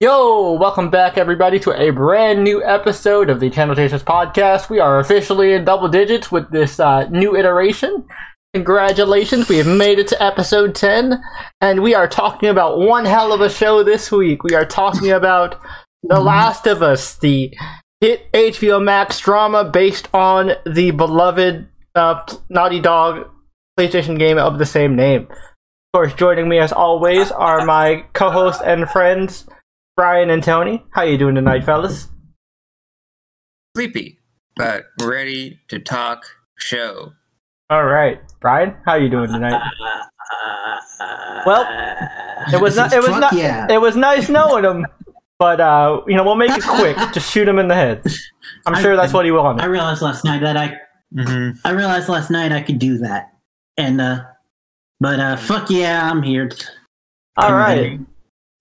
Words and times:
Yo, 0.00 0.52
welcome 0.52 0.90
back 0.90 1.18
everybody 1.18 1.58
to 1.58 1.72
a 1.72 1.90
brand 1.90 2.44
new 2.44 2.62
episode 2.62 3.28
of 3.28 3.40
the 3.40 3.50
Channel 3.50 3.74
Chasers 3.74 4.04
podcast. 4.04 4.70
We 4.70 4.78
are 4.78 5.00
officially 5.00 5.54
in 5.54 5.64
double 5.64 5.88
digits 5.88 6.30
with 6.30 6.52
this 6.52 6.78
uh, 6.78 7.08
new 7.08 7.36
iteration. 7.36 8.06
Congratulations, 8.54 9.48
we 9.48 9.56
have 9.56 9.66
made 9.66 9.98
it 9.98 10.06
to 10.06 10.22
episode 10.22 10.76
10, 10.76 11.20
and 11.60 11.82
we 11.82 11.96
are 11.96 12.06
talking 12.06 12.48
about 12.48 12.78
one 12.78 13.06
hell 13.06 13.32
of 13.32 13.40
a 13.40 13.50
show 13.50 13.82
this 13.82 14.12
week. 14.12 14.44
We 14.44 14.54
are 14.54 14.64
talking 14.64 15.10
about 15.10 15.60
The 16.04 16.20
Last 16.20 16.68
of 16.68 16.80
Us, 16.80 17.16
the 17.18 17.52
hit 18.00 18.32
HBO 18.32 18.80
Max 18.80 19.18
drama 19.18 19.64
based 19.64 20.08
on 20.14 20.52
the 20.64 20.92
beloved 20.92 21.66
uh, 21.96 22.24
Naughty 22.48 22.78
Dog 22.78 23.28
PlayStation 23.76 24.16
game 24.16 24.38
of 24.38 24.58
the 24.58 24.66
same 24.66 24.94
name. 24.94 25.22
Of 25.22 25.92
course, 25.92 26.14
joining 26.14 26.48
me 26.48 26.60
as 26.60 26.70
always 26.70 27.32
are 27.32 27.66
my 27.66 28.04
co-hosts 28.12 28.62
and 28.62 28.88
friends, 28.88 29.44
Brian 29.98 30.30
and 30.30 30.44
Tony. 30.44 30.80
How 30.92 31.02
you 31.02 31.18
doing 31.18 31.34
tonight, 31.34 31.64
fellas? 31.64 32.06
Sleepy, 33.76 34.20
but 34.54 34.84
ready 35.02 35.58
to 35.70 35.80
talk 35.80 36.22
show. 36.56 37.14
All 37.68 37.84
right, 37.84 38.20
Brian. 38.40 38.76
How 38.86 38.94
you 38.94 39.08
doing 39.08 39.26
tonight? 39.28 39.60
Well, 41.44 41.66
it 42.54 42.60
was 42.60 42.76
not. 42.76 42.92
It 42.92 43.00
was 43.00 43.08
not. 43.10 43.32
yeah. 43.32 43.66
It 43.68 43.80
was 43.80 43.96
nice 43.96 44.28
knowing 44.28 44.62
him, 44.62 44.86
but 45.40 45.60
uh, 45.60 46.00
you 46.06 46.14
know 46.14 46.22
we'll 46.22 46.36
make 46.36 46.52
it 46.56 46.62
quick. 46.62 46.96
Just 47.12 47.32
shoot 47.32 47.48
him 47.48 47.58
in 47.58 47.66
the 47.66 47.74
head. 47.74 48.00
I'm 48.66 48.76
I- 48.76 48.82
sure 48.82 48.94
that's 48.94 49.12
what 49.12 49.24
he 49.24 49.32
wanted. 49.32 49.62
I 49.62 49.66
wanted. 49.66 49.72
realized 49.72 50.00
last 50.02 50.24
night 50.24 50.42
that 50.42 50.56
I 50.56 50.78
Mm-hmm. 51.12 51.66
I 51.66 51.70
realized 51.70 52.08
last 52.08 52.30
night 52.30 52.52
I 52.52 52.60
could 52.62 52.78
do 52.78 52.98
that, 52.98 53.32
and 53.76 54.00
uh, 54.00 54.24
but 55.00 55.18
uh, 55.18 55.36
fuck 55.38 55.70
yeah, 55.70 56.08
I'm 56.08 56.22
here. 56.22 56.50
All 57.36 57.52
right. 57.52 57.98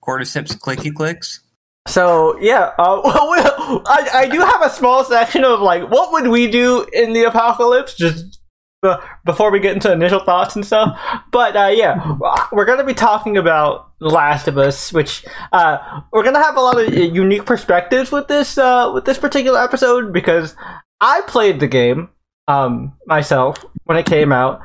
Cordyceps 0.08 0.58
clicky 0.58 0.94
clicks. 0.94 1.42
So 1.88 2.38
yeah, 2.40 2.74
uh, 2.78 3.02
well, 3.04 3.82
I 3.86 4.10
I 4.14 4.28
do 4.28 4.40
have 4.40 4.62
a 4.62 4.70
small 4.70 5.04
section 5.04 5.44
of 5.44 5.62
like 5.62 5.90
what 5.90 6.12
would 6.12 6.28
we 6.28 6.50
do 6.50 6.86
in 6.94 7.14
the 7.14 7.24
apocalypse 7.24 7.96
just 7.96 8.40
be- 8.82 8.94
before 9.26 9.52
we 9.52 9.60
get 9.60 9.74
into 9.74 9.92
initial 9.92 10.20
thoughts 10.20 10.56
and 10.56 10.66
stuff. 10.66 11.00
But 11.32 11.56
uh, 11.56 11.72
yeah, 11.74 12.18
we're 12.52 12.66
gonna 12.66 12.84
be 12.84 12.94
talking 12.94 13.38
about 13.38 13.92
The 14.00 14.10
Last 14.10 14.48
of 14.48 14.58
Us, 14.58 14.92
which 14.92 15.26
uh, 15.52 16.02
we're 16.12 16.24
gonna 16.24 16.44
have 16.44 16.58
a 16.58 16.62
lot 16.62 16.80
of 16.80 16.94
unique 16.94 17.46
perspectives 17.46 18.12
with 18.12 18.28
this 18.28 18.58
uh, 18.58 18.92
with 18.94 19.06
this 19.06 19.18
particular 19.18 19.60
episode 19.62 20.12
because 20.12 20.56
I 21.00 21.22
played 21.28 21.60
the 21.60 21.68
game 21.68 22.10
um, 22.48 22.94
myself 23.06 23.64
when 23.86 23.98
it 23.98 24.06
came 24.06 24.32
out. 24.32 24.62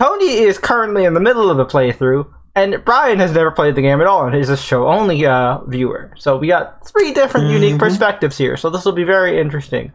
Tony 0.00 0.30
is 0.30 0.58
currently 0.58 1.04
in 1.04 1.14
the 1.14 1.20
middle 1.20 1.50
of 1.50 1.56
the 1.56 1.64
playthrough, 1.64 2.26
and 2.56 2.82
Brian 2.84 3.18
has 3.20 3.32
never 3.32 3.50
played 3.52 3.74
the 3.76 3.82
game 3.82 4.00
at 4.00 4.06
all 4.08 4.26
and 4.26 4.34
is 4.34 4.48
a 4.48 4.56
show 4.56 4.88
only 4.88 5.24
uh, 5.26 5.58
viewer. 5.66 6.12
So 6.16 6.36
we 6.38 6.48
got 6.48 6.84
three 6.88 7.12
different 7.12 7.50
unique 7.50 7.74
Mhm. 7.74 7.78
perspectives 7.78 8.36
here. 8.38 8.56
So 8.56 8.70
this 8.70 8.84
will 8.84 8.92
be 8.92 9.04
very 9.04 9.38
interesting. 9.38 9.92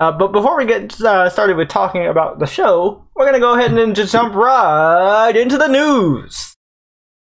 Uh, 0.00 0.10
but 0.10 0.32
before 0.32 0.56
we 0.58 0.66
get 0.66 1.00
uh, 1.00 1.30
started 1.30 1.56
with 1.56 1.68
talking 1.68 2.06
about 2.08 2.40
the 2.40 2.46
show, 2.46 3.04
we're 3.14 3.24
gonna 3.24 3.38
go 3.38 3.54
ahead 3.56 3.72
and 3.72 3.94
just 3.94 4.10
jump 4.12 4.34
right 4.34 5.34
into 5.36 5.56
the 5.56 5.68
news. 5.68 6.56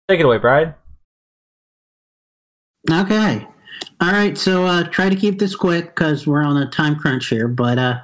Take 0.08 0.20
it 0.20 0.24
away, 0.26 0.38
Brian. 0.38 0.74
Okay, 2.90 3.46
all 4.00 4.10
right. 4.12 4.36
So 4.36 4.64
uh, 4.64 4.84
try 4.84 5.08
to 5.08 5.14
keep 5.16 5.38
this 5.38 5.54
quick 5.54 5.94
because 5.94 6.26
we're 6.26 6.42
on 6.42 6.56
a 6.56 6.68
time 6.68 6.96
crunch 6.96 7.26
here. 7.28 7.46
But 7.46 7.78
uh, 7.78 8.00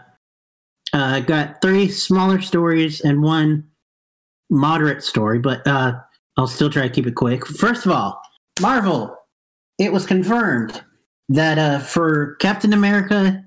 uh, 0.95 0.99
I 1.17 1.21
got 1.21 1.61
three 1.61 1.89
smaller 1.89 2.41
stories 2.41 3.01
and 3.01 3.23
one 3.23 3.65
moderate 4.51 5.03
story, 5.03 5.39
but 5.39 5.67
uh, 5.67 5.95
I'll 6.39 6.47
still 6.47 6.71
try 6.71 6.83
to 6.83 6.89
keep 6.89 7.07
it 7.07 7.17
quick. 7.17 7.47
First 7.47 7.85
of 7.85 7.93
all, 7.93 8.23
Marvel. 8.61 9.15
It 9.79 9.93
was 9.93 10.07
confirmed 10.07 10.83
that 11.29 11.59
uh, 11.59 11.79
for 11.81 12.37
Captain 12.37 12.73
America: 12.73 13.45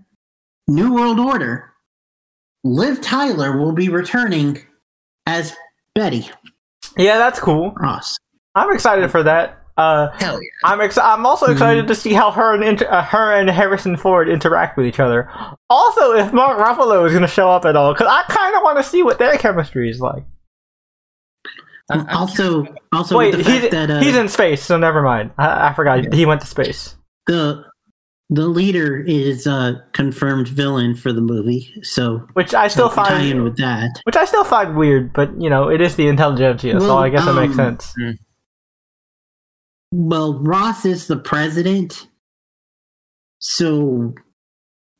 New 0.67 0.93
World 0.93 1.19
Order, 1.19 1.73
Liv 2.63 3.01
Tyler 3.01 3.57
will 3.57 3.73
be 3.73 3.89
returning 3.89 4.59
as 5.25 5.55
Betty 5.95 6.29
Yeah, 6.97 7.17
that's 7.17 7.39
cool. 7.39 7.73
Ross. 7.77 8.17
I'm 8.55 8.73
excited 8.73 9.09
for 9.11 9.23
that. 9.23 9.57
Uh, 9.77 10.09
Hell 10.19 10.41
yeah. 10.41 10.49
I'm 10.69 10.81
ex- 10.81 10.97
I'm 10.97 11.25
also 11.25 11.51
excited 11.51 11.87
to 11.87 11.95
see 11.95 12.13
how 12.13 12.29
her 12.31 12.53
and 12.53 12.63
inter- 12.63 12.89
uh, 12.89 13.03
her 13.03 13.33
and 13.33 13.49
Harrison 13.49 13.97
Ford 13.97 14.29
interact 14.29 14.77
with 14.77 14.85
each 14.85 14.99
other. 14.99 15.29
Also, 15.69 16.13
if 16.13 16.31
Mark 16.33 16.59
Ruffalo 16.59 17.05
is 17.05 17.13
going 17.13 17.21
to 17.21 17.27
show 17.27 17.49
up 17.49 17.65
at 17.65 17.75
all, 17.75 17.93
because 17.93 18.07
I 18.09 18.23
kind 18.31 18.55
of 18.55 18.61
want 18.63 18.77
to 18.77 18.83
see 18.83 19.01
what 19.01 19.17
their 19.17 19.37
chemistry 19.37 19.89
is 19.89 19.99
like. 20.01 20.23
I'm- 21.91 22.07
I'm 22.09 22.17
also, 22.17 22.65
also 22.91 23.17
Wait, 23.17 23.35
with 23.35 23.45
the 23.45 23.51
he's, 23.51 23.61
fact 23.61 23.71
that 23.71 23.91
uh, 23.91 23.99
he's 23.99 24.15
in 24.15 24.27
space, 24.29 24.63
so 24.63 24.77
never 24.77 25.01
mind. 25.01 25.31
I, 25.37 25.69
I 25.69 25.73
forgot 25.73 26.13
he 26.13 26.25
went 26.25 26.41
to 26.41 26.47
space. 26.47 26.95
the 27.27 27.65
the 28.33 28.47
leader 28.47 28.97
is 28.97 29.45
a 29.45 29.83
confirmed 29.91 30.47
villain 30.47 30.95
for 30.95 31.11
the 31.11 31.19
movie, 31.19 31.69
so 31.83 32.25
Which 32.33 32.53
I 32.53 32.69
still 32.69 32.89
so 32.89 32.95
tie 32.95 33.21
in 33.23 33.31
find, 33.33 33.43
with 33.43 33.57
that. 33.57 33.89
which 34.05 34.15
I 34.15 34.23
still 34.23 34.45
find 34.45 34.77
weird, 34.77 35.11
but 35.11 35.29
you 35.41 35.49
know, 35.49 35.67
it 35.69 35.81
is 35.81 35.97
the 35.97 36.07
intelligentsia, 36.07 36.79
so 36.79 36.97
I 36.97 37.09
guess 37.09 37.27
it 37.27 37.33
makes 37.33 37.59
um, 37.59 37.77
sense. 37.77 37.93
Well, 39.91 40.39
Ross 40.39 40.85
is 40.85 41.07
the 41.07 41.17
president, 41.17 42.07
so 43.39 44.13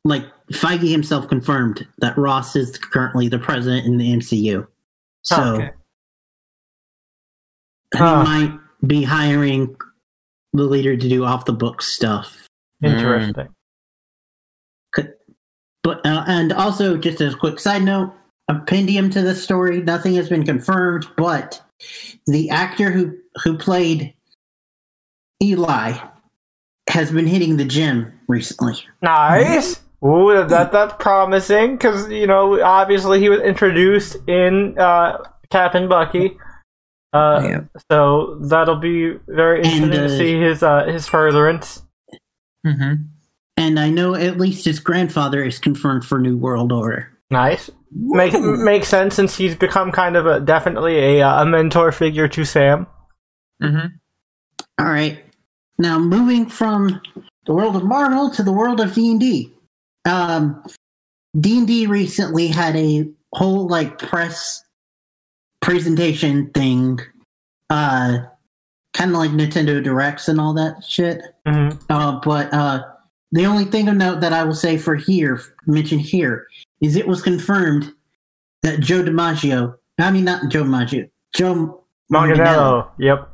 like 0.04 0.24
Feige 0.52 0.90
himself 0.90 1.28
confirmed 1.28 1.86
that 1.98 2.18
Ross 2.18 2.54
is 2.56 2.76
currently 2.76 3.28
the 3.28 3.38
president 3.38 3.86
in 3.86 3.96
the 3.96 4.12
MCU. 4.12 4.66
So 5.22 5.36
Oh, 5.38 5.54
okay. 5.54 5.70
He 7.92 7.98
Huh. 7.98 8.24
might 8.24 8.58
be 8.86 9.02
hiring 9.02 9.76
the 10.52 10.64
leader 10.64 10.96
to 10.96 11.08
do 11.08 11.24
off 11.24 11.44
the 11.44 11.52
book 11.52 11.82
stuff. 11.82 12.48
Interesting. 12.82 13.48
But 15.84 16.06
uh, 16.06 16.24
and 16.28 16.52
also 16.52 16.96
just 16.96 17.20
as 17.20 17.34
a 17.34 17.36
quick 17.36 17.58
side 17.58 17.82
note, 17.82 18.12
appendium 18.48 19.10
to 19.12 19.20
the 19.22 19.34
story. 19.34 19.82
Nothing 19.82 20.14
has 20.14 20.28
been 20.28 20.44
confirmed, 20.44 21.08
but 21.16 21.60
the 22.26 22.50
actor 22.50 22.92
who 22.92 23.16
who 23.42 23.58
played 23.58 24.14
Eli 25.42 25.98
has 26.88 27.10
been 27.10 27.26
hitting 27.26 27.56
the 27.56 27.64
gym 27.64 28.12
recently. 28.28 28.76
Nice. 29.00 29.80
Ooh, 30.04 30.32
that, 30.34 30.48
that 30.50 30.70
that's 30.72 30.94
promising 31.00 31.72
because 31.76 32.08
you 32.08 32.28
know 32.28 32.62
obviously 32.62 33.18
he 33.18 33.28
was 33.28 33.40
introduced 33.40 34.16
in 34.28 34.78
uh, 34.78 35.18
Captain 35.50 35.88
Bucky, 35.88 36.36
uh, 37.12 37.42
Yeah. 37.44 37.60
so 37.90 38.38
that'll 38.42 38.76
be 38.76 39.14
very 39.28 39.58
interesting 39.58 39.84
And, 39.84 39.92
to 39.92 40.04
uh, 40.06 40.08
see 40.08 40.40
his 40.40 40.62
uh, 40.62 40.84
his 40.86 41.06
furtherance. 41.08 41.82
Mm-hmm. 42.66 43.02
And 43.56 43.78
I 43.78 43.90
know 43.90 44.14
at 44.14 44.38
least 44.38 44.64
his 44.64 44.80
grandfather 44.80 45.42
is 45.44 45.58
confirmed 45.58 46.04
for 46.04 46.18
New 46.18 46.36
World 46.36 46.72
Order. 46.72 47.10
Nice. 47.30 47.70
Make, 47.94 48.32
makes 48.40 48.88
sense 48.88 49.14
since 49.14 49.36
he's 49.36 49.54
become 49.54 49.92
kind 49.92 50.16
of 50.16 50.26
a 50.26 50.40
definitely 50.40 50.98
a 50.98 51.22
uh, 51.22 51.42
a 51.42 51.46
mentor 51.46 51.92
figure 51.92 52.28
to 52.28 52.44
Sam. 52.44 52.86
Mm-hmm. 53.62 53.86
All 54.78 54.86
right. 54.86 55.22
Now 55.78 55.98
moving 55.98 56.46
from 56.46 57.00
the 57.46 57.52
world 57.52 57.76
of 57.76 57.84
Marvel 57.84 58.30
to 58.30 58.42
the 58.42 58.52
world 58.52 58.80
of 58.80 58.94
D 58.94 59.10
and 59.10 59.20
D. 59.20 59.52
Um, 60.04 60.62
D 61.38 61.58
and 61.58 61.66
D 61.66 61.86
recently 61.86 62.48
had 62.48 62.76
a 62.76 63.08
whole 63.34 63.66
like 63.66 63.98
press 63.98 64.61
presentation 65.62 66.50
thing, 66.50 67.00
uh, 67.70 68.18
kind 68.92 69.10
of 69.12 69.16
like 69.16 69.30
Nintendo 69.30 69.82
Directs 69.82 70.28
and 70.28 70.38
all 70.38 70.52
that 70.54 70.84
shit. 70.84 71.22
hmm 71.46 71.70
Uh, 71.88 72.20
but 72.22 72.52
uh, 72.52 72.82
the 73.30 73.46
only 73.46 73.64
thing 73.64 73.88
of 73.88 73.96
note 73.96 74.20
that 74.20 74.34
I 74.34 74.44
will 74.44 74.54
say 74.54 74.76
for 74.76 74.94
here, 74.94 75.40
mention 75.66 75.98
here, 75.98 76.46
is 76.82 76.96
it 76.96 77.06
was 77.08 77.22
confirmed 77.22 77.92
that 78.62 78.80
Joe 78.80 79.02
DiMaggio, 79.02 79.74
I 79.98 80.10
mean 80.10 80.24
not 80.24 80.50
Joe 80.50 80.64
DiMaggio, 80.64 81.08
Joe 81.34 81.82
Manganiello. 82.12 82.90
Yep. 82.98 83.28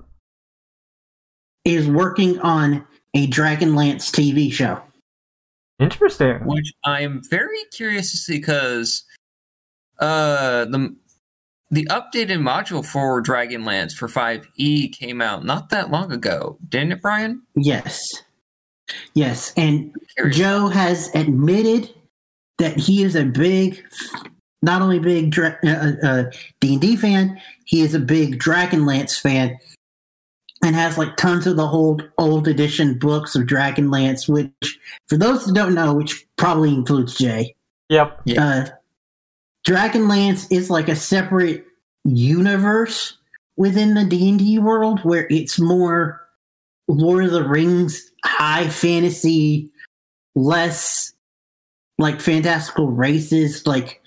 is 1.65 1.89
working 1.89 2.39
on 2.41 2.87
a 3.15 3.27
Dragonlance 3.27 4.11
TV 4.13 4.53
show. 4.53 4.81
Interesting. 5.81 6.45
Which 6.45 6.73
I'm 6.85 7.23
very 7.31 7.59
curious 7.73 8.11
to 8.13 8.17
see 8.17 8.39
because 8.39 9.05
uh 9.99 10.65
the 10.67 10.95
the 11.71 11.85
updated 11.87 12.39
module 12.41 12.85
for 12.85 13.23
Dragonlance 13.23 13.93
for 13.93 14.09
5e 14.09 14.93
came 14.93 15.21
out 15.21 15.45
not 15.45 15.69
that 15.71 15.91
long 15.91 16.11
ago, 16.13 16.57
didn't 16.69 16.93
it, 16.93 17.03
Brian? 17.03 17.43
Yes. 17.55 18.09
Yes. 19.15 19.53
And 19.57 19.95
Curious. 20.17 20.37
Joe 20.37 20.69
has 20.69 21.15
admitted 21.15 21.93
that 22.59 22.77
he 22.79 23.03
is 23.03 23.15
a 23.15 23.25
big, 23.25 23.85
not 24.63 24.81
only 24.83 24.99
big 24.99 25.31
Dra- 25.31 25.59
uh, 25.65 25.93
uh, 26.03 26.25
D&D 26.61 26.97
fan, 26.97 27.41
he 27.67 27.83
is 27.83 27.95
a 27.95 28.01
big 28.01 28.39
Dragonlance 28.41 29.21
fan 29.21 29.59
and 30.65 30.75
has 30.75 30.97
like 30.99 31.17
tons 31.17 31.47
of 31.47 31.57
the 31.57 31.63
old 31.67 32.09
old 32.19 32.49
edition 32.49 32.99
books 32.99 33.37
of 33.37 33.43
Dragonlance, 33.45 34.29
which 34.29 34.79
for 35.07 35.17
those 35.17 35.45
who 35.45 35.53
don't 35.53 35.75
know, 35.75 35.95
which 35.95 36.27
probably 36.37 36.73
includes 36.75 37.17
Jay, 37.17 37.55
Yep. 37.91 38.23
Yeah. 38.25 38.45
uh, 38.45 38.67
Dragonlance 39.69 40.51
is 40.51 40.71
like 40.71 40.89
a 40.89 40.97
separate 40.97 41.67
universe 42.05 43.19
within 43.59 43.93
the 43.93 44.05
D 44.05 44.31
and 44.31 44.39
D 44.39 44.59
world 44.59 45.01
where 45.01 45.27
it's 45.29 45.59
more 45.59 46.27
Lord 46.89 47.27
of 47.27 47.33
the 47.33 47.47
Rings 47.47 48.11
high 48.25 48.69
fantasy, 48.69 49.71
less 50.35 51.13
like 51.99 52.19
fantastical 52.19 52.89
races. 52.89 53.67
Like 53.67 54.01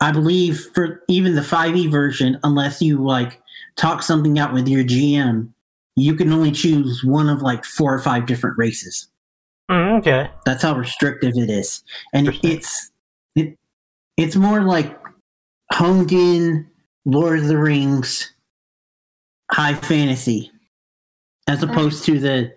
I 0.00 0.10
believe 0.10 0.70
for 0.72 1.02
even 1.08 1.34
the 1.34 1.42
5e 1.42 1.90
version, 1.90 2.40
unless 2.42 2.80
you 2.80 3.04
like 3.04 3.42
talk 3.76 4.02
something 4.02 4.38
out 4.38 4.54
with 4.54 4.66
your 4.68 4.84
GM, 4.84 5.50
you 5.96 6.14
can 6.14 6.32
only 6.32 6.50
choose 6.50 7.04
one 7.04 7.28
of 7.28 7.42
like 7.42 7.66
four 7.66 7.92
or 7.92 8.00
five 8.00 8.24
different 8.24 8.56
races. 8.56 9.06
Mm, 9.70 9.98
okay. 9.98 10.30
That's 10.46 10.62
how 10.62 10.74
restrictive 10.76 11.34
it 11.36 11.50
is, 11.50 11.82
and 12.14 12.28
it's 12.42 12.86
it, 12.86 12.90
it's 14.16 14.36
more 14.36 14.62
like 14.62 14.98
honed 15.72 16.12
in 16.12 16.68
Lord 17.04 17.40
of 17.40 17.46
the 17.46 17.58
Rings 17.58 18.32
high 19.50 19.74
fantasy, 19.74 20.50
as 21.48 21.62
opposed 21.62 22.04
to 22.06 22.18
the 22.18 22.54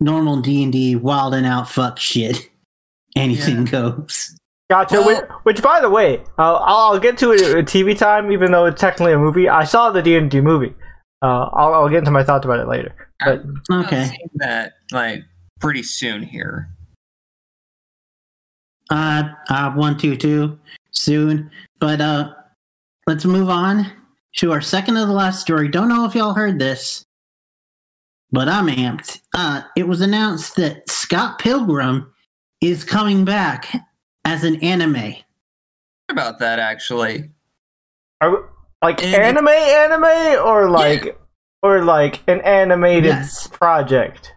normal 0.00 0.40
D 0.40 0.62
and 0.62 0.72
D 0.72 0.96
wild 0.96 1.34
and 1.34 1.46
out 1.46 1.68
fuck 1.68 1.98
shit. 1.98 2.50
Anything 3.16 3.64
goes. 3.64 4.36
Gotcha. 4.68 4.96
Well- 5.00 5.06
which, 5.06 5.30
which, 5.44 5.62
by 5.62 5.80
the 5.80 5.88
way, 5.88 6.18
uh, 6.38 6.54
I'll, 6.56 6.92
I'll 6.94 6.98
get 6.98 7.16
to 7.18 7.32
it 7.32 7.40
at 7.40 7.64
TV 7.66 7.96
time, 7.96 8.30
even 8.32 8.50
though 8.52 8.66
it's 8.66 8.80
technically 8.80 9.12
a 9.12 9.18
movie. 9.18 9.48
I 9.48 9.64
saw 9.64 9.90
the 9.90 10.02
D 10.02 10.16
and 10.16 10.30
D 10.30 10.40
movie. 10.40 10.74
Uh, 11.22 11.48
I'll, 11.52 11.72
I'll 11.74 11.88
get 11.88 11.98
into 12.00 12.10
my 12.10 12.22
thoughts 12.24 12.44
about 12.44 12.60
it 12.60 12.68
later. 12.68 12.94
But 13.24 13.42
I'll 13.70 13.84
Okay. 13.86 14.04
see 14.06 14.18
that 14.34 14.74
like 14.92 15.22
pretty 15.60 15.82
soon 15.82 16.22
here. 16.22 16.68
Uh, 18.90 19.24
uh, 19.48 19.72
one, 19.72 19.96
two, 19.98 20.16
two, 20.16 20.58
soon. 20.90 21.50
But 21.80 22.00
uh, 22.00 22.32
let's 23.06 23.24
move 23.24 23.48
on 23.48 23.90
to 24.36 24.52
our 24.52 24.60
second 24.60 24.94
to 24.94 25.06
the 25.06 25.12
last 25.12 25.40
story. 25.40 25.68
Don't 25.68 25.88
know 25.88 26.04
if 26.04 26.14
y'all 26.14 26.34
heard 26.34 26.58
this, 26.58 27.04
but 28.30 28.48
I'm 28.48 28.66
amped. 28.66 29.20
Uh, 29.34 29.62
it 29.76 29.88
was 29.88 30.00
announced 30.00 30.56
that 30.56 30.88
Scott 30.88 31.38
Pilgrim 31.38 32.12
is 32.60 32.84
coming 32.84 33.24
back 33.24 33.74
as 34.24 34.44
an 34.44 34.56
anime. 34.62 35.14
about 36.08 36.38
that 36.38 36.58
actually. 36.60 37.30
are 38.20 38.30
we- 38.30 38.46
like 38.82 39.02
And- 39.02 39.14
anime, 39.16 39.48
anime, 39.48 40.38
or 40.46 40.70
like, 40.70 41.18
or 41.62 41.82
like 41.84 42.22
an 42.28 42.40
animated 42.42 43.06
Yes. 43.06 43.46
project? 43.48 44.32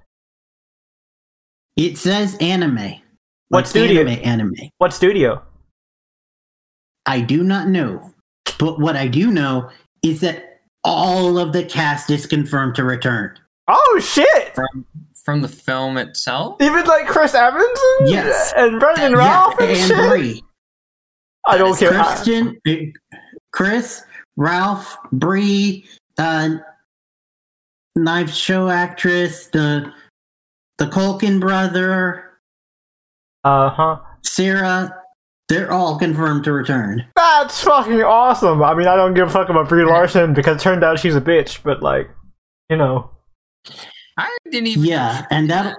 It 1.76 1.98
says 1.98 2.36
anime. 2.42 3.02
What 3.50 3.60
Like 3.60 3.68
studio? 3.68 4.02
Anime, 4.02 4.20
anime. 4.24 4.54
What 4.78 4.94
studio? 4.94 5.42
I 7.06 7.22
do 7.22 7.44
not 7.44 7.68
know, 7.68 8.14
but 8.60 8.80
what 8.80 8.96
I 8.96 9.08
do 9.08 9.32
know 9.32 9.70
is 10.04 10.22
that 10.22 10.62
all 10.84 11.38
of 11.38 11.52
the 11.54 11.64
cast 11.64 12.10
is 12.10 12.26
confirmed 12.28 12.76
to 12.76 12.84
return. 12.84 13.38
Oh 13.68 14.00
shit! 14.02 14.54
From 14.56 14.86
from 15.26 15.42
the 15.42 15.48
film 15.48 15.98
itself? 15.98 16.62
Even 16.62 16.86
like 16.86 17.08
Chris 17.08 17.34
Evans 17.36 17.80
and, 18.00 18.10
Yes. 18.10 18.54
and 18.56 18.80
Brendan 18.80 19.12
Yeah, 19.14 19.18
Ralph 19.18 19.60
and, 19.60 19.70
and 19.72 19.88
shit. 19.88 20.10
Brie. 20.10 20.44
I 21.48 21.58
don't 21.58 21.78
care. 21.78 21.94
I- 21.94 22.04
Christian, 22.04 22.60
uh, 22.68 23.18
Chris, 23.52 24.04
Ralph, 24.38 24.96
Brie, 25.12 25.88
uh, 26.18 26.50
Knife 27.96 28.32
Show 28.32 28.70
actress, 28.70 29.48
the 29.48 29.92
the 30.78 30.86
Culkin 30.86 31.40
brother, 31.40 32.29
Uh 33.44 33.70
huh. 33.70 34.00
Sarah. 34.24 34.96
They're 35.48 35.72
all 35.72 35.98
confirmed 35.98 36.44
to 36.44 36.52
return. 36.52 37.06
That's 37.16 37.64
fucking 37.64 38.04
awesome. 38.04 38.62
I 38.62 38.76
mean, 38.76 38.86
I 38.88 38.96
don't 38.96 39.16
give 39.16 39.28
a 39.30 39.32
fuck 39.32 39.50
about 39.50 39.68
Brie 39.68 39.84
Larson 39.84 40.36
because 40.36 40.58
it 40.58 40.60
turned 40.64 40.84
out 40.84 41.00
she's 41.00 41.16
a 41.16 41.22
bitch, 41.22 41.64
but 41.64 41.82
like, 41.82 42.08
you 42.70 42.78
know. 42.78 43.10
I 44.18 44.30
didn't 44.52 44.68
even 44.68 44.84
Yeah, 44.84 45.26
and 45.32 45.50
that 45.50 45.76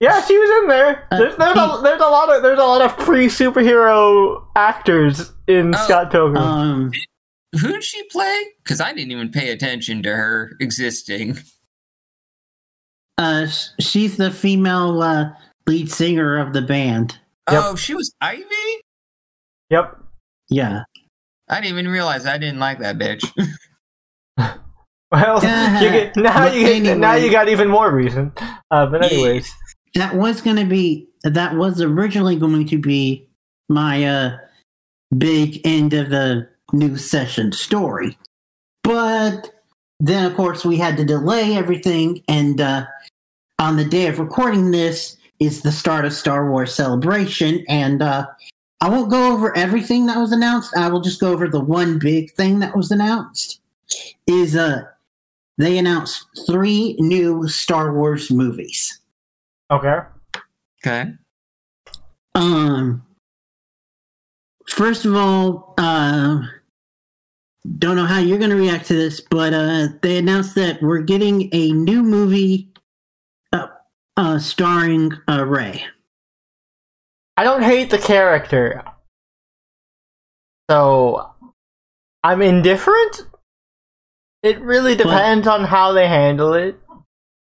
Yeah, 0.00 0.20
she 0.22 0.36
was 0.36 0.62
in 0.62 0.68
there. 0.68 1.06
Uh, 1.10 1.16
There's, 1.18 1.36
there's, 1.36 1.56
a, 1.56 1.80
there's 1.82 2.00
a 2.02 2.06
lot 2.10 2.28
of 2.36 2.42
there's 2.42 2.58
a 2.58 2.62
lot 2.64 2.82
of 2.82 2.94
pre 2.98 3.28
superhero 3.28 4.44
actors 4.54 5.32
in 5.46 5.74
Oh, 5.74 5.84
Scott 5.84 6.10
Pilgrim. 6.10 6.36
um 6.42 6.92
who'd 7.58 7.82
she 7.82 8.02
play? 8.10 8.38
Because 8.62 8.82
I 8.82 8.92
didn't 8.92 9.12
even 9.12 9.30
pay 9.30 9.50
attention 9.50 10.02
to 10.02 10.14
her 10.14 10.52
existing. 10.60 11.38
uh 13.16 13.46
she's 13.80 14.16
the 14.18 14.30
female 14.30 15.00
uh 15.02 15.30
lead 15.68 15.90
singer 15.90 16.38
of 16.38 16.52
the 16.52 16.62
band. 16.62 17.18
Yep. 17.50 17.62
Oh, 17.64 17.76
she 17.76 17.94
was 17.94 18.12
Ivy? 18.20 18.44
yep. 19.70 19.96
Yeah. 20.48 20.82
I 21.48 21.60
didn't 21.60 21.78
even 21.78 21.88
realize 21.88 22.26
I 22.26 22.38
didn't 22.38 22.58
like 22.58 22.80
that 22.80 22.98
bitch. 22.98 23.24
Well, 25.10 25.36
you 25.82 25.90
get, 25.90 26.16
now 26.16 26.52
you 26.52 26.82
get, 26.82 26.98
now 26.98 27.14
you 27.14 27.30
got 27.30 27.48
even 27.48 27.68
more 27.68 27.90
reason. 27.90 28.30
Uh, 28.70 28.84
but 28.84 29.02
anyways, 29.02 29.50
that 29.94 30.14
was 30.14 30.40
going 30.40 30.56
to 30.56 30.64
be 30.64 31.08
that 31.22 31.56
was 31.56 31.80
originally 31.80 32.36
going 32.36 32.66
to 32.66 32.78
be 32.78 33.26
my 33.68 34.04
uh 34.04 34.36
big 35.16 35.60
end 35.64 35.94
of 35.94 36.10
the 36.10 36.48
new 36.72 36.96
session 36.96 37.50
story 37.50 38.16
but 38.84 39.54
then 40.00 40.24
of 40.24 40.36
course 40.36 40.64
we 40.64 40.76
had 40.76 40.96
to 40.96 41.04
delay 41.04 41.56
everything 41.56 42.22
and 42.28 42.60
uh 42.60 42.86
on 43.58 43.76
the 43.76 43.84
day 43.84 44.06
of 44.06 44.18
recording 44.18 44.70
this 44.70 45.16
is 45.40 45.62
the 45.62 45.72
start 45.72 46.04
of 46.04 46.12
star 46.12 46.50
wars 46.50 46.74
celebration 46.74 47.64
and 47.68 48.02
uh 48.02 48.26
i 48.80 48.88
won't 48.88 49.10
go 49.10 49.32
over 49.32 49.56
everything 49.56 50.06
that 50.06 50.18
was 50.18 50.32
announced 50.32 50.76
i 50.76 50.88
will 50.88 51.00
just 51.00 51.20
go 51.20 51.32
over 51.32 51.48
the 51.48 51.60
one 51.60 51.98
big 51.98 52.30
thing 52.32 52.58
that 52.58 52.76
was 52.76 52.90
announced 52.90 53.60
is 54.26 54.56
uh 54.56 54.82
they 55.56 55.78
announced 55.78 56.26
three 56.46 56.96
new 56.98 57.46
star 57.48 57.92
wars 57.92 58.30
movies 58.30 59.00
okay. 59.70 59.98
okay. 60.84 61.12
Um, 62.34 63.04
first 64.68 65.04
of 65.04 65.14
all, 65.16 65.74
uh, 65.78 66.40
don't 67.78 67.96
know 67.96 68.06
how 68.06 68.20
you're 68.20 68.38
going 68.38 68.50
to 68.50 68.56
react 68.56 68.86
to 68.86 68.94
this, 68.94 69.20
but 69.20 69.52
uh, 69.52 69.88
they 70.02 70.18
announced 70.18 70.54
that 70.54 70.80
we're 70.80 71.00
getting 71.00 71.48
a 71.52 71.72
new 71.72 72.02
movie 72.02 72.68
uh, 74.18 74.38
starring 74.38 75.12
uh, 75.28 75.46
Rey. 75.46 75.84
I 77.38 77.44
don't 77.44 77.62
hate 77.62 77.88
the 77.90 77.98
character, 77.98 78.84
so 80.70 81.30
I'm 82.22 82.42
indifferent. 82.42 83.22
It 84.42 84.60
really 84.60 84.94
But- 84.96 85.04
depends 85.04 85.46
on 85.46 85.64
how 85.64 85.92
they 85.92 86.06
handle 86.08 86.52
it. 86.54 86.78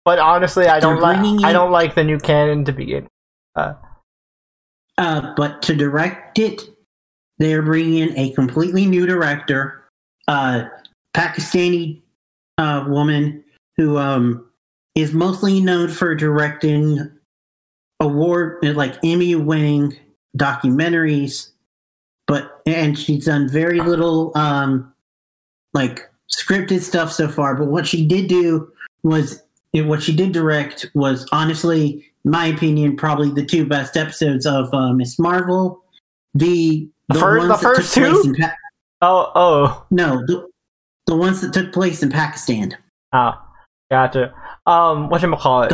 But 0.06 0.20
honestly, 0.20 0.68
I 0.68 0.80
don't 0.82 1.00
like. 1.00 1.18
I 1.46 1.54
don't 1.54 1.72
like 1.72 1.96
the 1.96 2.04
new 2.04 2.18
canon 2.20 2.66
to 2.66 2.72
begin. 2.74 3.08
Uh, 3.56 3.76
Uh, 4.98 5.34
but 5.36 5.62
to 5.64 5.74
direct 5.76 6.38
it, 6.40 6.62
they're 7.40 7.62
bringing 7.62 8.10
in 8.10 8.18
a 8.18 8.32
completely 8.34 8.86
new 8.86 9.06
director, 9.08 9.90
uh, 10.28 10.66
Pakistani 11.16 12.02
uh, 12.58 12.86
woman 12.88 13.44
who 13.78 13.98
um, 13.98 14.46
is 14.96 15.14
mostly 15.14 15.60
known 15.60 15.90
for 15.90 16.16
directing 16.16 17.10
award 18.00 18.64
like 18.76 18.98
Emmy 19.04 19.36
winning 19.36 19.96
documentaries, 20.38 21.50
but 22.28 22.62
and 22.66 22.98
she's 22.98 23.26
done 23.26 23.50
very 23.50 23.80
little 23.80 24.32
um, 24.36 24.94
like 25.74 26.10
scripted 26.32 26.82
stuff 26.82 27.12
so 27.12 27.28
far. 27.28 27.56
But 27.56 27.68
what 27.68 27.88
she 27.88 28.06
did 28.06 28.28
do 28.28 28.72
was 29.04 29.42
what 29.74 30.04
she 30.04 30.16
did 30.16 30.32
direct 30.32 30.86
was 30.94 31.28
honestly 31.32 32.06
in 32.26 32.32
my 32.32 32.46
opinion, 32.46 32.96
probably 32.96 33.30
the 33.30 33.46
two 33.46 33.66
best 33.66 33.98
episodes 33.98 34.46
of 34.46 34.74
uh, 34.74 34.94
Miss 34.94 35.20
Marvel. 35.20 35.84
The 36.34 36.90
The 37.10 37.20
fir- 37.20 37.48
the 37.48 37.58
first 37.58 37.94
two? 37.94 38.36
Pa- 38.40 38.56
oh, 39.02 39.32
oh, 39.36 39.86
no, 39.92 40.24
the, 40.26 40.48
the 41.06 41.16
ones 41.16 41.42
that 41.42 41.54
took 41.54 41.74
place 41.74 42.02
in 42.02 42.10
Pakistan. 42.10 42.78
oh, 43.12 43.34
gotcha. 43.92 44.34
Um, 44.66 45.10
what 45.10 45.22
call 45.22 45.64
it? 45.64 45.74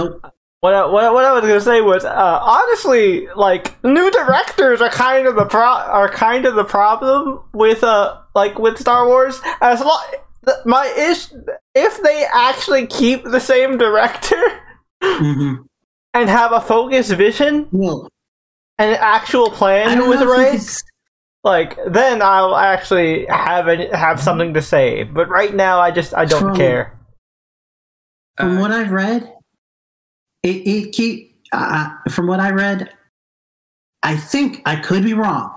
What 0.62 0.74
I, 0.74 0.86
what, 0.88 1.04
I- 1.06 1.12
what 1.12 1.24
I 1.26 1.32
was 1.32 1.42
gonna 1.42 1.62
say 1.62 1.82
was, 1.82 2.04
uh, 2.04 2.40
honestly, 2.42 3.28
like 3.36 3.82
new 3.84 4.12
directors 4.12 4.82
are 4.82 4.90
kind 4.90 5.26
of 5.28 5.36
the 5.36 5.46
pro- 5.46 5.62
are 5.62 6.10
kind 6.10 6.46
of 6.46 6.56
the 6.56 6.66
problem 6.66 7.40
with 7.54 7.84
uh 7.84 8.18
like 8.36 8.60
with 8.60 8.78
Star 8.78 9.08
Wars. 9.08 9.40
As 9.62 9.80
long 9.80 10.04
my 10.66 10.86
ish, 10.98 11.28
if 11.76 12.02
they 12.02 12.26
actually 12.32 12.88
keep 12.88 13.24
the 13.24 13.40
same 13.40 13.78
director 13.78 14.42
mhm. 15.04 15.66
and 16.14 16.30
have 16.30 16.52
a 16.52 16.62
focused 16.62 17.12
vision 17.12 17.68
Well, 17.72 18.10
and 18.78 18.92
an 18.92 18.98
actual 19.00 19.50
plan 19.52 20.10
with 20.10 20.22
Rey, 20.22 20.60
like 21.44 21.78
then 21.88 22.22
I'll 22.22 22.56
actually 22.56 23.26
have 23.28 23.68
a, 23.68 23.96
have 23.96 24.20
something 24.22 24.54
to 24.56 24.62
say. 24.62 25.04
But 25.04 25.30
right 25.30 25.54
now, 25.54 25.80
I 25.80 25.92
just 25.92 26.14
I 26.14 26.26
don't 26.26 26.42
From- 26.42 26.56
care. 26.58 26.99
From 28.40 28.58
Uh, 28.58 28.62
what 28.62 28.72
I've 28.72 28.92
read, 28.92 29.34
it, 30.44 30.68
it 30.68 30.92
keep 30.94 31.40
uh, 31.52 31.90
from 32.10 32.28
what 32.28 32.40
I 32.40 32.52
read. 32.52 32.90
I 34.04 34.16
think 34.16 34.62
I 34.66 34.78
could 34.78 35.04
be 35.04 35.14
wrong, 35.14 35.56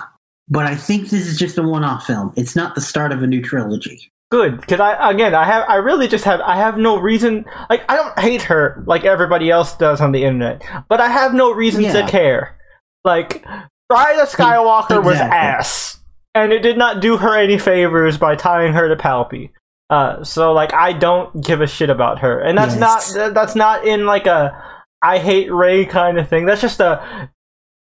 but 0.48 0.66
I 0.66 0.74
think 0.74 1.10
this 1.10 1.26
is 1.26 1.38
just 1.38 1.58
a 1.58 1.62
one-off 1.62 2.04
film. 2.06 2.32
It's 2.36 2.56
not 2.56 2.74
the 2.74 2.80
start 2.80 3.12
of 3.12 3.22
a 3.22 3.26
new 3.26 3.40
trilogy. 3.42 4.10
good 4.32 4.60
because 4.60 4.80
I 4.80 5.10
again 5.10 5.34
I 5.34 5.44
have 5.44 5.68
I 5.68 5.76
really 5.76 6.08
just 6.08 6.24
have 6.24 6.40
I 6.40 6.56
have 6.56 6.78
no 6.78 6.98
reason 6.98 7.44
like 7.68 7.82
I 7.88 7.96
don't 7.96 8.18
hate 8.18 8.42
her 8.42 8.82
like 8.86 9.04
everybody 9.04 9.50
else 9.50 9.76
does 9.76 10.00
on 10.00 10.12
the 10.12 10.24
internet, 10.24 10.62
but 10.88 11.00
I 11.00 11.08
have 11.08 11.34
no 11.34 11.52
reason 11.52 11.82
to 11.82 12.06
care. 12.08 12.56
Like 13.04 13.44
Rise 13.90 14.18
of 14.20 14.28
Skywalker 14.28 15.04
was 15.04 15.16
ass, 15.18 15.98
and 16.34 16.50
it 16.52 16.60
did 16.62 16.78
not 16.78 17.00
do 17.00 17.18
her 17.18 17.36
any 17.36 17.58
favors 17.58 18.16
by 18.16 18.34
tying 18.34 18.72
her 18.72 18.88
to 18.88 18.96
Palpy. 18.96 19.50
Uh, 19.92 20.24
so 20.24 20.52
like 20.54 20.72
I 20.72 20.94
don't 20.94 21.44
give 21.44 21.60
a 21.60 21.66
shit 21.66 21.90
about 21.90 22.18
her, 22.20 22.40
and 22.40 22.56
that's 22.56 22.74
Yes. 22.76 23.14
not 23.14 23.34
that's 23.34 23.54
not 23.54 23.84
in 23.86 24.06
like 24.06 24.26
a 24.26 24.50
I 25.02 25.18
hate 25.18 25.52
Rey 25.52 25.84
kind 25.84 26.18
of 26.18 26.28
thing. 26.28 26.46
That's 26.46 26.62
just 26.62 26.80
a 26.80 27.28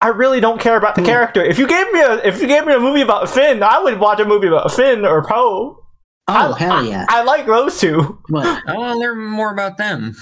I 0.00 0.08
really 0.08 0.38
don't 0.40 0.60
care 0.60 0.76
about 0.76 0.94
the 0.94 1.00
Hmm. 1.00 1.06
character. 1.08 1.42
If 1.44 1.58
you 1.58 1.66
gave 1.66 1.90
me 1.92 2.00
a 2.02 2.12
if 2.24 2.40
you 2.40 2.46
gave 2.46 2.64
me 2.64 2.74
a 2.74 2.78
movie 2.78 3.00
about 3.02 3.28
Finn, 3.28 3.62
I 3.62 3.82
would 3.82 3.98
watch 3.98 4.20
a 4.20 4.24
movie 4.24 4.46
about 4.46 4.70
Finn 4.72 5.04
or 5.04 5.24
Poe. 5.24 5.82
Oh 6.28 6.52
I- 6.54 6.58
hell 6.58 6.84
yeah! 6.84 7.06
I 7.08 7.22
like 7.24 7.46
those 7.46 7.78
two. 7.80 8.18
But 8.28 8.46
I 8.68 8.76
want 8.76 8.92
to 8.92 8.98
learn 8.98 9.18
more 9.24 9.50
about 9.52 9.76
them. 9.78 10.14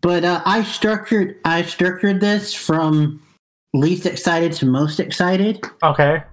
but 0.00 0.24
uh, 0.24 0.40
I 0.44 0.62
structured 0.64 1.36
I 1.44 1.62
structured 1.62 2.20
this 2.20 2.54
from 2.54 3.22
least 3.74 4.06
excited 4.06 4.52
to 4.54 4.66
most 4.66 4.98
excited. 4.98 5.62
Okay. 5.84 6.24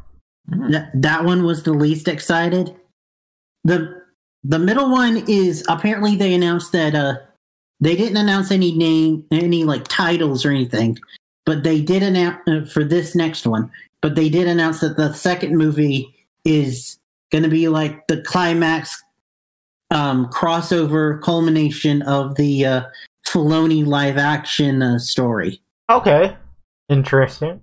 That 0.47 0.89
that 0.95 1.25
one 1.25 1.43
was 1.43 1.61
the 1.63 1.73
least 1.73 2.07
excited. 2.07 2.75
The 3.65 4.01
the 4.47 4.59
middle 4.59 4.89
one 4.89 5.23
is 5.27 5.65
apparently 5.69 6.15
they 6.15 6.33
announced 6.33 6.71
that 6.71 6.95
uh 6.95 7.15
they 7.79 7.95
didn't 7.95 8.17
announce 8.17 8.51
any 8.51 8.71
name 8.71 9.25
any 9.31 9.63
like 9.63 9.87
titles 9.87 10.45
or 10.45 10.51
anything, 10.51 10.97
but 11.45 11.63
they 11.63 11.81
did 11.81 12.03
announce 12.03 12.37
uh, 12.47 12.65
for 12.71 12.83
this 12.83 13.15
next 13.15 13.45
one. 13.45 13.71
But 14.01 14.15
they 14.15 14.29
did 14.29 14.47
announce 14.47 14.81
that 14.81 14.97
the 14.97 15.13
second 15.13 15.57
movie 15.57 16.13
is 16.43 16.97
going 17.31 17.43
to 17.43 17.49
be 17.49 17.67
like 17.67 18.07
the 18.07 18.21
climax 18.21 19.03
um 19.91 20.27
crossover 20.27 21.21
culmination 21.21 22.01
of 22.03 22.35
the 22.35 22.65
uh 22.65 22.83
Filoni 23.25 23.85
live 23.85 24.17
action 24.17 24.81
uh, 24.81 24.99
story. 24.99 25.59
Okay. 25.89 26.35
Interesting. 26.89 27.61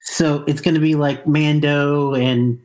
So 0.00 0.44
it's 0.46 0.60
going 0.60 0.74
to 0.74 0.80
be 0.80 0.94
like 0.94 1.26
Mando 1.26 2.14
and 2.14 2.60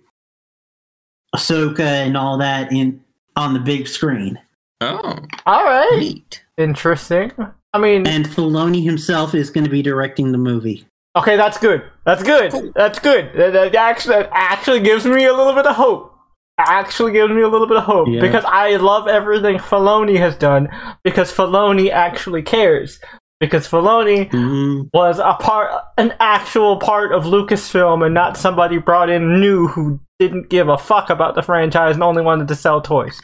Ahsoka 1.35 1.79
and 1.79 2.17
all 2.17 2.37
that 2.37 2.71
in 2.71 3.01
on 3.35 3.53
the 3.53 3.59
big 3.59 3.87
screen. 3.87 4.39
Oh, 4.81 5.17
All 5.45 5.63
right. 5.63 5.97
neat. 5.99 6.43
Interesting. 6.57 7.31
I 7.73 7.77
mean, 7.79 8.07
And 8.07 8.25
Filoni 8.25 8.83
himself 8.83 9.35
is 9.35 9.49
going 9.49 9.63
to 9.65 9.69
be 9.69 9.81
directing 9.81 10.31
the 10.31 10.37
movie. 10.37 10.85
okay, 11.15 11.35
that's 11.37 11.57
good. 11.57 11.83
That's 12.05 12.23
good. 12.23 12.71
That's 12.75 12.99
good. 12.99 13.31
That, 13.35 13.53
that 13.53 13.75
actually 13.75 14.15
that 14.15 14.29
actually 14.31 14.79
gives 14.81 15.05
me 15.05 15.25
a 15.25 15.33
little 15.33 15.53
bit 15.53 15.65
of 15.65 15.75
hope. 15.75 16.15
Actually 16.57 17.13
gives 17.13 17.31
me 17.31 17.41
a 17.41 17.47
little 17.47 17.67
bit 17.67 17.77
of 17.77 17.83
hope 17.83 18.07
Yeah. 18.09 18.19
because 18.21 18.43
I 18.45 18.75
love 18.77 19.07
everything 19.07 19.57
Filoni 19.59 20.17
has 20.17 20.35
done 20.35 20.67
because 21.03 21.31
Filoni 21.31 21.89
actually 21.91 22.41
cares. 22.41 22.99
Because 23.39 23.65
Filoni 23.67 24.29
Mhm. 24.31 24.89
was 24.93 25.19
a 25.19 25.33
part, 25.39 25.71
an 25.97 26.13
actual 26.19 26.75
part 26.77 27.13
of 27.13 27.23
Lucasfilm, 27.23 28.03
and 28.05 28.13
not 28.13 28.35
somebody 28.35 28.77
brought 28.77 29.09
in 29.09 29.39
new 29.39 29.67
who 29.67 30.01
didn't 30.19 30.49
give 30.49 30.67
a 30.67 30.77
fuck 30.77 31.09
about 31.09 31.33
the 31.35 31.41
franchise 31.41 31.95
and 31.95 32.03
only 32.03 32.21
wanted 32.21 32.47
to 32.49 32.55
sell 32.55 32.81
toys. 32.81 33.19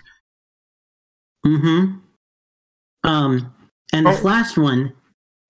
Mm 1.45 1.61
Mhm. 1.61 2.01
Um 3.03 3.53
and 3.93 4.05
this 4.05 4.21
Oh. 4.21 4.27
last 4.27 4.57
one, 4.57 4.93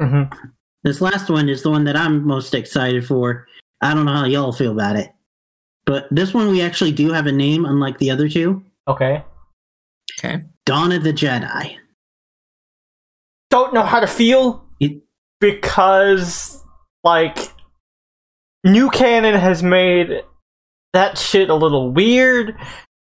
mm-hmm. 0.02 0.48
this 0.84 1.00
last 1.02 1.30
one 1.30 1.48
is 1.48 1.64
the 1.64 1.72
one 1.72 1.84
that 1.86 1.96
I'm 1.96 2.26
most 2.26 2.54
excited 2.54 3.06
for. 3.06 3.48
I 3.82 3.94
don't 3.94 4.06
know 4.06 4.14
how 4.14 4.26
y'all 4.26 4.52
feel 4.52 4.72
about 4.72 4.96
it. 4.98 5.12
But 5.86 6.08
this 6.12 6.34
one 6.34 6.50
we 6.50 6.62
actually 6.62 6.92
do 6.92 7.12
have 7.12 7.28
a 7.28 7.32
name 7.32 7.66
unlike 7.66 7.98
the 8.00 8.10
other 8.12 8.28
two. 8.28 8.64
Okay. 8.88 9.24
Okay. 10.18 10.44
Dawn 10.66 10.92
of 10.92 11.04
the 11.04 11.14
Jedi. 11.14 11.78
Don't 13.52 13.74
know 13.74 13.84
how 13.84 14.00
to 14.00 14.08
feel 14.08 14.66
It, 14.80 15.02
because, 15.40 16.64
like, 17.04 17.38
new 18.64 18.90
canon 18.90 19.36
has 19.36 19.62
made 19.64 20.24
that 20.96 21.18
shit 21.18 21.50
a 21.50 21.56
little 21.56 21.92
weird, 21.92 22.56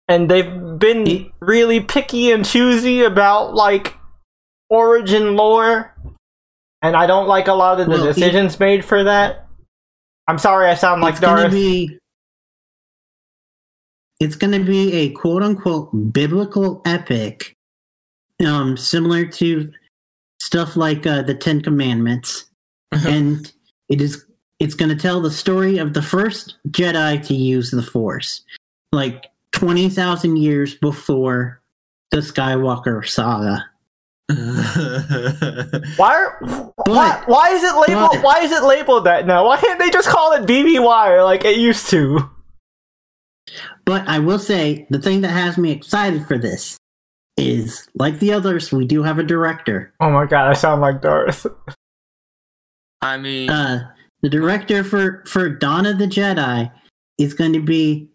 and 0.08 0.30
they've 0.30 0.78
been 0.78 1.32
really 1.40 1.80
picky 1.80 2.30
and 2.30 2.44
choosy 2.44 3.02
about 3.02 3.54
like 3.54 3.94
origin 4.70 5.34
lore, 5.36 5.94
and 6.82 6.94
I 6.94 7.06
don't 7.06 7.26
like 7.26 7.48
a 7.48 7.54
lot 7.54 7.80
of 7.80 7.86
the 7.86 7.92
Well, 7.92 8.04
it- 8.04 8.14
decisions 8.14 8.60
made 8.60 8.84
for 8.84 9.02
that. 9.04 9.46
I'm 10.28 10.38
sorry, 10.38 10.68
I 10.68 10.74
sound 10.74 11.00
like 11.00 11.12
it's 11.12 11.20
gonna 11.20 11.42
Darth. 11.42 11.52
be 11.52 11.98
it's 14.20 14.36
gonna 14.36 14.62
be 14.62 14.92
a 14.92 15.10
quote 15.10 15.42
unquote 15.42 15.90
biblical 16.12 16.82
epic, 16.84 17.54
um, 18.44 18.76
similar 18.76 19.24
to 19.26 19.72
stuff 20.40 20.76
like 20.76 21.06
uh, 21.06 21.22
the 21.22 21.34
Ten 21.34 21.60
Commandments, 21.62 22.46
and 22.92 23.50
it 23.88 24.00
is 24.00 24.24
it's 24.60 24.74
gonna 24.74 24.96
tell 24.96 25.20
the 25.20 25.30
story 25.30 25.78
of 25.78 25.92
the 25.94 26.02
first 26.02 26.56
Jedi 26.70 27.24
to 27.26 27.34
use 27.34 27.70
the 27.70 27.82
Force, 27.82 28.42
like 28.92 29.26
twenty 29.52 29.88
thousand 29.88 30.36
years 30.38 30.74
before 30.74 31.60
the 32.10 32.18
Skywalker 32.18 33.06
saga. 33.06 33.64
Why, 35.96 36.14
are, 36.14 36.72
why? 36.86 37.22
Why 37.26 37.48
is 37.50 37.62
it 37.64 37.74
labeled? 37.74 38.10
but- 38.12 38.22
Why 38.22 38.40
is 38.40 38.52
it 38.52 38.62
labeled 38.62 39.04
that 39.06 39.26
now? 39.26 39.46
Why 39.46 39.56
can't 39.58 39.78
they 39.78 39.88
just 39.90 40.08
call 40.08 40.32
it 40.32 40.42
BBY 40.46 41.24
like 41.24 41.44
it 41.46 41.56
used 41.56 41.88
to? 41.90 42.28
But 43.86 44.06
I 44.06 44.18
will 44.18 44.38
say 44.38 44.86
the 44.90 44.98
thing 44.98 45.22
that 45.22 45.30
has 45.30 45.56
me 45.56 45.70
excited 45.70 46.26
for 46.26 46.36
this 46.36 46.76
is, 47.38 47.88
like 47.94 48.18
the 48.18 48.32
others, 48.34 48.70
we 48.70 48.84
do 48.86 49.02
have 49.02 49.18
a 49.18 49.22
director. 49.22 49.94
Oh 50.00 50.10
my 50.10 50.26
god, 50.26 50.50
I 50.50 50.52
sound 50.52 50.82
like 50.82 51.00
Darth. 51.00 51.46
I 53.00 53.16
mean, 53.16 53.48
uh, 53.48 53.90
the 54.22 54.28
director 54.28 54.82
for 54.84 55.22
for 55.26 55.48
Dawn 55.48 55.86
of 55.86 55.98
the 55.98 56.06
Jedi 56.06 56.70
is 57.18 57.34
going 57.34 57.52
to 57.52 57.60
be 57.62 58.08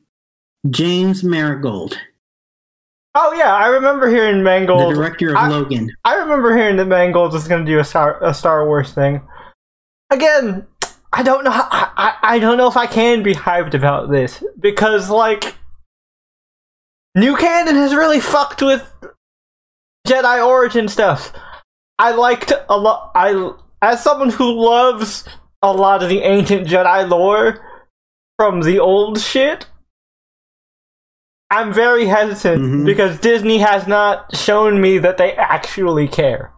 James 0.69 1.23
Mangold, 1.23 1.97
Oh 3.15 3.33
yeah, 3.33 3.53
I 3.53 3.67
remember 3.67 4.09
hearing 4.09 4.41
Mangold. 4.43 4.91
the 4.91 4.95
director 4.97 5.29
of 5.31 5.35
I- 5.35 5.47
Logan. 5.47 5.89
I 6.05 6.15
remember 6.15 6.55
hearing 6.55 6.77
that 6.77 6.85
Mangold 6.85 7.33
was 7.33 7.47
going 7.47 7.65
to 7.65 7.71
do 7.71 7.79
a 7.79 7.83
Star 7.83 8.23
a 8.23 8.33
Star 8.33 8.65
Wars 8.65 8.91
thing. 8.93 9.21
Again, 10.09 10.65
I 11.11 11.21
don't 11.23 11.43
know. 11.43 11.51
How, 11.51 11.67
I 11.71 12.15
I- 12.23 12.39
don't 12.39 12.57
know 12.57 12.67
if 12.67 12.77
I 12.77 12.87
can 12.87 13.21
be 13.23 13.33
hyped 13.35 13.73
about 13.73 14.09
this 14.09 14.43
because 14.59 15.09
like 15.09 15.55
new 17.15 17.35
canon 17.35 17.75
has 17.75 17.93
really 17.93 18.19
fucked 18.19 18.61
with 18.61 18.91
Jedi 20.07 20.45
origin 20.45 20.87
stuff. 20.87 21.31
I 21.99 22.11
liked 22.15 22.51
a 22.69 22.77
lot. 22.77 23.11
I 23.15 23.51
as 23.81 24.01
someone 24.03 24.29
who 24.31 24.51
loves 24.53 25.23
a 25.63 25.71
lot 25.71 26.03
of 26.03 26.09
the 26.09 26.19
ancient 26.19 26.67
Jedi 26.67 27.09
lore 27.09 27.59
from 28.37 28.61
the 28.61 28.77
old 28.79 29.19
shit. 29.19 29.65
I'm 31.49 31.71
very 31.71 32.05
hesitant 32.05 32.61
Mhm. 32.63 32.85
because 32.85 33.19
Disney 33.19 33.59
has 33.59 33.87
not 33.87 34.35
shown 34.35 34.81
me 34.81 34.97
that 34.97 35.17
they 35.17 35.33
actually 35.33 36.07
care. 36.07 36.51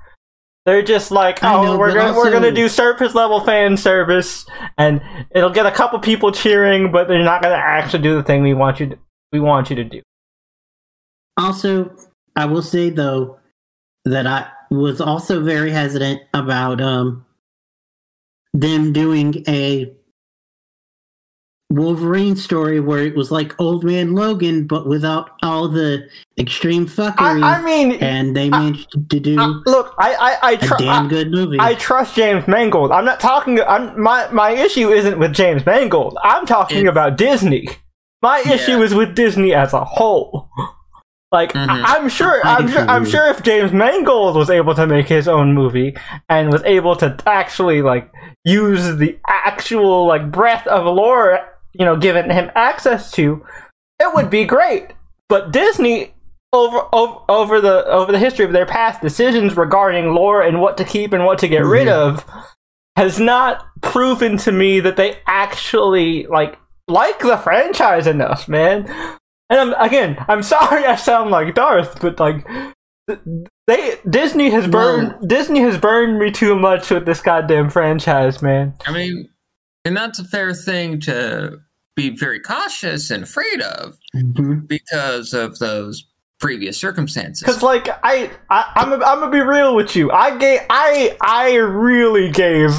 They're 0.65 0.81
just 0.81 1.11
like, 1.11 1.43
oh, 1.43 1.63
know, 1.63 1.77
we're 1.77 1.93
gonna 1.93 2.13
we're 2.15 2.31
gonna 2.31 2.51
do 2.51 2.67
surface 2.67 3.13
level 3.13 3.39
fan 3.41 3.77
service, 3.77 4.45
and 4.77 5.01
it'll 5.31 5.51
get 5.51 5.65
a 5.67 5.71
couple 5.71 5.99
people 5.99 6.31
cheering, 6.31 6.91
but 6.91 7.07
they're 7.07 7.23
not 7.23 7.43
gonna 7.43 7.55
actually 7.55 8.01
do 8.03 8.15
the 8.15 8.23
thing 8.23 8.41
we 8.41 8.53
want 8.55 8.79
you 8.79 8.87
to, 8.87 8.97
we 9.31 9.39
want 9.39 9.69
you 9.69 9.75
to 9.75 9.83
do. 9.83 10.01
Also, 11.37 11.93
I 12.35 12.45
will 12.45 12.63
say 12.63 12.89
though 12.89 13.37
that 14.05 14.25
I 14.25 14.47
was 14.71 15.01
also 15.01 15.41
very 15.43 15.71
hesitant 15.71 16.21
about 16.33 16.81
um 16.81 17.24
them 18.59 18.93
doing 18.93 19.43
a 19.47 19.91
Wolverine 21.71 22.35
story 22.35 22.79
where 22.79 22.99
it 22.99 23.15
was 23.15 23.31
like 23.31 23.59
Old 23.59 23.83
Man 23.83 24.13
Logan, 24.13 24.67
but 24.67 24.87
without 24.87 25.31
all 25.41 25.67
the 25.67 26.07
extreme 26.37 26.85
fuckery, 26.87 27.43
I, 27.43 27.57
I 27.59 27.61
mean, 27.63 27.93
and 27.93 28.35
they 28.35 28.49
managed 28.49 28.91
to 29.09 29.19
do 29.19 29.39
uh, 29.39 29.47
look, 29.65 29.93
I 29.97 30.13
I 30.13 30.37
I, 30.41 30.51
a 30.53 30.57
tr- 30.59 30.75
damn 30.77 31.05
I, 31.07 31.09
good 31.09 31.31
movie. 31.31 31.57
I 31.59 31.73
trust 31.73 32.15
James 32.15 32.47
Mangold. 32.47 32.91
I'm 32.91 33.03
not 33.03 33.19
talking. 33.19 33.59
I'm 33.61 33.99
my 33.99 34.29
my 34.31 34.51
issue 34.51 34.91
isn't 34.91 35.17
with 35.17 35.33
James 35.33 35.65
Mangold. 35.65 36.17
I'm 36.23 36.45
talking 36.45 36.85
It- 36.85 36.89
about 36.89 37.17
Disney. 37.17 37.67
My 38.21 38.43
Yeah. 38.45 38.53
issue 38.53 38.81
is 38.83 38.93
with 38.93 39.15
Disney 39.15 39.53
as 39.53 39.73
a 39.73 39.83
whole. 39.83 40.49
Like 41.35 41.51
Mhm. 41.51 41.67
I, 41.69 41.95
I'm 41.97 42.07
sure, 42.07 42.39
I'm 42.45 42.69
sure, 42.69 42.85
I'm 42.87 43.03
sure 43.05 43.27
if 43.27 43.43
James 43.43 43.73
Mangold 43.73 44.37
was 44.37 44.49
able 44.49 44.73
to 44.75 44.87
make 44.87 45.07
his 45.07 45.27
own 45.27 45.53
movie 45.53 45.93
and 46.29 46.49
was 46.49 46.63
able 46.63 46.95
to 46.95 47.13
actually 47.27 47.81
like 47.81 48.09
use 48.45 48.95
the 48.95 49.19
actual 49.27 50.07
like 50.07 50.31
breadth 50.31 50.65
of 50.67 50.85
lore, 50.85 51.39
you 51.73 51.83
know, 51.83 51.97
given 51.97 52.29
him 52.29 52.49
access 52.55 53.11
to, 53.11 53.43
it 53.99 54.15
would 54.15 54.29
be 54.29 54.45
great. 54.45 54.93
But 55.27 55.51
Disney, 55.51 56.13
over 56.53 56.79
over 56.93 57.19
over 57.27 57.59
the 57.59 57.85
over 57.87 58.13
the 58.13 58.19
history 58.19 58.45
of 58.45 58.53
their 58.53 58.65
past 58.65 59.01
decisions 59.01 59.57
regarding 59.57 60.13
lore 60.13 60.41
and 60.41 60.61
what 60.61 60.77
to 60.77 60.85
keep 60.85 61.11
and 61.11 61.25
what 61.25 61.39
to 61.39 61.49
get 61.49 61.65
rid 61.65 61.89
of, 61.89 62.25
has 62.95 63.19
not 63.19 63.65
proven 63.81 64.37
to 64.37 64.53
me 64.53 64.79
that 64.79 64.95
they 64.95 65.17
actually 65.27 66.27
like 66.27 66.57
like 66.87 67.19
the 67.19 67.35
franchise 67.37 68.07
enough, 68.07 68.47
man. 68.47 68.87
And 69.49 69.59
I'm, 69.59 69.73
again, 69.73 70.17
I'm 70.27 70.41
sorry 70.43 70.85
I 70.85 70.95
sound 70.95 71.29
like 71.31 71.53
Darth, 71.55 71.99
but 72.01 72.19
like 72.19 72.47
they 73.67 73.95
Disney 74.09 74.49
has 74.49 74.67
burned 74.67 75.15
No. 75.21 75.27
Disney 75.27 75.59
has 75.61 75.77
burned 75.77 76.17
me 76.19 76.31
too 76.31 76.55
much 76.55 76.89
with 76.89 77.05
this 77.05 77.21
goddamn 77.21 77.69
franchise, 77.69 78.41
man. 78.41 78.73
I 78.85 78.91
mean, 78.91 79.29
and 79.83 79.95
that's 79.95 80.17
a 80.19 80.23
fair 80.23 80.53
thing 80.53 80.99
to 81.01 81.59
be 81.95 82.09
very 82.09 82.39
cautious 82.39 83.11
and 83.11 83.23
afraid 83.23 83.61
of 83.61 83.97
Mhm. 84.15 84.67
because 84.67 85.33
of 85.33 85.59
those 85.59 86.05
previous 86.39 86.77
circumstances. 86.79 87.43
Because 87.45 87.61
like 87.63 87.87
I, 88.03 88.31
I 88.49 88.71
I'm 88.75 88.93
I'm 88.93 88.99
gonna 89.19 89.29
be 89.29 89.39
real 89.41 89.75
with 89.75 89.95
you. 89.95 90.11
I 90.11 90.35
gave 90.37 90.61
I 90.69 91.15
I 91.21 91.53
really 91.55 92.31
gave 92.31 92.71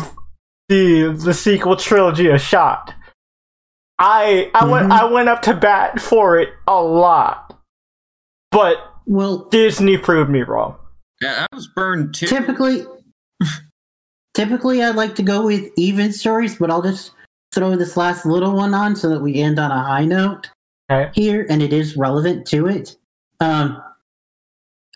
the 0.68 1.12
the 1.24 1.32
sequel 1.32 1.76
trilogy 1.76 2.26
a 2.28 2.38
shot. 2.38 2.92
I 3.98 4.50
I 4.54 4.64
went 4.66 4.88
Mhm. 4.88 4.92
I 4.92 5.04
went 5.06 5.28
up 5.28 5.42
to 5.42 5.54
bat 5.54 6.00
for 6.00 6.38
it 6.38 6.50
a 6.66 6.82
lot, 6.82 7.58
but 8.50 8.92
Well, 9.06 9.48
Disney 9.50 9.96
proved 9.96 10.30
me 10.30 10.42
wrong. 10.42 10.76
Yeah, 11.22 11.46
I 11.50 11.54
was 11.54 11.66
burned 11.68 12.14
too. 12.14 12.26
typically, 12.26 12.84
typically 14.34 14.82
I'd 14.82 14.96
like 14.96 15.14
to 15.16 15.22
go 15.22 15.46
with 15.46 15.70
even 15.76 16.12
stories, 16.12 16.56
but 16.58 16.70
I'll 16.70 16.82
just 16.82 17.12
throw 17.54 17.76
this 17.76 17.96
last 17.96 18.26
little 18.26 18.52
one 18.52 18.74
on 18.74 18.96
so 18.96 19.08
that 19.08 19.20
we 19.20 19.36
end 19.40 19.58
on 19.58 19.70
a 19.70 19.82
high 19.82 20.04
note 20.04 20.50
Okay. 20.90 21.10
here, 21.14 21.46
and 21.48 21.62
it 21.62 21.72
is 21.72 21.96
relevant 21.96 22.46
to 22.48 22.66
it. 22.66 22.96
Um, 23.40 23.82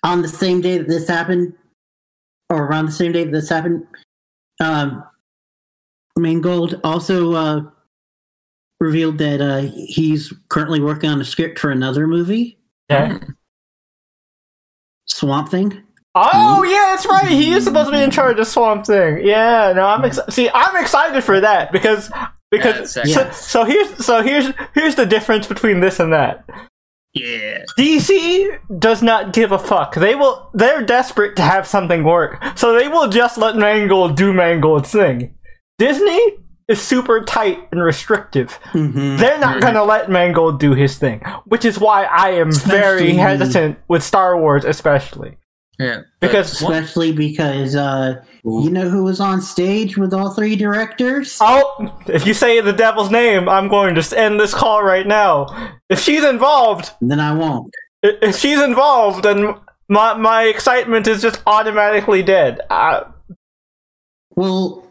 on 0.02 0.23
the 0.23 0.28
same 0.28 0.61
day 0.61 0.78
that 0.78 0.88
this 0.88 1.09
happened, 1.09 1.54
or 2.50 2.64
around 2.64 2.87
the 2.87 2.92
same 2.92 3.12
day 3.12 3.25
that 3.25 3.33
this 3.33 3.49
happened, 3.49 3.87
um, 4.61 5.04
Mangold 6.19 6.80
also 6.85 7.33
uh, 7.35 7.62
revealed 8.81 9.19
that 9.19 9.41
uh, 9.41 9.71
he's 9.75 10.33
currently 10.49 10.81
working 10.81 11.11
on 11.11 11.21
a 11.21 11.25
script 11.25 11.59
for 11.59 11.71
another 11.71 12.07
movie, 12.07 12.59
Okay. 12.91 13.13
Mm. 13.15 13.35
Swamp 15.07 15.49
Thing. 15.51 15.83
Oh 16.15 16.63
yeah, 16.65 16.93
that's 16.95 17.07
right. 17.07 17.29
He 17.29 17.53
is 17.53 17.65
supposed 17.65 17.89
to 17.91 17.97
be 17.97 18.03
in 18.03 18.11
charge 18.11 18.39
of 18.39 18.47
Swamp 18.47 18.87
Thing. 18.87 19.25
Yeah, 19.25 19.73
no, 19.75 19.87
I'm 19.87 20.05
excited. 20.05 20.33
See, 20.33 20.51
I'm 20.53 20.77
excited 20.83 21.23
for 21.23 21.41
that 21.41 21.71
because 21.73 22.11
because 22.51 22.97
Yeah, 22.97 23.03
so, 23.03 23.03
exactly. 23.03 23.35
so 23.37 23.65
here's 23.65 24.05
so 24.07 24.23
here's 24.23 24.47
here's 24.75 24.95
the 24.97 25.07
difference 25.07 25.47
between 25.47 25.81
this 25.81 26.01
and 26.01 26.13
that. 26.13 26.45
Yeah. 27.13 27.65
DC 27.77 28.59
does 28.79 29.03
not 29.03 29.33
give 29.33 29.51
a 29.53 29.59
fuck. 29.59 29.95
They 29.95 30.15
will. 30.15 30.51
They're 30.55 30.83
desperate 30.85 31.37
to 31.37 31.43
have 31.43 31.67
something 31.67 32.03
work, 32.05 32.43
so 32.57 32.73
they 32.73 32.89
will 32.89 33.09
just 33.09 33.37
let 33.39 33.57
Mangold 33.57 34.17
do 34.17 34.33
Mangold's 34.33 34.91
thing. 34.93 35.35
Disney 35.79 36.39
is 36.71 36.81
super 36.81 37.21
tight 37.25 37.59
and 37.73 37.83
restrictive. 37.83 38.59
Mm-hmm. 38.73 39.17
They're 39.19 39.39
not 39.39 39.57
Mhm. 39.57 39.61
gonna 39.62 39.85
let 39.85 40.09
Mangold 40.11 40.61
do 40.61 40.73
his 40.75 40.97
thing, 40.99 41.21
which 41.45 41.65
is 41.65 41.79
why 41.79 42.05
I 42.05 42.31
am 42.31 42.53
very 42.53 43.12
hesitant 43.15 43.79
with 43.89 44.03
Star 44.03 44.39
Wars, 44.41 44.65
especially. 44.65 45.37
Yeah. 45.79 46.00
Because- 46.21 46.61
But 46.61 46.62
one- 46.65 46.73
Especially 46.75 47.12
because 47.12 47.75
uh, 47.75 48.17
you 48.45 48.71
know 48.71 48.89
who 48.89 49.03
was 49.03 49.19
on 49.21 49.41
stage 49.41 49.97
with 49.99 50.12
all 50.15 50.31
three 50.31 50.55
directors? 50.57 51.39
Oh, 51.41 51.91
if 52.07 52.27
you 52.27 52.35
say 52.35 52.61
the 52.61 52.73
devil's 52.73 53.11
name, 53.11 53.49
I'm 53.49 53.69
going 53.69 53.95
to 53.95 54.19
end 54.19 54.39
this 54.39 54.53
call 54.55 54.83
right 54.83 55.07
now. 55.07 55.47
If 55.89 55.99
she's 56.00 56.23
involved, 56.25 56.91
Then 57.00 57.19
I 57.21 57.33
won't. 57.35 57.75
if 58.03 58.37
she's 58.39 58.61
involved, 58.61 59.25
then 59.25 59.55
my 59.89 60.15
my 60.15 60.45
excitement 60.45 61.07
is 61.09 61.21
just 61.23 61.43
automatically 61.47 62.23
dead. 62.23 62.61
Uh, 62.71 63.00
Well, 64.37 64.87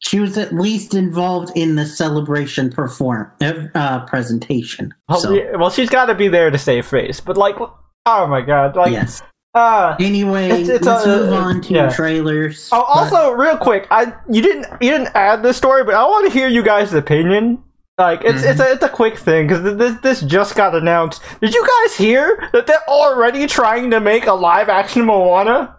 she 0.00 0.20
was 0.20 0.38
at 0.38 0.52
least 0.54 0.94
involved 0.94 1.50
in 1.56 1.74
the 1.76 1.84
celebration 1.86 2.70
perform 2.70 3.30
uh, 3.74 4.04
presentation. 4.06 4.94
well, 5.08 5.18
so 5.20 5.32
yeah, 5.32 5.56
well, 5.56 5.70
she's 5.70 5.90
got 5.90 6.06
to 6.06 6.14
be 6.14 6.28
there 6.28 6.50
to 6.50 6.58
save 6.58 6.86
face. 6.86 7.20
But 7.20 7.36
like, 7.36 7.56
oh 7.58 8.26
my 8.26 8.40
god, 8.40 8.76
like, 8.76 8.92
yes. 8.92 9.22
uh, 9.54 9.96
Anyway, 9.98 10.46
It's- 10.50 10.68
it's 10.68 10.86
let's 10.86 11.04
a- 11.04 11.08
move 11.08 11.32
on 11.32 11.60
to 11.62 11.74
yeah. 11.74 11.88
trailers. 11.90 12.68
Oh, 12.72 12.82
also, 12.82 13.32
real 13.32 13.56
quick, 13.56 13.86
I 13.90 14.12
you 14.30 14.40
didn't 14.42 14.66
you 14.80 14.90
didn't 14.92 15.10
add 15.14 15.42
this 15.42 15.56
story, 15.56 15.82
but 15.84 15.94
I 15.94 16.04
want 16.04 16.26
to 16.26 16.32
hear 16.38 16.48
you 16.48 16.62
guys' 16.62 16.92
opinion. 16.94 17.62
Like, 17.98 18.20
it's 18.22 18.44
it's 18.44 18.60
a 18.60 18.70
it's 18.72 18.84
a 18.84 18.88
quick 18.88 19.18
thing 19.18 19.48
because 19.48 19.76
this 19.76 20.00
this 20.02 20.20
just 20.20 20.54
got 20.54 20.72
announced. 20.76 21.20
Did 21.40 21.52
you 21.52 21.66
guys 21.66 21.96
hear 21.96 22.48
that 22.52 22.68
they're 22.68 22.88
already 22.88 23.48
trying 23.48 23.90
to 23.90 23.98
make 23.98 24.26
a 24.26 24.32
live 24.32 24.68
action 24.68 25.04
Moana? 25.04 25.74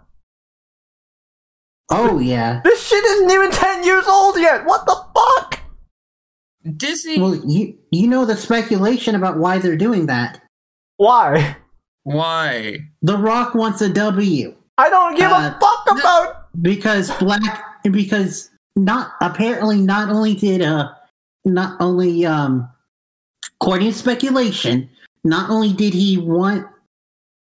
Oh 1.90 2.18
yeah. 2.18 2.60
This 2.64 2.86
shit 2.86 3.04
isn't 3.04 3.30
even 3.30 3.50
ten 3.50 3.84
years 3.84 4.04
old 4.08 4.36
yet. 4.38 4.64
What 4.64 4.86
the 4.86 4.96
fuck? 5.14 5.60
Disney. 6.76 7.20
Well, 7.20 7.34
you 7.46 7.76
you 7.90 8.06
know 8.06 8.24
the 8.24 8.36
speculation 8.36 9.14
about 9.14 9.38
why 9.38 9.58
they're 9.58 9.76
doing 9.76 10.06
that. 10.06 10.42
Why? 10.96 11.56
why? 12.02 12.78
The 13.02 13.16
Rock 13.16 13.54
wants 13.54 13.80
a 13.82 13.88
W 13.88 14.54
I 14.78 14.88
don't 14.90 15.16
give 15.16 15.30
Uh, 15.30 15.54
a 15.56 15.60
fuck 15.60 15.98
about. 15.98 16.46
because 16.62 17.10
black 17.18 17.64
because 17.90 18.50
not 18.76 19.12
apparently 19.20 19.80
not 19.80 20.08
only 20.10 20.34
did 20.34 20.62
uh 20.62 20.90
not 21.44 21.80
only 21.80 22.24
um 22.26 22.68
according 23.60 23.92
to 23.92 23.98
speculation 23.98 24.88
not 25.24 25.50
only 25.50 25.72
did 25.72 25.92
he 25.94 26.16
want 26.18 26.66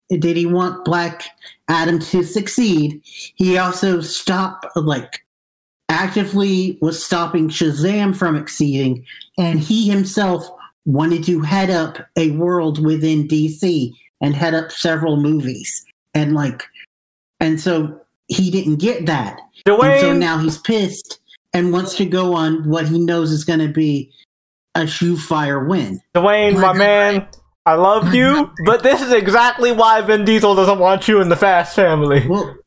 did 0.09 0.35
he 0.35 0.45
want 0.45 0.85
black 0.85 1.23
adam 1.67 1.99
to 1.99 2.23
succeed? 2.23 3.01
He 3.35 3.57
also 3.57 4.01
stopped 4.01 4.65
like 4.75 5.23
actively 5.89 6.77
was 6.81 7.03
stopping 7.03 7.49
shazam 7.49 8.15
from 8.15 8.35
exceeding 8.35 9.03
and 9.37 9.59
he 9.59 9.89
himself 9.89 10.47
wanted 10.85 11.23
to 11.23 11.41
head 11.41 11.69
up 11.69 11.97
a 12.15 12.31
world 12.31 12.83
within 12.83 13.27
dc 13.27 13.91
and 14.21 14.35
head 14.35 14.53
up 14.53 14.71
several 14.71 15.17
movies. 15.17 15.85
And 16.13 16.33
like 16.33 16.63
and 17.39 17.59
so 17.59 18.01
he 18.27 18.51
didn't 18.51 18.77
get 18.77 19.05
that. 19.07 19.39
And 19.65 20.01
so 20.01 20.13
now 20.13 20.37
he's 20.37 20.57
pissed 20.57 21.19
and 21.53 21.73
wants 21.73 21.95
to 21.95 22.05
go 22.05 22.33
on 22.33 22.67
what 22.69 22.87
he 22.87 22.99
knows 22.99 23.31
is 23.31 23.43
going 23.43 23.59
to 23.59 23.67
be 23.67 24.11
a 24.75 24.87
shoe 24.87 25.17
fire 25.17 25.65
win. 25.65 25.99
Dwayne, 26.15 26.59
my 26.59 26.73
man, 26.73 27.27
I 27.69 27.75
love 27.75 28.13
you, 28.15 28.51
but 28.65 28.81
this 28.83 29.01
is 29.01 29.11
exactly 29.13 29.71
why 29.71 30.01
Vin 30.01 30.25
Diesel 30.25 30.55
doesn't 30.55 30.79
want 30.79 31.07
you 31.07 31.21
in 31.21 31.29
the 31.29 31.35
Fast 31.35 31.75
family. 31.75 32.27
Well, 32.27 32.57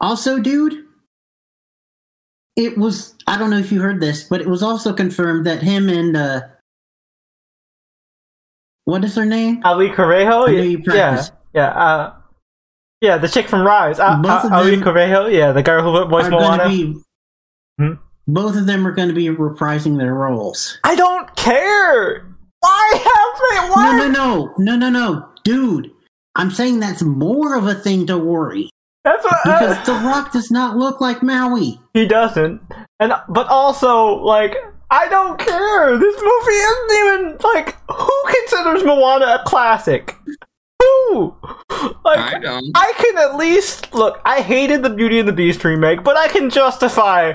also, 0.00 0.38
dude, 0.38 0.84
it 2.56 2.78
was, 2.78 3.14
I 3.26 3.36
don't 3.38 3.50
know 3.50 3.58
if 3.58 3.72
you 3.72 3.80
heard 3.80 4.00
this, 4.00 4.24
but 4.24 4.40
it 4.40 4.46
was 4.46 4.62
also 4.62 4.92
confirmed 4.92 5.46
that 5.46 5.62
him 5.62 5.88
and, 5.88 6.16
uh, 6.16 6.40
what 8.84 9.04
is 9.04 9.16
her 9.16 9.24
name? 9.24 9.62
Auli'i 9.62 9.94
Cravalho, 9.94 10.48
I 10.48 10.94
yeah, 10.94 11.26
yeah, 11.52 11.68
uh, 11.68 12.14
yeah, 13.00 13.18
the 13.18 13.28
chick 13.28 13.48
from 13.48 13.66
Rise, 13.66 13.98
uh, 13.98 14.20
uh, 14.24 14.48
Auli'i 14.50 14.80
Cravalho, 14.80 15.30
yeah, 15.32 15.52
the 15.52 15.62
girl 15.62 15.82
who 15.82 16.08
voiced 16.08 16.30
Moana. 16.30 16.68
be, 16.68 16.94
Hmm? 17.78 17.92
both 18.26 18.56
of 18.56 18.66
them 18.66 18.86
are 18.86 18.92
going 18.92 19.08
to 19.08 19.14
be 19.14 19.26
reprising 19.28 19.98
their 19.98 20.14
roles. 20.14 20.78
I 20.84 20.94
don't 20.94 21.34
care. 21.36 22.27
Why 22.60 22.92
have 22.94 23.68
they? 23.68 23.70
Why? 23.72 23.98
No, 23.98 24.08
no, 24.08 24.54
no, 24.58 24.76
no, 24.76 24.76
no, 24.76 24.90
no, 24.90 25.28
dude. 25.44 25.90
I'm 26.34 26.50
saying 26.50 26.80
that's 26.80 27.02
more 27.02 27.56
of 27.56 27.66
a 27.66 27.74
thing 27.74 28.06
to 28.06 28.16
worry 28.16 28.70
That's 29.04 29.24
what 29.24 29.34
uh, 29.44 29.58
because 29.58 29.86
The 29.86 29.92
Rock 30.06 30.32
does 30.32 30.50
not 30.50 30.76
look 30.76 31.00
like 31.00 31.22
Maui. 31.22 31.80
he 31.94 32.06
doesn't, 32.06 32.60
and 33.00 33.12
but 33.28 33.48
also 33.48 34.14
like 34.22 34.54
I 34.90 35.08
don't 35.08 35.38
care. 35.38 35.98
This 35.98 36.16
movie 36.16 36.52
isn't 36.52 36.92
even 36.92 37.36
like 37.42 37.76
who 37.90 38.22
considers 38.26 38.84
Moana 38.84 39.40
a 39.40 39.42
classic? 39.44 40.16
Who? 40.80 41.34
Like 42.04 42.34
I 42.34 42.38
don't. 42.38 42.70
I 42.74 42.92
can 42.96 43.18
at 43.18 43.36
least 43.36 43.92
look. 43.92 44.20
I 44.24 44.40
hated 44.40 44.82
the 44.82 44.90
Beauty 44.90 45.18
and 45.18 45.28
the 45.28 45.32
Beast 45.32 45.64
remake, 45.64 46.02
but 46.04 46.16
I 46.16 46.28
can 46.28 46.50
justify 46.50 47.32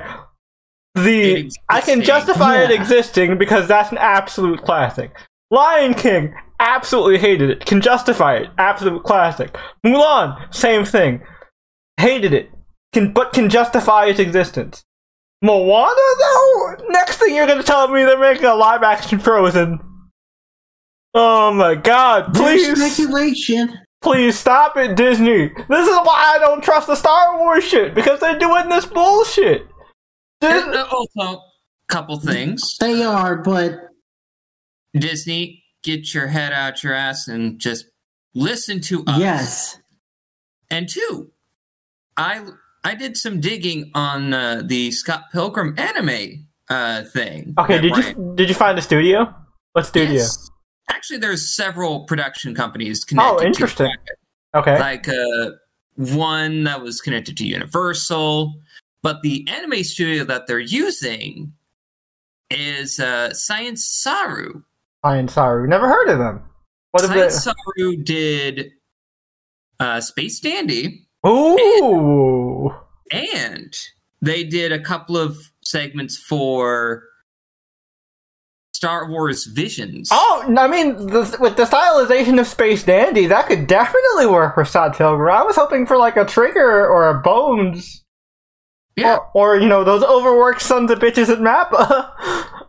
the. 0.95 1.51
I 1.69 1.81
can 1.81 1.99
existing. 1.99 2.01
justify 2.03 2.63
it 2.63 2.71
existing 2.71 3.37
because 3.37 3.67
that's 3.67 3.91
an 3.91 3.97
absolute 3.97 4.63
classic. 4.63 5.15
Lion 5.51 5.93
King, 5.93 6.33
absolutely 6.59 7.19
hated 7.19 7.49
it. 7.49 7.65
Can 7.65 7.81
justify 7.81 8.37
it, 8.37 8.49
absolute 8.57 9.03
classic. 9.03 9.55
Mulan, 9.85 10.53
same 10.53 10.85
thing, 10.85 11.21
hated 11.97 12.33
it. 12.33 12.49
Can 12.93 13.13
but 13.13 13.33
can 13.33 13.49
justify 13.49 14.05
its 14.05 14.19
existence. 14.19 14.83
Moana, 15.41 15.93
though. 16.19 16.75
Next 16.89 17.17
thing 17.17 17.35
you're 17.35 17.47
gonna 17.47 17.63
tell 17.63 17.87
me 17.89 18.03
they're 18.03 18.17
making 18.17 18.45
a 18.45 18.55
live 18.55 18.81
action 18.81 19.19
Frozen. 19.19 19.79
Oh 21.13 21.53
my 21.53 21.75
God! 21.75 22.33
There's 22.33 22.63
Please. 22.63 22.95
speculation. 22.95 23.77
Please 24.01 24.37
stop 24.37 24.75
it, 24.75 24.95
Disney. 24.95 25.47
This 25.69 25.87
is 25.87 25.95
why 25.97 26.33
I 26.35 26.39
don't 26.39 26.63
trust 26.63 26.87
the 26.87 26.95
Star 26.95 27.39
Wars 27.39 27.63
shit 27.63 27.93
because 27.95 28.19
they're 28.19 28.37
doing 28.37 28.67
this 28.69 28.85
bullshit. 28.85 29.65
Dis- 30.43 30.63
And, 30.63 30.75
also, 30.75 31.41
couple 31.87 32.19
things. 32.19 32.77
They 32.79 33.03
are, 33.03 33.37
but 33.37 33.79
Disney, 34.93 35.63
get 35.83 36.13
your 36.13 36.27
head 36.27 36.53
out 36.53 36.83
your 36.83 36.93
ass 36.93 37.27
and 37.27 37.59
just 37.59 37.85
listen 38.33 38.79
to 38.81 39.03
us. 39.05 39.19
yes. 39.19 39.77
And 40.69 40.89
two, 40.89 41.31
I 42.17 42.45
I 42.83 42.95
did 42.95 43.15
some 43.17 43.39
digging 43.39 43.91
on 43.93 44.33
uh, 44.33 44.61
the 44.65 44.91
Scott 44.91 45.25
Pilgrim 45.31 45.75
anime 45.77 46.47
uh, 46.69 47.03
thing. 47.03 47.53
okay, 47.59 47.79
did 47.81 47.91
Brian- 47.93 48.17
you 48.17 48.33
did 48.35 48.49
you 48.49 48.55
find 48.55 48.77
a 48.77 48.81
studio? 48.81 49.33
What 49.73 49.85
studio? 49.85 50.13
Yes. 50.13 50.35
Actually, 50.35 50.49
actually, 50.89 51.17
there's 51.19 51.55
several 51.55 52.05
production 52.05 52.55
companies 52.55 53.03
connected. 53.03 53.43
Oh, 53.43 53.45
interesting. 53.45 53.85
Dragon. 53.87 54.15
Okay. 54.55 54.79
like 54.79 55.09
uh, 55.09 55.51
one 55.95 56.63
that 56.65 56.81
was 56.81 57.01
connected 57.01 57.35
to 57.37 57.45
Universal, 57.45 58.53
but 59.03 59.21
the 59.21 59.45
anime 59.47 59.83
studio 59.83 60.23
that 60.23 60.47
they're 60.47 60.59
using 60.59 61.53
is 62.49 62.99
uh, 62.99 63.33
Science 63.33 63.85
Saru. 63.85 64.63
Science 65.05 65.33
Saru. 65.33 65.67
Never 65.67 65.87
heard 65.87 66.09
of 66.09 66.17
them. 66.17 66.41
What 66.91 67.03
have 67.03 67.13
they? 67.13 67.29
Science 67.29 67.43
Saru 67.77 67.97
did 67.97 68.71
uh, 69.79 69.99
Space 70.01 70.39
Dandy, 70.39 71.05
Ooh. 71.27 72.73
and 73.11 73.75
they 74.21 74.43
did 74.43 74.71
a 74.71 74.79
couple 74.79 75.17
of 75.17 75.37
segments 75.61 76.17
for 76.17 77.03
Star 78.73 79.09
Wars 79.09 79.45
Visions. 79.45 80.09
Oh, 80.11 80.53
I 80.57 80.67
mean, 80.67 81.07
the, 81.07 81.37
with 81.39 81.57
the 81.57 81.63
stylization 81.63 82.39
of 82.39 82.47
Space 82.47 82.83
Dandy, 82.83 83.27
that 83.27 83.47
could 83.47 83.67
definitely 83.67 84.27
work 84.27 84.55
for 84.55 84.65
Pilgrim. 84.65 85.33
I 85.33 85.43
was 85.43 85.55
hoping 85.55 85.85
for 85.85 85.97
like 85.97 86.17
a 86.17 86.25
Trigger 86.25 86.87
or 86.87 87.09
a 87.09 87.21
Bones, 87.21 88.02
yeah. 88.95 89.17
or, 89.33 89.55
or 89.55 89.59
you 89.59 89.67
know 89.67 89.83
those 89.83 90.03
overworked 90.03 90.61
sons 90.61 90.89
of 90.91 90.99
bitches 90.99 91.29
at 91.29 91.39
Mappa. 91.39 92.11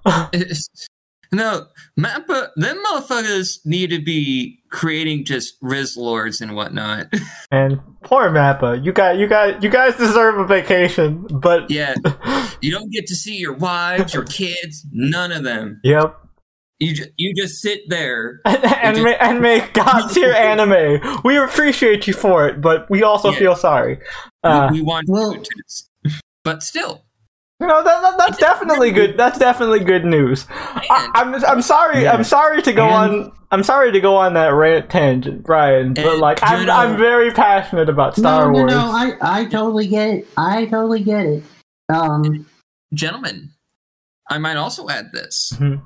no, 1.33 1.67
Mappa, 1.99 2.49
them 2.57 2.83
motherfuckers 2.85 3.59
need 3.65 3.91
to 3.91 4.01
be 4.03 4.61
creating 4.71 5.25
just 5.25 5.57
Riz 5.63 5.97
Lords 5.97 6.41
and 6.41 6.55
whatnot. 6.55 7.13
and 7.51 7.81
poor 8.03 8.31
Mappa, 8.31 8.85
you 8.85 8.93
got 8.93 9.17
you 9.17 9.27
got 9.27 9.63
you 9.63 9.69
guys 9.71 9.97
deserve 9.97 10.39
a 10.39 10.47
vacation, 10.47 11.27
but 11.31 11.71
yeah, 11.71 11.95
you 12.61 12.71
don't 12.71 12.91
get 12.93 13.07
to 13.07 13.15
see 13.15 13.37
your 13.37 13.55
wives, 13.55 14.15
your 14.15 14.25
kids, 14.25 14.87
none 14.93 15.33
of 15.33 15.43
them. 15.45 15.81
yep. 15.83 16.17
You 16.81 16.93
ju- 16.93 17.07
you 17.17 17.33
just 17.37 17.63
sit 17.63 17.89
there. 17.89 18.41
and, 18.45 19.01
ma- 19.05 19.11
and 19.21 19.41
make 19.41 19.75
god 19.75 20.09
tier 20.09 20.33
anime. 20.33 21.21
We 21.25 21.37
appreciate 21.39 22.09
you 22.09 22.13
for 22.15 22.49
it, 22.49 22.61
but 22.61 22.91
we 22.91 23.05
also 23.05 23.31
Yeah. 23.31 23.39
feel 23.39 23.57
sorry. 23.57 24.01
Uh, 24.43 24.69
we 24.73 24.83
want 24.83 25.09
well- 25.09 25.35
you 25.35 25.41
to, 25.41 25.85
but 26.45 26.63
still, 26.63 27.03
you 27.61 27.67
know 27.67 27.83
that, 27.83 28.03
that 28.03 28.19
that's 28.19 28.39
definitely 28.39 28.91
good. 28.93 29.17
That's 29.17 29.39
definitely 29.39 29.81
good 29.81 30.05
news. 30.05 30.47
I, 30.51 31.11
and, 31.17 31.35
I'm 31.35 31.45
I'm 31.45 31.63
sorry. 31.63 32.03
Yeah. 32.03 32.13
I'm 32.13 32.25
sorry 32.25 32.63
to 32.63 32.73
go 32.73 32.85
And- 32.87 33.25
on. 33.25 33.33
I'm 33.51 33.63
sorry 33.63 33.93
to 33.93 34.01
go 34.01 34.17
on 34.17 34.35
that 34.35 34.49
rant 34.49 34.91
tangent, 34.91 35.45
Brian. 35.45 35.95
But 35.95 36.19
like, 36.19 36.41
I'm 36.43 36.67
know- 36.67 36.75
I'm 36.75 36.97
very 36.97 37.31
passionate 37.31 37.89
about 37.89 38.17
Star 38.17 38.47
no, 38.47 38.53
Wars. 38.59 38.73
no, 38.73 38.79
no. 38.81 38.91
I, 38.91 39.43
I 39.43 39.45
totally 39.45 39.87
get 39.87 40.09
it. 40.09 40.29
I 40.37 40.65
totally 40.67 41.05
get 41.05 41.25
it. 41.27 41.45
Um, 41.89 42.47
gentlemen, 42.93 43.51
I 44.29 44.39
might 44.39 44.57
also 44.57 44.89
add 44.89 45.13
this. 45.13 45.53
Mhm. 45.57 45.83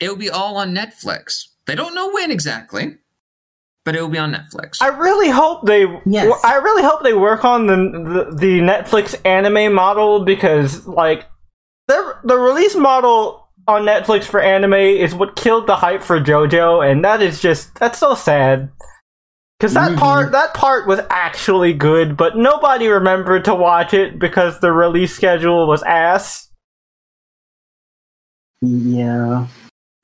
It 0.00 0.08
will 0.10 0.16
be 0.16 0.28
all 0.28 0.58
on 0.58 0.74
Netflix. 0.74 1.46
They 1.66 1.74
don't 1.74 1.94
know 1.94 2.10
when 2.12 2.30
exactly, 2.30 2.96
but 3.86 3.94
it 3.94 4.02
will 4.02 4.08
be 4.10 4.18
on 4.18 4.34
Netflix. 4.34 4.82
I 4.82 4.88
really 4.88 5.30
hope 5.30 5.64
they. 5.64 5.86
Yes. 6.04 6.38
I 6.44 6.56
really 6.56 6.82
hope 6.82 7.02
they 7.04 7.14
work 7.14 7.44
on 7.44 7.66
the 7.68 7.76
the, 7.76 8.36
the 8.36 8.58
Netflix 8.58 9.14
anime 9.24 9.72
model 9.72 10.24
because 10.24 10.86
like 10.86 11.24
the 11.86 12.16
the 12.24 12.36
release 12.36 12.74
model 12.74 13.48
on 13.68 13.82
Netflix 13.82 14.24
for 14.24 14.40
anime 14.40 14.74
is 14.74 15.14
what 15.14 15.36
killed 15.36 15.68
the 15.68 15.76
hype 15.76 16.02
for 16.02 16.20
JoJo, 16.20 16.84
and 16.90 17.04
that 17.04 17.22
is 17.22 17.40
just 17.40 17.76
that's 17.76 17.98
so 17.98 18.14
sad. 18.14 18.70
Because 19.58 19.72
that 19.74 19.92
Mhm. 19.92 19.98
part 19.98 20.32
that 20.32 20.52
part 20.52 20.86
was 20.88 21.00
actually 21.08 21.72
good, 21.72 22.16
but 22.16 22.36
nobody 22.36 22.88
remembered 22.88 23.44
to 23.46 23.54
watch 23.54 23.94
it 23.94 24.18
because 24.18 24.58
the 24.60 24.72
release 24.72 25.14
schedule 25.14 25.66
was 25.68 25.82
ass. 25.84 26.50
yeah, 28.62 29.46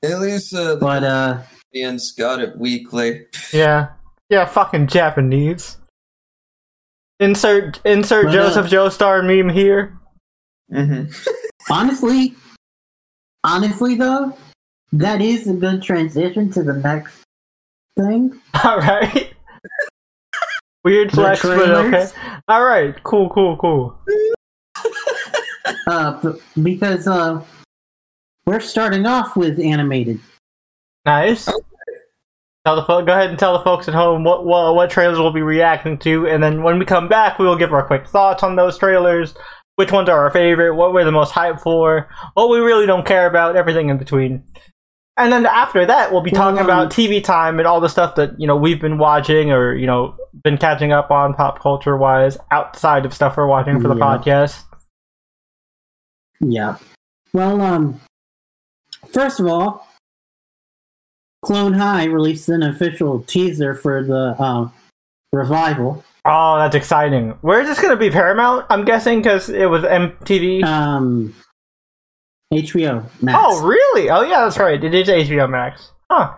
At 0.05 0.21
least 0.21 0.55
uh, 0.55 0.77
but 0.77 1.03
uh, 1.03 1.39
Ian's 1.75 2.13
got 2.13 2.41
it 2.41 2.57
weekly. 2.57 3.27
Yeah, 3.53 3.89
yeah, 4.29 4.45
fucking 4.45 4.89
Japanese. 4.89 5.79
Insert 7.21 7.81
insert 7.85 8.27
But, 8.27 8.31
uh, 8.31 8.33
Joseph 8.33 8.67
Joestar 8.67 9.25
meme 9.25 9.55
here. 9.55 9.99
Mm-hmm. 10.73 11.13
honestly, 11.71 12.35
honestly 13.45 13.95
though, 13.95 14.37
that 14.93 15.21
is 15.21 15.47
a 15.47 15.55
good 15.55 15.83
transition 15.83 16.51
to 16.53 16.63
the 16.63 16.75
next 16.75 17.15
thing. 17.97 18.41
All 18.65 18.79
right. 18.79 19.33
Weird 20.85 21.13
flex, 21.13 21.43
but 21.43 21.71
okay. 21.71 22.09
All 22.49 22.65
right, 22.65 23.01
cool, 23.05 23.31
cool, 23.31 23.57
cool. 23.57 23.97
Uh, 25.87 26.33
because 26.61 27.07
uh, 27.07 27.41
we're 28.47 28.59
starting 28.59 29.07
off 29.07 29.37
with 29.37 29.61
animated. 29.61 30.19
Nice. 31.05 31.47
Tell 32.65 32.77
the 32.77 32.85
fo- 32.85 33.05
go 33.05 33.13
ahead 33.13 33.31
and 33.31 33.39
tell 33.39 33.59
the 33.59 33.65
folks 33.65 33.89
at 33.89 33.95
home 33.95 34.23
what, 34.23 34.45
what 34.47 34.75
what 34.77 34.89
trailers 34.91 35.19
we'll 35.19 35.33
be 35.33 35.43
reacting 35.43 35.99
to, 35.99 36.29
and 36.29 36.41
then 36.43 36.63
when 36.63 36.79
we 36.79 36.85
come 36.85 37.09
back, 37.09 37.39
we 37.39 37.45
will 37.47 37.57
give 37.59 37.73
our 37.73 37.85
quick 37.87 38.07
thoughts 38.07 38.43
on 38.45 38.55
those 38.57 38.79
trailers. 38.79 39.35
Which 39.77 39.91
ones 39.91 40.09
are 40.09 40.19
our 40.19 40.31
favorite? 40.31 40.75
What 40.77 40.93
we're 40.93 41.05
the 41.05 41.11
most 41.11 41.33
hyped 41.33 41.61
for? 41.63 42.09
What 42.35 42.51
we 42.51 42.59
really 42.59 42.87
don't 42.87 43.07
care 43.07 43.27
about? 43.27 43.57
Everything 43.57 43.89
in 43.89 43.99
between. 43.99 44.45
And 45.17 45.33
then 45.33 45.45
after 45.45 45.85
that, 45.85 46.13
we'll 46.13 46.23
be 46.23 46.31
talking 46.31 46.61
about 46.61 46.91
TV 46.91 47.23
time 47.23 47.59
and 47.59 47.67
all 47.67 47.81
the 47.81 47.89
stuff 47.89 48.15
that 48.15 48.39
you 48.39 48.47
know 48.47 48.55
we've 48.57 48.81
been 48.81 48.97
watching 48.99 49.51
or 49.51 49.75
you 49.75 49.87
know 49.87 50.15
been 50.45 50.57
catching 50.57 50.93
up 50.93 51.11
on 51.11 51.35
pop 51.35 51.61
culture 51.61 51.97
wise 51.97 52.39
outside 52.53 53.05
of 53.05 53.13
stuff 53.13 53.37
we're 53.37 53.47
watching 53.49 53.81
for 53.81 53.89
the 53.89 53.97
Yeah. 53.97 54.05
podcast. 54.05 54.63
Yeah. 56.41 56.77
Well, 57.33 57.61
um, 57.61 58.01
first 59.13 59.41
of 59.41 59.47
all, 59.47 59.87
Clone 61.45 61.73
High 61.73 62.05
released 62.05 62.49
an 62.49 62.63
official 62.63 63.23
teaser 63.23 63.75
for 63.75 64.03
the 64.03 64.37
uh, 64.39 64.69
revival. 65.33 66.05
Oh, 66.25 66.57
that's 66.59 66.77
exciting. 66.77 67.31
Where 67.41 67.61
is 67.61 67.69
this 67.69 67.81
going 67.81 67.91
to 67.91 67.97
be? 67.97 68.11
Paramount, 68.11 68.65
I'm 68.71 68.85
guessing, 68.85 69.19
because 69.19 69.49
it 69.49 69.67
was 69.67 69.83
MTV. 69.83 70.63
Um, 70.63 71.35
HBO 72.53 73.05
Max. 73.23 73.39
oh, 73.41 73.67
really? 73.67 74.11
Oh, 74.11 74.23
yeah, 74.23 74.43
that's 74.45 74.59
right. 74.59 74.83
It 74.83 74.95
is 74.95 75.09
HBO 75.09 75.51
Max. 75.51 75.91
Huh. 76.11 76.35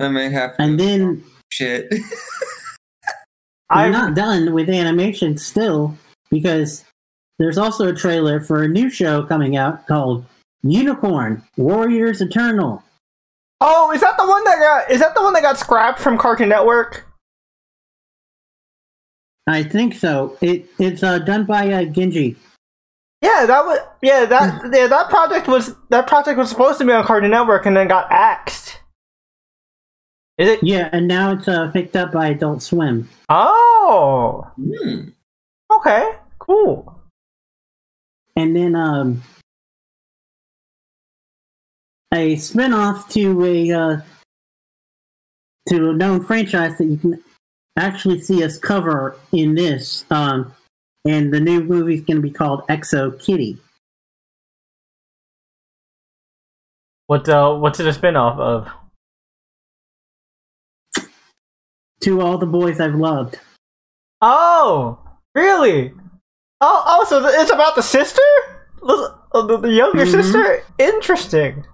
I 0.00 0.08
may 0.08 0.30
have 0.30 0.56
to 0.56 0.62
And 0.62 0.80
then 0.80 1.24
shit. 1.52 1.86
we're 1.90 2.00
I'm 3.70 3.92
not 3.92 4.14
done 4.14 4.54
with 4.54 4.68
animation 4.68 5.36
still 5.38 5.96
because 6.30 6.84
there's 7.38 7.58
also 7.58 7.88
a 7.88 7.94
trailer 7.94 8.40
for 8.40 8.62
a 8.62 8.68
new 8.68 8.90
show 8.90 9.22
coming 9.22 9.56
out 9.56 9.86
called 9.86 10.24
Unicorn 10.62 11.42
Warriors 11.56 12.20
Eternal. 12.20 12.82
Oh, 13.60 13.90
is 13.92 14.00
that 14.02 14.16
the 14.18 14.26
one 14.26 14.44
that 14.44 14.58
got? 14.58 14.90
Is 14.90 15.00
that 15.00 15.14
the 15.14 15.22
one 15.22 15.32
that 15.32 15.42
got 15.42 15.58
scrapped 15.58 15.98
from 15.98 16.18
Cartoon 16.18 16.48
Network? 16.50 17.06
I 19.46 19.62
think 19.62 19.94
so. 19.94 20.36
It 20.40 20.66
it's 20.78 21.02
uh, 21.02 21.20
done 21.20 21.44
by 21.46 21.72
uh, 21.72 21.82
Genndy. 21.84 22.36
Yeah, 23.22 23.46
that 23.46 23.64
was. 23.64 23.78
Yeah, 24.02 24.24
that. 24.26 24.70
Yeah, 24.72 24.86
that 24.88 25.08
project 25.08 25.48
was. 25.48 25.74
That 25.88 26.06
project 26.06 26.38
was 26.38 26.50
supposed 26.50 26.78
to 26.78 26.84
be 26.84 26.92
on 26.92 27.04
Cartoon 27.04 27.30
Network 27.30 27.64
and 27.66 27.76
then 27.76 27.88
got 27.88 28.10
axed. 28.10 28.78
Is 30.38 30.48
it? 30.50 30.62
Yeah, 30.62 30.90
and 30.92 31.08
now 31.08 31.32
it's 31.32 31.48
uh, 31.48 31.70
picked 31.70 31.96
up 31.96 32.12
by 32.12 32.28
Adult 32.28 32.62
Swim. 32.62 33.08
Oh. 33.30 34.46
Hmm. 34.56 35.08
Okay. 35.72 36.10
Cool. 36.38 36.92
and 38.36 38.54
then 38.54 38.76
um 38.76 39.22
a 42.14 42.36
spin-off 42.36 43.08
to 43.10 43.44
a 43.44 43.72
uh, 43.72 44.00
to 45.68 45.90
a 45.90 45.92
known 45.94 46.22
franchise 46.24 46.78
that 46.78 46.84
you 46.84 46.96
can 46.96 47.22
actually 47.76 48.20
see 48.20 48.42
us 48.44 48.56
cover 48.58 49.16
in 49.32 49.54
this 49.54 50.04
um 50.10 50.54
and 51.04 51.32
the 51.32 51.40
new 51.40 51.62
movie 51.62 51.94
is 51.94 52.00
going 52.00 52.16
to 52.16 52.22
be 52.22 52.30
called 52.30 52.66
XO 52.68 53.18
Kitty 53.20 53.58
What? 57.08 57.28
Uh, 57.28 57.54
what's 57.56 57.78
it 57.80 57.86
a 57.86 57.90
spinoff 57.90 58.38
of? 58.38 58.68
to 62.02 62.20
all 62.20 62.38
the 62.38 62.46
boys 62.46 62.78
i've 62.80 62.94
loved 62.94 63.38
Oh, 64.22 64.98
really? 65.34 65.92
Oh, 66.62 66.82
oh, 66.86 67.04
so 67.06 67.22
it's 67.26 67.52
about 67.52 67.74
the 67.76 67.82
sister, 67.82 68.22
the, 68.80 69.58
the, 69.60 69.68
younger 69.68 70.06
Mhm. 70.06 70.10
sister. 70.10 70.62
Interesting. 70.78 71.66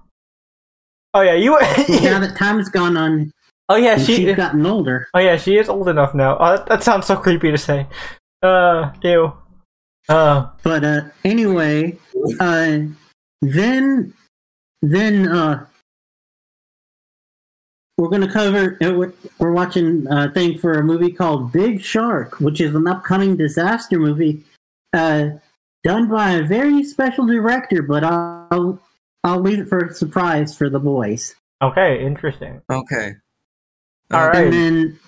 Oh 1.15 1.21
yeah, 1.21 1.35
you. 1.35 1.53
now 2.03 2.19
that 2.21 2.37
time 2.39 2.59
has 2.59 2.69
gone 2.69 2.97
on 2.97 3.33
oh 3.69 3.77
yeah, 3.77 3.99
she. 3.99 4.17
she's 4.17 4.37
gotten 4.37 4.65
older 4.65 5.09
Oh 5.15 5.19
yeah, 5.19 5.37
she 5.37 5.57
is 5.57 5.69
old 5.69 5.89
enough 5.89 6.15
now. 6.15 6.39
Oh, 6.39 6.57
that, 6.57 6.67
that 6.67 6.83
sounds 6.83 7.07
so 7.07 7.17
creepy 7.17 7.51
to 7.51 7.59
say. 7.59 7.87
Uh, 8.43 8.93
ew. 9.03 9.33
Uh, 10.09 10.51
but 10.65 10.83
uh 10.83 11.03
anyway 11.25 11.97
uh 12.41 12.79
then 13.41 14.13
then 14.81 15.29
uh 15.29 15.65
we're 17.97 18.09
to 18.19 18.27
cover 18.27 18.77
uh, 18.83 18.93
we're, 18.93 19.13
we're 19.39 19.53
watching 19.53 20.05
a 20.11 20.29
thing 20.33 20.59
for 20.59 20.73
a 20.73 20.83
movie 20.83 21.13
called 21.13 21.53
big 21.53 21.81
shark 21.81 22.41
which 22.41 22.61
is 22.61 22.75
an 22.75 22.89
upcoming 22.89 23.37
disaster 23.37 23.97
movie 23.97 24.43
uh 24.93 25.29
done 25.85 26.09
by 26.09 26.33
a 26.33 26.43
very 26.43 26.83
special 26.83 27.25
director 27.25 27.81
but 27.81 28.03
i'll 28.03 28.81
i'll 29.25 29.41
leave 29.41 29.59
it 29.59 29.69
for 29.69 29.79
a 29.79 29.95
surprise 29.95 30.57
for 30.57 30.69
the 30.69 30.81
boys 30.81 31.35
Okay, 31.63 32.05
interesting. 32.05 32.61
Okay. 32.71 33.15
All 34.11 34.27
right. 34.27 34.45
And 34.45 34.53
then, 34.53 34.99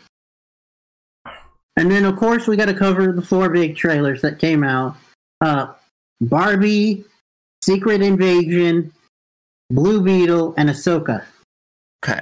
and 1.76 1.90
then 1.90 2.04
of 2.04 2.16
course 2.16 2.46
we 2.46 2.56
got 2.56 2.66
to 2.66 2.74
cover 2.74 3.12
the 3.12 3.22
four 3.22 3.48
big 3.48 3.76
trailers 3.76 4.22
that 4.22 4.38
came 4.38 4.62
out: 4.62 4.96
uh, 5.40 5.72
Barbie, 6.20 7.04
Secret 7.62 8.02
Invasion, 8.02 8.92
Blue 9.68 10.00
Beetle, 10.00 10.54
and 10.56 10.70
Ahsoka. 10.70 11.24
Okay. 12.04 12.20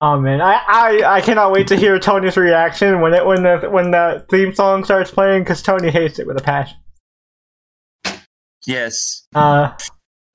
Oh 0.00 0.18
man, 0.18 0.40
I, 0.40 0.62
I, 0.66 1.16
I 1.16 1.20
cannot 1.20 1.52
wait 1.52 1.68
to 1.68 1.76
hear 1.76 1.98
Tony's 1.98 2.36
reaction 2.36 3.00
when 3.00 3.14
it 3.14 3.24
when 3.24 3.44
the 3.44 3.68
when 3.70 3.92
the 3.92 4.26
theme 4.30 4.52
song 4.52 4.82
starts 4.82 5.12
playing 5.12 5.44
because 5.44 5.62
Tony 5.62 5.90
hates 5.90 6.18
it 6.18 6.26
with 6.26 6.38
a 6.38 6.42
passion. 6.42 6.78
Yes. 8.66 9.26
Uh, 9.34 9.72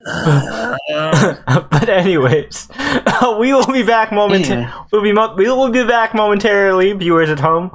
but 0.00 1.88
anyways, 1.88 2.68
we 3.38 3.52
will 3.52 3.72
be 3.72 3.82
back 3.82 4.12
momentarily. 4.12 4.64
Anyway. 4.64 4.84
We'll 4.92 5.02
be 5.02 5.12
mo- 5.12 5.34
we 5.36 5.48
will 5.48 5.70
be 5.70 5.84
back 5.84 6.14
momentarily, 6.14 6.92
viewers 6.92 7.30
at 7.30 7.40
home. 7.40 7.70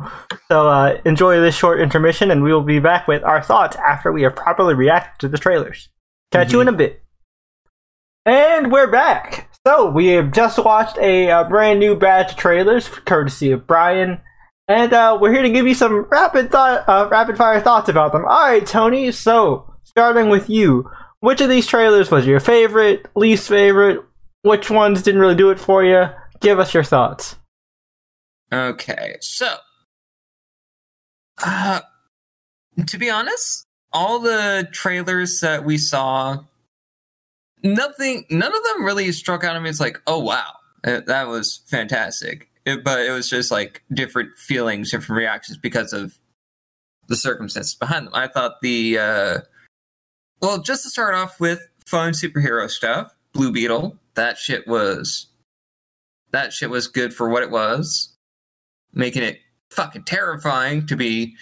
So 0.48 0.68
uh, 0.68 1.02
enjoy 1.04 1.40
this 1.40 1.56
short 1.56 1.82
intermission, 1.82 2.30
and 2.32 2.44
we 2.44 2.54
will 2.54 2.62
be 2.62 2.80
back 2.80 3.08
with 3.08 3.24
our 3.24 3.42
thoughts 3.42 3.76
after 3.78 4.12
we 4.12 4.22
have 4.22 4.36
properly 4.36 4.76
reacted 4.76 5.20
to 5.22 5.28
the 5.30 5.38
trailers. 5.38 5.90
Catch 6.32 6.54
you 6.54 6.62
in 6.62 6.68
a 6.68 6.74
bit. 6.74 7.04
And 8.26 8.72
we're 8.72 8.92
back. 8.92 9.50
So 9.66 9.90
we 9.90 10.08
have 10.10 10.32
just 10.32 10.58
watched 10.60 10.98
a 11.00 11.30
uh, 11.30 11.44
brand 11.46 11.80
new 11.80 11.96
batch 11.96 12.32
of 12.32 12.38
trailers, 12.38 12.88
courtesy 12.88 13.52
of 13.52 13.68
Brian, 13.68 14.22
and 14.68 14.94
uh, 14.94 15.18
we're 15.20 15.34
here 15.34 15.42
to 15.42 15.50
give 15.50 15.68
you 15.68 15.74
some 15.74 16.08
rapid 16.10 16.52
thought, 16.52 16.88
uh, 16.88 17.10
rapid 17.12 17.36
fire 17.36 17.60
thoughts 17.60 17.90
about 17.90 18.12
them. 18.12 18.26
All 18.26 18.44
right, 18.44 18.66
Tony. 18.66 19.12
So 19.12 19.74
starting 19.84 20.30
with 20.30 20.50
you, 20.50 20.90
which 21.22 21.42
of 21.42 21.50
these 21.50 21.66
trailers 21.66 22.12
was 22.12 22.28
your 22.28 22.40
favorite, 22.40 23.08
least 23.16 23.48
favorite? 23.48 24.02
Which 24.44 24.70
ones 24.70 25.02
didn't 25.02 25.22
really 25.22 25.36
do 25.36 25.50
it 25.52 25.60
for 25.60 25.84
you? 25.84 26.06
Give 26.42 26.60
us 26.60 26.74
your 26.74 26.84
thoughts. 26.84 27.36
okay. 28.52 29.16
So, 29.22 29.56
uh, 31.44 31.82
to 32.88 32.98
be 32.98 33.10
honest, 33.10 33.66
all 33.94 34.20
the 34.20 34.68
trailers 34.72 35.40
that 35.42 35.64
we 35.66 35.78
saw, 35.78 36.40
nothing, 37.64 38.26
none 38.30 38.54
of 38.56 38.64
them 38.64 38.86
really 38.86 39.12
struck 39.12 39.44
out 39.44 39.56
at 39.56 39.62
me. 39.62 39.70
It's 39.70 39.80
like, 39.80 40.02
oh 40.08 40.20
wow, 40.20 40.54
uh, 40.84 41.02
that 41.06 41.28
was 41.28 41.62
fantastic. 41.68 42.50
It- 42.66 42.84
but 42.84 43.00
it 43.06 43.12
was 43.12 43.30
just 43.30 43.52
like 43.52 43.84
different 43.94 44.36
feelings, 44.38 44.92
different 44.92 45.18
reactions 45.20 45.58
because 45.58 45.94
of 45.94 46.18
the 47.08 47.16
circumstances 47.16 47.76
behind 47.76 48.08
them. 48.08 48.16
I 48.16 48.28
thought 48.28 48.62
the, 48.62 48.98
uh, 49.00 49.38
well, 50.42 50.60
just 50.60 50.84
to 50.84 50.90
start 50.90 51.16
off 51.16 51.40
with 51.40 51.68
fun 51.86 52.14
superhero 52.14 52.70
stuff, 52.70 53.16
Blue 53.34 53.52
Beetle, 53.52 53.98
that 54.16 54.38
shit 54.38 54.68
was, 54.68 55.28
that 56.32 56.54
shit 56.54 56.70
was 56.70 56.88
good 56.88 57.14
for 57.14 57.30
what 57.30 57.44
it 57.44 57.52
was, 57.52 58.16
making 58.94 59.24
it 59.24 59.40
fucking 59.70 60.04
terrifying 60.04 60.86
to 60.88 60.96
be 60.96 61.36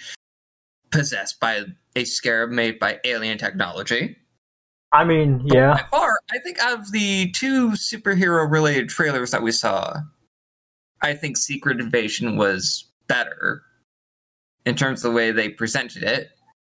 possessed 0.90 1.40
by 1.40 1.64
a 1.96 2.04
scarab 2.04 2.50
made 2.50 2.78
by 2.78 3.00
alien 3.04 3.38
technology. 3.38 4.16
I 4.92 5.04
mean, 5.04 5.42
yeah. 5.44 5.74
By 5.74 5.84
far, 5.90 6.18
I 6.32 6.38
think 6.40 6.62
of 6.64 6.90
the 6.92 7.30
two 7.30 7.70
superhero 7.70 8.50
related 8.50 8.88
trailers 8.88 9.30
that 9.30 9.42
we 9.42 9.52
saw, 9.52 10.00
I 11.00 11.14
think 11.14 11.36
Secret 11.36 11.80
Invasion 11.80 12.36
was 12.36 12.84
better 13.06 13.62
in 14.66 14.74
terms 14.74 15.04
of 15.04 15.10
the 15.10 15.16
way 15.16 15.30
they 15.30 15.48
presented 15.48 16.02
it. 16.02 16.30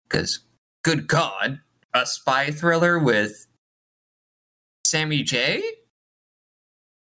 Because, 0.08 0.40
good 0.84 1.08
God, 1.08 1.60
a 1.94 2.04
spy 2.06 2.50
thriller 2.50 2.98
with 2.98 3.46
Sammy 4.84 5.22
J? 5.22 5.62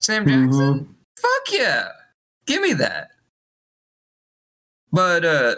Sam 0.00 0.26
Jackson? 0.26 0.94
Fuck 1.18 1.52
yeah! 1.52 1.88
Give 2.46 2.60
me 2.60 2.72
that. 2.74 3.08
But, 4.90 5.24
uh, 5.24 5.54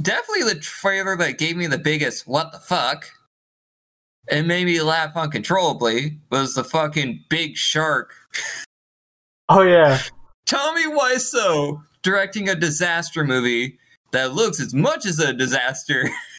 definitely 0.00 0.54
the 0.54 0.60
trailer 0.60 1.16
that 1.16 1.38
gave 1.38 1.56
me 1.56 1.66
the 1.66 1.78
biggest 1.78 2.26
what 2.26 2.52
the 2.52 2.58
fuck 2.58 3.10
and 4.30 4.46
made 4.46 4.66
me 4.66 4.80
laugh 4.80 5.16
uncontrollably 5.16 6.18
was 6.30 6.54
the 6.54 6.64
fucking 6.64 7.24
big 7.28 7.56
shark. 7.56 8.14
Oh 9.50 9.62
yeah. 9.62 9.98
Tommy 10.44 10.84
Wiseau 10.84 11.80
directing 12.02 12.50
a 12.50 12.54
disaster 12.54 13.24
movie 13.24 13.78
that 14.12 14.34
looks 14.34 14.60
as 14.60 14.74
much 14.74 15.06
as 15.06 15.18
a 15.18 15.32
disaster. 15.32 16.10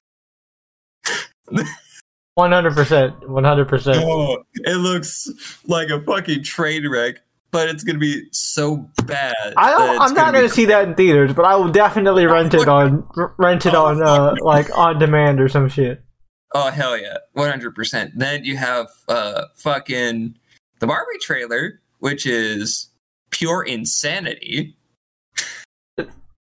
One 2.36 2.52
hundred 2.52 2.74
percent. 2.74 3.30
One 3.30 3.44
hundred 3.44 3.68
percent. 3.68 3.98
Oh, 4.02 4.44
it 4.56 4.78
looks 4.78 5.28
like 5.66 5.90
a 5.90 6.00
fucking 6.02 6.44
train 6.44 6.88
wreck, 6.90 7.16
but 7.52 7.68
it's 7.68 7.84
gonna 7.84 8.00
be 8.00 8.28
so 8.32 8.90
bad. 9.06 9.36
I 9.58 9.72
that 9.72 9.78
don't, 9.78 9.96
it's 9.96 10.06
I'm 10.06 10.14
not 10.14 10.34
going 10.34 10.48
to 10.48 10.54
see 10.54 10.66
that 10.66 10.88
in 10.88 10.96
theaters, 10.96 11.34
but 11.34 11.44
I 11.44 11.56
will 11.56 11.72
definitely 11.72 12.26
rent 12.26 12.54
it 12.54 12.70
on 12.70 13.06
r- 13.18 13.36
rent 13.38 13.66
it 13.66 13.74
Oh, 13.76 13.86
on 13.88 14.02
uh, 14.02 14.36
like 14.42 14.70
on 14.78 15.00
demand 15.00 15.42
or 15.42 15.50
some 15.50 15.68
shit. 15.68 16.02
Oh 16.54 16.72
hell 16.72 16.98
yeah, 16.98 17.18
one 17.34 17.50
hundred 17.50 17.76
percent. 17.76 18.14
Then 18.16 18.46
you 18.46 18.56
have 18.56 18.88
uh 19.10 19.46
fucking 19.56 20.38
the 20.80 20.88
Barbie 20.88 21.20
trailer, 21.20 21.82
which 21.98 22.26
is 22.26 22.88
pure 23.32 23.64
insanity. 23.64 24.78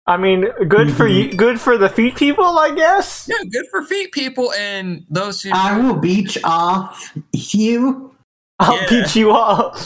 I 0.07 0.17
mean, 0.17 0.47
good 0.69 0.93
for 0.93 1.09
Mhm. 1.09 1.15
you, 1.31 1.37
good 1.37 1.61
for 1.61 1.79
the 1.79 1.89
feet 1.89 2.17
people, 2.17 2.45
I 2.59 2.75
guess. 2.75 3.29
Yeah, 3.31 3.37
good 3.51 3.67
for 3.71 3.83
feet 3.85 4.11
people 4.13 4.53
and 4.55 5.05
those 5.09 5.43
who. 5.43 5.51
I 5.55 5.79
will 5.79 5.95
beach 5.97 6.37
off 6.43 7.13
you. 7.33 8.13
I'll 8.59 8.77
Yeah. 8.77 8.87
beat 8.89 9.15
you 9.17 9.31
up. 9.31 9.77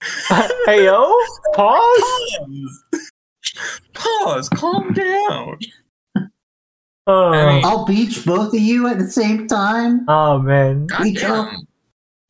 hey 0.66 0.84
yo, 0.84 1.12
pause. 1.54 2.02
Pause. 2.38 2.84
Pause. 3.94 4.48
Calm 4.50 4.92
down. 4.92 5.58
Oh, 7.08 7.32
I 7.32 7.54
mean- 7.54 7.64
I'll 7.64 7.84
beach 7.84 8.24
both 8.24 8.54
of 8.54 8.60
you 8.60 8.86
at 8.86 8.98
the 8.98 9.10
same 9.10 9.48
time. 9.48 10.04
oh 10.08 10.38
man, 10.38 10.86
Beach 11.02 11.24
off. 11.24 11.50
Goddamn. 11.52 11.64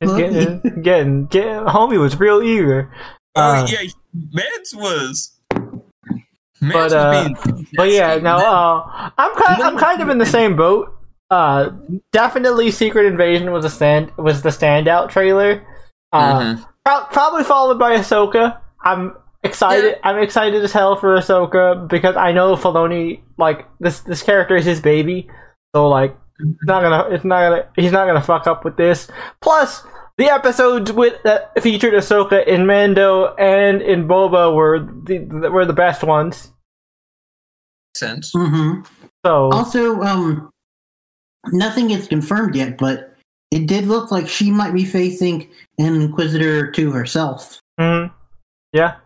It's 0.00 0.12
getting, 0.14 0.82
getting, 0.82 1.26
getting. 1.26 1.64
Homie 1.66 1.98
was 2.00 2.18
real 2.20 2.40
eager. 2.42 2.90
Oh 3.34 3.42
Uh, 3.42 3.66
yeah, 3.68 3.88
Mans 4.32 4.72
was. 4.74 5.32
But, 6.60 6.92
uh, 6.92 7.28
But 7.76 7.90
yeah, 7.90 8.16
no, 8.16 8.36
uh, 8.36 9.10
I'm 9.16 9.34
kind, 9.34 9.62
I'm 9.62 9.78
kind 9.78 10.00
of 10.02 10.08
in 10.08 10.18
the 10.18 10.26
same 10.26 10.56
boat. 10.56 10.94
Uh, 11.30 11.70
definitely, 12.12 12.70
Secret 12.70 13.06
Invasion 13.06 13.52
was 13.52 13.64
a 13.64 13.70
stand, 13.70 14.10
was 14.16 14.42
the 14.42 14.48
standout 14.48 15.10
trailer. 15.10 15.62
Uh, 16.12 16.40
Mhm. 16.40 16.66
pro- 16.84 17.04
probably 17.12 17.44
followed 17.44 17.78
by 17.78 17.96
Ahsoka. 17.96 18.58
I'm 18.82 19.14
excited. 19.44 19.98
I'm 20.02 20.18
excited 20.18 20.64
as 20.64 20.72
hell 20.72 20.96
for 20.96 21.16
Ahsoka 21.16 21.86
because 21.86 22.16
I 22.16 22.32
know 22.32 22.56
Filoni 22.56 23.20
like 23.36 23.66
this. 23.78 24.00
This 24.00 24.22
character 24.22 24.56
is 24.56 24.64
his 24.64 24.80
baby, 24.80 25.28
so 25.74 25.86
like 25.88 26.16
it's 26.40 26.64
not 26.64 26.82
gonna. 26.82 27.14
It's 27.14 27.24
not 27.24 27.40
gonna. 27.50 27.64
He's 27.76 27.92
not 27.92 28.06
gonna 28.06 28.22
fuck 28.22 28.46
up 28.46 28.64
with 28.64 28.76
this. 28.76 29.08
Plus, 29.42 29.84
the 30.18 30.26
episodes 30.26 30.92
with 30.92 31.22
that 31.22 31.62
featured 31.62 31.94
Ahsoka 31.94 32.46
in 32.46 32.66
Mando 32.66 33.34
and 33.36 33.80
in 33.80 34.06
Boba 34.06 34.54
were 34.54 34.80
the 34.80 35.20
were 35.50 35.64
the 35.64 35.72
best 35.72 36.02
ones. 36.02 36.52
sense. 37.96 38.30
hmm 38.34 38.82
So 39.24 39.50
Also, 39.50 40.00
um, 40.02 40.50
nothing 41.52 41.90
is 41.90 42.06
confirmed 42.06 42.54
yet, 42.54 42.78
but 42.78 43.16
it 43.50 43.66
did 43.66 43.86
look 43.86 44.10
like 44.10 44.28
she 44.28 44.50
might 44.50 44.74
be 44.74 44.84
facing 44.84 45.48
an 45.78 46.00
Inquisitor 46.00 46.70
to 46.72 46.90
herself. 46.92 47.60
Mhm. 47.80 48.12
Yeah. 48.72 48.96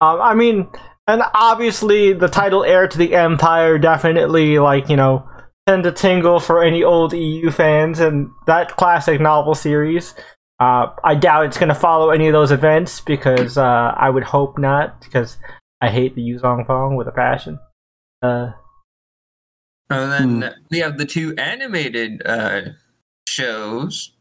Um, 0.00 0.20
I 0.20 0.34
mean, 0.34 0.68
and 1.08 1.22
obviously 1.34 2.12
the 2.12 2.28
title 2.28 2.62
heir 2.62 2.86
to 2.86 2.98
the 2.98 3.14
Empire 3.14 3.78
definitely, 3.78 4.58
like, 4.58 4.88
you 4.88 4.96
know, 4.96 5.26
send 5.68 5.86
a 5.86 5.92
tingle 5.92 6.38
for 6.38 6.62
any 6.62 6.84
old 6.84 7.12
EU 7.12 7.50
fans 7.50 7.98
and 7.98 8.28
that 8.46 8.76
classic 8.76 9.20
novel 9.20 9.54
series. 9.54 10.14
Uh, 10.60 10.88
I 11.04 11.14
doubt 11.14 11.46
it's 11.46 11.58
going 11.58 11.68
to 11.68 11.74
follow 11.74 12.10
any 12.10 12.26
of 12.26 12.32
those 12.32 12.50
events 12.50 13.00
because 13.00 13.56
uh, 13.56 13.94
I 13.96 14.10
would 14.10 14.24
hope 14.24 14.58
not 14.58 15.00
because 15.02 15.36
I 15.80 15.88
hate 15.90 16.14
the 16.16 16.22
Yuuzhan 16.22 16.66
Vong 16.66 16.96
with 16.96 17.06
a 17.06 17.12
passion. 17.12 17.60
Uh, 18.22 18.50
And 19.90 20.12
then 20.42 20.54
we 20.70 20.78
have 20.80 20.98
the 20.98 21.04
two 21.06 21.34
animated 21.36 22.22
uh, 22.26 22.62
shows. 23.28 24.12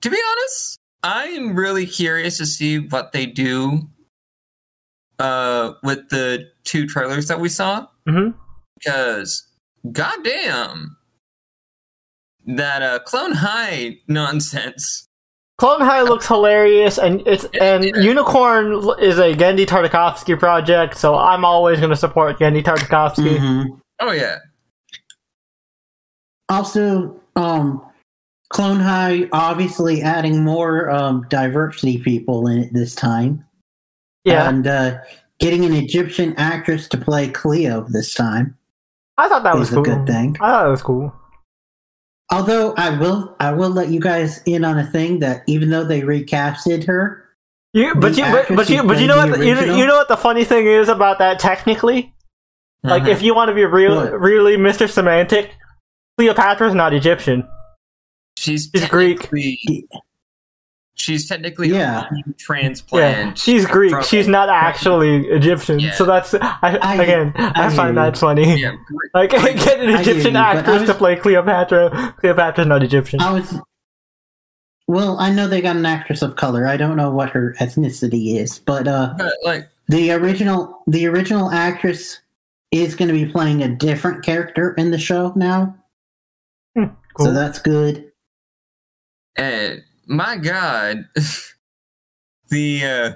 To 0.00 0.10
be 0.10 0.16
honest, 0.32 0.78
I'm 1.02 1.54
really 1.54 1.84
curious 1.86 2.38
to 2.38 2.46
see 2.46 2.78
what 2.78 3.12
they 3.12 3.26
do 3.26 3.82
uh, 5.18 5.72
with 5.82 6.08
the 6.08 6.48
two 6.64 6.86
trailers 6.86 7.28
that 7.28 7.40
we 7.40 7.48
saw. 7.50 7.86
mhm. 8.08 8.34
Because, 8.78 9.46
goddamn, 9.92 10.96
that 12.46 12.82
uh, 12.82 12.98
Clone 13.00 13.32
High 13.32 13.98
nonsense. 14.08 15.05
Clone 15.58 15.80
High 15.80 16.02
looks 16.02 16.26
hilarious, 16.26 16.98
and 16.98 17.22
it's 17.26 17.44
and 17.60 17.84
Unicorn 17.84 18.72
is 19.00 19.18
a 19.18 19.32
Genndy 19.32 19.64
Tartakovsky 19.66 20.38
project, 20.38 20.98
so 20.98 21.14
I'm 21.16 21.44
always 21.46 21.78
going 21.78 21.90
to 21.90 21.96
support 21.96 22.38
Genndy 22.38 22.62
Tartakovsky. 22.62 23.38
Mhm. 23.38 23.80
Oh, 24.00 24.12
yeah. 24.12 24.38
Also, 26.50 27.18
um, 27.36 27.82
Clone 28.50 28.80
High 28.80 29.28
obviously 29.32 30.02
adding 30.02 30.44
more 30.44 30.90
um, 30.90 31.26
diversity 31.30 31.98
people 31.98 32.46
in 32.48 32.58
it 32.58 32.72
this 32.74 32.94
time. 32.94 33.44
Yeah, 34.24 34.48
And 34.48 34.66
uh, 34.66 34.98
getting 35.38 35.64
an 35.64 35.72
Egyptian 35.72 36.34
actress 36.36 36.88
to 36.88 36.98
play 36.98 37.28
Cleo 37.28 37.86
this 37.88 38.12
time 38.12 38.56
I 39.18 39.28
thought 39.28 39.44
that 39.44 39.56
was 39.56 39.70
is 39.70 39.76
a 39.76 39.80
good 39.80 40.06
thing. 40.06 40.36
I 40.40 40.50
thought 40.50 40.66
it 40.66 40.70
was 40.70 40.82
cool. 40.82 41.14
Although 42.30 42.74
I 42.76 42.90
will, 42.98 43.36
I 43.38 43.52
will 43.52 43.70
let 43.70 43.88
you 43.90 44.00
guys 44.00 44.42
in 44.46 44.64
on 44.64 44.78
a 44.78 44.84
thing 44.86 45.20
that 45.20 45.42
even 45.46 45.70
though 45.70 45.84
they 45.84 46.00
recasted 46.02 46.84
her, 46.86 47.24
You, 47.72 47.94
but 47.94 48.16
you, 48.16 48.24
but, 48.24 48.46
but 48.54 48.68
you, 48.68 48.82
but 48.82 48.98
you 49.00 49.06
know 49.06 49.16
what? 49.16 49.30
the 49.30 49.38
The, 49.38 49.46
you, 49.46 49.54
know- 49.54 49.76
you 49.76 49.86
know 49.86 49.96
what 49.96 50.08
the 50.08 50.16
funny 50.16 50.44
thing 50.44 50.66
is 50.66 50.88
about 50.88 51.18
that? 51.20 51.38
Technically, 51.38 52.12
like 52.82 53.04
Mhm. 53.04 53.08
if 53.08 53.22
you 53.22 53.34
want 53.34 53.48
to 53.50 53.54
be 53.54 53.64
real, 53.64 53.96
What? 53.96 54.20
really 54.20 54.56
Mr. 54.56 54.88
Semantic, 54.90 55.52
Cleopatra's 56.18 56.74
not 56.74 56.92
Egyptian. 56.94 57.46
she's 58.38 58.70
she's 58.74 58.88
Greek. 58.88 59.28
Technically- 60.96 61.16
She's 61.18 61.28
technically 61.28 61.68
Yeah. 61.68 62.08
a 62.10 62.98
Yeah, 62.98 63.34
she's 63.34 63.66
Greek. 63.66 63.90
from- 63.92 64.02
She's 64.04 64.26
not 64.28 64.48
actually 64.48 65.26
Egyptian. 65.28 65.78
Yeah. 65.78 65.92
So 65.92 66.04
that's 66.06 66.34
I, 66.34 66.78
I- 66.82 66.94
again, 67.02 67.32
I, 67.36 67.66
I 67.66 67.70
find 67.70 67.96
you. 67.96 68.02
that 68.02 68.16
funny. 68.18 68.60
Yeah, 68.60 68.76
Greek. 68.86 69.10
Like 69.14 69.30
get 69.64 69.80
an 69.80 69.90
Egyptian 69.90 70.32
you, 70.34 70.38
actress 70.40 70.80
was- 70.80 70.88
to 70.90 70.94
play 70.94 71.16
Cleopatra. 71.16 72.14
Cleopatra's 72.18 72.66
not 72.66 72.82
Egyptian. 72.82 73.20
I 73.20 73.32
was. 73.32 73.54
Well, 74.88 75.18
I 75.18 75.30
know 75.32 75.48
they 75.48 75.60
got 75.60 75.74
an 75.76 75.84
actress 75.84 76.22
of 76.22 76.36
color. 76.36 76.66
I 76.66 76.76
don't 76.76 76.96
know 76.96 77.10
what 77.10 77.30
her 77.30 77.56
ethnicity 77.60 78.36
is, 78.36 78.58
but 78.60 78.86
uh, 78.86 79.14
But 79.18 79.34
like, 79.44 79.68
the 79.88 80.12
original 80.12 80.82
the 80.86 81.06
original 81.06 81.50
actress 81.50 82.20
is 82.70 82.94
going 82.94 83.08
to 83.08 83.14
be 83.14 83.26
playing 83.30 83.62
a 83.62 83.68
different 83.68 84.24
character 84.24 84.72
in 84.74 84.90
the 84.92 84.98
show 84.98 85.32
now, 85.36 85.74
cool. 86.76 86.90
so 87.18 87.32
that's 87.32 87.58
good. 87.58 88.10
uh, 89.38 89.70
my 90.06 90.36
God, 90.36 91.06
the 92.50 92.84
uh, 92.84 93.12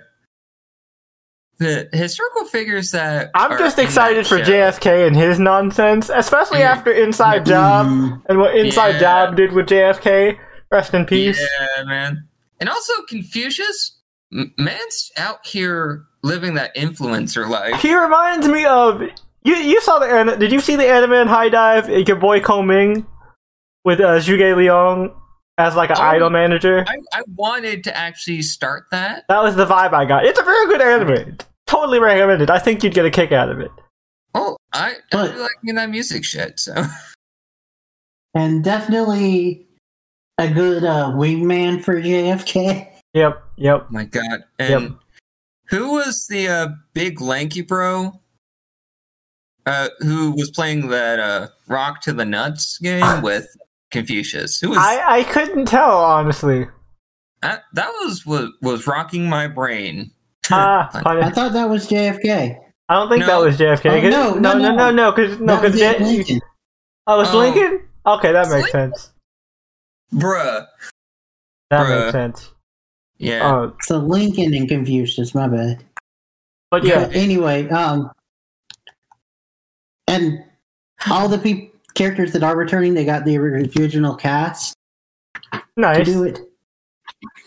the 1.58 1.88
historical 1.92 2.46
figures 2.46 2.90
that 2.92 3.30
I'm 3.34 3.58
just 3.58 3.78
excited 3.78 4.26
for 4.26 4.38
show- 4.38 4.50
JFK 4.50 5.06
and 5.06 5.14
his 5.14 5.38
nonsense, 5.38 6.10
especially 6.12 6.60
Yeah. 6.60 6.72
after 6.72 6.90
Inside 6.90 7.44
Job 7.46 7.86
and 8.28 8.38
what 8.38 8.56
Inside 8.56 8.92
Yeah. 8.94 9.00
Job 9.00 9.36
did 9.36 9.52
with 9.52 9.66
JFK. 9.66 10.38
Rest 10.70 10.94
in 10.94 11.04
peace. 11.04 11.38
Yeah, 11.38 11.84
man. 11.84 12.28
And 12.60 12.68
also 12.68 12.92
Confucius, 13.08 13.98
man's 14.30 15.10
out 15.16 15.44
here 15.46 16.04
living 16.22 16.54
that 16.54 16.74
influencer 16.76 17.48
life. 17.48 17.80
He 17.82 17.94
reminds 17.94 18.46
me 18.48 18.64
of 18.64 19.02
you. 19.42 19.54
You 19.56 19.80
saw 19.82 19.98
the 19.98 20.36
did 20.38 20.52
you 20.52 20.60
see 20.60 20.76
the 20.76 20.86
anime 20.88 21.26
High 21.28 21.48
Dive? 21.48 21.88
Your 22.08 22.16
boy 22.16 22.40
Kongming 22.40 23.04
with 23.84 24.00
uh, 24.00 24.18
Zhuge 24.20 24.56
Liang 24.56 25.14
as 25.60 25.76
like 25.76 25.90
an 25.90 25.96
Oh. 25.98 26.02
idol 26.02 26.30
manager. 26.30 26.84
I, 26.88 26.96
I 27.12 27.22
wanted 27.36 27.84
to 27.84 27.96
actually 27.96 28.42
start 28.42 28.84
that. 28.90 29.24
That 29.28 29.42
was 29.42 29.54
the 29.56 29.66
vibe 29.66 29.92
I 29.92 30.04
got. 30.04 30.24
It's 30.24 30.38
a 30.40 30.42
very 30.42 30.66
good 30.66 30.80
anime. 30.80 31.36
Totally 31.66 32.00
recommended. 32.00 32.50
I 32.50 32.58
think 32.58 32.82
you'd 32.82 32.94
get 32.94 33.04
a 33.04 33.10
kick 33.10 33.30
out 33.32 33.48
of 33.50 33.60
it. 33.60 33.70
Oh, 34.34 34.56
I, 34.72 34.90
I 34.90 34.94
But- 35.12 35.30
really 35.30 35.42
like 35.42 35.74
that 35.76 35.90
music 35.90 36.24
shit. 36.24 36.58
So 36.60 36.74
and 38.34 38.62
definitely 38.64 39.66
a 40.38 40.48
good 40.48 40.84
uh, 40.84 41.12
wingman 41.14 41.82
for 41.82 42.00
JFK. 42.00 42.88
Yep. 43.14 43.42
Yep. 43.56 43.90
my 43.90 44.04
God. 44.04 44.44
And 44.58 44.96
who 45.66 45.92
was 45.94 46.26
the 46.28 46.48
uh, 46.48 46.68
big 46.94 47.20
lanky 47.20 47.62
bro? 47.62 48.12
Uh, 49.66 49.88
who 50.00 50.30
was 50.32 50.50
playing 50.50 50.88
that 50.88 51.18
uh, 51.20 51.48
Rock 51.68 52.00
to 52.02 52.12
the 52.12 52.24
Nuts 52.24 52.78
game 52.78 53.20
with 53.22 53.46
Confucius? 53.90 54.60
Who 54.60 54.70
was 54.70 54.78
I 54.78 55.18
I 55.20 55.24
couldn't 55.24 55.66
tell 55.66 55.90
honestly. 56.04 56.66
that? 57.42 57.62
That 57.74 57.88
was 58.02 58.24
what 58.26 58.50
was 58.62 58.86
rocking 58.86 59.28
my 59.28 59.46
brain. 59.48 60.10
Ah. 60.52 60.90
I 61.06 61.30
thought 61.30 61.52
that 61.52 61.68
was 61.68 61.86
JFK. 61.86 62.58
I 62.88 62.94
don't 62.94 63.08
think 63.08 63.24
that 63.24 63.36
was 63.38 63.56
JFK. 63.56 63.86
Oh, 63.86 64.00
'cause- 64.00 64.10
no, 64.10 64.34
no, 64.34 64.58
no, 64.58 64.58
no, 64.58 64.68
no. 64.70 64.76
no, 64.76 64.90
no, 64.90 65.12
because 65.12 65.38
no, 65.38 65.46
That 65.54 65.62
was 65.62 65.72
because 65.74 65.94
Abe 65.94 66.00
Lincoln. 66.02 66.40
oh, 67.06 67.20
it's 67.20 67.30
Oh. 67.32 67.38
Lincoln. 67.38 67.88
Okay, 68.06 68.32
that 68.32 68.48
makes 68.48 68.72
Lincoln. 68.72 68.94
sense. 68.96 69.12
Bruh. 70.12 70.66
That 71.70 71.86
Bruh. 71.86 72.00
makes 72.00 72.12
sense. 72.12 72.52
Yeah. 73.18 73.48
Oh, 73.54 73.76
So 73.82 73.98
Lincoln 73.98 74.54
and 74.54 74.68
Confucius, 74.68 75.34
my 75.36 75.46
bad. 75.46 75.84
but 76.72 76.82
yeah, 76.82 77.04
But 77.06 77.14
anyway, 77.14 77.68
um, 77.68 78.10
and 80.08 80.42
all 81.08 81.28
the 81.28 81.38
peop 81.38 81.69
characters 81.94 82.32
that 82.32 82.42
are 82.42 82.56
returning, 82.56 82.94
they 82.94 83.04
got 83.04 83.24
the 83.24 83.36
original 83.38 84.14
cast 84.16 84.76
to 85.52 85.62
nice. 85.76 86.04
do 86.06 86.24
it. 86.24 86.40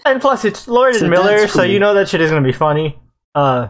And 0.06 0.20
plus, 0.22 0.46
it's 0.46 0.68
Lord 0.68 0.96
So 0.96 1.02
and 1.02 1.10
Miller, 1.10 1.40
that's 1.42 1.54
so 1.54 1.64
you 1.64 1.80
know 1.80 1.94
that 1.94 2.10
shit 2.10 2.22
is 2.22 2.30
gonna 2.30 2.46
be 2.46 2.52
funny. 2.54 3.00
Uh, 3.36 3.68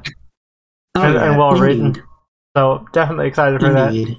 Oh, 0.95 1.01
and, 1.01 1.15
yeah, 1.15 1.29
and 1.29 1.37
well 1.39 1.53
written. 1.55 1.95
So 2.55 2.85
definitely 2.93 3.27
excited 3.27 3.59
for 3.59 3.73
that. 3.73 4.15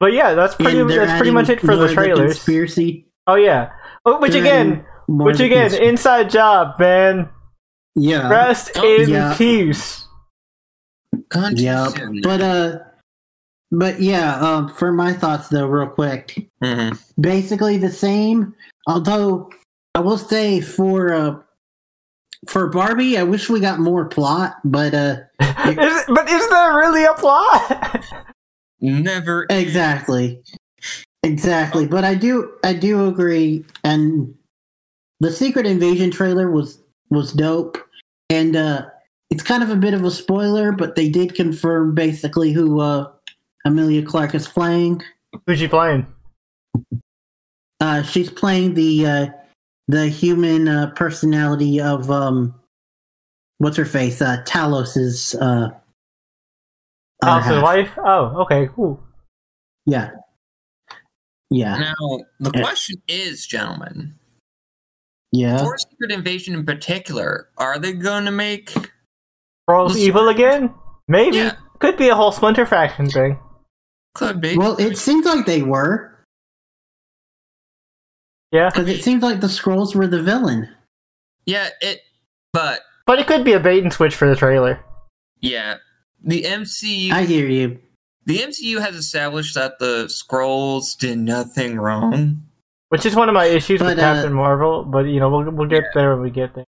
But 0.00 0.12
yeah, 0.12 0.34
that's 0.34 0.56
pretty. 0.56 0.82
That's 0.82 1.16
pretty 1.16 1.30
much 1.30 1.48
it 1.48 1.60
for 1.60 1.76
the 1.76 1.84
of 1.84 1.92
trailers. 1.92 2.32
conspiracy. 2.32 3.06
oh 3.28 3.36
yeah. 3.36 3.70
Oh, 4.04 4.18
which 4.18 4.32
They're 4.32 4.42
again, 4.42 4.84
which 5.06 5.38
again, 5.38 5.70
cons- 5.70 5.80
inside 5.80 6.28
job, 6.30 6.78
man. 6.80 7.28
yeah, 7.94 8.28
Rest 8.28 8.72
Oh, 8.76 8.96
in 9.02 9.08
yeah. 9.10 9.34
peace. 9.36 10.04
Gone 11.28 11.56
yeah. 11.56 11.88
But 12.22 12.40
uh, 12.40 12.78
but 13.72 14.00
yeah. 14.00 14.38
Um, 14.40 14.68
for 14.68 14.92
my 14.92 15.12
thoughts 15.12 15.48
though, 15.48 15.66
real 15.66 15.88
quick, 15.88 16.48
Mhm. 16.62 16.98
basically 17.20 17.76
the 17.78 17.90
same. 17.90 18.54
Although 18.86 19.50
I 19.94 20.00
will 20.00 20.18
say 20.18 20.60
for 20.60 21.12
uh, 21.12 21.36
for 22.48 22.68
Barbie, 22.68 23.18
I 23.18 23.22
wish 23.24 23.48
we 23.48 23.60
got 23.60 23.80
more 23.80 24.04
plot, 24.04 24.56
but 24.64 24.94
uh, 24.94 25.16
Is, 25.66 26.04
but 26.08 26.28
is 26.30 26.48
there 26.50 26.76
really 26.76 27.04
a 27.04 27.14
plot? 27.14 28.04
Never. 28.80 29.46
exactly, 29.50 30.40
exactly. 31.22 31.86
But 31.86 32.04
I 32.04 32.14
do, 32.14 32.52
I 32.62 32.74
do 32.74 33.08
agree. 33.08 33.64
And 33.84 34.32
the 35.20 35.32
Secret 35.32 35.66
Invasion 35.66 36.10
trailer 36.10 36.50
was 36.50 36.78
was 37.10 37.32
dope, 37.32 37.78
and 38.30 38.54
uh, 38.54 38.86
it's 39.30 39.42
kind 39.42 39.62
of 39.62 39.70
a 39.70 39.76
bit 39.76 39.94
of 39.94 40.04
a 40.04 40.10
spoiler, 40.10 40.72
but 40.72 40.94
they 40.94 41.08
did 41.08 41.34
confirm 41.34 41.94
basically 41.94 42.52
who 42.52 42.80
uh, 42.80 43.10
Emilia 43.66 44.02
Clarke 44.04 44.34
is 44.36 44.46
playing. 44.48 45.02
Who's 45.46 45.58
she 45.58 45.68
playing? 45.68 46.06
Uh, 47.80 48.02
she's 48.02 48.30
playing 48.30 48.74
the 48.74 49.06
uh, 49.06 49.26
the 49.88 50.06
human 50.08 50.68
uh, 50.68 50.90
personality 50.94 51.80
of 51.80 52.10
um, 52.10 52.54
what's 53.58 53.76
her 53.76 53.84
face? 53.84 54.22
Uh, 54.22 54.42
Talos's 54.46 55.34
uh, 55.34 55.70
other 57.22 57.40
House's 57.40 57.50
half. 57.50 57.62
wife? 57.62 57.90
Oh, 57.98 58.42
okay, 58.42 58.68
cool. 58.74 59.02
Yeah, 59.84 60.10
yeah, 61.50 61.76
Now 61.78 62.18
the 62.40 62.50
Yeah. 62.54 62.62
question 62.62 63.02
is, 63.08 63.46
gentlemen, 63.46 64.14
yeah. 65.32 65.58
for 65.58 65.76
Secret 65.78 66.12
Invasion 66.12 66.54
in 66.54 66.64
particular, 66.64 67.48
are 67.58 67.78
they 67.78 67.92
going 67.92 68.24
to 68.24 68.32
make? 68.32 68.72
World's 69.68 69.98
evil 69.98 70.28
again? 70.28 70.72
Maybe. 71.08 71.36
Yeah. 71.38 71.56
Could 71.80 71.96
be 71.98 72.08
a 72.08 72.14
whole 72.14 72.32
Splinter 72.32 72.64
faction 72.64 73.10
thing. 73.10 73.38
Could 74.16 74.40
be. 74.40 74.56
Well, 74.56 74.76
it 74.78 74.96
seems 74.98 75.24
like 75.26 75.46
they 75.46 75.62
were 75.62 76.12
Yeah. 78.52 78.70
because 78.70 78.88
it 78.88 79.02
seems 79.02 79.22
like 79.22 79.40
the 79.40 79.46
Skrulls 79.46 79.94
were 79.94 80.06
the 80.06 80.22
villain. 80.22 80.68
yeah, 81.44 81.68
it. 81.80 82.00
But 82.52 82.80
But 83.06 83.18
it 83.18 83.26
could 83.26 83.44
be 83.44 83.52
a 83.52 83.60
bait 83.60 83.82
and 83.82 83.92
switch 83.92 84.14
for 84.14 84.28
the 84.28 84.36
trailer. 84.36 84.80
yeah, 85.40 85.76
the 86.22 86.44
MCU. 86.44 87.12
I 87.12 87.24
hear 87.24 87.46
you. 87.48 87.78
the 88.24 88.38
MCU 88.38 88.80
has 88.80 88.96
established 88.96 89.54
that 89.54 89.78
the 89.78 90.06
Skrulls 90.06 90.96
did 90.98 91.18
nothing 91.18 91.76
wrong. 91.78 92.42
Which 92.88 93.04
is 93.04 93.14
one 93.16 93.28
of 93.28 93.34
my 93.34 93.46
issues 93.46 93.80
with 93.80 93.96
But, 93.96 93.98
uh, 93.98 94.14
Captain 94.14 94.32
Marvel, 94.32 94.84
but 94.84 95.06
you 95.06 95.20
know, 95.20 95.28
we'll 95.28 95.50
we'll 95.50 95.68
get 95.68 95.84
there 95.94 96.14
when 96.14 96.22
we 96.22 96.30
get 96.30 96.54
there. 96.54 96.64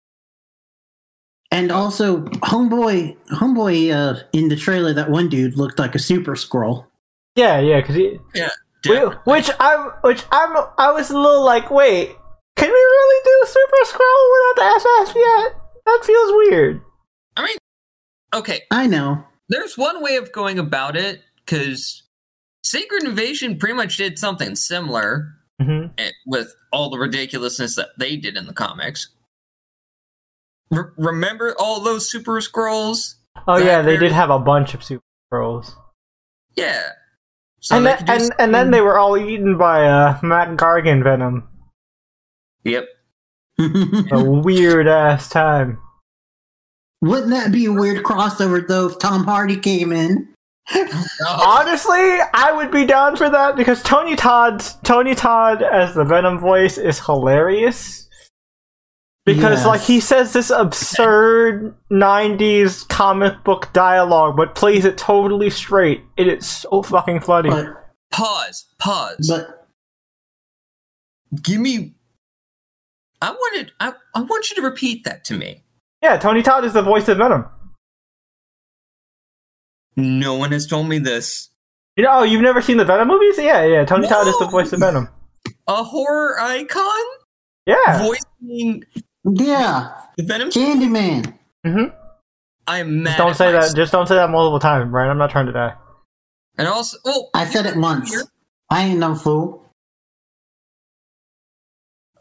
And 1.51 1.71
also, 1.71 2.21
homeboy, 2.21 3.15
homeboy, 3.31 3.91
uh, 3.93 4.19
in 4.31 4.47
the 4.49 4.55
trailer, 4.55 4.93
that 4.93 5.09
one 5.11 5.29
dude 5.29 5.55
looked 5.57 5.77
like 5.77 5.93
a 5.93 5.99
super 5.99 6.33
Skrull. 6.35 6.85
Yeah, 7.35 7.59
yeah, 7.59 7.81
because 7.81 7.95
he 7.95 8.19
Definitely. 8.83 9.15
which 9.25 9.49
I'm 9.59 9.91
which 10.01 10.23
I'm 10.31 10.65
I 10.77 10.91
was 10.91 11.09
a 11.09 11.17
little 11.17 11.43
like, 11.43 11.71
wait, 11.71 12.15
can 12.55 12.67
we 12.69 12.73
really 12.73 13.21
do 13.23 13.43
Super 13.47 13.85
Skrull 13.85 14.31
without 14.33 14.55
the 14.55 14.75
SS 14.75 15.15
yet? 15.15 15.61
That 15.85 16.05
feels 16.05 16.31
weird. 16.35 16.81
I 17.35 17.45
mean, 17.45 17.57
okay. 18.33 18.61
I 18.71 18.87
know. 18.87 19.23
There's 19.49 19.77
one 19.77 20.03
way 20.03 20.15
of 20.17 20.31
going 20.31 20.59
about 20.59 20.95
it 20.95 21.21
because 21.37 22.03
Secret 22.63 23.03
Invasion 23.03 23.57
pretty 23.57 23.75
much 23.75 23.97
did 23.97 24.19
something 24.19 24.55
similar 24.55 25.35
hmm 25.61 25.85
eh, 25.97 26.09
with 26.25 26.53
all 26.71 26.89
the 26.89 26.97
ridiculousness 26.97 27.75
that 27.75 27.89
they 27.97 28.17
did 28.17 28.35
in 28.37 28.47
the 28.47 28.53
comics. 28.53 29.09
Re- 30.71 30.91
remember 30.97 31.55
all 31.59 31.79
those 31.79 32.09
super 32.09 32.39
Skrulls? 32.41 33.15
Oh 33.47 33.57
yeah, 33.57 33.81
they 33.81 33.97
did 33.97 34.11
have 34.11 34.29
a 34.29 34.39
bunch 34.39 34.73
of 34.73 34.83
Super 34.83 35.03
Skrulls, 35.31 35.73
Yeah. 36.55 36.89
So 37.63 37.77
and 37.77 37.85
they 37.85 37.91
then, 37.91 37.97
could 37.97 38.05
do 38.05 38.11
and 38.13 38.33
and 38.39 38.55
then 38.55 38.71
they 38.71 38.81
were 38.81 38.99
all 38.99 39.17
eaten 39.17 39.57
by 39.57 39.85
uh, 39.87 40.19
Mac 40.21 40.49
Gargan 40.49 41.01
venom. 41.01 41.47
Yep. 42.65 42.87
A 44.11 44.21
weird 44.21 44.87
ass 44.87 45.29
time. 45.29 45.79
Wouldn't 47.01 47.31
that 47.31 47.51
be 47.51 47.65
a 47.65 47.71
weird 47.71 48.03
crossover 48.03 48.65
though 48.65 48.87
if 48.87 48.99
Tom 48.99 49.25
Hardy 49.25 49.57
came 49.57 49.91
in? 49.91 50.33
Honestly, 51.27 52.17
I 52.33 52.53
would 52.53 52.71
be 52.71 52.85
down 52.85 53.17
for 53.17 53.29
that 53.29 53.57
because 53.57 53.83
Tony 53.83 54.15
Todd's 54.15 54.75
Tony 54.83 55.13
Todd 55.13 55.61
as 55.61 55.93
the 55.93 56.05
Venom 56.05 56.39
voice 56.39 56.77
is 56.77 56.99
hilarious. 56.99 58.02
Because 59.25 59.59
Yes. 59.59 59.65
like 59.65 59.81
he 59.81 59.99
says 60.01 60.33
this 60.33 60.49
absurd 60.49 61.73
'90s 61.89 62.87
comic 62.89 63.41
book 63.45 63.71
dialogue, 63.71 64.35
but 64.35 64.53
plays 64.53 64.83
it 64.83 64.97
totally 64.97 65.49
straight. 65.49 66.03
It 66.17 66.27
is 66.27 66.45
so 66.45 66.81
fucking 66.83 67.21
funny. 67.21 67.49
But 67.49 67.67
Pause. 68.11 68.65
Pause. 68.79 69.27
but 69.29 69.67
Give 71.41 71.59
me. 71.61 71.93
I 73.21 73.31
wanted. 73.31 73.71
I, 73.79 73.93
I 74.13 74.21
want 74.21 74.49
you 74.49 74.57
to 74.57 74.61
repeat 74.61 75.05
that 75.05 75.23
to 75.25 75.37
me. 75.37 75.63
yeah, 76.01 76.17
Tony 76.17 76.43
Todd 76.43 76.65
is 76.65 76.73
the 76.73 76.81
voice 76.81 77.07
of 77.07 77.17
Venom. 77.17 77.45
No 79.95 80.35
one 80.35 80.51
has 80.51 80.67
told 80.67 80.89
me 80.89 80.97
this. 80.99 81.49
You 81.95 82.03
know, 82.03 82.09
oh, 82.11 82.23
you've 82.23 82.41
never 82.41 82.61
seen 82.61 82.77
the 82.77 82.85
Venom 82.85 83.07
movies? 83.07 83.37
Yeah, 83.37 83.63
yeah. 83.63 83.85
Tony 83.85 84.07
Todd 84.07 84.27
is 84.27 84.37
the 84.39 84.47
voice 84.47 84.73
of 84.73 84.79
Venom. 84.79 85.07
A 85.67 85.83
horror 85.83 86.39
icon 86.41 87.03
Yeah. 87.65 88.03
voicing 88.03 88.83
yeah, 89.25 89.91
the 90.17 90.23
Venom. 90.23 90.49
Candyman. 90.49 91.33
hmm 91.65 91.83
I'm 92.67 93.03
mad. 93.03 93.17
Just 93.17 93.17
don't 93.17 93.35
say 93.35 93.51
that. 93.51 93.57
myself. 93.59 93.75
Just 93.75 93.91
don't 93.91 94.07
say 94.07 94.15
that 94.15 94.29
multiple 94.29 94.59
times, 94.59 94.89
Brian. 94.89 95.09
I'm 95.09 95.17
not 95.17 95.29
trying 95.31 95.47
to 95.47 95.51
die. 95.51 95.73
And 96.57 96.67
also, 96.67 96.97
oh, 97.05 97.29
I 97.33 97.45
said 97.45 97.65
it 97.65 97.75
once. 97.75 98.15
I 98.69 98.83
ain't 98.83 98.99
no 98.99 99.15
fool. 99.15 99.65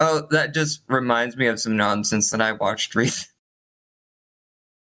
oh, 0.00 0.26
that 0.30 0.52
just 0.52 0.82
reminds 0.88 1.36
me 1.36 1.46
of 1.46 1.60
some 1.60 1.76
nonsense 1.76 2.30
that 2.30 2.40
I 2.40 2.52
watched 2.52 2.94
recently. 2.94 3.28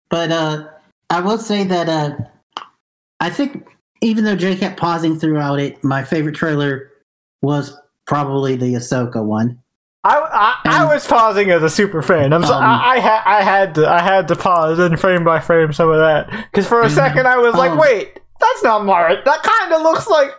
But 0.10 0.32
uh, 0.32 0.68
I 1.10 1.20
will 1.20 1.40
say 1.40 1.64
that 1.64 1.90
uh, 1.90 2.16
I 3.20 3.30
think 3.32 3.68
even 4.02 4.24
though 4.24 4.36
Jay 4.36 4.56
kept 4.56 4.80
pausing 4.80 5.20
throughout 5.20 5.60
it, 5.60 5.84
my 5.84 6.04
favorite 6.04 6.36
trailer 6.36 6.92
was 7.42 7.76
probably 8.06 8.56
the 8.56 8.76
Ahsoka 8.76 9.26
one. 9.26 9.60
I, 10.06 10.20
I, 10.66 10.82
I 10.82 10.86
was 10.94 11.06
pausing 11.08 11.50
as 11.50 11.64
a 11.64 11.70
super 11.70 12.02
fan. 12.04 12.32
I'm 12.32 12.44
so, 12.44 12.54
Um, 12.54 12.64
I, 12.64 12.96
I, 12.96 13.00
ha- 13.00 13.24
I 13.26 13.42
had 13.44 13.76
to 13.76 13.90
I 13.90 14.02
had 14.02 14.28
to 14.28 14.36
pause 14.36 14.78
and 14.80 15.00
frame 15.00 15.24
by 15.24 15.40
frame 15.40 15.74
some 15.74 15.90
of 15.90 15.98
that 15.98 16.30
because 16.52 16.68
for 16.68 16.82
a 16.82 16.86
Mhm. 16.88 16.92
second 16.92 17.28
I 17.28 17.38
was 17.38 17.56
like, 17.56 17.72
Um, 17.72 17.78
wait, 17.80 18.20
that's 18.40 18.64
not 18.64 18.86
Mara. 18.86 19.22
That 19.26 19.42
kind 19.44 19.74
of 19.74 19.82
looks 19.82 20.08
like 20.08 20.30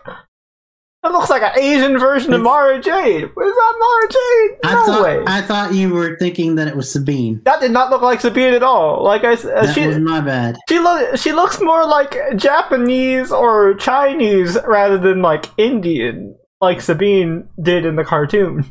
that 1.03 1.11
looks 1.11 1.29
like 1.29 1.43
an 1.43 1.51
Asian 1.61 1.99
version 1.99 2.33
of 2.33 2.41
Mara 2.41 2.81
Jade. 2.81 3.29
Where's 3.33 3.55
that 3.55 3.75
Mara 3.77 4.09
Jade? 4.11 4.59
I 4.65 4.73
No 4.73 4.85
thought 4.85 5.03
way. 5.03 5.23
I 5.27 5.41
thought 5.41 5.73
you 5.73 5.93
were 5.93 6.17
thinking 6.17 6.55
that 6.55 6.67
it 6.67 6.75
was 6.75 6.91
Sabine. 6.91 7.41
that 7.45 7.59
did 7.59 7.71
not 7.71 7.91
look 7.91 8.01
like 8.01 8.19
Sabine 8.21 8.53
at 8.53 8.63
all. 8.63 9.03
Like 9.03 9.23
I, 9.23 9.33
uh, 9.33 9.65
That 9.65 9.75
she 9.75 9.85
was 9.85 9.99
my 9.99 10.21
bad. 10.21 10.57
she 10.69 10.79
look 10.79 11.17
she 11.17 11.33
looks 11.33 11.59
more 11.61 11.85
like 11.85 12.15
Japanese 12.35 13.31
or 13.31 13.73
Chinese 13.75 14.57
rather 14.65 14.97
than 14.97 15.21
like 15.21 15.45
Indian, 15.57 16.35
like 16.61 16.81
Sabine 16.81 17.47
did 17.61 17.85
in 17.85 17.95
the 17.95 18.03
cartoon. 18.05 18.65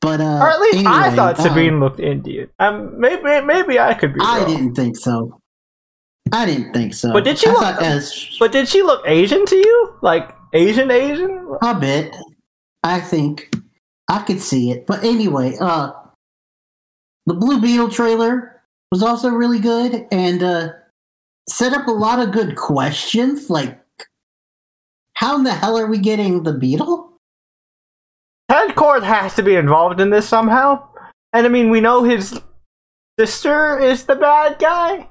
But 0.00 0.20
uh, 0.20 0.24
Or 0.24 0.50
at 0.50 0.60
least 0.60 0.86
I 0.86 1.14
thought 1.14 1.38
uh, 1.38 1.42
Sabine 1.42 1.78
looked 1.80 2.00
Indian. 2.00 2.48
Um, 2.58 2.98
maybe 2.98 3.22
maybe 3.44 3.78
I 3.78 3.94
could 3.94 4.14
be 4.14 4.20
I 4.22 4.38
wrong. 4.38 4.46
didn't 4.48 4.74
think 4.74 4.96
so. 4.96 5.40
I 6.32 6.46
didn't 6.46 6.72
think 6.72 6.94
so. 6.94 7.12
But 7.12 7.24
did 7.24 7.38
she 7.38 7.48
I 7.48 7.52
look- 7.52 7.82
as 7.82 8.36
But 8.38 8.52
did 8.52 8.68
she 8.68 8.82
look 8.82 9.02
Asian 9.06 9.44
to 9.46 9.56
you? 9.56 9.94
Like 10.00 10.34
Asian 10.52 10.90
Asian? 10.90 11.56
a 11.60 11.74
bit? 11.78 12.14
I 12.82 13.00
think 13.00 13.54
I 14.08 14.20
could 14.22 14.40
see 14.40 14.70
it. 14.70 14.86
But 14.86 15.04
anyway, 15.04 15.56
uh, 15.60 15.92
the 17.26 17.34
Blue 17.34 17.60
Beetle 17.60 17.90
trailer 17.90 18.62
was 18.90 19.02
also 19.02 19.28
really 19.28 19.58
good 19.60 20.06
and 20.10 20.42
uh, 20.42 20.68
set 21.48 21.74
up 21.74 21.86
a 21.88 21.92
lot 21.92 22.20
of 22.20 22.32
good 22.32 22.56
questions. 22.56 23.50
Like, 23.50 23.78
how 25.14 25.36
in 25.36 25.44
the 25.44 25.52
hell 25.52 25.76
are 25.78 25.86
we 25.86 25.98
getting 25.98 26.42
the 26.42 26.54
beetle? 26.54 27.09
Ted 28.50 28.74
Kord 28.74 29.02
has 29.04 29.34
to 29.36 29.42
be 29.42 29.54
involved 29.54 30.00
in 30.00 30.10
this 30.10 30.28
somehow. 30.28 30.88
And 31.32 31.46
I 31.46 31.48
mean, 31.48 31.70
we 31.70 31.80
know 31.80 32.02
his 32.02 32.38
sister 33.18 33.78
is 33.78 34.04
the 34.06 34.16
bad 34.16 34.58
guy. 34.58 35.08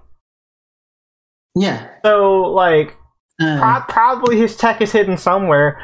Yeah. 1.55 1.87
So 2.05 2.41
like, 2.43 2.95
Uh, 3.41 3.57
pro- 3.59 3.93
probably 3.93 4.37
his 4.37 4.57
tech 4.57 4.81
is 4.81 4.91
hidden 4.91 5.17
somewhere. 5.17 5.79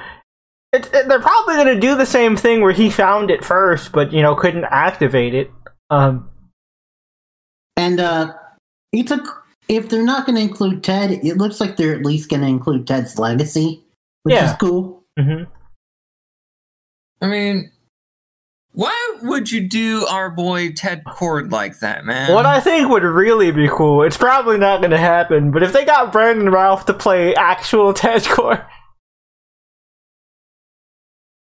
It, 0.73 0.89
it- 0.93 1.07
they're 1.07 1.21
probably 1.21 1.55
going 1.55 1.73
to 1.73 1.79
do 1.79 1.95
the 1.95 2.05
same 2.05 2.35
thing 2.35 2.61
where 2.61 2.73
he 2.73 2.89
found 2.89 3.31
it 3.31 3.45
first, 3.45 3.93
but 3.93 4.11
you 4.11 4.21
know 4.21 4.35
couldn't 4.35 4.65
activate 4.65 5.33
it. 5.33 5.49
Um, 5.89 6.29
and 7.77 7.99
uh, 7.99 8.33
he 8.91 9.03
took. 9.03 9.43
If 9.67 9.89
they're 9.89 10.03
not 10.03 10.27
going 10.27 10.35
to 10.35 10.41
include 10.43 10.83
Ted, 10.83 11.09
it 11.11 11.37
looks 11.37 11.59
like 11.59 11.75
they're 11.75 11.95
at 11.95 12.05
least 12.05 12.29
going 12.29 12.41
to 12.43 12.47
include 12.47 12.85
Ted's 12.85 13.17
legacy, 13.17 13.83
which 14.23 14.35
Yeah. 14.35 14.51
is 14.51 14.57
cool. 14.57 15.03
mhm. 15.17 15.47
I 17.21 17.27
mean, 17.27 17.71
why 18.73 19.17
would 19.23 19.51
you 19.51 19.67
do 19.67 20.05
our 20.09 20.29
boy 20.29 20.71
Ted 20.73 21.03
Kord 21.05 21.51
like 21.51 21.79
that, 21.79 22.05
man? 22.05 22.33
What 22.33 22.45
I 22.45 22.59
think 22.59 22.89
would 22.89 23.03
really 23.03 23.51
be 23.51 23.69
cool, 23.69 24.03
it's 24.03 24.17
probably 24.17 24.57
not 24.57 24.81
going 24.81 24.91
to 24.91 24.97
happen, 24.97 25.51
but 25.51 25.63
if 25.63 25.71
they 25.71 25.85
got 25.85 26.11
Brandon 26.11 26.49
Routh 26.49 26.85
to 26.87 26.93
play 26.93 27.33
actual 27.35 27.93
Ted 27.93 28.23
Kord. 28.23 28.65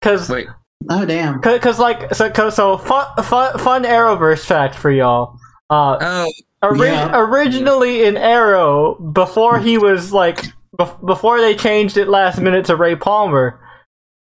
Because, 0.01 0.30
wait. 0.30 0.47
Oh 0.89 1.05
damn! 1.05 1.41
cause, 1.41 1.78
like, 1.78 2.16
so, 2.16 2.30
cause, 2.32 2.55
so 2.55 2.78
fun, 2.78 3.05
fun, 3.22 3.57
fun 3.60 3.84
Arrowverse 3.84 4.45
fact 4.45 4.76
for 4.76 4.89
y'all. 4.89 5.38
Uh, 5.70 5.97
Oh, 5.99 6.32
ori- 6.64 6.88
Yeah. 6.88 7.12
originally 7.20 8.05
in 8.05 8.16
Arrow, 8.16 8.95
before 8.95 9.60
he 9.60 9.78
was 9.78 10.14
like, 10.14 10.45
bef- 10.80 11.05
before 11.05 11.41
they 11.41 11.53
changed 11.53 11.97
it 11.97 12.07
last 12.07 12.39
minute 12.39 12.66
to 12.68 12.78
Ray 12.78 12.95
Palmer, 12.95 13.60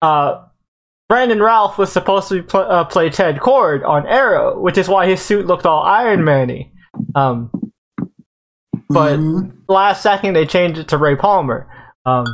uh, 0.00 0.46
Brandon 1.08 1.40
Routh 1.40 1.78
was 1.78 1.90
supposed 1.90 2.28
to 2.28 2.42
pl- 2.42 2.60
uh, 2.60 2.84
play 2.84 3.08
Ted 3.10 3.38
Kord 3.38 3.86
on 3.86 4.06
Arrow, 4.06 4.58
which 4.60 4.76
is 4.76 4.88
why 4.88 5.06
his 5.06 5.22
suit 5.22 5.46
looked 5.46 5.64
all 5.66 5.82
Iron 5.82 6.22
Man-y. 6.24 6.70
Um, 7.14 7.50
but 8.90 9.18
Mhm. 9.18 9.52
last 9.68 10.02
second 10.02 10.34
they 10.34 10.44
changed 10.46 10.78
it 10.78 10.88
to 10.88 10.98
Ray 10.98 11.16
Palmer, 11.16 11.66
um, 12.04 12.26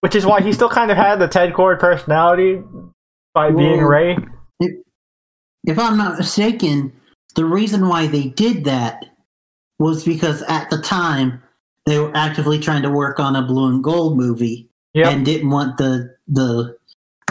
which 0.00 0.14
is 0.14 0.24
why 0.24 0.40
he 0.40 0.52
still 0.52 0.68
kind 0.68 0.90
of 0.90 0.96
had 0.96 1.16
the 1.18 1.26
Ted 1.28 1.52
Kord 1.54 1.80
personality 1.80 2.62
by 3.34 3.50
being 3.50 3.78
Well- 3.78 3.88
Ray. 3.88 4.18
if 5.66 5.78
I'm 5.78 5.96
not 5.96 6.18
mistaken, 6.18 6.92
the 7.36 7.44
reason 7.44 7.88
why 7.88 8.06
they 8.06 8.28
did 8.28 8.64
that 8.64 9.04
was 9.78 10.04
because 10.04 10.42
at 10.42 10.70
the 10.70 10.78
time 10.78 11.42
they 11.86 11.98
were 11.98 12.12
actively 12.14 12.58
trying 12.58 12.82
to 12.82 12.90
work 12.90 13.18
on 13.18 13.34
a 13.34 13.42
blue 13.42 13.68
and 13.68 13.82
gold 13.82 14.16
movie 14.16 14.68
Yep. 14.94 15.06
and 15.12 15.24
didn't 15.26 15.50
want 15.50 15.78
the 15.78 16.14
the 16.28 16.76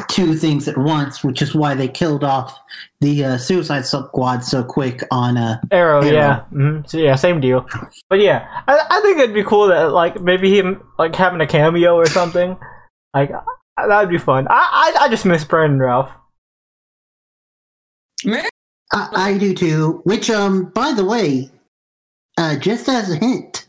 two 0.10 0.36
things 0.36 0.68
at 0.68 0.78
once, 0.78 1.24
which 1.24 1.42
is 1.42 1.54
why 1.56 1.76
they 1.76 1.88
killed 1.88 2.24
off 2.24 2.60
the 3.02 3.24
uh, 3.26 3.38
Suicide 3.38 3.86
Squad 3.86 4.44
so 4.44 4.64
quick 4.64 5.02
on 5.12 5.38
uh 5.38 5.60
Arrow, 5.72 6.02
Arrow. 6.02 6.12
yeah, 6.12 6.40
hmm 6.46 6.80
so, 6.86 6.98
yeah, 6.98 7.16
same 7.16 7.40
deal. 7.42 7.66
But 8.10 8.20
yeah, 8.20 8.48
I, 8.68 8.80
I 8.90 9.02
think 9.02 9.20
it'd 9.20 9.34
be 9.34 9.44
cool 9.44 9.68
that 9.68 9.92
like 9.92 10.22
maybe 10.22 10.58
him 10.58 10.82
like 10.98 11.16
having 11.16 11.42
a 11.42 11.48
cameo 11.48 11.96
or 11.96 12.06
something. 12.06 12.58
Like 13.14 13.32
that'd 13.78 14.10
be 14.10 14.18
fun. 14.18 14.48
I 14.50 14.94
I, 14.98 15.06
I 15.06 15.10
just 15.10 15.26
miss 15.26 15.44
Brandon 15.44 15.80
Routh. 15.80 16.10
man. 18.26 18.46
I, 18.92 19.10
I 19.14 19.38
do 19.38 19.54
too. 19.54 20.02
Which 20.04 20.30
um 20.30 20.66
by 20.66 20.94
the 20.94 21.06
way, 21.06 21.50
uh 22.38 22.58
just 22.58 22.88
as 22.90 23.10
a 23.12 23.16
hint, 23.16 23.68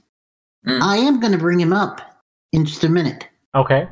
Mm. 0.66 0.80
I 0.80 0.97
am 0.97 1.20
gonna 1.20 1.37
bring 1.37 1.61
him 1.61 1.74
up 1.74 2.01
in 2.55 2.64
just 2.64 2.85
a 2.85 2.89
minute. 2.89 3.28
Okay. 3.55 3.87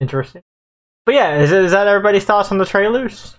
Interesting. 0.00 0.42
But 1.06 1.14
yeah, 1.14 1.40
is, 1.40 1.52
is 1.52 1.72
that 1.72 1.86
everybody's 1.86 2.24
thoughts 2.24 2.52
on 2.52 2.58
the 2.58 2.66
trailers? 2.66 3.36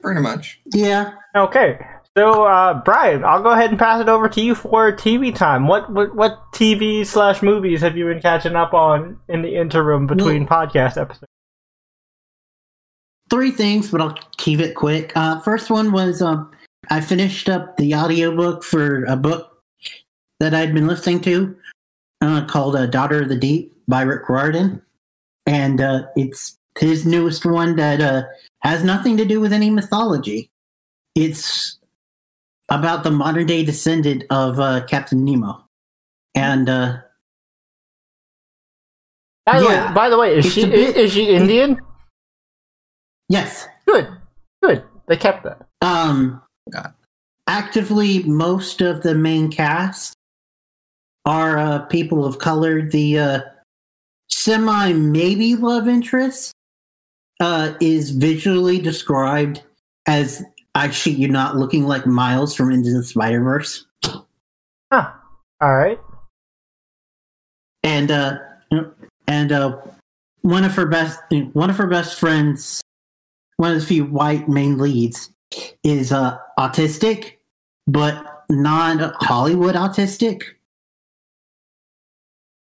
Pretty 0.00 0.20
much. 0.20 0.60
Yeah. 0.66 1.12
Okay. 1.36 1.78
So, 2.16 2.44
uh, 2.44 2.82
Brian, 2.84 3.24
I'll 3.24 3.42
go 3.42 3.50
ahead 3.50 3.70
and 3.70 3.78
pass 3.78 4.00
it 4.00 4.08
over 4.08 4.28
to 4.28 4.40
you 4.40 4.54
for 4.54 4.90
TV 4.90 5.34
time. 5.34 5.68
What 5.68 5.92
what, 5.92 6.16
what 6.16 6.40
TV 6.52 7.06
slash 7.06 7.42
movies 7.42 7.82
have 7.82 7.96
you 7.96 8.06
been 8.06 8.20
catching 8.20 8.56
up 8.56 8.74
on 8.74 9.18
in 9.28 9.42
the 9.42 9.56
interim 9.56 10.06
between 10.06 10.46
podcast 10.46 11.00
episodes? 11.00 11.30
three 13.30 13.52
things, 13.52 13.90
but 13.90 14.00
I'll 14.00 14.18
keep 14.36 14.60
it 14.60 14.74
quick. 14.74 15.12
Uh, 15.14 15.40
first 15.40 15.70
one 15.70 15.92
was 15.92 16.20
um, 16.20 16.50
I 16.90 17.00
finished 17.00 17.48
up 17.48 17.76
the 17.76 17.94
audiobook 17.94 18.64
for 18.64 19.04
a 19.04 19.16
book 19.16 19.62
that 20.40 20.52
I'd 20.52 20.74
been 20.74 20.88
listening 20.88 21.20
to 21.22 21.56
uh, 22.20 22.44
called 22.46 22.76
uh, 22.76 22.86
Daughter 22.86 23.22
of 23.22 23.28
the 23.28 23.36
Deep 23.36 23.72
by 23.88 24.02
Rick 24.02 24.28
Riordan. 24.28 24.82
And 25.50 25.80
uh, 25.80 26.06
it's 26.14 26.56
his 26.78 27.04
newest 27.04 27.44
one 27.44 27.74
that 27.74 28.00
uh, 28.00 28.22
has 28.60 28.84
nothing 28.84 29.16
to 29.16 29.24
do 29.24 29.40
with 29.40 29.52
any 29.52 29.68
mythology. 29.68 30.48
It's 31.16 31.76
about 32.68 33.02
the 33.02 33.10
modern 33.10 33.46
day 33.46 33.64
descendant 33.64 34.22
of 34.30 34.60
uh, 34.60 34.84
Captain 34.86 35.24
Nemo. 35.24 35.64
And 36.36 36.68
uh, 36.68 36.98
By 39.44 39.58
the 39.58 39.64
Yeah. 39.66 39.88
way, 39.88 39.94
by 39.94 40.08
the 40.08 40.18
way, 40.18 40.36
is 40.38 40.46
It's 40.46 40.54
she 40.54 40.66
bit- 40.66 40.96
is, 40.96 41.12
she 41.12 41.30
Indian? 41.30 41.80
Yes. 43.28 43.66
Good, 43.86 44.06
good. 44.62 44.84
They 45.08 45.16
kept 45.16 45.42
that. 45.44 45.66
Um, 45.80 46.40
God. 46.70 46.94
actively, 47.48 48.22
most 48.22 48.80
of 48.80 49.02
the 49.02 49.14
main 49.16 49.50
cast 49.50 50.14
are 51.24 51.58
uh, 51.58 51.78
people 51.86 52.24
of 52.24 52.38
color. 52.38 52.88
The 52.88 53.18
uh, 53.18 53.40
semi 54.40 54.92
maybe 54.92 55.54
love 55.54 55.86
interest 55.86 56.52
uh, 57.40 57.74
is 57.80 58.10
visually 58.10 58.78
described 58.80 59.62
as 60.06 60.42
I 60.74 60.90
shit 60.90 61.16
you 61.18 61.28
not 61.28 61.56
looking 61.56 61.86
like 61.86 62.06
Miles 62.06 62.54
from 62.54 62.70
Into 62.70 62.90
the 62.90 63.02
Spider 63.02 63.42
Verse, 63.42 63.86
Huh. 64.92 65.10
All 65.60 65.76
right. 65.76 65.98
and 67.82 68.10
uh, 68.10 68.38
and 69.26 69.52
uh, 69.52 69.76
one 70.42 70.64
of 70.64 70.74
her 70.74 70.86
best 70.86 71.20
one 71.52 71.68
of 71.70 71.76
her 71.76 71.86
best 71.86 72.18
friends, 72.18 72.80
one 73.58 73.72
of 73.72 73.80
the 73.80 73.86
few 73.86 74.04
white 74.06 74.48
main 74.48 74.78
leads, 74.78 75.30
is 75.84 76.12
uh, 76.12 76.38
autistic, 76.58 77.34
but 77.86 78.44
non 78.48 79.12
Hollywood 79.20 79.74
autistic. 79.74 80.42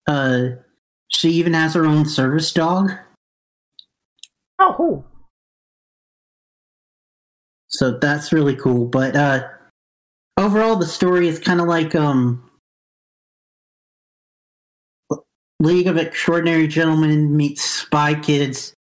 Uh, 0.08 0.50
she 1.10 1.32
even 1.32 1.54
has 1.54 1.74
her 1.74 1.86
own 1.86 2.06
service 2.06 2.52
dog. 2.54 2.92
Oh, 4.60 4.74
cool. 4.78 5.06
So 7.68 7.92
that's 7.92 8.34
really 8.34 8.56
cool. 8.56 8.86
But 8.86 9.16
uh 9.16 9.48
overall 10.38 10.76
the 10.76 10.86
story 10.86 11.28
is 11.28 11.40
kind 11.40 11.62
of 11.62 11.68
like 11.68 11.96
um 11.96 12.44
League 15.60 15.88
of 15.88 15.98
Extraordinary 15.98 16.68
Gentlemen 16.68 17.36
meets 17.36 17.62
Spy 17.62 18.16
Kids 18.16 18.74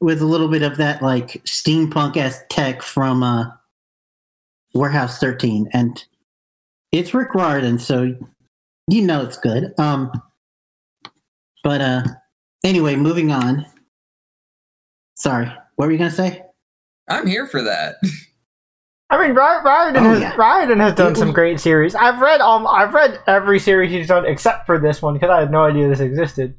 with 0.00 0.20
a 0.20 0.26
little 0.26 0.48
bit 0.48 0.62
of 0.62 0.76
that 0.78 1.02
like 1.02 1.42
steampunk 1.44 2.16
as 2.16 2.42
tech 2.48 2.82
from 2.82 3.22
uh 3.22 3.46
Warehouse 4.74 5.18
13 5.18 5.68
and 5.72 6.04
it's 6.90 7.14
Rick 7.14 7.34
Riordan, 7.34 7.78
so 7.78 8.14
you 8.88 9.02
know 9.02 9.22
it's 9.22 9.38
good. 9.38 9.72
Um 9.78 10.10
but 11.62 11.80
uh 11.80 12.02
anyway, 12.64 12.96
moving 12.96 13.30
on. 13.32 13.66
Sorry, 15.16 15.46
what 15.76 15.86
were 15.86 15.92
you 15.92 15.98
gonna 15.98 16.10
say? 16.10 16.42
I'm 17.08 17.26
here 17.26 17.46
for 17.46 17.62
that. 17.62 17.96
I 19.10 19.20
mean, 19.20 19.34
Ryan, 19.36 19.64
Ryan, 19.64 19.96
Oh, 19.98 20.00
has, 20.00 20.20
yeah. 20.20 20.34
Riordan 20.36 20.80
has 20.80 20.94
done 20.94 21.14
some 21.14 21.32
great 21.32 21.60
series. 21.60 21.94
I've 21.94 22.18
read 22.20 22.40
um, 22.40 22.66
I've 22.66 22.94
read 22.94 23.20
every 23.26 23.58
series 23.58 23.90
he's 23.90 24.08
done 24.08 24.24
except 24.24 24.64
for 24.64 24.78
this 24.78 25.02
one 25.02 25.14
because 25.14 25.28
I 25.30 25.40
had 25.40 25.50
no 25.50 25.64
idea 25.64 25.88
this 25.88 26.00
existed. 26.00 26.54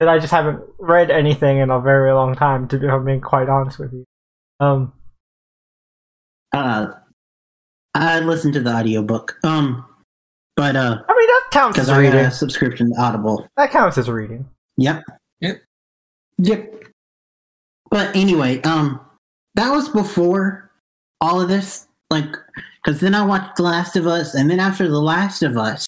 And 0.00 0.08
I 0.10 0.18
just 0.18 0.32
haven't 0.32 0.60
read 0.78 1.10
anything 1.10 1.58
in 1.58 1.70
a 1.70 1.80
very 1.80 2.12
long 2.12 2.34
time. 2.34 2.66
To 2.68 2.78
be, 2.78 2.88
I'm 2.88 3.04
being 3.04 3.20
quite 3.20 3.48
honest 3.48 3.78
with 3.78 3.92
you. 3.92 4.04
Um, 4.58 4.92
Uh 6.52 6.92
I 7.94 8.20
listened 8.20 8.54
to 8.54 8.60
the 8.60 8.74
audiobook. 8.74 9.38
Um 9.44 9.84
but 10.56 10.76
uh 10.76 11.02
I 11.08 11.16
mean 11.16 11.26
that 11.26 11.48
counts 11.50 11.76
because 11.76 11.88
as 11.88 11.96
I 11.96 12.02
got 12.02 12.12
reading. 12.12 12.26
a 12.26 12.30
subscription 12.30 12.92
to 12.94 13.00
Audible. 13.00 13.48
That 13.56 13.70
counts 13.70 13.98
as 13.98 14.08
a 14.08 14.12
reading. 14.12 14.48
Yep. 14.76 15.02
Yep. 15.40 15.62
Yep. 16.38 16.84
But 17.90 18.16
anyway, 18.16 18.60
um, 18.62 19.00
that 19.54 19.70
was 19.70 19.88
before 19.88 20.70
all 21.20 21.40
of 21.40 21.48
this. 21.48 21.86
Like, 22.10 22.34
because 22.82 23.00
then 23.00 23.14
I 23.14 23.24
watched 23.24 23.56
The 23.56 23.62
Last 23.62 23.96
of 23.96 24.06
Us, 24.06 24.34
and 24.34 24.50
then 24.50 24.60
after 24.60 24.88
The 24.88 25.00
Last 25.00 25.42
of 25.42 25.56
Us, 25.56 25.86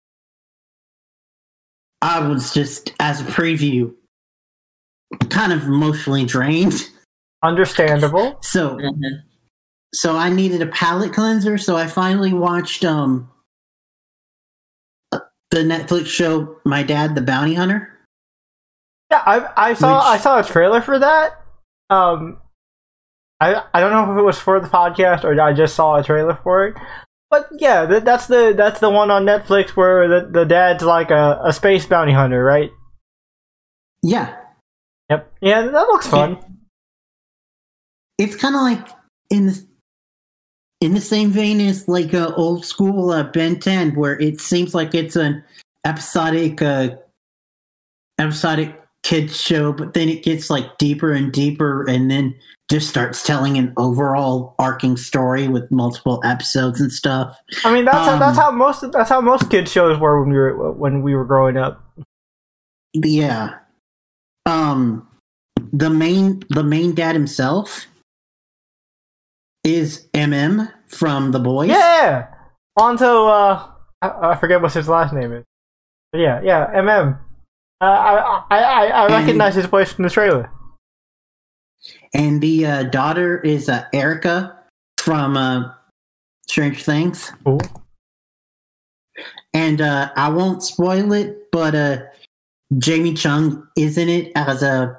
I 2.02 2.26
was 2.26 2.52
just 2.52 2.92
as 3.00 3.20
a 3.20 3.24
preview, 3.24 3.94
kind 5.30 5.52
of 5.52 5.64
emotionally 5.64 6.24
drained. 6.24 6.90
Understandable. 7.42 8.38
So, 8.42 8.78
so 9.94 10.16
I 10.16 10.28
needed 10.28 10.60
a 10.62 10.66
palate 10.66 11.12
cleanser. 11.12 11.58
So 11.58 11.76
I 11.76 11.86
finally 11.86 12.32
watched 12.32 12.84
um 12.84 13.30
the 15.54 15.60
Netflix 15.62 16.06
show 16.06 16.56
My 16.64 16.82
Dad, 16.82 17.14
the 17.14 17.22
Bounty 17.22 17.54
Hunter. 17.54 17.90
Yeah, 19.10 19.22
I 19.24 19.70
I 19.70 19.74
saw 19.74 19.96
Which- 19.98 20.06
I 20.06 20.18
saw 20.18 20.40
a 20.40 20.44
trailer 20.44 20.80
for 20.82 20.98
that. 20.98 21.40
Um, 21.90 22.38
I 23.40 23.62
I 23.72 23.80
don't 23.80 23.92
know 23.92 24.12
if 24.12 24.18
it 24.18 24.22
was 24.22 24.38
for 24.38 24.58
the 24.60 24.68
podcast 24.68 25.22
or 25.24 25.40
I 25.40 25.52
just 25.52 25.74
saw 25.76 25.96
a 25.96 26.02
trailer 26.02 26.38
for 26.42 26.66
it. 26.66 26.74
But 27.30 27.48
yeah, 27.52 27.84
that, 27.86 28.04
that's 28.04 28.26
the 28.26 28.52
that's 28.56 28.80
the 28.80 28.90
one 28.90 29.10
on 29.10 29.24
Netflix 29.24 29.70
where 29.70 30.08
the, 30.08 30.28
the 30.30 30.44
dad's 30.44 30.82
like 30.82 31.10
a, 31.10 31.40
a 31.44 31.52
space 31.52 31.86
bounty 31.86 32.12
hunter, 32.12 32.42
right? 32.42 32.70
Yeah, 34.02 34.36
Yep. 35.10 35.32
Yeah, 35.40 35.62
that 35.62 35.86
looks 35.88 36.06
fun. 36.06 36.38
it's 38.18 38.36
kind 38.36 38.54
of 38.54 38.62
like 38.62 38.86
in 39.30 39.46
the 39.46 39.66
in 40.84 40.92
the 40.92 41.00
same 41.00 41.30
vein 41.30 41.62
as 41.62 41.88
like 41.88 42.12
a 42.12 42.34
old 42.34 42.62
school 42.62 43.10
uh, 43.10 43.22
Ben 43.22 43.58
10, 43.58 43.94
where 43.94 44.20
it 44.20 44.38
seems 44.38 44.74
like 44.74 44.94
it's 44.94 45.16
an 45.16 45.42
episodic 45.86 46.60
uh, 46.60 46.90
episodic 48.20 48.78
kids 49.02 49.40
show, 49.40 49.72
but 49.72 49.94
then 49.94 50.10
it 50.10 50.22
gets 50.22 50.50
like 50.50 50.76
deeper 50.76 51.10
and 51.10 51.32
deeper, 51.32 51.88
and 51.88 52.10
then 52.10 52.34
just 52.70 52.86
starts 52.86 53.22
telling 53.22 53.56
an 53.56 53.72
overall 53.78 54.54
arcing 54.58 54.98
story 54.98 55.48
with 55.48 55.70
multiple 55.70 56.20
episodes 56.22 56.82
and 56.82 56.92
stuff. 56.92 57.34
I 57.64 57.72
mean, 57.72 57.86
that's 57.86 57.96
how, 57.96 58.18
that's 58.18 58.38
Um, 58.38 58.44
how 58.44 58.50
most 58.50 58.92
that's 58.92 59.08
how 59.08 59.22
most 59.22 59.50
kids 59.50 59.72
shows 59.72 59.98
were 59.98 60.20
when 60.20 60.30
we 60.30 60.36
were 60.36 60.72
when 60.72 61.00
we 61.00 61.14
were 61.14 61.24
growing 61.24 61.56
up. 61.56 61.82
Yeah. 62.92 63.54
Um 64.44 65.08
the 65.72 65.88
main 65.88 66.42
the 66.50 66.62
main 66.62 66.94
dad 66.94 67.14
himself 67.14 67.86
is 69.64 70.08
MM 70.14 70.70
from 70.88 71.32
The 71.32 71.40
Boys. 71.40 71.70
Yeah, 71.70 72.26
Lonzo. 72.78 73.26
Uh, 73.26 73.66
I, 74.02 74.30
I 74.32 74.36
forget 74.36 74.60
what 74.62 74.72
his 74.72 74.88
last 74.88 75.12
name 75.12 75.32
is. 75.32 75.44
But 76.12 76.18
yeah, 76.20 76.40
yeah, 76.42 76.70
MM. 76.80 77.18
Uh, 77.80 77.84
I 77.84 78.44
I 78.50 78.58
I, 78.58 78.86
I 78.86 79.04
And- 79.06 79.14
recognize 79.14 79.54
his 79.54 79.66
voice 79.66 79.92
from 79.92 80.04
the 80.04 80.10
trailer. 80.10 80.50
And 82.14 82.40
the 82.40 82.64
uh, 82.66 82.82
daughter 82.84 83.40
is 83.40 83.68
uh, 83.68 83.84
Erica 83.92 84.58
from 84.98 85.36
uh, 85.36 85.72
Strange 86.46 86.82
Things. 86.84 87.32
Cool. 87.44 87.60
And 89.52 89.80
uh, 89.80 90.10
I 90.16 90.28
won't 90.30 90.62
spoil 90.62 91.12
it, 91.12 91.50
but 91.52 91.74
uh, 91.74 91.98
Jamie 92.78 93.14
Chung 93.14 93.68
is 93.76 93.98
in 93.98 94.08
it 94.08 94.32
as 94.34 94.62
a 94.62 94.98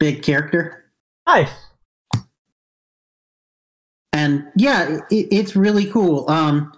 big 0.00 0.22
character. 0.22 0.84
Nice. 1.26 1.50
And 4.24 4.50
yeah, 4.56 5.00
it, 5.10 5.28
it's 5.30 5.54
really 5.54 5.84
cool. 5.84 6.28
Um, 6.30 6.72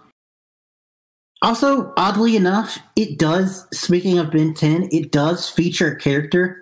also, 1.42 1.92
oddly 1.96 2.34
enough, 2.34 2.78
it 2.96 3.18
does, 3.18 3.68
speaking 3.72 4.18
of 4.18 4.32
Ben 4.32 4.52
10, 4.52 4.88
it 4.90 5.12
does 5.12 5.48
feature 5.48 5.92
a 5.92 5.96
character 5.96 6.60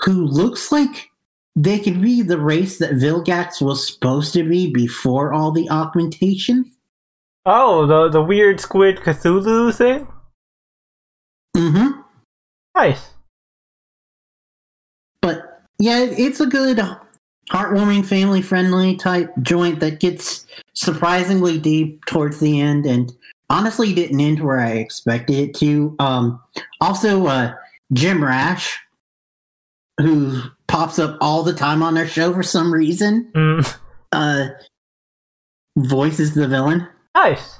who 0.00 0.26
looks 0.26 0.70
like 0.70 1.08
they 1.56 1.78
could 1.78 2.02
be 2.02 2.20
the 2.20 2.38
race 2.38 2.78
that 2.78 2.92
Vilgax 2.92 3.62
was 3.62 3.86
supposed 3.86 4.34
to 4.34 4.46
be 4.46 4.70
before 4.70 5.32
all 5.32 5.50
the 5.50 5.68
augmentation. 5.70 6.70
Oh, 7.46 7.86
the 7.86 8.10
the 8.10 8.22
weird 8.22 8.60
squid 8.60 8.98
Cthulhu 8.98 9.74
thing. 9.74 10.06
Mm-hmm. 11.56 12.00
Nice. 12.76 13.10
But 15.22 15.62
yeah, 15.78 16.00
it's 16.00 16.40
a 16.40 16.46
good, 16.46 16.78
heartwarming, 17.50 18.04
family 18.04 18.42
friendly 18.42 18.96
type 18.96 19.32
joint 19.42 19.80
that 19.80 20.00
gets 20.00 20.46
surprisingly 20.74 21.58
deep 21.58 22.04
towards 22.06 22.40
the 22.40 22.60
end 22.60 22.86
and 22.86 23.12
honestly 23.50 23.92
didn't 23.94 24.20
end 24.20 24.40
where 24.40 24.60
I 24.60 24.72
expected 24.72 25.36
it 25.36 25.54
to. 25.56 25.96
Um, 25.98 26.40
also, 26.80 27.26
uh, 27.26 27.54
Jim 27.92 28.22
Rash, 28.22 28.78
who 29.98 30.42
pops 30.66 30.98
up 30.98 31.16
all 31.20 31.42
the 31.42 31.54
time 31.54 31.82
on 31.82 31.94
their 31.94 32.06
show 32.06 32.32
for 32.34 32.42
some 32.42 32.72
reason, 32.72 33.30
Mm, 33.34 33.76
uh, 34.12 34.48
voices 35.76 36.34
the 36.34 36.46
villain. 36.46 36.86
nice. 37.14 37.58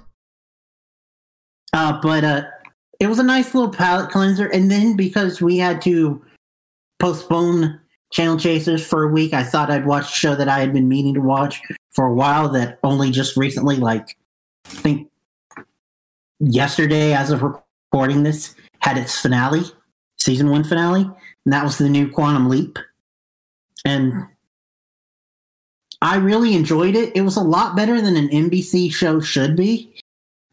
Uh, 1.73 2.01
but 2.01 2.25
uh, 2.25 2.43
it 2.99 3.07
was 3.09 3.19
a 3.19 3.23
nice 3.23 3.55
little 3.55 3.71
palate 3.71 4.11
cleanser. 4.11 4.47
And 4.49 4.71
then 4.71 4.97
because 4.97 5.41
we 5.43 5.59
had 5.59 5.83
to 5.83 6.23
postpone 6.99 7.79
Channel 8.11 8.39
Chasers 8.39 8.87
for 8.87 9.05
a 9.05 9.09
week, 9.09 9.35
I 9.35 9.43
thought 9.43 9.71
I'd 9.71 9.87
watch 9.87 10.09
a 10.09 10.15
show 10.15 10.35
that 10.35 10.49
I 10.49 10.61
had 10.61 10.73
been 10.73 10.89
meaning 10.89 11.15
to 11.15 11.21
watch 11.21 11.61
for 11.93 12.07
a 12.07 12.15
while 12.15 12.49
that 12.51 12.79
only 12.83 13.11
just 13.11 13.37
recently, 13.37 13.77
like, 13.77 14.17
I 14.67 14.71
think 14.71 15.11
yesterday, 16.41 17.13
as 17.13 17.31
of 17.31 17.43
recording 17.43 18.23
this, 18.23 18.55
had 18.81 18.97
its 18.97 19.19
finale, 19.19 19.63
season 20.17 20.51
one 20.51 20.65
finale. 20.65 21.03
And 21.45 21.53
that 21.53 21.65
was 21.65 21.79
the 21.79 21.89
new 21.89 22.11
Quantum 22.11 22.49
Leap. 22.49 22.79
And 23.85 24.27
I 26.01 26.17
really 26.17 26.55
enjoyed 26.55 26.95
it. 26.95 27.15
It 27.17 27.23
was 27.23 27.37
a 27.37 27.43
lot 27.43 27.77
better 27.77 28.01
than 28.01 28.17
an 28.17 28.29
NBC 28.29 28.93
show 28.93 29.21
should 29.21 29.57
be. 29.57 29.95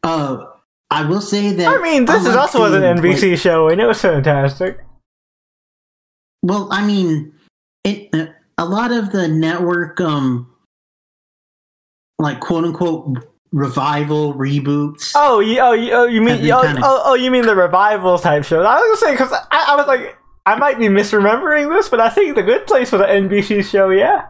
Uh, 0.04 0.46
I 0.90 1.06
will 1.06 1.22
say 1.22 1.52
that. 1.52 1.68
I 1.68 1.82
mean, 1.82 2.06
this 2.06 2.26
is 2.26 2.36
also 2.36 2.64
an 2.64 2.98
NBC 2.98 3.38
show, 3.38 3.70
and 3.70 3.82
it 3.82 3.86
was 3.86 4.02
fantastic. 4.02 4.80
Well, 6.42 6.68
I 6.72 6.86
mean, 6.86 7.34
it. 7.86 8.10
uh, 8.14 8.28
A 8.58 8.66
lot 8.66 8.92
of 8.92 9.12
the 9.12 9.28
network 9.28 10.00
um 10.02 10.52
like 12.20 12.40
quote 12.40 12.64
unquote 12.66 13.18
revival 13.52 14.34
reboots. 14.34 15.12
Oh, 15.16 15.40
you, 15.40 15.60
oh, 15.60 15.72
you, 15.74 15.92
oh, 15.94 16.06
you 16.06 16.22
mean 16.22 16.50
oh, 16.52 16.62
kinda- 16.62 16.82
oh, 16.84 17.02
oh, 17.06 17.14
you 17.14 17.32
mean 17.32 17.46
the 17.46 17.56
revival 17.56 18.18
type 18.20 18.44
shows? 18.44 18.66
I 18.66 18.76
was 18.80 19.00
gonna 19.02 19.12
say 19.18 19.24
because 19.24 19.32
I, 19.52 19.66
I 19.70 19.76
was 19.76 19.88
like, 19.88 20.18
I 20.46 20.56
might 20.58 20.78
be 20.78 20.86
misremembering 20.86 21.74
this, 21.76 21.90
but 21.90 22.00
I 22.00 22.10
think 22.10 22.36
the 22.36 22.44
Good 22.44 22.68
Place 22.68 22.92
was 22.92 23.02
an 23.02 23.30
NBC 23.30 23.64
show. 23.70 23.90
Yeah. 23.90 24.28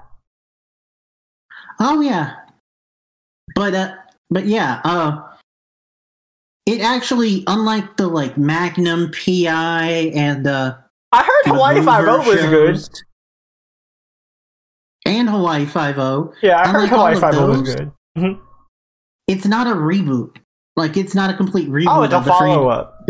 Oh 1.80 2.00
yeah, 2.02 2.36
but 3.56 3.74
uh, 3.76 3.96
but 4.30 4.46
yeah, 4.46 4.80
uh, 4.86 5.22
it 6.66 6.80
actually 6.82 7.44
unlike 7.48 7.98
the 7.98 8.08
like 8.08 8.38
Magnum 8.38 9.12
PI 9.12 10.12
and 10.16 10.48
uh, 10.48 10.78
I 11.12 11.24
heard 11.24 11.54
Hawaii 11.54 11.82
Five 11.84 12.08
O 12.08 12.18
was 12.20 12.40
good. 12.42 12.80
And 15.06 15.30
Hawaii 15.30 15.66
Five 15.66 15.98
O. 16.00 16.34
Yeah, 16.42 16.60
I 16.62 16.68
heard 16.68 16.90
Hawaii 16.90 17.16
Five 17.16 17.36
O 17.36 17.48
was 17.50 17.62
good. 17.62 17.92
Mhm. 18.18 18.40
It's 19.28 19.46
not 19.46 19.68
a 19.68 19.76
reboot. 19.76 20.38
Like 20.76 20.98
it's 20.98 21.16
not 21.16 21.30
a 21.30 21.34
complete 21.38 21.70
reboot. 21.70 21.86
Oh, 21.90 22.04
it's 22.04 22.14
a 22.14 22.18
of 22.18 22.26
the 22.26 22.32
free- 22.32 22.38
follow 22.54 22.68
up. 22.70 23.08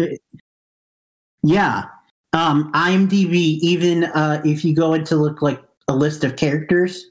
Yeah. 1.44 1.86
Um, 2.34 2.72
IMDb, 2.74 3.34
even 3.62 4.06
uh, 4.06 4.42
if 4.44 4.66
you 4.66 4.76
go 4.76 4.94
into 4.94 5.16
look 5.16 5.42
like 5.42 5.64
a 5.88 5.96
list 5.96 6.24
of 6.24 6.36
characters, 6.36 7.06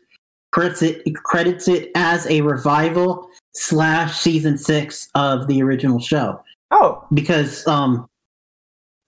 credits 0.52 0.82
it 0.82 1.14
credits 1.16 1.66
it 1.68 1.90
as 1.94 2.26
a 2.28 2.40
revival 2.42 3.28
slash 3.54 4.18
season 4.20 4.58
six 4.58 5.08
of 5.14 5.46
the 5.46 5.62
original 5.62 5.98
show 6.00 6.40
Oh, 6.72 7.04
because 7.14 7.66
um, 7.68 8.08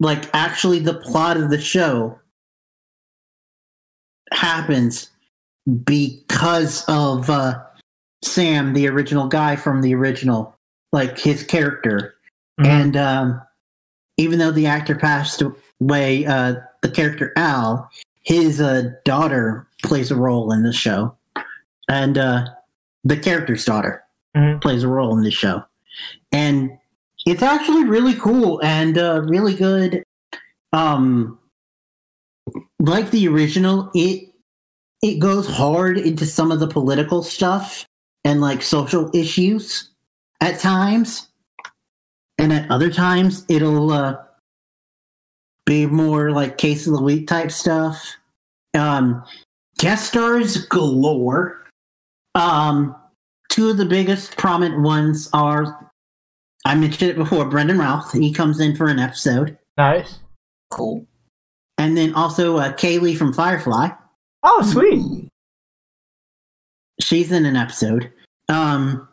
like 0.00 0.28
actually 0.34 0.78
the 0.78 0.94
plot 0.94 1.36
of 1.36 1.50
the 1.50 1.60
show 1.60 2.18
happens 4.32 5.10
because 5.84 6.84
of 6.88 7.28
uh, 7.30 7.62
Sam, 8.22 8.72
the 8.72 8.88
original 8.88 9.26
guy 9.28 9.56
from 9.56 9.82
the 9.82 9.94
original, 9.94 10.56
like 10.92 11.18
his 11.18 11.42
character. 11.42 12.14
Mhm. 12.60 12.66
And 12.66 12.96
um, 12.96 13.42
even 14.16 14.38
though 14.38 14.52
the 14.52 14.66
actor 14.66 14.94
passed 14.94 15.42
away, 15.80 16.24
uh, 16.26 16.54
the 16.82 16.88
character 16.90 17.32
Al, 17.36 17.90
his 18.22 18.60
uh, 18.60 18.90
daughter 19.04 19.66
plays 19.82 20.10
a 20.10 20.16
role 20.16 20.52
in 20.52 20.62
the 20.62 20.72
show, 20.72 21.14
and 21.88 22.16
uh, 22.18 22.46
the 23.04 23.16
character's 23.16 23.64
daughter 23.64 24.02
Mhm. 24.36 24.60
plays 24.60 24.82
a 24.82 24.88
role 24.88 25.16
in 25.16 25.22
the 25.22 25.30
show, 25.30 25.64
and 26.32 26.70
it's 27.26 27.42
actually 27.42 27.84
really 27.84 28.14
cool 28.14 28.60
and 28.62 28.96
uh, 28.98 29.20
really 29.24 29.54
good. 29.54 30.02
Um, 30.72 31.38
like 32.78 33.10
the 33.10 33.26
original, 33.28 33.90
it 33.94 34.25
it 35.06 35.18
goes 35.18 35.46
hard 35.46 35.98
into 35.98 36.26
some 36.26 36.50
of 36.50 36.60
the 36.60 36.66
political 36.68 37.22
stuff 37.22 37.86
and 38.24 38.40
like 38.40 38.62
social 38.62 39.10
issues 39.14 39.90
at 40.40 40.58
times 40.58 41.28
and 42.38 42.52
at 42.52 42.70
other 42.70 42.90
times 42.90 43.44
it'll 43.48 43.92
uh, 43.92 44.16
be 45.64 45.86
more 45.86 46.30
like 46.30 46.58
case 46.58 46.86
of 46.86 46.92
the 46.94 47.02
week 47.02 47.26
type 47.26 47.50
stuff. 47.50 48.16
Um, 48.74 49.24
guest 49.78 50.08
stars 50.08 50.66
galore. 50.66 51.64
Um, 52.34 52.94
two 53.48 53.70
of 53.70 53.78
the 53.78 53.86
biggest 53.86 54.36
prominent 54.36 54.82
ones 54.82 55.30
are 55.32 55.90
I 56.64 56.74
mentioned 56.74 57.10
it 57.10 57.16
before. 57.16 57.48
Brandon 57.48 57.78
Routh, 57.78 58.12
he 58.12 58.32
comes 58.32 58.60
in 58.60 58.74
for 58.76 58.88
an 58.88 58.98
episode, 58.98 59.56
nice. 59.78 60.18
Cool. 60.70 61.06
and 61.78 61.96
then 61.96 62.12
also 62.14 62.56
uh, 62.56 62.72
Kaylee 62.72 63.16
from 63.16 63.32
Firefly. 63.32 63.90
Oh, 64.48 64.62
sweet. 64.62 65.28
she's 67.00 67.30
in 67.32 67.44
an 67.44 67.56
episode. 67.56 68.10
Um, 68.48 69.06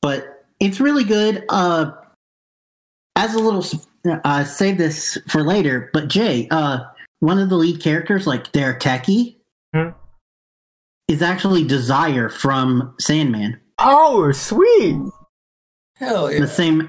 but 0.00 0.46
it's 0.60 0.80
really 0.80 1.04
good. 1.04 1.44
Uh, 1.48 1.90
as 3.16 3.34
a 3.34 3.38
little, 3.38 3.64
uh, 4.24 4.44
save 4.44 4.78
this 4.78 5.18
for 5.28 5.42
later. 5.42 5.90
But 5.92 6.08
Jay, 6.08 6.48
uh, 6.50 6.84
one 7.20 7.38
of 7.38 7.50
the 7.50 7.56
lead 7.56 7.80
characters, 7.82 8.26
like 8.26 8.52
their 8.52 8.74
techie, 8.78 9.36
Hmm. 9.74 9.90
is 11.08 11.20
actually 11.22 11.64
Desire 11.64 12.28
from 12.28 12.94
Sandman. 13.00 13.60
Oh, 13.78 14.30
sweet. 14.32 14.96
Hell 15.96 16.32
yeah. 16.32 16.40
The 16.40 16.48
same, 16.48 16.88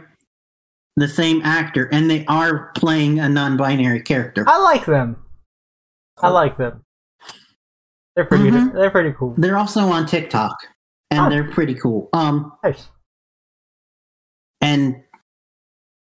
the 0.96 1.08
same 1.08 1.42
actor, 1.44 1.90
and 1.92 2.10
they 2.10 2.26
are 2.28 2.72
playing 2.76 3.20
a 3.20 3.28
non-binary 3.30 4.02
character. 4.04 4.46
I 4.48 4.60
like 4.60 4.86
them. 4.86 5.18
I 6.22 6.30
like 6.30 6.58
them. 6.58 6.83
They're 8.16 8.26
pretty. 8.26 8.50
Mhm. 8.52 8.74
They're 8.74 8.92
pretty 8.92 9.14
cool. 9.18 9.34
They're 9.38 9.58
also 9.58 9.82
on 9.82 10.06
TikTok, 10.06 10.56
and 11.12 11.20
Oh. 11.22 11.30
they're 11.30 11.50
pretty 11.52 11.74
cool. 11.76 12.10
Um, 12.14 12.52
Nice. 12.64 12.88
and 14.62 15.02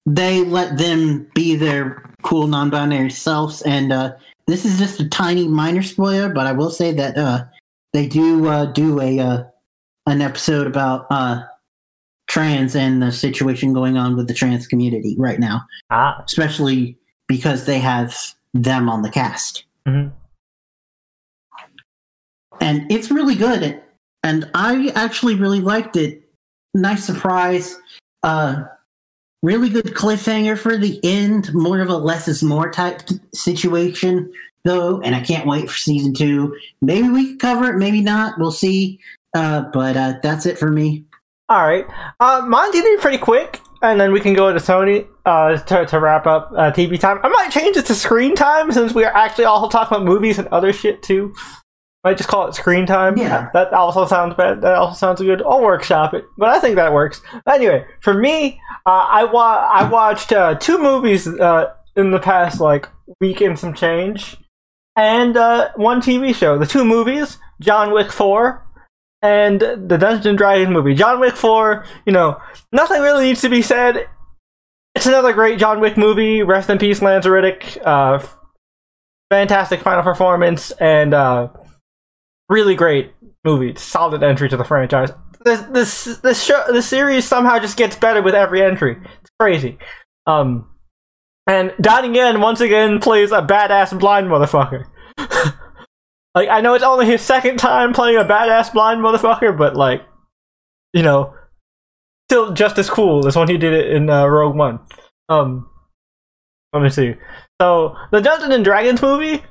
they 0.07 0.45
let 0.45 0.79
them 0.79 1.29
be 1.35 1.55
their 1.57 2.03
cool 2.23 2.47
non-binary 2.47 3.11
selves 3.11 3.63
and 3.63 3.93
uh, 3.93 4.13
this 4.47 4.65
is 4.65 4.79
just 4.79 5.01
a 5.01 5.09
tiny 5.09 5.47
minor 5.47 5.83
spoiler 5.83 6.29
but 6.33 6.47
i 6.47 6.53
will 6.53 6.71
say 6.71 6.93
that 6.93 7.17
uh, 7.19 7.45
they 7.93 8.09
do 8.09 8.49
uh, 8.49 8.65
do 8.67 9.01
a 9.01 9.19
uh, 9.21 9.45
an 10.07 10.21
episode 10.23 10.67
about 10.67 11.07
uh, 11.11 11.43
trans 12.27 12.75
and 12.75 13.03
the 13.03 13.13
situation 13.13 13.73
going 13.75 13.97
on 13.99 14.17
with 14.17 14.27
the 14.29 14.35
trans 14.35 14.67
community 14.67 15.15
right 15.19 15.39
now 15.39 15.61
Ah. 15.91 16.23
especially 16.27 16.97
because 17.29 17.67
they 17.67 17.79
have 17.79 18.17
them 18.55 18.89
on 18.89 19.03
the 19.03 19.11
cast 19.11 19.65
Mhm. 19.87 20.11
And 22.61 22.91
it's 22.91 23.11
really 23.11 23.35
good. 23.35 23.81
And 24.23 24.51
i 24.55 24.89
actually 24.95 25.35
really 25.35 25.61
liked 25.61 25.97
it. 25.97 26.23
Nice 26.75 27.05
surprise. 27.05 27.79
Uh 28.23 28.65
really 29.43 29.69
good 29.69 29.87
cliffhanger 29.87 30.59
for 30.59 30.77
the 30.77 31.01
end. 31.05 31.55
More 31.55 31.81
of 31.81 31.89
a 31.89 31.97
less 31.97 32.27
is 32.29 32.43
more 32.43 32.71
type 32.71 33.03
situation 33.33 34.33
though. 34.65 35.01
And 35.01 35.15
i 35.15 35.21
can't 35.21 35.47
wait 35.47 35.71
for 35.71 35.77
season 35.77 36.15
two. 36.15 36.57
Maybe 36.81 37.09
we 37.09 37.27
can 37.29 37.39
cover 37.39 37.71
it 37.71 37.79
maybe 37.79 38.01
not. 38.01 38.39
We'll 38.39 38.53
see. 38.53 38.99
Uh 39.35 39.63
but 39.73 39.97
uh 39.97 40.15
that's 40.23 40.47
it 40.47 40.59
for 40.59 40.71
me. 40.71 41.05
All 41.51 41.67
right. 41.67 41.87
Uh, 42.21 42.71
be 42.73 42.97
pretty 43.01 43.17
quick, 43.17 43.63
and 43.81 43.99
then 43.99 44.13
we 44.13 44.21
can 44.21 44.35
go 44.35 44.53
to 44.53 44.59
Sony 44.59 45.07
uh, 45.25 45.57
to, 45.57 45.87
to 45.87 45.99
wrap 45.99 46.27
up 46.27 46.53
uh, 46.53 46.71
TV 46.71 47.01
time. 47.01 47.19
I 47.23 47.29
might 47.29 47.51
change 47.51 47.79
it 47.79 47.87
to 47.87 47.95
screen 47.95 48.35
time 48.35 48.71
since 48.71 48.93
we 48.93 49.05
are 49.05 49.15
actually 49.15 49.47
all 49.47 49.67
talking 49.71 49.97
about 49.97 50.05
movies 50.05 50.39
and 50.39 50.47
other 50.49 50.75
shit 50.75 51.03
too. 51.03 51.35
Might 52.05 52.17
just 52.17 52.29
call 52.29 52.47
it 52.47 52.55
screen 52.55 52.87
time. 52.87 53.17
Yeah. 53.17 53.49
That 53.53 53.73
also 53.73 54.07
sounds 54.07 54.35
bad. 54.37 54.63
That 54.63 54.75
also 54.77 54.95
sounds 54.95 55.21
good. 55.21 55.43
I'll 55.43 55.63
workshop 55.63 56.15
it, 56.15 56.25
but 56.37 56.49
I 56.49 56.61
think 56.61 56.77
that 56.77 56.93
works. 56.93 57.21
Anyway, 57.47 57.85
for 58.01 58.15
me, 58.15 58.61
uh, 58.87 59.07
I 59.11 59.25
wa- 59.25 59.69
I 59.73 59.89
watched 59.89 60.33
uh, 60.33 60.55
two 60.55 60.79
movies 60.79 61.27
uh, 61.27 61.73
in 61.97 62.11
the 62.13 62.21
past 62.21 62.61
like 62.61 62.89
week 63.21 63.41
and 63.41 63.59
some 63.59 63.75
change, 63.75 64.37
and 64.97 65.37
uh, 65.37 65.71
one 65.75 66.01
TV 66.01 66.33
show. 66.35 66.57
The 66.57 66.67
two 66.67 66.85
movies: 66.85 67.39
John 67.61 67.93
Wick 67.93 68.13
Four 68.13 68.65
and 69.21 69.61
the 69.61 69.99
Dungeons 69.99 70.27
and 70.27 70.39
Dragons 70.39 70.71
movie. 70.71 70.95
John 70.95 71.19
Wick 71.19 71.35
4, 71.35 71.85
you 72.07 72.13
know, 72.13 72.41
nothing 72.71 73.03
really 73.03 73.25
needs 73.25 73.41
to 73.41 73.49
be 73.49 73.63
said. 73.63 74.07
It's 74.95 75.07
another 75.07 75.33
great 75.33 75.59
John 75.59 75.81
Wick 75.81 75.97
movie. 75.97 76.45
Rest 76.45 76.71
in 76.71 76.79
peace, 76.79 77.03
Lance 77.03 77.27
Reddick. 77.27 77.79
Uh, 77.85 78.25
fantastic 79.31 79.81
final 79.81 80.05
performance 80.05 80.71
and 80.71 81.15
uh, 81.15 81.49
really 82.49 82.75
great 82.75 83.13
movie. 83.45 83.75
Solid 83.77 84.23
entry 84.23 84.49
to 84.49 84.57
the 84.57 84.65
franchise. 84.65 85.11
This 85.45 85.61
this 85.63 86.05
this 86.19 86.43
show 86.43 86.65
this 86.69 86.89
series 86.89 87.25
somehow 87.25 87.59
just 87.59 87.77
gets 87.77 87.97
better 87.97 88.23
with 88.23 88.35
every 88.35 88.63
entry. 88.63 88.97
It's 89.21 89.31
crazy. 89.39 89.79
Um, 90.27 90.69
and 91.47 91.73
Donnie 91.81 92.17
Yen 92.17 92.41
once 92.41 92.61
again 92.61 93.01
plays 93.01 93.33
a 93.33 93.41
badass 93.41 93.99
blind 93.99 94.29
motherfucker. 94.29 94.85
Like 96.39 96.51
I 96.51 96.61
know 96.61 96.75
it's 96.75 96.85
only 96.85 97.07
his 97.07 97.21
second 97.21 97.57
time 97.57 97.93
playing 97.93 98.17
a 98.17 98.25
badass 98.25 98.73
blind 98.73 99.01
motherfucker, 99.01 99.59
but 99.59 99.75
like, 99.75 100.03
you 100.93 101.03
know, 101.03 101.35
still 102.31 102.53
just 102.53 102.79
as 102.79 102.89
cool 102.89 103.27
as 103.27 103.35
when 103.35 103.49
he 103.49 103.59
did 103.59 103.73
it 103.73 103.91
in 103.91 104.09
uh, 104.09 104.25
Rogue 104.25 104.55
One. 104.55 104.79
Um, 105.29 105.69
let 106.73 106.83
me 106.85 106.91
see. 106.91 107.15
So 107.61 107.97
the 108.13 108.21
Dungeons 108.21 108.55
and 108.55 108.65
Dragons 108.65 109.03
movie, 109.03 109.43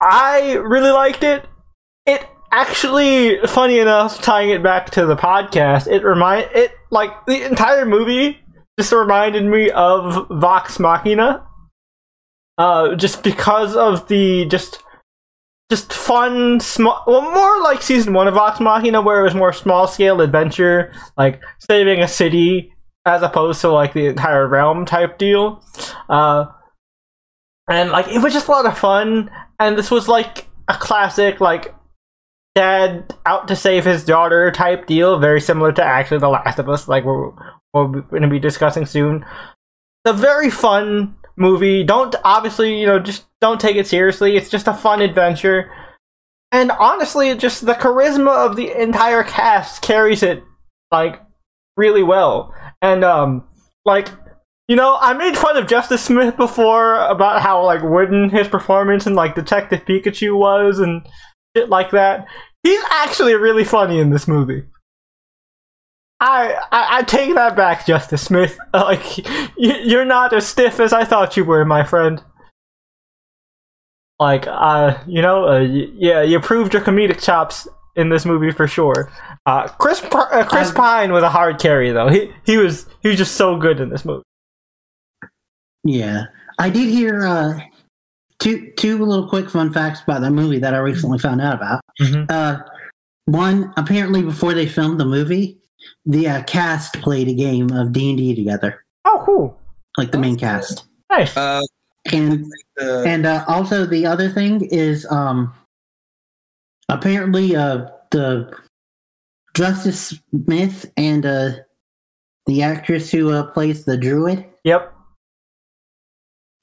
I 0.00 0.54
really 0.54 0.90
liked 0.90 1.22
it. 1.22 1.46
It 2.06 2.26
actually, 2.50 3.38
funny 3.46 3.78
enough, 3.78 4.20
tying 4.22 4.50
it 4.50 4.62
back 4.62 4.90
to 4.90 5.06
the 5.06 5.16
podcast, 5.16 5.86
it 5.86 6.04
remind 6.04 6.50
it 6.54 6.72
like 6.90 7.10
the 7.26 7.44
entire 7.46 7.84
movie 7.84 8.38
just 8.78 8.92
reminded 8.92 9.44
me 9.44 9.70
of 9.70 10.26
Vox 10.30 10.78
Machina. 10.78 11.46
Uh, 12.58 12.94
just 12.94 13.22
because 13.22 13.74
of 13.74 14.08
the 14.08 14.44
just 14.46 14.82
just 15.70 15.92
fun, 15.92 16.58
small, 16.60 17.02
well, 17.06 17.22
more 17.22 17.62
like 17.62 17.80
season 17.80 18.12
one 18.12 18.26
of 18.26 18.34
Vox 18.34 18.58
Machina, 18.58 19.00
where 19.00 19.20
it 19.20 19.24
was 19.24 19.34
more 19.34 19.52
small 19.52 19.86
scale 19.86 20.20
adventure, 20.20 20.92
like 21.16 21.40
saving 21.58 22.00
a 22.00 22.08
city 22.08 22.72
as 23.06 23.22
opposed 23.22 23.60
to 23.60 23.68
like 23.68 23.92
the 23.92 24.06
entire 24.06 24.46
realm 24.46 24.84
type 24.84 25.16
deal. 25.16 25.64
Uh, 26.08 26.46
and 27.68 27.90
like 27.90 28.08
it 28.08 28.20
was 28.20 28.32
just 28.32 28.48
a 28.48 28.50
lot 28.50 28.66
of 28.66 28.76
fun, 28.76 29.30
and 29.58 29.78
this 29.78 29.90
was 29.90 30.08
like 30.08 30.48
a 30.68 30.74
classic, 30.74 31.40
like 31.40 31.74
dad 32.54 33.14
out 33.26 33.48
to 33.48 33.56
save 33.56 33.84
his 33.84 34.04
daughter 34.04 34.50
type 34.50 34.86
deal, 34.86 35.18
very 35.18 35.40
similar 35.40 35.72
to 35.72 35.84
actually 35.84 36.18
The 36.18 36.28
Last 36.28 36.58
of 36.58 36.68
Us, 36.68 36.88
like 36.88 37.04
we're, 37.04 37.30
we're 37.72 38.00
going 38.02 38.22
to 38.22 38.28
be 38.28 38.38
discussing 38.38 38.86
soon. 38.86 39.24
It's 40.04 40.12
a 40.12 40.12
very 40.12 40.50
fun 40.50 41.16
movie. 41.36 41.84
Don't 41.84 42.14
obviously, 42.24 42.80
you 42.80 42.86
know, 42.86 42.98
just 42.98 43.26
don't 43.40 43.60
take 43.60 43.76
it 43.76 43.86
seriously. 43.86 44.36
It's 44.36 44.50
just 44.50 44.68
a 44.68 44.74
fun 44.74 45.00
adventure. 45.00 45.72
And 46.52 46.70
honestly, 46.72 47.34
just 47.36 47.64
the 47.64 47.74
charisma 47.74 48.46
of 48.46 48.56
the 48.56 48.70
entire 48.80 49.22
cast 49.22 49.82
carries 49.82 50.22
it 50.22 50.42
like 50.90 51.22
really 51.76 52.02
well. 52.02 52.54
And 52.82 53.04
um 53.04 53.44
like 53.84 54.08
you 54.68 54.76
know, 54.76 54.96
I 55.00 55.14
made 55.14 55.36
fun 55.36 55.56
of 55.56 55.66
Justice 55.66 56.04
Smith 56.04 56.36
before 56.36 56.94
about 57.06 57.42
how 57.42 57.64
like 57.64 57.82
wooden 57.82 58.30
his 58.30 58.46
performance 58.46 59.04
in 59.04 59.14
like 59.14 59.34
Detective 59.34 59.84
Pikachu 59.84 60.36
was 60.36 60.78
and 60.78 61.04
shit 61.56 61.68
like 61.68 61.90
that. 61.90 62.26
He's 62.62 62.82
actually 62.90 63.34
really 63.34 63.64
funny 63.64 63.98
in 63.98 64.10
this 64.10 64.28
movie. 64.28 64.64
I 66.20 66.52
I, 66.70 66.98
I 66.98 67.02
take 67.02 67.34
that 67.34 67.56
back, 67.56 67.86
Justice 67.86 68.22
Smith. 68.22 68.58
Like 68.74 69.18
you, 69.56 69.74
you're 69.82 70.04
not 70.04 70.32
as 70.32 70.46
stiff 70.46 70.78
as 70.80 70.92
I 70.92 71.04
thought 71.04 71.36
you 71.36 71.44
were, 71.44 71.64
my 71.64 71.82
friend. 71.84 72.22
Like 74.18 74.46
uh, 74.46 74.98
you 75.06 75.22
know, 75.22 75.46
uh, 75.48 75.60
y- 75.60 75.88
yeah, 75.94 76.22
you 76.22 76.38
proved 76.40 76.74
your 76.74 76.82
comedic 76.82 77.22
chops 77.22 77.66
in 77.96 78.10
this 78.10 78.24
movie 78.26 78.50
for 78.52 78.68
sure. 78.68 79.10
Uh, 79.46 79.66
Chris 79.68 80.02
uh, 80.12 80.44
Chris 80.44 80.68
Um, 80.68 80.74
Pine 80.74 81.12
was 81.12 81.22
a 81.22 81.30
hard 81.30 81.58
carry 81.58 81.90
though. 81.90 82.08
He 82.08 82.30
he 82.44 82.58
was 82.58 82.86
he 83.02 83.08
was 83.08 83.16
just 83.16 83.36
so 83.36 83.56
good 83.56 83.80
in 83.80 83.88
this 83.88 84.04
movie. 84.04 84.22
Yeah, 85.84 86.24
I 86.58 86.68
did 86.68 86.90
hear 86.90 87.26
uh, 87.26 87.58
two 88.40 88.72
two 88.76 88.98
little 89.04 89.28
quick 89.28 89.48
fun 89.50 89.72
facts 89.72 90.02
about 90.02 90.20
that 90.22 90.30
movie 90.32 90.58
that 90.58 90.74
I 90.74 90.78
recently 90.78 91.18
found 91.18 91.40
out 91.40 91.54
about. 91.56 91.80
Uh, 92.28 92.58
one, 93.26 93.72
apparently, 93.76 94.22
before 94.22 94.54
they 94.54 94.66
filmed 94.66 94.98
the 94.98 95.04
movie, 95.04 95.58
the 96.06 96.26
uh, 96.28 96.42
cast 96.44 96.94
played 97.00 97.28
a 97.28 97.34
game 97.34 97.70
of 97.70 97.92
D 97.92 98.08
and 98.10 98.18
D 98.18 98.34
together, 98.34 98.84
Oh, 99.04 99.22
cool, 99.24 99.60
like 99.96 100.10
the 100.10 100.18
main 100.18 100.36
cast. 100.36 100.84
nice. 101.10 101.36
Uh, 101.36 101.60
And 102.12 102.46
and 102.80 103.26
uh, 103.26 103.44
also 103.46 103.84
the 103.86 104.06
other 104.06 104.30
thing 104.30 104.64
is, 104.64 105.06
um, 105.10 105.52
apparently, 106.88 107.54
uh, 107.54 107.86
the 108.10 108.52
Justice 109.54 110.18
Smith 110.46 110.90
and 110.96 111.26
uh, 111.26 111.50
the 112.46 112.62
actress 112.62 113.10
who 113.10 113.30
uh, 113.30 113.44
plays 113.52 113.84
the 113.84 113.96
druid. 113.98 114.46
yep. 114.64 114.92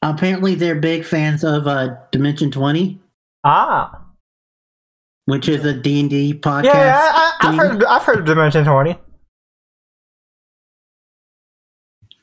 Apparently, 0.01 0.55
they're 0.55 0.75
big 0.75 1.03
fans 1.05 1.43
of 1.43 1.67
uh, 1.67 1.95
Dimension 2.11 2.51
Twenty. 2.51 2.99
Ah, 3.43 4.03
which 5.25 5.49
is 5.49 5.65
a 5.65 5.73
D&D 5.73 6.35
podcast. 6.35 6.63
yeah, 6.63 7.11
I, 7.13 7.33
I've 7.41 7.55
heard 7.57 7.83
I've 7.83 8.03
heard 8.03 8.19
of 8.19 8.25
Dimension 8.25 8.63
Twenty. 8.63 8.97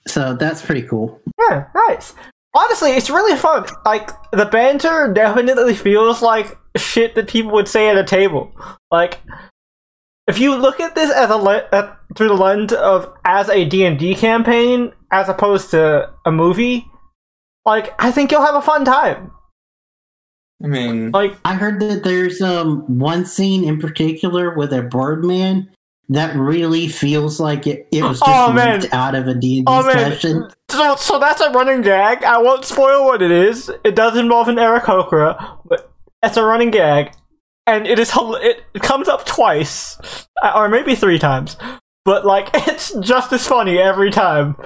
So 0.06 0.34
that's 0.34 0.62
pretty 0.64 0.82
cool. 0.82 1.20
Yeah, 1.38 1.66
nice. 1.74 2.14
Honestly, 2.54 2.92
it's 2.92 3.10
really 3.10 3.36
fun. 3.36 3.66
Like 3.84 4.10
the 4.30 4.46
banter 4.46 5.12
definitely 5.12 5.74
feels 5.74 6.22
like 6.22 6.56
shit 6.76 7.14
that 7.14 7.28
people 7.28 7.52
would 7.52 7.68
say 7.68 7.88
at 7.88 7.96
a 7.98 8.04
table. 8.04 8.52
Like 8.90 9.20
if 10.28 10.38
you 10.38 10.54
look 10.54 10.78
at 10.80 10.94
this 10.94 11.10
as 11.10 11.30
a 11.30 11.36
le- 11.36 11.68
at, 11.72 11.98
through 12.16 12.28
the 12.28 12.34
lens 12.34 12.72
of 12.72 13.12
as 13.24 13.48
a 13.48 13.64
D&D 13.64 14.14
campaign 14.14 14.92
as 15.10 15.28
opposed 15.28 15.70
to 15.72 16.10
a 16.24 16.30
movie, 16.32 16.86
like 17.64 17.94
I 17.98 18.10
think 18.10 18.30
you'll 18.32 18.44
have 18.44 18.54
a 18.54 18.62
fun 18.62 18.84
time. 18.84 19.30
I 20.62 20.66
mean, 20.68 21.10
Like 21.10 21.36
I 21.44 21.54
heard 21.54 21.80
that 21.80 22.04
there's 22.04 22.40
um 22.40 22.98
one 22.98 23.24
scene 23.26 23.64
in 23.64 23.80
particular 23.80 24.54
with 24.56 24.72
a 24.72 24.82
Birdman 24.82 25.70
that 26.10 26.36
really 26.36 26.86
feels 26.88 27.40
like 27.40 27.66
it, 27.66 27.88
it 27.90 28.02
was 28.02 28.20
just 28.20 28.30
Oh, 28.30 28.52
man. 28.52 28.82
out 28.92 29.14
of 29.14 29.26
a 29.26 29.34
D&D 29.34 29.64
Oh 29.66 29.82
man, 29.86 30.12
session. 30.12 30.48
so 30.70 30.96
so 30.96 31.18
that's 31.18 31.40
a 31.40 31.50
running 31.50 31.80
gag. 31.82 32.22
I 32.24 32.38
won't 32.38 32.64
spoil 32.64 33.04
what 33.06 33.22
it 33.22 33.30
is. 33.30 33.70
It 33.84 33.94
does 33.96 34.16
involve 34.16 34.48
an 34.48 34.58
Eric 34.58 34.88
Okra, 34.88 35.58
but 35.64 35.90
it's 36.22 36.36
a 36.36 36.44
running 36.44 36.70
gag, 36.70 37.12
and 37.66 37.86
it 37.86 37.98
is 37.98 38.10
hel- 38.10 38.34
it, 38.36 38.62
it 38.74 38.82
comes 38.82 39.08
up 39.08 39.24
twice, 39.26 39.98
uh, 40.42 40.52
or 40.54 40.68
maybe 40.68 40.94
three 40.94 41.18
times. 41.18 41.56
But 42.04 42.24
like, 42.26 42.50
it's 42.54 42.92
just 43.00 43.32
as 43.32 43.46
funny 43.46 43.78
every 43.78 44.10
time. 44.10 44.56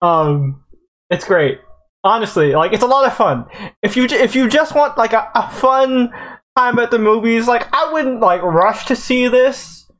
Um, 0.00 0.62
it's 1.10 1.24
great. 1.24 1.60
Honestly, 2.08 2.52
like 2.54 2.72
it's 2.72 2.82
a 2.82 2.86
lot 2.86 3.06
of 3.06 3.14
fun. 3.14 3.44
If 3.82 3.94
you 3.94 4.04
if 4.04 4.34
you 4.34 4.48
just 4.48 4.74
want 4.74 4.96
like 4.96 5.12
a, 5.12 5.30
a 5.34 5.50
fun 5.50 6.10
time 6.56 6.78
at 6.78 6.90
the 6.90 6.98
movies, 6.98 7.46
like 7.46 7.68
I 7.70 7.92
wouldn't 7.92 8.20
like 8.20 8.40
rush 8.40 8.86
to 8.86 8.96
see 8.96 9.28
this. 9.28 9.90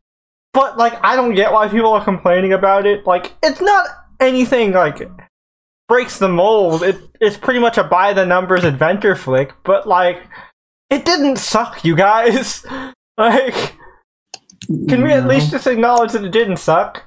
But 0.54 0.78
like 0.78 0.94
I 1.04 1.16
don't 1.16 1.34
get 1.34 1.52
why 1.52 1.68
people 1.68 1.92
are 1.92 2.02
complaining 2.02 2.54
about 2.54 2.86
it. 2.86 3.06
Like 3.06 3.34
it's 3.42 3.60
not 3.60 3.86
anything 4.20 4.72
like 4.72 5.06
breaks 5.86 6.18
the 6.18 6.30
mold. 6.30 6.82
It 6.82 6.96
it's 7.20 7.36
pretty 7.36 7.60
much 7.60 7.76
a 7.76 7.84
by 7.84 8.14
the 8.14 8.24
numbers 8.24 8.64
adventure 8.64 9.14
flick, 9.14 9.52
but 9.62 9.86
like 9.86 10.22
it 10.88 11.04
didn't 11.04 11.36
suck, 11.36 11.84
you 11.84 11.94
guys. 11.94 12.64
like 13.18 13.74
can 14.88 15.02
we 15.02 15.12
at 15.12 15.26
least 15.26 15.50
just 15.50 15.66
acknowledge 15.66 16.12
that 16.12 16.24
it 16.24 16.32
didn't 16.32 16.56
suck? 16.56 17.04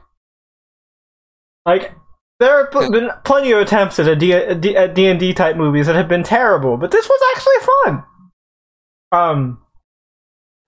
Like 1.66 1.96
there 2.42 2.66
have 2.66 2.92
been 2.92 3.10
plenty 3.24 3.52
of 3.52 3.60
attempts 3.60 4.00
at 4.00 4.08
a 4.08 4.16
D 4.16 4.34
at 4.34 4.60
D 4.60 4.76
at 4.76 4.96
D&D 4.96 5.34
type 5.34 5.56
movies 5.56 5.86
that 5.86 5.96
have 5.96 6.08
been 6.08 6.24
terrible, 6.24 6.76
but 6.76 6.92
this 6.92 7.08
was 7.08 7.22
actually 7.36 7.76
fun. 7.86 8.04
Um 9.12 9.62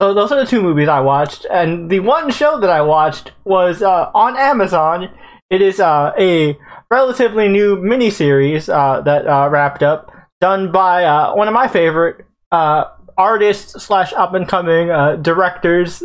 so 0.00 0.14
those 0.14 0.32
are 0.32 0.40
the 0.44 0.50
two 0.50 0.62
movies 0.62 0.88
I 0.88 1.00
watched, 1.00 1.46
and 1.50 1.88
the 1.90 2.00
one 2.00 2.30
show 2.30 2.58
that 2.60 2.70
I 2.70 2.80
watched 2.80 3.32
was 3.44 3.80
uh, 3.80 4.10
on 4.12 4.36
Amazon. 4.36 5.08
It 5.50 5.62
is 5.62 5.78
uh, 5.78 6.12
a 6.18 6.58
relatively 6.90 7.48
new 7.48 7.76
miniseries 7.76 8.68
uh, 8.68 9.00
that 9.02 9.26
uh, 9.26 9.48
wrapped 9.50 9.82
up, 9.82 10.10
done 10.40 10.72
by 10.72 11.04
uh, 11.04 11.34
one 11.34 11.46
of 11.46 11.54
my 11.54 11.68
favorite 11.68 12.26
uh, 12.50 12.84
artists 13.16 13.84
slash 13.84 14.12
up 14.14 14.34
and 14.34 14.48
coming 14.48 14.90
uh, 14.90 15.16
directors 15.16 16.02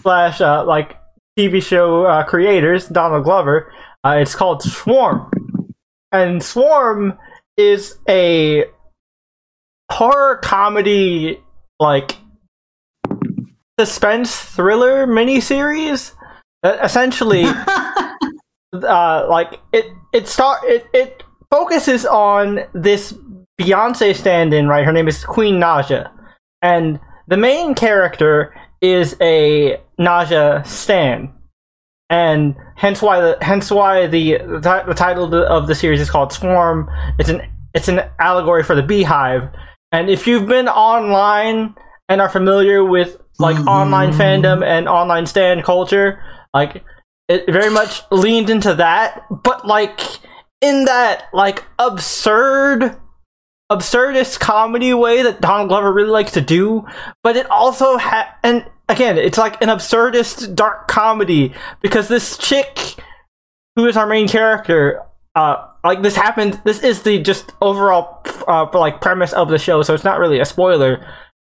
slash 0.00 0.40
uh, 0.40 0.64
like 0.64 0.96
TV 1.38 1.62
show 1.62 2.04
uh, 2.06 2.24
creators, 2.24 2.88
Donald 2.88 3.24
Glover. 3.24 3.70
Uh, 4.06 4.18
it's 4.18 4.36
called 4.36 4.62
Swarm, 4.62 5.28
and 6.12 6.40
Swarm 6.40 7.18
is 7.56 7.98
a 8.08 8.66
horror 9.90 10.36
comedy 10.44 11.40
like 11.80 12.16
suspense 13.80 14.36
thriller 14.36 15.08
miniseries. 15.08 16.12
Uh, 16.62 16.78
essentially, 16.84 17.46
uh, 18.72 19.26
like 19.28 19.58
it 19.72 19.86
it 20.12 20.28
start 20.28 20.60
it, 20.62 20.86
it 20.94 21.24
focuses 21.50 22.06
on 22.06 22.60
this 22.74 23.12
Beyonce 23.60 24.14
stand-in, 24.14 24.68
right? 24.68 24.84
Her 24.84 24.92
name 24.92 25.08
is 25.08 25.24
Queen 25.24 25.58
Ni'Jah, 25.58 26.12
and 26.62 27.00
the 27.26 27.36
main 27.36 27.74
character 27.74 28.54
is 28.80 29.16
a 29.20 29.80
Ni'Jah 29.98 30.64
stan, 30.64 31.32
and 32.10 32.54
hence 32.76 33.02
why 33.02 33.20
the 33.20 33.38
hence 33.40 33.70
why 33.70 34.06
the 34.06 34.38
the, 34.38 34.84
the 34.86 34.94
title 34.94 35.34
of 35.34 35.66
the, 35.66 35.74
series 35.74 36.00
is 36.00 36.10
called 36.10 36.32
Swarm. 36.32 36.90
It's 37.18 37.28
an 37.28 37.42
it's 37.74 37.88
an 37.88 38.00
allegory 38.18 38.62
for 38.62 38.74
the 38.74 38.82
beehive, 38.82 39.48
and 39.92 40.08
if 40.08 40.26
you've 40.26 40.46
been 40.46 40.68
online 40.68 41.74
and 42.08 42.20
are 42.20 42.28
familiar 42.28 42.84
with 42.84 43.18
like 43.38 43.56
Mhm. 43.56 43.66
online 43.66 44.12
fandom 44.12 44.64
and 44.64 44.88
online 44.88 45.26
stand 45.26 45.64
culture, 45.64 46.20
like 46.54 46.82
it 47.28 47.44
very 47.52 47.70
much 47.70 48.02
leaned 48.10 48.48
into 48.50 48.74
that, 48.74 49.24
but 49.30 49.66
like 49.66 50.00
in 50.60 50.84
that 50.86 51.24
like 51.32 51.64
absurd 51.78 52.96
absurdist 53.70 54.38
comedy 54.38 54.94
way 54.94 55.22
that 55.22 55.40
Donald 55.40 55.68
Glover 55.68 55.92
really 55.92 56.10
likes 56.10 56.32
to 56.32 56.40
do, 56.40 56.86
but 57.24 57.36
it 57.36 57.50
also 57.50 57.98
ha 57.98 58.32
and 58.44 58.64
again, 58.88 59.18
it's 59.18 59.38
like 59.38 59.60
an 59.62 59.68
absurdist 59.68 60.54
dark 60.54 60.88
comedy 60.88 61.52
because 61.82 62.08
this 62.08 62.36
chick 62.38 62.96
who 63.76 63.86
is 63.86 63.96
our 63.96 64.06
main 64.06 64.26
character 64.28 65.02
uh 65.34 65.56
like 65.84 66.02
this 66.02 66.16
happened 66.16 66.58
this 66.64 66.82
is 66.82 67.02
the 67.02 67.20
just 67.20 67.52
overall 67.60 68.22
uh 68.48 68.66
like 68.72 69.02
premise 69.02 69.34
of 69.34 69.50
the 69.50 69.58
show 69.58 69.82
so 69.82 69.92
it's 69.92 70.04
not 70.04 70.18
really 70.18 70.40
a 70.40 70.44
spoiler. 70.44 71.06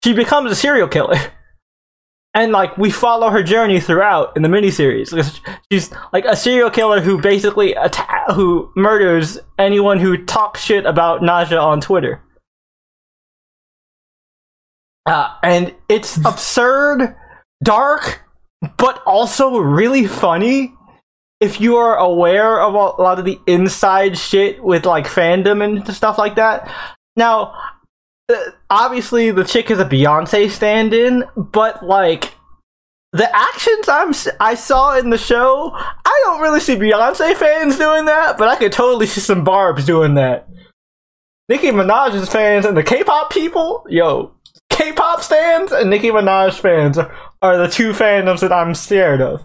She 0.04 0.14
becomes 0.14 0.52
a 0.52 0.56
serial 0.56 0.88
killer. 0.88 1.18
And 2.36 2.52
like 2.52 2.76
we 2.80 2.90
follow 2.90 3.30
her 3.30 3.44
journey 3.44 3.80
throughout 3.80 4.36
in 4.36 4.42
the 4.42 4.50
miniseries. 4.50 5.14
She's 5.72 5.92
like 6.12 6.26
a 6.26 6.36
serial 6.36 6.72
killer 6.72 7.00
who 7.00 7.22
basically 7.22 7.76
atta- 7.76 8.34
who 8.34 8.72
murders 8.76 9.38
anyone 9.60 10.00
who 10.00 10.18
talks 10.18 10.64
shit 10.64 10.88
about 10.88 11.22
Ni'Jah 11.22 11.62
on 11.62 11.80
Twitter. 11.80 12.24
Uh, 15.06 15.36
and 15.44 15.76
it's 15.90 16.18
absurd, 16.26 17.16
dark, 17.64 18.22
but 18.78 19.02
also 19.06 19.58
really 19.58 20.06
funny. 20.08 20.74
If 21.40 21.60
you 21.60 21.76
are 21.78 21.98
aware 21.98 22.62
of 22.62 22.74
a 22.74 23.02
lot 23.02 23.20
of 23.20 23.26
the 23.26 23.40
inside 23.48 24.18
shit 24.18 24.64
with 24.64 24.86
like 24.86 25.06
fandom 25.06 25.64
and 25.64 25.94
stuff 25.94 26.18
like 26.18 26.36
that. 26.36 26.72
Now, 27.16 27.56
uh, 28.30 28.36
obviously 28.70 29.32
the 29.32 29.44
chick 29.44 29.70
is 29.70 29.80
a 29.80 29.86
Beyonce 29.86 30.50
stand-in, 30.50 31.26
but 31.36 31.86
like 31.86 32.34
the 33.12 33.30
actions 33.36 33.90
I'm 33.90 34.14
I 34.40 34.56
saw 34.56 34.98
in 34.98 35.10
the 35.10 35.18
show, 35.18 35.72
I 35.74 36.22
don't 36.24 36.42
really 36.42 36.60
see 36.60 36.76
Beyonce 36.76 37.36
fans 37.36 37.78
doing 37.78 38.06
that, 38.06 38.38
but 38.38 38.48
I 38.48 38.56
could 38.56 38.72
totally 38.72 39.06
see 39.06 39.22
some 39.22 39.44
Barb's 39.44 39.86
doing 39.86 40.16
that. 40.16 40.48
Nicki 41.50 41.68
Minaj's 41.68 42.30
fans 42.30 42.66
and 42.66 42.78
the 42.78 42.84
K-pop 42.84 43.32
people, 43.32 43.86
yo, 43.90 44.34
K-pop 44.72 45.22
stands 45.22 45.72
and 45.72 45.90
Nicki 45.90 46.10
Minaj 46.10 46.60
fans 46.60 46.98
are, 46.98 47.14
are 47.44 47.58
the 47.58 47.68
two 47.68 47.92
fandoms 47.92 48.40
that 48.40 48.52
I'm 48.52 48.74
scared 48.74 49.22
of. 49.22 49.44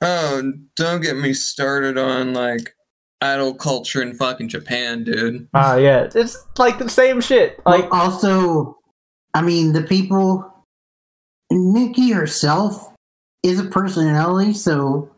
Oh, 0.00 0.52
don't 0.76 1.00
get 1.00 1.16
me 1.16 1.32
started 1.32 1.98
on 1.98 2.34
like 2.34 2.74
idol 3.20 3.54
culture 3.54 4.02
in 4.02 4.14
fucking 4.14 4.48
Japan, 4.48 5.02
dude. 5.02 5.48
Ah, 5.54 5.76
yeah, 5.76 6.08
it's 6.14 6.36
like 6.58 6.78
the 6.78 6.88
same 6.90 7.20
shit. 7.20 7.58
Like, 7.66 7.84
Like 7.84 7.92
also, 7.92 8.78
I 9.34 9.42
mean, 9.42 9.72
the 9.72 9.82
people. 9.82 10.50
Nicki 11.50 12.10
herself 12.10 12.92
is 13.42 13.60
a 13.60 13.64
personality, 13.64 14.54
so 14.54 15.10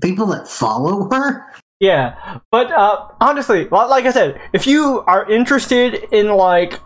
people 0.00 0.26
that 0.26 0.48
follow 0.48 1.08
her. 1.12 1.46
Yeah, 1.78 2.38
but 2.50 2.72
uh, 2.72 3.08
honestly, 3.20 3.64
li- 3.64 3.68
like 3.70 4.06
I 4.06 4.10
said, 4.10 4.40
if 4.52 4.66
you 4.66 5.04
are 5.06 5.30
interested 5.30 6.06
in 6.10 6.28
like 6.28 6.80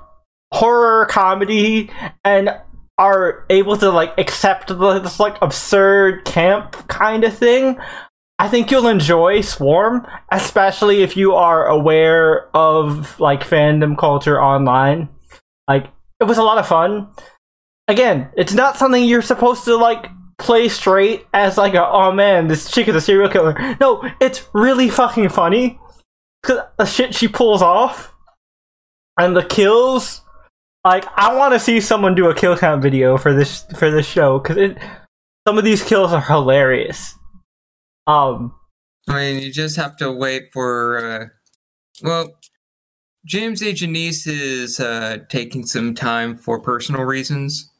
horror 0.52 1.06
comedy 1.06 1.90
and 2.24 2.50
are 2.98 3.46
able 3.48 3.76
to 3.76 3.90
like 3.90 4.12
accept 4.18 4.68
the, 4.68 4.98
this 4.98 5.20
like 5.20 5.38
absurd 5.40 6.24
camp 6.24 6.72
kind 6.88 7.24
of 7.24 7.36
thing, 7.36 7.78
I 8.40 8.48
think 8.48 8.70
you'll 8.70 8.88
enjoy 8.88 9.40
Swarm, 9.40 10.06
especially 10.30 11.02
if 11.02 11.16
you 11.16 11.34
are 11.34 11.66
aware 11.66 12.54
of 12.56 13.18
like 13.18 13.40
fandom 13.40 13.96
culture 13.96 14.40
online. 14.40 15.08
Like 15.66 15.86
it 16.20 16.24
was 16.24 16.38
a 16.38 16.42
lot 16.42 16.58
of 16.58 16.66
fun. 16.66 17.08
Again, 17.86 18.28
it's 18.36 18.52
not 18.52 18.76
something 18.76 19.02
you're 19.02 19.22
supposed 19.22 19.64
to 19.64 19.76
like 19.76 20.08
play 20.38 20.68
straight 20.68 21.26
as 21.34 21.58
like 21.58 21.74
a 21.74 21.84
oh 21.84 22.12
man 22.12 22.46
this 22.46 22.70
chick 22.70 22.86
is 22.86 22.94
a 22.94 23.00
serial 23.00 23.28
killer 23.28 23.56
no 23.80 24.08
it's 24.20 24.48
really 24.54 24.88
fucking 24.88 25.28
funny 25.28 25.80
because 26.40 26.60
the 26.78 26.84
shit 26.84 27.12
she 27.12 27.26
pulls 27.26 27.60
off 27.60 28.14
and 29.18 29.36
the 29.36 29.42
kills 29.44 30.22
like 30.88 31.04
i 31.16 31.34
want 31.34 31.52
to 31.52 31.60
see 31.60 31.80
someone 31.80 32.14
do 32.14 32.28
a 32.30 32.34
kill 32.34 32.56
count 32.56 32.82
video 32.82 33.16
for 33.18 33.32
this 33.34 33.64
for 33.76 33.90
this 33.90 34.06
show 34.06 34.38
because 34.38 34.56
it 34.56 34.76
some 35.46 35.58
of 35.58 35.64
these 35.64 35.82
kills 35.82 36.12
are 36.12 36.20
hilarious 36.22 37.14
um 38.06 38.54
I 39.10 39.14
mean, 39.14 39.42
you 39.42 39.50
just 39.50 39.76
have 39.76 39.96
to 39.98 40.12
wait 40.12 40.52
for. 40.52 40.98
Uh, 40.98 41.26
well, 42.02 42.28
James 43.24 43.62
A. 43.62 43.72
Janice 43.72 44.26
is 44.26 44.78
uh, 44.80 45.16
taking 45.30 45.64
some 45.64 45.94
time 45.94 46.36
for 46.36 46.60
personal 46.60 47.04
reasons. 47.04 47.72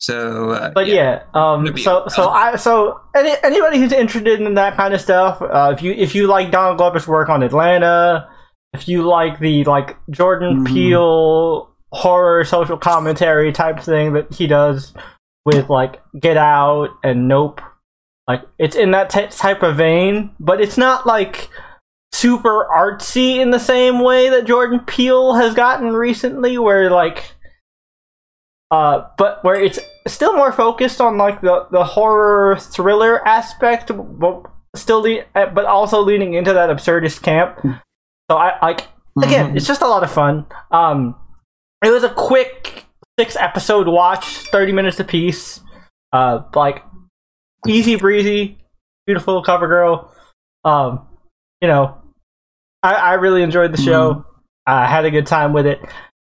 So, 0.00 0.50
uh, 0.50 0.70
but 0.74 0.88
yeah, 0.88 1.22
um 1.34 1.76
so 1.78 2.04
a- 2.06 2.10
so 2.10 2.28
i 2.30 2.56
so 2.56 3.00
any, 3.14 3.32
anybody 3.44 3.78
who's 3.78 3.92
interested 3.92 4.40
in 4.40 4.54
that 4.54 4.76
kind 4.76 4.92
of 4.94 5.00
stuff 5.00 5.40
uh 5.40 5.72
if 5.76 5.82
you 5.82 5.92
if 5.92 6.14
you 6.16 6.26
like 6.26 6.50
donald 6.52 6.78
glover's 6.78 7.06
work 7.08 7.28
on 7.28 7.42
atlanta 7.42 8.28
if 8.74 8.86
you 8.88 9.02
like 9.02 9.38
the 9.40 9.64
like 9.64 9.96
jordan 10.10 10.64
Mhm. 10.64 10.66
peele 10.66 11.67
horror 11.92 12.44
social 12.44 12.76
commentary 12.76 13.52
type 13.52 13.80
thing 13.80 14.12
that 14.12 14.32
he 14.32 14.46
does 14.46 14.92
with 15.46 15.68
like 15.70 16.00
get 16.20 16.36
out 16.36 16.90
and 17.02 17.26
nope 17.28 17.60
like 18.26 18.42
it's 18.58 18.76
in 18.76 18.90
that 18.90 19.08
t- 19.08 19.26
type 19.28 19.62
of 19.62 19.76
vein 19.76 20.30
but 20.38 20.60
it's 20.60 20.76
not 20.76 21.06
like 21.06 21.48
super 22.12 22.66
artsy 22.74 23.36
in 23.38 23.50
the 23.50 23.58
same 23.58 24.00
way 24.00 24.28
that 24.28 24.46
jordan 24.46 24.80
peele 24.80 25.34
has 25.34 25.54
gotten 25.54 25.92
recently 25.94 26.58
where 26.58 26.90
like 26.90 27.32
uh, 28.70 29.08
but 29.16 29.42
where 29.44 29.54
it's 29.54 29.78
still 30.06 30.36
more 30.36 30.52
focused 30.52 31.00
on 31.00 31.16
like 31.16 31.40
the, 31.40 31.66
the 31.70 31.82
horror 31.84 32.54
thriller 32.60 33.26
aspect, 33.26 33.90
but 33.96 34.42
still, 34.76 35.00
le- 35.00 35.24
uh, 35.34 35.46
but 35.46 35.64
also 35.64 36.02
leaning 36.02 36.34
into 36.34 36.52
that 36.52 36.68
absurdist 36.68 37.22
camp. 37.22 37.58
So 38.30 38.36
I 38.36 38.58
like 38.60 38.86
again, 39.22 39.52
Mhm. 39.52 39.56
it's 39.56 39.66
just 39.66 39.80
a 39.80 39.88
lot 39.88 40.02
of 40.04 40.10
fun. 40.12 40.44
Um, 40.70 41.16
it 41.84 41.90
was 41.90 42.04
a 42.04 42.10
quick 42.10 42.84
six 43.18 43.36
episode 43.36 43.86
watch, 43.88 44.24
thirty 44.24 44.72
minutes 44.72 44.98
apiece. 45.00 45.60
Uh, 46.12 46.42
like 46.54 46.82
easy 47.66 47.96
breezy, 47.96 48.58
beautiful 49.06 49.42
cover 49.42 49.66
girl. 49.68 50.14
Um, 50.64 51.06
you 51.60 51.68
know, 51.68 51.96
I, 52.82 52.94
I 52.94 53.12
really 53.14 53.42
enjoyed 53.42 53.72
the 53.72 53.80
show. 53.82 54.24
I 54.66 54.86
had 54.86 55.04
a 55.04 55.10
good 55.10 55.26
time 55.26 55.52
with 55.52 55.66
it. 55.66 55.80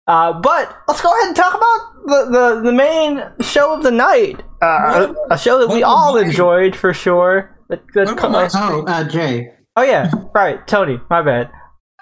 Uh, 0.07 0.33
but 0.39 0.75
let's 0.87 0.99
go 1.01 1.09
ahead 1.15 1.27
and 1.27 1.35
talk 1.35 1.53
about 1.53 2.05
the, 2.05 2.25
the, 2.31 2.61
the 2.65 2.71
main 2.73 3.21
show 3.39 3.73
of 3.73 3.83
the 3.83 3.91
night. 3.91 4.41
Uh, 4.61 5.13
a, 5.29 5.33
a 5.35 5.37
show 5.37 5.59
that 5.59 5.73
we 5.73 5.83
all 5.83 6.17
enjoyed 6.17 6.75
for 6.75 6.93
sure. 6.93 7.57
That, 7.69 7.81
that 7.93 8.07
What 8.07 8.17
co- 8.17 8.29
about 8.29 8.53
my- 8.53 8.59
Oh, 8.71 8.83
uh, 8.85 9.03
Jay. 9.07 9.49
oh 9.77 9.83
yeah, 9.83 10.11
right, 10.33 10.65
Tony. 10.67 10.99
My 11.09 11.21
bad. 11.21 11.49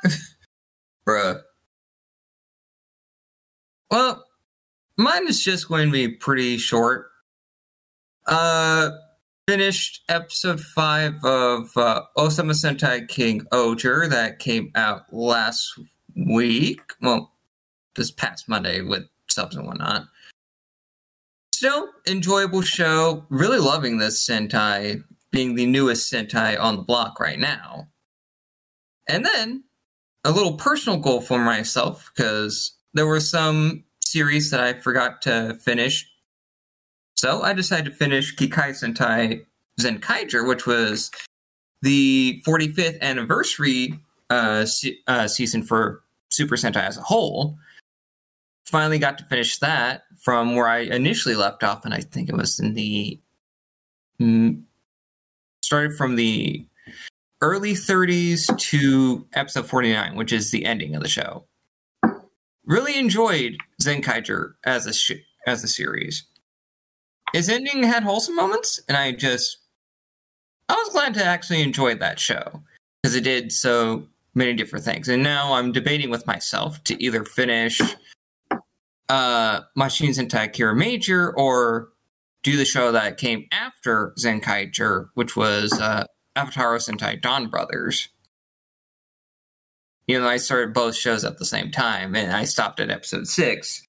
bruh. 1.08 1.40
Well, 3.92 4.26
mine 4.98 5.28
is 5.28 5.44
just 5.44 5.68
going 5.68 5.88
to 5.88 5.92
be 5.92 6.08
pretty 6.10 6.58
short. 6.58 7.08
Uh, 8.28 8.92
finished 9.48 10.04
episode 10.10 10.62
five 10.62 11.24
of 11.26 11.76
uh, 11.76 12.04
Osama 12.16 12.54
Sentai 12.54 13.08
King 13.08 13.42
Oger 13.52 14.08
that 14.08 14.38
came 14.38 14.72
out 14.76 15.12
last 15.12 15.74
week. 16.16 16.82
Well, 17.02 17.34
this 17.96 18.12
past 18.12 18.48
Monday 18.48 18.82
with 18.82 19.06
subs 19.28 19.56
and 19.56 19.66
whatnot. 19.66 20.08
Still, 21.52 21.90
enjoyable 22.08 22.62
show. 22.62 23.26
Really 23.30 23.58
loving 23.58 23.98
this 23.98 24.24
Sentai, 24.26 25.04
being 25.32 25.56
the 25.56 25.66
newest 25.66 26.12
Sentai 26.12 26.60
on 26.60 26.76
the 26.76 26.84
block 26.84 27.20
right 27.20 27.40
now. 27.40 27.88
And 29.08 29.26
then 29.26 29.64
a 30.24 30.32
little 30.32 30.58
personal 30.58 31.00
goal 31.00 31.22
for 31.22 31.40
myself 31.40 32.12
because 32.16 32.79
there 32.94 33.08
were 33.08 33.20
some 33.20 33.84
series 34.04 34.52
that 34.52 34.60
I 34.60 34.74
forgot 34.74 35.22
to 35.24 35.56
finish. 35.62 36.10
So 37.16 37.42
I 37.42 37.54
decided 37.54 37.86
to 37.86 37.92
finish 37.92 38.36
Kikai 38.36 38.70
Sentai 38.70 39.46
Zenkaiger, 39.80 40.48
which 40.48 40.66
was 40.66 41.12
the 41.82 42.42
45th 42.46 43.00
anniversary 43.02 44.00
uh, 44.30 44.66
se- 44.66 45.00
uh, 45.08 45.28
season 45.28 45.64
for 45.64 46.02
Super 46.30 46.56
Sentai 46.56 46.84
as 46.84 46.98
a 46.98 47.02
whole. 47.02 47.58
Finally 48.66 49.00
got 49.00 49.18
to 49.18 49.26
finish 49.26 49.58
that 49.60 50.04
from 50.22 50.56
where 50.56 50.68
I 50.68 50.80
initially 50.80 51.36
left 51.36 51.64
off, 51.64 51.86
and 51.86 51.94
I 51.94 52.02
think 52.02 52.30
it 52.30 52.36
was 52.36 52.60
in 52.60 52.74
the. 52.74 53.20
Mm, 54.22 54.64
started 55.64 55.96
from 55.96 56.16
the 56.16 56.66
early 57.42 57.74
30s 57.74 58.56
to 58.58 59.26
episode 59.34 59.66
49, 59.66 60.16
which 60.16 60.34
is 60.34 60.52
the 60.52 60.66
ending 60.66 60.96
of 60.96 61.02
the 61.02 61.08
show. 61.08 61.46
Really 62.70 63.00
enjoyed 63.00 63.58
Zenkaiger 63.82 64.54
as 64.64 64.86
a 64.86 64.94
sh- 64.94 65.24
as 65.48 65.64
a 65.64 65.68
series. 65.68 66.24
Its 67.34 67.50
ending 67.50 67.82
had 67.82 68.04
wholesome 68.04 68.36
moments, 68.36 68.80
and 68.88 68.96
I 68.96 69.12
just 69.12 69.58
I 70.70 70.76
was 70.76 70.90
glad 70.94 71.16
to 71.16 71.24
actually 71.24 71.64
enjoy 71.64 71.96
that 71.96 72.20
show 72.20 72.62
because 73.02 73.16
it 73.16 73.24
did 73.24 73.52
so 73.52 74.08
many 74.36 74.54
different 74.54 74.86
things. 74.86 75.08
And 75.08 75.24
now 75.24 75.54
I'm 75.54 75.72
debating 75.72 76.12
with 76.12 76.28
myself 76.28 76.84
to 76.84 77.04
either 77.04 77.26
finish 77.26 77.82
uh 79.10 79.62
Mashin 79.76 80.10
Sentai 80.10 80.54
Kiramager 80.54 81.34
or 81.36 81.90
do 82.44 82.56
the 82.56 82.66
show 82.66 82.92
that 82.92 83.18
came 83.18 83.48
after 83.52 84.14
Zenkaiger, 84.20 85.08
which 85.16 85.36
was 85.36 85.74
uh 85.74 86.06
Avataro 86.38 86.78
Sentai 86.78 87.20
Donbrothers. 87.20 88.10
You 90.10 90.20
know, 90.20 90.28
I 90.28 90.38
started 90.38 90.74
both 90.74 90.96
shows 90.96 91.24
at 91.24 91.38
the 91.38 91.46
same 91.46 91.70
time, 91.70 92.16
and 92.16 92.32
I 92.32 92.44
stopped 92.44 92.80
at 92.80 92.90
episode 92.90 93.28
six 93.28 93.86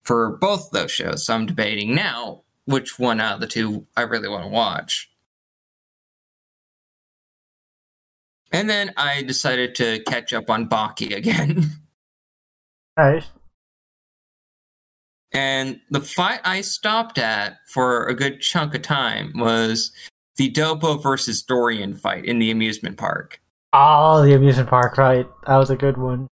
for 0.00 0.36
both 0.36 0.70
those 0.70 0.92
shows. 0.92 1.26
So 1.26 1.34
I'm 1.34 1.44
debating 1.44 1.92
now 1.92 2.44
which 2.66 3.00
one 3.00 3.20
out 3.20 3.34
of 3.34 3.40
the 3.40 3.48
two 3.48 3.84
I 3.96 4.02
really 4.02 4.28
want 4.28 4.44
to 4.44 4.48
watch. 4.48 5.10
And 8.52 8.70
then 8.70 8.92
I 8.96 9.22
decided 9.22 9.74
to 9.74 9.98
catch 10.04 10.32
up 10.32 10.50
on 10.50 10.68
Baki 10.68 11.14
again. 11.14 11.70
Nice. 12.98 13.26
And 15.32 15.80
the 15.90 16.00
fight 16.00 16.40
I 16.44 16.62
stopped 16.62 17.18
at 17.18 17.58
for 17.68 18.06
a 18.06 18.14
good 18.14 18.40
chunk 18.40 18.74
of 18.74 18.80
time 18.80 19.34
was 19.36 19.92
the 20.36 20.50
Doppo 20.50 21.02
versus 21.02 21.42
Dorian 21.42 21.94
fight 21.94 22.24
in 22.24 22.38
the 22.38 22.50
amusement 22.50 22.96
park. 22.96 23.38
Oh, 23.78 24.24
the 24.24 24.34
amusement 24.34 24.70
park, 24.70 24.96
right? 24.96 25.26
That 25.46 25.56
was 25.58 25.68
a 25.68 25.76
good 25.76 25.98
one. 25.98 26.28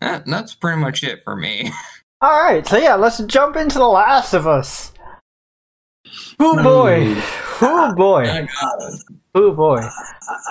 That, 0.00 0.24
that's 0.26 0.52
pretty 0.52 0.80
much 0.80 1.04
it 1.04 1.22
for 1.22 1.36
me. 1.36 1.70
All 2.20 2.42
right, 2.42 2.66
so 2.66 2.76
yeah, 2.76 2.96
let's 2.96 3.22
jump 3.24 3.54
into 3.54 3.78
The 3.78 3.86
Last 3.86 4.34
of 4.34 4.48
Us. 4.48 4.92
Oh 6.40 6.60
boy, 6.60 7.14
oh 7.60 7.94
boy, 7.96 8.48
oh 9.36 9.52
boy. 9.52 9.80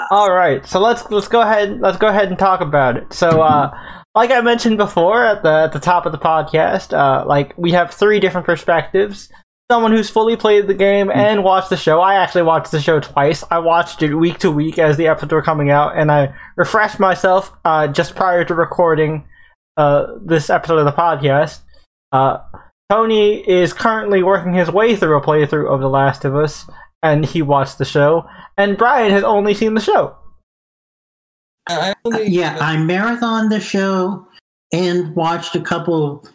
All 0.10 0.32
right, 0.32 0.66
so 0.66 0.80
let's 0.80 1.10
let's 1.12 1.28
go 1.28 1.42
ahead 1.42 1.82
let's 1.82 1.98
go 1.98 2.08
ahead 2.08 2.30
and 2.30 2.40
talk 2.40 2.62
about 2.62 2.96
it. 2.96 3.12
So, 3.14 3.42
uh, 3.42 3.72
like 4.16 4.32
I 4.32 4.40
mentioned 4.40 4.78
before 4.78 5.26
at 5.26 5.44
the 5.44 5.64
at 5.64 5.74
the 5.74 5.80
top 5.80 6.06
of 6.06 6.14
the 6.14 6.18
podcast, 6.18 6.94
uh, 6.98 7.26
like 7.26 7.54
we 7.58 7.72
have 7.72 7.92
three 7.92 8.22
different 8.22 8.46
perspectives. 8.48 9.30
Someone 9.72 9.94
who's 9.94 10.10
fully 10.10 10.36
played 10.36 10.68
the 10.68 10.74
game 10.74 11.10
and 11.10 11.46
watched 11.46 11.70
the 11.70 11.78
show. 11.78 12.02
I 12.02 12.16
actually 12.16 12.42
watched 12.42 12.72
the 12.72 12.82
show 12.82 13.00
twice. 13.00 13.42
I 13.50 13.60
watched 13.60 14.04
it 14.04 14.14
week 14.14 14.40
to 14.40 14.52
week 14.52 14.78
as 14.78 14.98
the 14.98 15.08
episodes 15.08 15.32
were 15.32 15.42
coming 15.42 15.72
out, 15.72 15.98
and 15.98 16.12
I 16.12 16.34
refreshed 16.58 17.00
myself 17.00 17.54
uh, 17.64 17.88
just 17.88 18.14
prior 18.14 18.44
to 18.44 18.54
recording 18.54 19.26
uh, 19.78 20.08
this 20.22 20.50
episode 20.50 20.80
of 20.80 20.84
the 20.84 20.92
podcast. 20.92 21.60
Uh, 22.12 22.40
Tony 22.90 23.50
is 23.50 23.72
currently 23.72 24.24
working 24.24 24.54
his 24.54 24.70
way 24.70 24.98
through 24.98 25.18
a 25.18 25.22
playthrough 25.22 25.74
of 25.74 25.80
The 25.80 25.88
Last 25.88 26.26
of 26.26 26.36
Us, 26.36 26.70
and 27.02 27.24
he 27.24 27.42
watched 27.42 27.78
the 27.78 27.86
show. 27.86 28.26
And 28.58 28.78
Brian 28.78 29.14
has 29.14 29.24
only 29.24 29.54
seen 29.54 29.74
the 29.74 29.80
show. 29.80 30.18
Uh, 31.70 31.94
yeah, 32.24 32.58
I 32.60 32.76
marathoned 32.76 33.50
the 33.50 33.62
show 33.62 34.28
and 34.74 35.16
watched 35.16 35.56
a 35.56 35.62
couple 35.62 36.28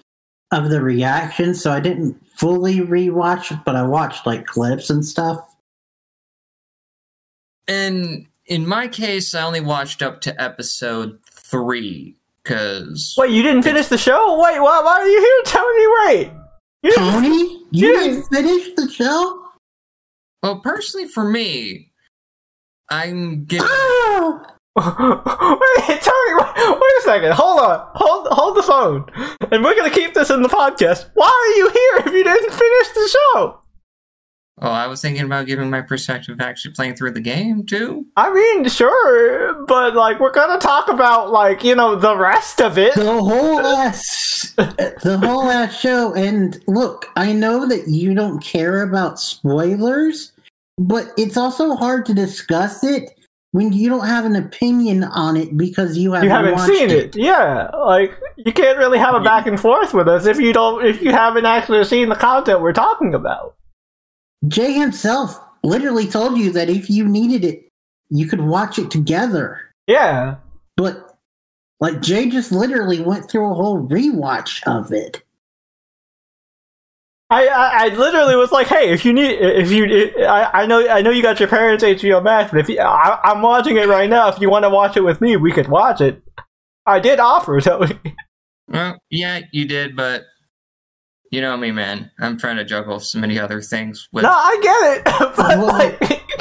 of 0.53 0.71
the 0.71 0.81
reactions, 0.81 1.61
so 1.61 1.71
I 1.71 1.81
didn't 1.81 2.19
fully 2.37 2.77
rewatch 2.79 3.51
it, 3.53 3.59
but 3.65 3.77
I 3.77 3.83
watched 3.83 4.27
like 4.27 4.47
clips 4.47 4.91
and 4.91 5.05
stuff. 5.05 5.39
and 7.69 8.27
in 8.47 8.67
my 8.67 8.87
case, 8.87 9.35
I 9.35 9.43
only 9.43 9.61
watched 9.61 10.03
up 10.03 10.21
to 10.23 10.41
episode 10.41 11.19
three 11.31 12.15
because 12.43 13.15
Wait, 13.19 13.33
you 13.33 13.43
didn't 13.43 13.63
finish 13.65 13.89
the 13.89 13.99
show? 13.99 14.41
Wait, 14.41 14.61
why, 14.61 14.81
why 14.83 15.01
are 15.01 15.09
you 15.09 15.21
here, 15.21 15.43
Tony? 15.47 15.87
Wait. 16.07 16.33
You 16.83 16.91
didn't- 16.91 17.13
Tony, 17.13 17.29
you 17.73 17.89
You 17.89 17.93
didn't 17.99 18.23
finish 18.25 18.75
the 18.77 18.89
show? 18.89 19.43
well, 20.43 20.61
personally 20.61 21.09
for 21.09 21.25
me, 21.29 21.91
I'm 22.89 23.45
getting. 23.47 23.67
Oh! 23.69 24.43
Ah! 24.47 24.56
Wait, 24.77 26.03
Tony, 26.03 26.35
wait, 26.35 26.55
wait 26.57 26.99
a 26.99 27.03
second. 27.03 27.33
Hold 27.33 27.61
on. 27.61 27.89
Hold 27.95 28.29
hold 28.31 28.57
the 28.57 28.63
phone. 28.63 29.07
And 29.51 29.65
we're 29.65 29.75
gonna 29.75 29.91
keep 29.91 30.13
this 30.13 30.31
in 30.31 30.43
the 30.43 30.49
podcast. 30.49 31.11
Why 31.15 31.27
are 31.27 31.59
you 31.59 31.69
here 31.71 32.07
if 32.07 32.13
you 32.13 32.25
didn't 32.25 32.53
finish 32.53 32.89
the 32.95 33.09
show? 33.09 33.61
Oh, 34.61 34.71
I 34.71 34.87
was 34.87 35.03
thinking 35.03 35.25
about 35.25 35.47
giving 35.47 35.69
my 35.69 35.83
perspective 35.83 36.33
of 36.33 36.41
actually 36.41 36.73
playing 36.73 36.97
through 36.97 37.13
the 37.13 37.21
game 37.21 37.65
too. 37.65 38.07
I 38.17 38.33
mean, 38.33 38.69
sure, 38.69 39.65
but 39.67 39.95
like 39.95 40.19
we're 40.19 40.33
gonna 40.33 40.59
talk 40.59 40.89
about 40.89 41.31
like, 41.31 41.65
you 41.65 41.75
know, 41.75 41.97
the 41.97 42.17
rest 42.17 42.61
of 42.61 42.77
it. 42.79 42.95
The 42.95 43.05
whole 43.05 43.61
ass, 43.61 44.55
the 44.57 45.19
whole 45.23 45.51
ass 45.51 45.79
show. 45.79 46.15
And 46.15 46.63
look, 46.67 47.11
I 47.17 47.33
know 47.33 47.67
that 47.67 47.89
you 47.89 48.15
don't 48.15 48.43
care 48.43 48.83
about 48.83 49.21
spoilers, 49.21 50.33
but 50.79 51.13
it's 51.17 51.37
also 51.37 51.75
hard 51.75 52.07
to 52.07 52.15
discuss 52.15 52.85
it 52.85 53.16
when 53.53 53.73
you 53.73 53.89
don't 53.89 54.07
have 54.07 54.25
an 54.25 54.37
opinion 54.37 55.05
on 55.05 55.37
it 55.37 55.57
because 55.57 55.97
you 55.97 56.13
haven't, 56.13 56.29
You 56.29 56.35
haven't 56.35 56.55
watched 56.55 56.73
seen 56.73 56.91
it. 56.91 57.17
Yeah. 57.17 57.69
Like 57.69 58.13
you 58.37 58.53
can't 58.53 58.79
really 58.79 58.99
have 58.99 59.15
a 59.15 59.21
back 59.21 59.47
and 59.47 59.59
forth 59.59 59.95
with 59.95 60.09
us 60.09 60.27
if 60.27 60.39
you 60.39 60.53
don't 60.53 60.85
if 60.85 61.01
you 61.01 61.11
haven't 61.13 61.47
actually 61.47 61.83
seen 61.85 62.09
the 62.09 62.17
content 62.17 62.61
we're 62.61 62.73
talking 62.73 63.15
about. 63.15 63.55
Jay 64.47 64.73
himself 64.73 65.41
literally 65.63 66.07
told 66.07 66.39
you 66.39 66.53
that 66.53 66.69
if 66.69 66.91
you 66.91 67.09
needed 67.09 67.45
it, 67.45 67.69
you 68.11 68.27
could 68.27 68.43
watch 68.43 68.79
it 68.79 68.91
together. 68.91 69.61
Yeah. 69.87 70.37
But 70.77 71.19
like 71.81 72.03
Jay 72.03 72.29
just 72.29 72.53
literally 72.53 73.01
went 73.01 73.31
through 73.31 73.51
a 73.51 73.55
whole 73.55 73.87
rewatch 73.89 74.63
of 74.67 74.93
it. 74.93 75.23
I, 77.29 77.49
I, 77.49 77.85
I 77.87 77.89
literally 77.89 78.37
was 78.37 78.53
like, 78.53 78.69
hey, 78.69 78.91
if 78.93 79.05
you 79.05 79.13
need, 79.13 79.33
if 79.33 79.71
you, 79.71 80.13
I, 80.25 80.63
I 80.63 80.67
know, 80.67 80.89
I 80.89 81.03
know 81.03 81.11
you 81.11 81.23
got 81.23 81.41
your 81.41 81.49
parents' 81.49 81.83
HBO 81.83 82.23
Max, 82.23 82.53
but 82.53 82.61
if 82.61 82.69
you, 82.69 82.79
I, 82.79 83.19
I'm 83.25 83.43
watching 83.43 83.77
it 83.77 83.89
right 83.89 84.09
now, 84.09 84.29
if 84.29 84.41
you 84.41 84.49
want 84.49 84.65
to 84.65 84.71
watch 84.71 84.97
it 84.97 85.03
with 85.03 85.21
me, 85.21 85.37
we 85.37 85.51
could 85.51 85.67
watch 85.69 86.01
it. 86.01 86.23
I 86.87 87.01
did 87.01 87.19
offer, 87.19 87.61
so 87.63 87.85
Well, 88.69 88.97
yeah, 89.11 89.41
you 89.53 89.67
did, 89.67 89.97
but 89.97 90.23
you 91.33 91.41
know 91.41 91.57
me, 91.57 91.73
man. 91.73 92.13
I'm 92.21 92.39
trying 92.39 92.57
to 92.59 92.65
juggle 92.65 93.01
so 93.01 93.19
many 93.19 93.41
other 93.41 93.61
things 93.61 94.09
with. 94.13 94.23
no, 94.23 94.31
I 94.31 94.61
get 94.63 94.99
it. 94.99 95.05
but 95.37 95.59
Well, 95.59 95.67
like, 95.67 95.99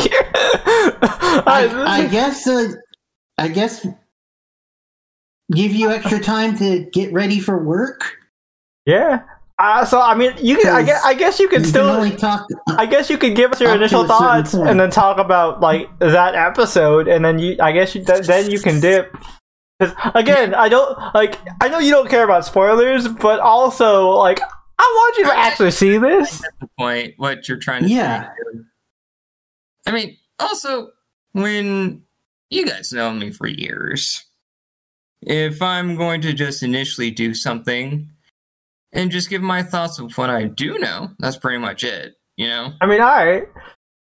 I, 1.47 1.67
I, 1.87 2.03
I 2.03 2.07
guess 2.07 2.47
uh, 2.47 2.73
I 3.39 3.47
guess 3.47 3.87
give 5.51 5.71
you 5.73 5.89
extra 5.89 6.19
time 6.19 6.55
to 6.59 6.85
get 6.93 7.11
ready 7.11 7.39
for 7.39 7.63
work. 7.63 8.01
yeah. 8.85 9.23
Uh, 9.57 9.85
so 9.85 10.01
I 10.01 10.15
mean, 10.15 10.33
you 10.37 10.57
can, 10.57 10.67
I 10.75 10.83
guess, 10.83 11.01
I 11.05 11.13
guess 11.13 11.39
you 11.39 11.43
You 11.43 11.49
could 11.49 11.61
can 11.61 11.69
still, 11.69 11.85
only 11.87 12.15
talk. 12.15 12.45
I 12.77 12.85
guess 12.85 13.09
you 13.09 13.17
could 13.17 13.35
give 13.35 13.53
us 13.53 13.61
your 13.61 13.73
initial 13.73 14.05
thoughts 14.05 14.53
point. 14.53 14.67
and 14.69 14.79
then 14.79 14.89
talk 14.91 15.17
about 15.17 15.61
like 15.61 15.87
that 15.99 16.35
episode, 16.35 17.07
and 17.07 17.23
then 17.23 17.39
you, 17.39 17.55
I 17.61 17.71
guess 17.71 17.95
you, 17.95 18.03
th- 18.03 18.25
then 18.27 18.51
you 18.51 18.59
can 18.59 18.79
dip. 18.81 19.15
'Cause, 19.79 19.93
again, 20.13 20.53
I 20.53 20.67
don't 20.69 20.97
like. 21.13 21.37
I 21.61 21.69
know 21.69 21.79
you 21.79 21.91
don't 21.91 22.09
care 22.09 22.23
about 22.25 22.45
spoilers, 22.45 23.07
but 23.07 23.39
also 23.39 24.09
like 24.09 24.41
I 24.41 24.83
want 24.83 25.17
you 25.17 25.23
to 25.25 25.37
actually 25.37 25.71
see 25.71 25.97
this. 25.97 26.39
the 26.59 26.67
point 26.77 27.13
what 27.17 27.47
you're 27.47 27.57
trying 27.57 27.83
to 27.83 27.89
Yeah. 27.89 28.23
say. 28.23 28.59
I 29.87 29.91
mean, 29.91 30.17
also 30.39 30.89
when 31.31 32.01
you 32.49 32.65
guys 32.65 32.91
know 32.91 33.11
me 33.13 33.31
for 33.31 33.47
years, 33.47 34.23
if 35.21 35.61
I'm 35.61 35.95
going 35.95 36.21
to 36.21 36.33
just 36.33 36.61
initially 36.63 37.11
do 37.11 37.33
something 37.33 38.09
and 38.95 39.11
just 39.11 39.29
give 39.29 39.41
my 39.41 39.61
thoughts 39.61 39.99
of 39.99 40.17
what 40.17 40.29
I 40.29 40.45
do 40.45 40.79
know, 40.79 41.11
that's 41.19 41.37
pretty 41.37 41.59
much 41.59 41.83
it. 41.83 42.15
You 42.37 42.47
know, 42.47 42.73
I 42.81 42.85
mean, 42.85 43.01
all 43.01 43.07
right. 43.07 43.47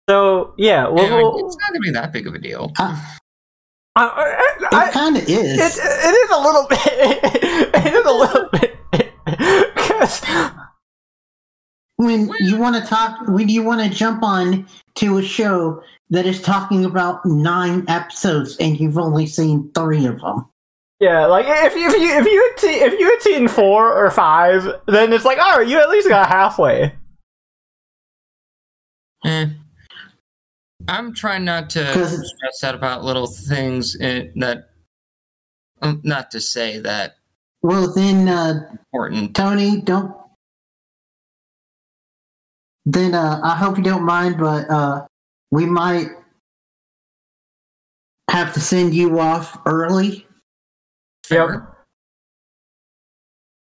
So 0.09 0.53
yeah, 0.57 0.87
well, 0.87 1.03
like, 1.03 1.11
well, 1.11 1.45
it's 1.45 1.57
not 1.57 1.69
gonna 1.69 1.79
be 1.81 1.91
that 1.91 2.13
big 2.13 2.27
of 2.27 2.33
a 2.33 2.39
deal. 2.39 2.71
Uh, 2.79 2.97
I, 3.95 4.55
I, 4.71 4.87
it 4.87 4.93
kind 4.93 5.17
of 5.17 5.23
is. 5.23 5.59
it, 5.59 5.81
it 5.83 6.13
is 6.13 6.29
a 6.31 6.39
little 6.39 6.67
bit. 6.69 6.79
It 7.85 7.93
is 7.93 8.05
a 8.05 8.11
little 8.11 8.49
bit 8.51 9.75
because 9.75 10.23
when 11.97 12.31
you 12.39 12.57
want 12.57 12.75
to 12.75 12.81
talk, 12.87 13.27
when 13.27 13.49
you 13.49 13.63
want 13.63 13.81
to 13.81 13.89
jump 13.89 14.23
on 14.23 14.67
to 14.95 15.17
a 15.17 15.23
show 15.23 15.81
that 16.09 16.25
is 16.25 16.41
talking 16.41 16.85
about 16.85 17.25
nine 17.25 17.83
episodes 17.87 18.55
and 18.57 18.79
you've 18.79 18.97
only 18.97 19.25
seen 19.25 19.69
three 19.73 20.05
of 20.05 20.21
them. 20.21 20.45
Yeah, 20.99 21.25
like 21.25 21.45
if 21.47 21.75
you 21.75 21.87
if 21.89 21.95
you 21.95 22.19
if 22.19 22.25
you 22.25 22.49
had 22.49 22.59
seen, 22.59 22.83
if 22.83 22.99
you 22.99 23.09
had 23.09 23.21
seen 23.21 23.47
four 23.47 23.93
or 23.93 24.09
five, 24.11 24.63
then 24.87 25.13
it's 25.13 25.25
like 25.25 25.37
all 25.37 25.59
right, 25.59 25.67
you 25.67 25.79
at 25.79 25.89
least 25.89 26.09
got 26.09 26.27
halfway. 26.27 26.93
Eh. 29.25 29.47
I'm 30.87 31.13
trying 31.13 31.43
not 31.43 31.69
to 31.71 31.83
stress 32.07 32.63
out 32.63 32.75
about 32.75 33.03
little 33.03 33.27
things 33.27 33.95
in, 33.95 34.31
that. 34.37 34.69
Um, 35.81 36.01
not 36.03 36.31
to 36.31 36.39
say 36.41 36.79
that 36.79 37.17
Well, 37.61 37.93
then, 37.93 38.27
uh, 38.27 38.67
important. 38.71 39.35
Tony, 39.35 39.81
don't. 39.81 40.15
Then 42.85 43.13
uh, 43.13 43.41
I 43.43 43.55
hope 43.55 43.77
you 43.77 43.83
don't 43.83 44.05
mind, 44.05 44.37
but 44.39 44.67
uh, 44.69 45.05
we 45.51 45.65
might 45.65 46.07
have 48.29 48.53
to 48.53 48.59
send 48.59 48.93
you 48.93 49.19
off 49.19 49.59
early. 49.65 50.26
Fair. 51.27 51.73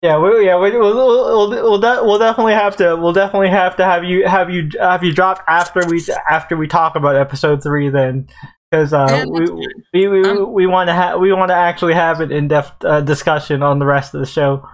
Yeah, 0.01 0.19
we, 0.19 0.45
yeah, 0.45 0.59
we, 0.59 0.71
we'll, 0.71 0.93
we'll, 0.93 1.49
we'll, 1.49 1.79
de- 1.79 2.03
we'll 2.03 2.19
definitely 2.19 2.53
have 2.55 2.75
to 2.77 2.95
we'll 2.97 3.13
definitely 3.13 3.49
have 3.49 3.77
to 3.77 3.85
have 3.85 4.03
you 4.03 4.27
have 4.27 4.49
you 4.49 4.69
have 4.77 5.01
you 5.01 5.13
dropped 5.13 5.43
after 5.47 5.81
we 5.87 6.03
after 6.29 6.57
we 6.57 6.67
talk 6.67 6.95
about 6.97 7.15
episode 7.15 7.63
three 7.63 7.87
then 7.89 8.27
because 8.69 8.91
uh, 8.91 9.23
we 9.29 9.49
we 9.93 10.07
we, 10.09 10.23
Um, 10.29 10.51
we 10.51 10.67
want 10.67 10.89
to 10.89 10.93
have 10.93 11.21
we 11.21 11.31
want 11.31 11.49
to 11.51 11.55
actually 11.55 11.93
have 11.93 12.19
an 12.19 12.33
in 12.33 12.49
depth 12.49 12.83
uh, 12.83 12.99
discussion 12.99 13.63
on 13.63 13.79
the 13.79 13.85
rest 13.85 14.13
of 14.13 14.19
the 14.19 14.25
show. 14.25 14.67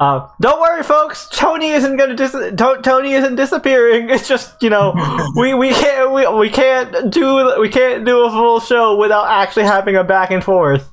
Uh, 0.00 0.26
don't 0.40 0.58
worry, 0.60 0.82
folks. 0.82 1.28
Tony 1.30 1.72
isn't 1.72 1.96
gonna 1.98 2.16
dis- 2.16 2.32
to- 2.32 2.80
Tony 2.82 3.12
isn't 3.12 3.34
disappearing. 3.36 4.08
It's 4.08 4.26
just 4.26 4.62
you 4.62 4.70
know 4.70 4.94
we, 5.36 5.52
we 5.52 5.72
can't 5.74 6.12
we, 6.12 6.26
we 6.28 6.48
can't 6.48 7.12
do 7.12 7.60
we 7.60 7.68
can't 7.68 8.06
do 8.06 8.24
a 8.24 8.30
full 8.30 8.58
show 8.60 8.96
without 8.96 9.26
actually 9.28 9.64
having 9.64 9.96
a 9.96 10.02
back 10.04 10.30
and 10.30 10.42
forth. 10.42 10.88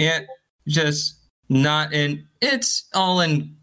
Yeah, 0.00 0.22
just 0.68 1.18
not 1.48 1.92
in. 1.92 2.26
It's 2.40 2.88
all 2.94 3.20
in 3.20 3.56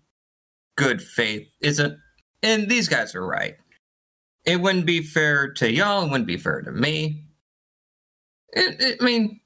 good 0.78 1.02
faith. 1.02 1.52
Isn't? 1.62 1.98
And 2.44 2.70
these 2.70 2.88
guys 2.88 3.16
are 3.16 3.26
right. 3.26 3.56
It 4.46 4.60
wouldn't 4.60 4.86
be 4.86 5.02
fair 5.02 5.52
to 5.54 5.72
y'all. 5.72 6.04
It 6.04 6.10
wouldn't 6.10 6.28
be 6.28 6.38
fair 6.38 6.62
to 6.62 6.72
me. 6.72 7.26
It, 8.54 8.82
it, 8.82 8.98
I 9.00 9.04
mean, 9.04 9.40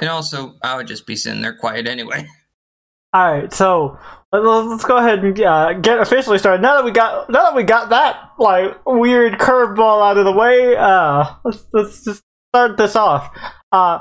and 0.00 0.10
also, 0.10 0.56
I 0.62 0.76
would 0.76 0.86
just 0.86 1.06
be 1.06 1.16
sitting 1.16 1.40
there 1.40 1.56
quiet 1.56 1.86
anyway. 1.86 2.26
All 3.14 3.32
right, 3.32 3.52
so 3.52 3.98
let- 4.32 4.44
let's 4.44 4.84
go 4.84 4.96
ahead 4.98 5.20
and 5.24 5.40
uh, 5.40 5.72
get 5.74 6.00
officially 6.00 6.38
started. 6.38 6.60
Now 6.60 6.74
that 6.74 6.84
we 6.84 6.90
got 6.90 7.30
now 7.30 7.44
that 7.44 7.54
we 7.54 7.62
got 7.62 7.88
that 7.90 8.32
like 8.38 8.76
weird 8.84 9.34
curveball 9.38 10.02
out 10.04 10.18
of 10.18 10.24
the 10.26 10.32
way, 10.32 10.76
uh, 10.76 11.24
let's 11.44 11.64
let's 11.72 12.04
just 12.04 12.22
start 12.50 12.76
this 12.76 12.94
off. 12.96 13.30
Uh, 13.72 14.00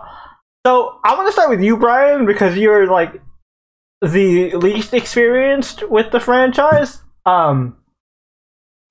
so 0.66 0.99
I 1.03 1.16
want 1.16 1.28
to 1.28 1.32
start 1.32 1.49
with 1.49 1.61
you, 1.61 1.78
Brian, 1.78 2.26
because 2.26 2.57
you're 2.57 2.88
like 2.88 3.22
the 4.01 4.55
least 4.55 4.93
experienced 4.93 5.88
with 5.89 6.11
the 6.11 6.20
franchise. 6.20 7.01
Um, 7.26 7.78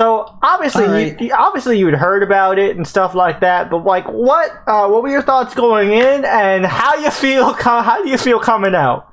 so 0.01 0.39
obviously, 0.43 0.87
right. 0.87 1.20
you, 1.20 1.33
obviously 1.35 1.79
you'd 1.79 1.95
heard 1.95 2.22
about 2.22 2.59
it 2.59 2.77
and 2.77 2.87
stuff 2.87 3.14
like 3.14 3.41
that. 3.41 3.70
But 3.70 3.85
like, 3.85 4.07
what 4.07 4.51
uh, 4.66 4.89
what 4.89 5.03
were 5.03 5.09
your 5.09 5.22
thoughts 5.22 5.55
going 5.55 5.91
in, 5.93 6.25
and 6.25 6.64
how 6.64 6.95
you 6.97 7.11
feel? 7.11 7.53
How 7.55 8.03
do 8.03 8.09
you 8.09 8.18
feel 8.18 8.39
coming 8.39 8.75
out? 8.75 9.09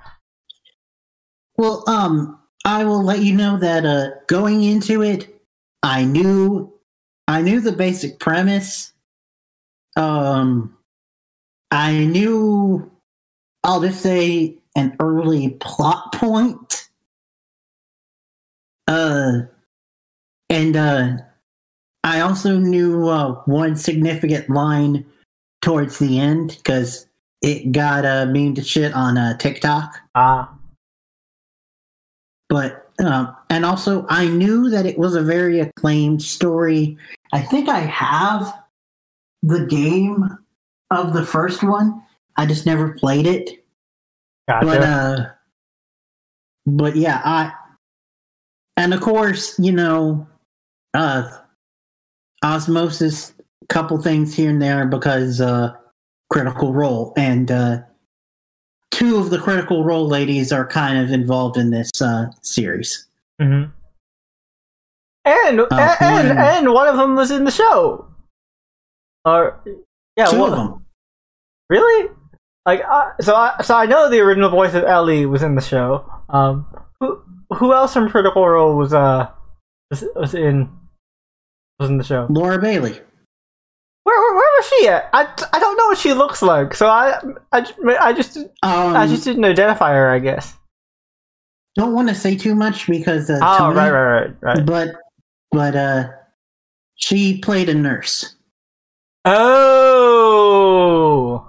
Well, 1.58 1.84
um, 1.88 2.40
I 2.66 2.84
will 2.84 3.04
let 3.04 3.20
you 3.20 3.36
know 3.36 3.58
that 3.58 3.86
uh, 3.86 4.10
going 4.28 4.62
into 4.64 5.02
it, 5.02 5.42
I 5.82 6.04
knew 6.04 6.74
I 7.28 7.42
knew 7.42 7.60
the 7.60 7.72
basic 7.72 8.20
premise. 8.20 8.94
Um 9.96 10.78
I 11.72 12.06
knew 12.06 12.92
I'll 13.64 13.82
just 13.82 14.02
say 14.02 14.58
an 14.76 14.96
early 15.00 15.50
plot 15.60 16.14
point. 16.14 16.90
Uh 18.88 19.42
and 20.50 20.76
uh 20.76 21.18
I 22.04 22.22
also 22.22 22.58
knew 22.58 23.08
uh, 23.08 23.36
one 23.46 23.76
significant 23.76 24.50
line 24.50 25.06
towards 25.62 26.00
the 26.00 26.20
end 26.20 26.58
because 26.58 27.06
it 27.42 27.72
got 27.72 28.06
uh, 28.06 28.26
memed 28.26 28.56
to 28.56 28.64
shit 28.64 28.94
on 28.94 29.18
uh, 29.18 29.38
TikTok. 29.38 29.96
Ah, 30.16 30.52
But 32.50 32.90
um, 33.00 33.36
and 33.50 33.66
also 33.66 34.06
I 34.10 34.28
knew 34.28 34.70
that 34.70 34.86
it 34.86 34.98
was 34.98 35.16
a 35.16 35.22
very 35.22 35.60
acclaimed 35.60 36.22
story. 36.24 36.98
I 37.34 37.42
think 37.42 37.70
I 37.70 37.80
have 37.82 38.52
the 39.44 39.66
game 39.68 40.38
of 40.92 41.14
the 41.14 41.26
first 41.26 41.64
one. 41.64 42.04
I 42.38 42.46
just 42.46 42.66
never 42.66 42.94
played 42.94 43.26
it. 43.28 43.64
gotcha. 44.48 44.66
But 44.66 44.82
uh 44.84 45.26
but 46.66 46.96
yeah, 46.96 47.22
I 47.24 47.54
and 48.78 48.94
of 48.94 49.02
course, 49.02 49.58
you 49.60 49.72
know, 49.72 50.28
uh 50.94 51.30
osmosis 52.44 53.34
a 53.64 53.68
couple 53.68 54.02
things 54.02 54.36
here 54.36 54.50
and 54.50 54.62
there 54.62 54.86
because 54.86 55.42
uh 55.42 55.74
critical 56.30 56.74
role 56.74 57.14
and 57.18 57.52
uh 57.52 57.80
two 58.92 59.18
of 59.18 59.30
the 59.30 59.38
critical 59.40 59.84
role 59.84 60.08
ladies 60.08 60.52
are 60.52 60.66
kind 60.68 60.98
of 60.98 61.12
involved 61.12 61.58
in 61.58 61.72
this 61.72 61.90
uh 62.02 62.28
series. 62.42 63.08
hmm 63.42 63.64
And, 65.26 65.60
and 65.60 65.72
and 65.72 66.30
one- 66.30 66.38
and 66.38 66.74
one 66.74 66.88
of 66.88 66.98
them 66.98 67.16
was 67.16 67.32
in 67.32 67.44
the 67.46 67.52
show. 67.52 68.08
Or 69.24 69.62
yeah, 70.18 70.26
two 70.26 70.40
one 70.40 70.52
of 70.52 70.58
them. 70.58 70.86
Really? 71.70 72.10
Like, 72.66 72.82
uh, 72.90 73.12
so 73.22 73.36
I 73.36 73.56
so 73.64 73.76
I 73.76 73.86
know 73.86 74.10
the 74.10 74.20
original 74.20 74.50
voice 74.50 74.74
of 74.74 74.84
Ellie 74.84 75.26
was 75.26 75.42
in 75.42 75.56
the 75.56 75.62
show. 75.62 76.06
Um, 76.30 76.66
who 77.00 77.22
who 77.56 77.74
else 77.74 77.94
from 77.94 78.10
Critical 78.10 78.48
Role 78.48 78.76
was 78.78 78.94
uh 78.94 79.30
was, 79.90 80.04
was 80.16 80.34
in 80.36 80.70
was 81.80 81.90
in 81.90 81.98
the 81.98 82.04
show? 82.04 82.28
Laura 82.30 82.60
Bailey. 82.60 83.00
Where, 84.04 84.20
where 84.20 84.36
where 84.36 84.50
was 84.58 84.68
she 84.68 84.88
at? 84.88 85.10
I, 85.14 85.22
I 85.54 85.60
don't 85.60 85.78
know 85.78 85.86
what 85.88 85.98
she 85.98 86.14
looks 86.14 86.42
like. 86.42 86.76
So 86.76 86.88
I 86.88 87.20
I, 87.52 87.66
I 88.00 88.14
just 88.14 88.38
Um, 88.38 88.96
I 88.96 89.08
just 89.08 89.24
didn't 89.24 89.46
identify 89.46 89.94
her. 89.94 90.10
I 90.10 90.20
guess. 90.20 90.56
don't 91.76 91.94
want 91.94 92.10
to 92.10 92.16
say 92.16 92.36
too 92.36 92.54
much 92.54 92.88
because 92.88 93.30
uh, 93.30 93.40
Oh 93.42 93.58
Tony, 93.58 93.76
right 93.76 93.92
right 93.92 94.12
right 94.42 94.44
right. 94.58 94.66
but 94.66 94.96
but 95.52 95.76
uh 95.76 96.10
she 96.96 97.40
played 97.40 97.70
a 97.70 97.74
nurse. 97.74 98.36
Oh. 99.26 101.48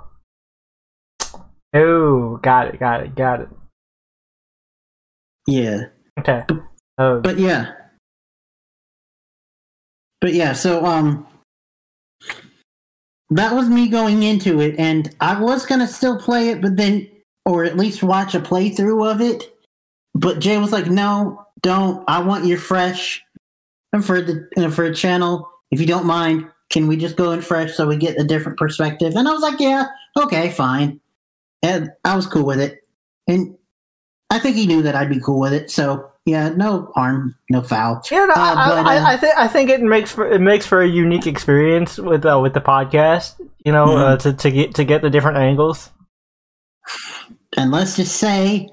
Oh, 1.75 2.32
got 2.43 2.69
it, 2.69 2.81
got 2.81 3.03
it, 3.03 3.15
got 3.15 3.41
it. 3.41 3.49
Yeah. 5.47 5.87
Okay. 6.19 6.43
Oh, 6.99 7.21
But 7.21 7.39
yeah. 7.39 7.73
But 10.21 10.35
yeah, 10.35 10.53
so 10.53 10.85
um 10.85 11.27
that 13.31 13.55
was 13.55 13.69
me 13.69 13.89
going 13.89 14.23
into 14.23 14.61
it 14.61 14.77
and 14.79 15.15
I 15.21 15.41
was 15.41 15.65
going 15.65 15.81
to 15.81 15.87
still 15.87 16.19
play 16.19 16.51
it 16.51 16.61
but 16.61 16.77
then 16.77 17.09
or 17.45 17.65
at 17.65 17.77
least 17.77 18.03
watch 18.03 18.35
a 18.35 18.41
playthrough 18.41 19.11
of 19.11 19.21
it. 19.21 19.53
But 20.15 20.39
Jay 20.39 20.59
was 20.59 20.73
like, 20.73 20.87
"No, 20.87 21.45
don't. 21.63 22.05
I 22.07 22.21
want 22.21 22.45
you 22.45 22.57
fresh 22.57 23.23
and 23.93 24.05
for 24.05 24.21
the 24.21 24.49
and 24.57 24.73
for 24.73 24.85
a 24.85 24.95
channel. 24.95 25.51
If 25.71 25.81
you 25.81 25.87
don't 25.87 26.07
mind, 26.07 26.49
can 26.71 26.87
we 26.87 26.97
just 26.97 27.17
go 27.17 27.33
in 27.33 27.41
fresh 27.41 27.75
so 27.75 27.89
we 27.89 27.97
get 27.97 28.21
a 28.21 28.25
different 28.25 28.59
perspective?" 28.59 29.15
And 29.17 29.27
I 29.27 29.33
was 29.33 29.43
like, 29.43 29.59
"Yeah, 29.59 29.87
okay, 30.17 30.51
fine." 30.51 31.01
And 31.63 31.91
I 32.05 32.17
was 32.17 32.27
cool 32.27 32.45
with 32.45 32.61
it. 32.61 32.81
And 33.29 33.57
I 34.31 34.39
think 34.39 34.57
he 34.57 34.67
knew 34.67 34.83
that 34.83 34.95
I'd 34.95 35.09
be 35.09 35.21
cool 35.21 35.39
with 35.41 35.53
it. 35.53 35.71
So, 35.71 36.11
yeah, 36.25 36.49
no 36.51 36.91
harm, 36.95 37.37
no 37.51 37.63
foul. 37.63 38.03
Yeah, 38.11 38.25
no, 38.25 38.35
Uh, 38.35 38.55
I, 38.57 38.69
but, 38.69 38.87
uh, 38.87 39.05
I 39.07 39.17
think 39.17 39.37
I 39.37 39.49
think 39.49 39.71
it 39.71 39.81
makes 39.81 40.11
for 40.13 40.31
it 40.31 40.41
makes 40.41 40.67
for 40.67 40.81
a 40.81 40.89
unique 40.89 41.27
experience 41.27 41.99
with 41.99 42.25
uh, 42.25 42.39
with 42.41 42.55
the 42.55 42.61
podcast. 42.61 43.41
You 43.65 43.73
know, 43.73 43.97
uh, 43.97 44.17
to 44.19 44.33
to 44.33 44.51
get 44.51 44.75
to 44.77 44.85
get 44.85 45.03
the 45.03 45.11
different 45.11 45.39
angles. 45.39 45.91
And 47.57 47.71
let's 47.71 47.97
just 47.97 48.17
say, 48.17 48.71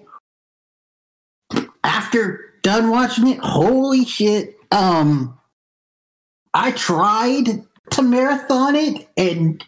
after 1.83 2.53
done 2.61 2.89
watching 2.89 3.27
it, 3.27 3.39
holy 3.39 4.05
shit! 4.05 4.55
Um, 4.71 5.37
I 6.53 6.71
tried 6.71 7.65
to 7.91 8.01
marathon 8.01 8.75
it, 8.75 9.09
and 9.17 9.63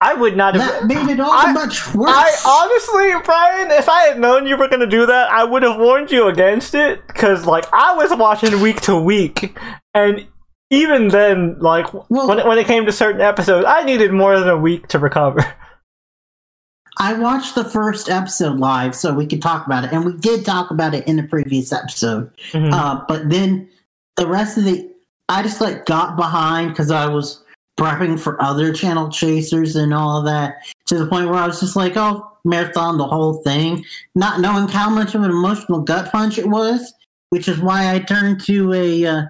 I 0.00 0.12
would 0.14 0.36
not 0.36 0.54
have. 0.56 0.68
that 0.68 0.86
made 0.86 1.08
it 1.10 1.20
all 1.20 1.30
I- 1.32 1.52
much 1.52 1.94
worse. 1.94 2.10
I 2.12 2.34
honestly, 2.46 3.22
Brian, 3.24 3.70
if 3.70 3.88
I 3.88 4.02
had 4.08 4.18
known 4.20 4.46
you 4.46 4.56
were 4.56 4.68
gonna 4.68 4.86
do 4.86 5.06
that, 5.06 5.30
I 5.30 5.42
would 5.44 5.62
have 5.62 5.78
warned 5.78 6.10
you 6.10 6.28
against 6.28 6.74
it. 6.74 7.06
Cause 7.08 7.46
like 7.46 7.64
I 7.72 7.94
was 7.94 8.14
watching 8.14 8.60
week 8.60 8.80
to 8.82 8.96
week, 8.96 9.56
and 9.94 10.26
even 10.70 11.08
then, 11.08 11.58
like 11.60 11.92
Well- 12.10 12.28
when 12.28 12.38
it, 12.40 12.46
when 12.46 12.58
it 12.58 12.66
came 12.66 12.84
to 12.86 12.92
certain 12.92 13.20
episodes, 13.22 13.64
I 13.66 13.84
needed 13.84 14.12
more 14.12 14.38
than 14.38 14.48
a 14.48 14.56
week 14.58 14.88
to 14.88 14.98
recover. 14.98 15.44
I 16.98 17.12
watched 17.12 17.54
the 17.54 17.64
first 17.64 18.08
episode 18.08 18.58
live, 18.58 18.94
so 18.94 19.12
we 19.12 19.26
could 19.26 19.42
talk 19.42 19.66
about 19.66 19.84
it, 19.84 19.92
and 19.92 20.04
we 20.04 20.12
did 20.16 20.44
talk 20.46 20.70
about 20.70 20.94
it 20.94 21.06
in 21.06 21.16
the 21.16 21.22
previous 21.24 21.70
episode. 21.72 22.30
Mhm. 22.52 22.72
Uh, 22.72 23.02
but 23.06 23.28
then 23.28 23.68
the 24.16 24.26
rest 24.26 24.56
of 24.56 24.64
the, 24.64 24.90
I 25.28 25.42
just 25.42 25.60
like 25.60 25.84
got 25.84 26.16
behind 26.16 26.70
because 26.70 26.90
I 26.90 27.06
was 27.06 27.42
prepping 27.78 28.18
for 28.18 28.40
other 28.42 28.72
channel 28.72 29.10
chasers 29.10 29.76
and 29.76 29.92
all 29.92 30.22
that 30.22 30.56
to 30.86 30.98
the 30.98 31.06
point 31.06 31.28
where 31.28 31.38
I 31.38 31.46
was 31.46 31.60
just 31.60 31.76
like, 31.76 31.96
oh, 31.96 32.26
marathon 32.44 32.96
the 32.96 33.06
whole 33.06 33.42
thing, 33.42 33.84
not 34.14 34.40
knowing 34.40 34.68
how 34.68 34.88
much 34.88 35.14
of 35.14 35.22
an 35.22 35.30
emotional 35.30 35.80
gut 35.82 36.10
punch 36.10 36.38
it 36.38 36.48
was, 36.48 36.94
which 37.30 37.48
is 37.48 37.58
why 37.58 37.94
I 37.94 37.98
turned 37.98 38.40
to 38.44 38.72
a 38.72 39.04
uh, 39.06 39.22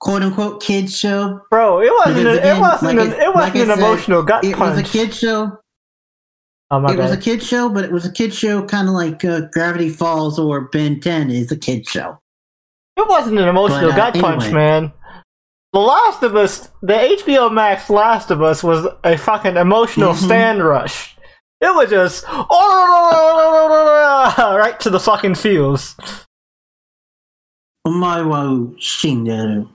quote 0.00 0.22
unquote 0.22 0.62
kids 0.62 0.98
show. 0.98 1.40
Bro, 1.50 1.82
it 1.82 1.92
wasn't. 1.92 2.26
An, 2.26 2.38
again, 2.38 2.56
it 2.56 2.60
wasn't. 2.60 2.96
like 2.96 3.06
an, 3.06 3.12
I- 3.12 3.24
it 3.24 3.34
wasn't 3.34 3.34
like 3.34 3.54
an 3.54 3.66
said, 3.68 3.78
emotional 3.78 4.22
gut 4.22 4.44
It 4.44 4.56
punch. 4.56 4.78
It 4.78 4.82
was 4.82 4.88
a 4.88 4.92
kid 4.92 5.14
show. 5.14 5.58
oh 6.70 6.80
my 6.80 6.88
God. 6.88 6.98
it 6.98 7.02
was 7.02 7.12
a 7.12 7.16
kid 7.16 7.42
show, 7.42 7.68
but 7.68 7.84
it 7.84 7.92
was 7.92 8.04
a 8.04 8.12
kid 8.12 8.34
show 8.34 8.64
kind 8.64 8.88
of 8.88 8.94
like 8.94 9.24
uh, 9.24 9.42
Gravity 9.52 9.90
Falls 9.90 10.38
or 10.38 10.62
Ben 10.62 10.98
10 11.00 11.30
is 11.30 11.52
a 11.52 11.56
kid 11.56 11.86
show. 11.86 12.18
It 12.96 13.06
wasn't 13.08 13.38
an 13.38 13.48
emotional 13.48 13.90
But, 13.90 13.98
uh, 13.98 14.10
gut 14.10 14.20
punch, 14.20 14.52
man. 14.52 14.92
The 15.72 15.78
Last 15.80 16.22
of 16.24 16.34
Us, 16.34 16.68
the 16.82 16.94
HBO 16.94 17.52
Max 17.52 17.88
Last 17.90 18.30
of 18.32 18.42
Us 18.42 18.64
was 18.64 18.86
a 19.04 19.16
fucking 19.16 19.56
emotional 19.56 20.14
Mhm. 20.14 20.24
stand 20.24 20.64
rush. 20.64 21.16
It 21.60 21.72
was 21.74 21.88
just 21.90 22.24
right 22.28 22.46
to 24.80 24.90
the 24.90 24.98
fucking 24.98 25.36
feels. 25.36 25.94
Shinderu. 27.86 29.68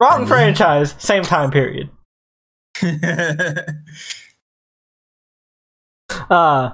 Wrong 0.00 0.24
Mhm. 0.24 0.28
franchise, 0.28 0.94
same 0.98 1.22
time 1.22 1.50
period. 1.50 1.88
Uh, 6.30 6.70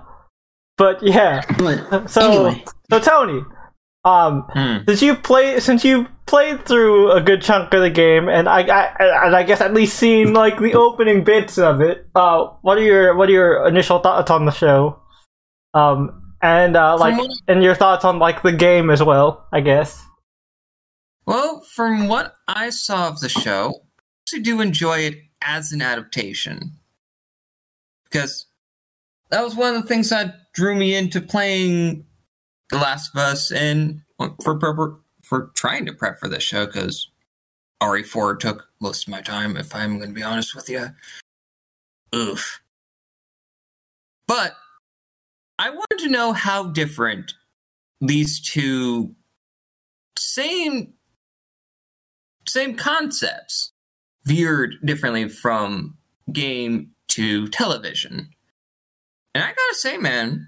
but 0.77 1.01
yeah. 1.03 1.41
But 1.59 2.11
So, 2.11 2.21
anyway, 2.29 2.65
so 2.91 2.99
Tony, 2.99 3.45
um, 4.09 4.43
Hmm. 4.55 4.77
since 4.89 5.03
you 5.03 5.15
play 5.15 5.61
since 5.61 5.85
you 5.85 6.07
played 6.27 6.65
through 6.67 7.11
a 7.13 7.21
good 7.21 7.41
chunk 7.43 7.73
of 7.75 7.81
the 7.81 7.91
game 7.91 8.29
and 8.29 8.49
I, 8.49 8.61
I 8.63 8.83
and 9.27 9.35
I 9.37 9.43
guess 9.43 9.61
at 9.61 9.73
least 9.75 9.97
seen 9.99 10.33
like 10.35 10.59
the 10.59 10.75
opening 10.75 11.25
bits 11.25 11.57
of 11.59 11.81
it 11.81 12.07
uh 12.15 12.47
what 12.63 12.77
are 12.79 12.83
your 12.83 13.17
what 13.17 13.29
are 13.29 13.33
your 13.33 13.67
initial 13.67 13.99
thoughts 14.01 14.31
on 14.31 14.45
the 14.45 14.53
show 14.53 15.01
um 15.75 16.33
and 16.43 16.77
uh 16.77 16.97
like 16.99 17.17
what- 17.19 17.31
and 17.49 17.63
your 17.63 17.75
thoughts 17.75 18.05
on 18.05 18.19
like 18.19 18.43
the 18.43 18.53
game 18.53 18.91
as 18.91 19.03
well 19.03 19.47
I 19.53 19.61
guess 19.61 20.05
Well, 21.27 21.61
from 21.77 22.09
what 22.09 22.37
I 22.49 22.71
saw 22.71 23.09
of 23.09 23.21
the 23.21 23.29
show, 23.29 23.65
I 23.85 24.01
actually 24.25 24.43
do 24.49 24.61
enjoy 24.63 24.99
it 25.09 25.17
as 25.45 25.73
an 25.73 25.83
adaptation. 25.83 26.79
Because 28.05 28.47
that 29.31 29.45
was 29.45 29.55
one 29.55 29.75
of 29.77 29.83
the 29.83 29.89
things 29.89 30.09
that 30.09 30.53
drew 30.55 30.75
me 30.75 30.95
into 30.97 31.21
playing 31.21 32.07
The 32.71 32.79
Last 32.79 33.15
of 33.15 33.21
Us 33.21 33.51
and 33.51 34.03
for 34.43 34.59
for, 34.61 34.99
for 35.23 35.51
trying 35.55 35.87
to 35.87 35.93
prep 35.93 36.19
for 36.21 36.29
this 36.29 36.43
show 36.43 36.67
because 36.67 37.09
RE4 37.83 38.39
took 38.39 38.69
most 38.81 39.07
of 39.07 39.11
my 39.11 39.21
time, 39.21 39.57
if 39.57 39.75
I'm 39.75 39.99
going 39.99 40.11
to 40.11 40.15
be 40.15 40.23
honest 40.23 40.55
with 40.55 40.69
you. 40.69 40.89
Oof. 42.15 42.61
But 44.27 44.57
I 45.59 45.71
wanted 45.71 45.99
to 46.01 46.09
know 46.09 46.33
how 46.33 46.65
different 46.65 47.35
these 48.01 48.41
two 48.41 49.15
same 50.17 50.93
same 52.47 52.77
concepts 52.77 53.73
veered 54.25 54.77
differently 54.85 55.29
from 55.29 55.97
game 56.33 56.91
to 57.09 57.49
television. 57.49 58.31
And 59.35 59.45
I 59.45 59.49
gotta 59.49 59.75
say, 59.75 59.99
man, 59.99 60.47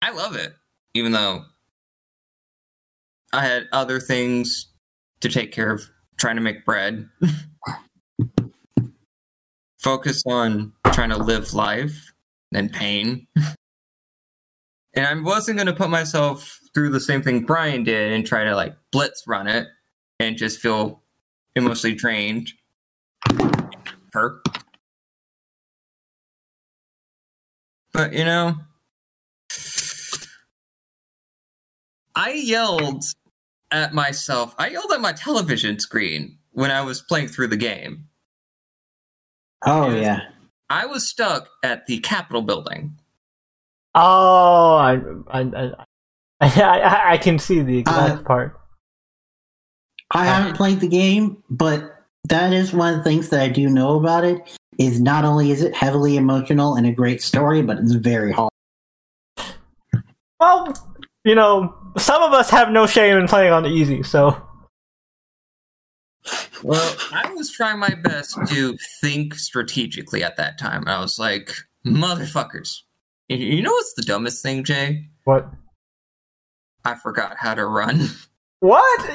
I 0.00 0.10
love 0.10 0.36
it. 0.36 0.54
Even 0.94 1.12
though 1.12 1.44
I 3.32 3.44
had 3.44 3.68
other 3.72 3.98
things 3.98 4.66
to 5.20 5.28
take 5.28 5.52
care 5.52 5.70
of 5.70 5.82
trying 6.18 6.36
to 6.36 6.42
make 6.42 6.64
bread. 6.64 7.08
Focus 9.80 10.22
on 10.26 10.72
trying 10.92 11.10
to 11.10 11.16
live 11.16 11.54
life 11.54 12.12
and 12.54 12.72
pain. 12.72 13.26
and 14.94 15.06
I 15.06 15.14
wasn't 15.20 15.56
going 15.56 15.66
to 15.66 15.72
put 15.72 15.90
myself 15.90 16.60
through 16.74 16.90
the 16.90 17.00
same 17.00 17.22
thing 17.22 17.44
Brian 17.44 17.84
did 17.84 18.12
and 18.12 18.26
try 18.26 18.44
to 18.44 18.54
like 18.54 18.76
blitz 18.92 19.24
run 19.26 19.46
it 19.46 19.68
and 20.20 20.36
just 20.36 20.60
feel 20.60 21.02
emotionally 21.56 21.96
drained. 21.96 22.50
Her. 24.12 24.42
But 27.92 28.12
you 28.12 28.24
know, 28.24 28.56
I 32.14 32.32
yelled 32.32 33.04
at 33.70 33.94
myself. 33.94 34.54
I 34.58 34.68
yelled 34.68 34.92
at 34.92 35.00
my 35.00 35.12
television 35.12 35.78
screen 35.78 36.38
when 36.52 36.70
I 36.70 36.82
was 36.82 37.00
playing 37.02 37.28
through 37.28 37.48
the 37.48 37.56
game. 37.56 38.06
Oh 39.64 39.90
Yes. 39.90 40.02
yeah. 40.02 40.20
I 40.70 40.86
was 40.86 41.08
stuck 41.08 41.48
at 41.62 41.86
the 41.86 41.98
Capitol 42.00 42.42
building. 42.42 42.98
Oh, 43.94 44.74
I, 44.76 45.00
I, 45.30 45.40
I, 45.40 45.70
I, 46.40 47.12
I 47.12 47.18
can 47.18 47.38
see 47.38 47.60
the 47.60 47.78
exact 47.78 48.20
Uh, 48.20 48.22
part. 48.22 48.58
I 50.14 50.24
haven't 50.26 50.56
played 50.56 50.80
the 50.80 50.88
game, 50.88 51.42
but 51.48 51.94
that 52.28 52.52
is 52.52 52.72
one 52.72 52.92
of 52.92 52.98
the 52.98 53.04
things 53.04 53.28
that 53.30 53.40
I 53.40 53.48
do 53.48 53.68
know 53.68 53.98
about 53.98 54.24
it. 54.24 54.58
Is 54.78 55.00
not 55.00 55.24
only 55.26 55.50
is 55.50 55.62
it 55.62 55.74
heavily 55.74 56.16
emotional 56.16 56.74
and 56.76 56.86
a 56.86 56.92
great 56.92 57.22
story, 57.22 57.60
but 57.62 57.78
it's 57.78 57.92
very 57.92 58.32
hard. 58.32 58.50
Well, 60.40 60.72
you 61.24 61.34
know, 61.34 61.74
some 61.98 62.22
of 62.22 62.32
us 62.32 62.50
have 62.50 62.70
no 62.70 62.86
shame 62.86 63.16
in 63.16 63.26
playing 63.28 63.52
on 63.52 63.66
easy, 63.66 64.02
so 64.02 64.40
Well, 66.62 66.96
I 67.12 67.32
was 67.34 67.50
trying 67.50 67.78
my 67.80 67.94
best 68.02 68.38
to 68.48 68.76
think 69.00 69.34
strategically 69.34 70.22
at 70.22 70.36
that 70.36 70.58
time. 70.58 70.84
I 70.86 71.00
was 71.00 71.18
like, 71.18 71.52
motherfuckers. 71.86 72.70
You- 73.28 73.62
know 73.62 73.72
what's 73.72 73.94
the 73.94 74.02
dumbest 74.02 74.42
thing, 74.42 74.62
Jay? 74.64 75.08
what? 75.24 75.48
I 76.84 76.94
forgot 76.96 77.36
how 77.38 77.54
to 77.54 77.64
run. 77.66 78.08
What? 78.60 79.10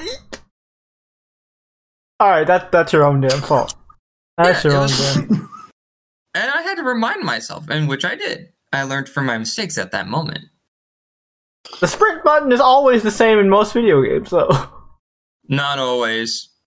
All 2.20 2.30
right, 2.30 2.48
that 2.48 2.72
that's 2.72 2.92
your 2.92 3.04
own 3.06 3.22
damn 3.22 3.42
fault. 3.42 3.76
That's 4.38 4.64
Yeah, 4.66 4.72
your 4.72 4.78
own 4.80 4.84
was- 4.84 5.16
damn. 5.16 5.50
And 6.36 6.52
I 6.52 6.62
had 6.62 6.76
to 6.76 6.84
remind 6.84 7.24
myself, 7.24 7.68
and 7.70 7.88
which 7.90 8.06
I 8.06 8.14
did. 8.16 8.50
I 8.72 8.84
learned 8.84 9.10
from 9.10 9.26
my 9.26 9.38
mistakes 9.40 9.78
at 9.78 9.92
that 9.92 10.08
moment. 10.08 10.46
The 11.80 11.88
sprint 11.88 12.24
button 12.24 12.52
is 12.52 12.60
always 12.60 13.04
the 13.04 13.12
same 13.12 13.40
in 13.40 13.50
most 13.50 13.74
video 13.74 14.02
games, 14.02 14.30
though. 14.30 14.50
Not 15.48 15.80
always. 15.80 16.50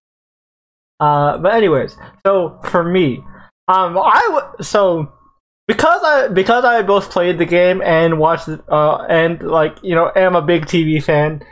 Uh, 1.01 1.39
but 1.39 1.55
anyways, 1.55 1.97
so 2.27 2.61
for 2.65 2.85
me, 2.85 3.25
um, 3.69 3.97
I 3.97 4.21
w- 4.29 4.63
so 4.63 5.11
because 5.67 6.03
I 6.05 6.29
because 6.29 6.63
I 6.67 6.83
both 6.83 7.11
played 7.11 7.39
the 7.39 7.47
game 7.47 7.81
and 7.81 8.19
watched 8.19 8.49
it, 8.49 8.61
uh, 8.69 9.07
and 9.09 9.41
like 9.41 9.79
you 9.83 9.95
know 9.95 10.13
am 10.15 10.37
a 10.37 10.43
big 10.43 10.67
TV 10.67 11.03
fan, 11.03 11.43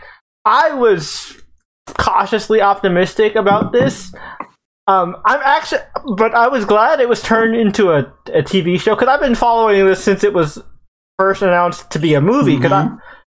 I 0.45 0.75
was 0.75 1.41
cautiously 1.87 2.61
optimistic 2.61 3.37
about 3.37 3.73
this. 3.73 4.13
Um, 4.87 5.17
I'm 5.25 5.41
actually, 5.45 5.81
but 6.17 6.35
I 6.35 6.49
was 6.49 6.65
glad 6.65 7.01
it 7.01 7.09
was 7.09 7.23
turned 7.23 7.55
into 7.55 7.93
a, 7.93 8.01
a 8.33 8.43
TV 8.43 8.79
show 8.81 8.95
because 8.95 9.09
I've 9.09 9.21
been 9.21 9.35
following 9.35 9.87
this 9.87 10.05
since 10.05 10.25
it 10.25 10.35
was 10.35 10.63
first 11.19 11.41
announced 11.41 11.91
to 11.93 11.99
be 11.99 12.15
a 12.15 12.21
movie. 12.21 12.57
Because 12.57 12.73
I, 12.73 12.89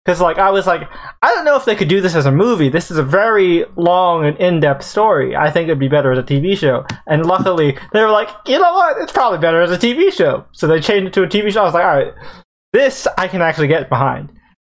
because 0.04 0.20
like 0.20 0.38
I 0.38 0.50
was 0.50 0.66
like, 0.66 0.82
I 1.22 1.34
don't 1.34 1.44
know 1.44 1.56
if 1.56 1.64
they 1.64 1.74
could 1.74 1.88
do 1.88 2.00
this 2.00 2.14
as 2.14 2.26
a 2.26 2.32
movie. 2.32 2.68
This 2.68 2.90
is 2.90 2.98
a 2.98 3.02
very 3.02 3.64
long 3.76 4.26
and 4.26 4.36
in-depth 4.38 4.84
story. 4.84 5.34
I 5.34 5.50
think 5.50 5.68
it'd 5.68 5.78
be 5.78 5.88
better 5.88 6.12
as 6.12 6.18
a 6.18 6.22
TV 6.22 6.56
show. 6.58 6.84
And 7.06 7.24
luckily, 7.24 7.78
they 7.92 8.00
were 8.02 8.10
like, 8.10 8.28
you 8.46 8.58
know 8.58 8.72
what? 8.74 8.98
It's 9.00 9.12
probably 9.12 9.38
better 9.38 9.62
as 9.62 9.70
a 9.70 9.78
TV 9.78 10.12
show. 10.12 10.44
So 10.52 10.66
they 10.66 10.80
changed 10.80 11.08
it 11.08 11.12
to 11.14 11.22
a 11.22 11.26
TV 11.26 11.50
show. 11.50 11.62
I 11.62 11.64
was 11.64 11.74
like, 11.74 11.84
all 11.84 11.96
right, 11.96 12.12
this 12.72 13.06
I 13.16 13.28
can 13.28 13.40
actually 13.40 13.68
get 13.68 13.88
behind. 13.88 14.30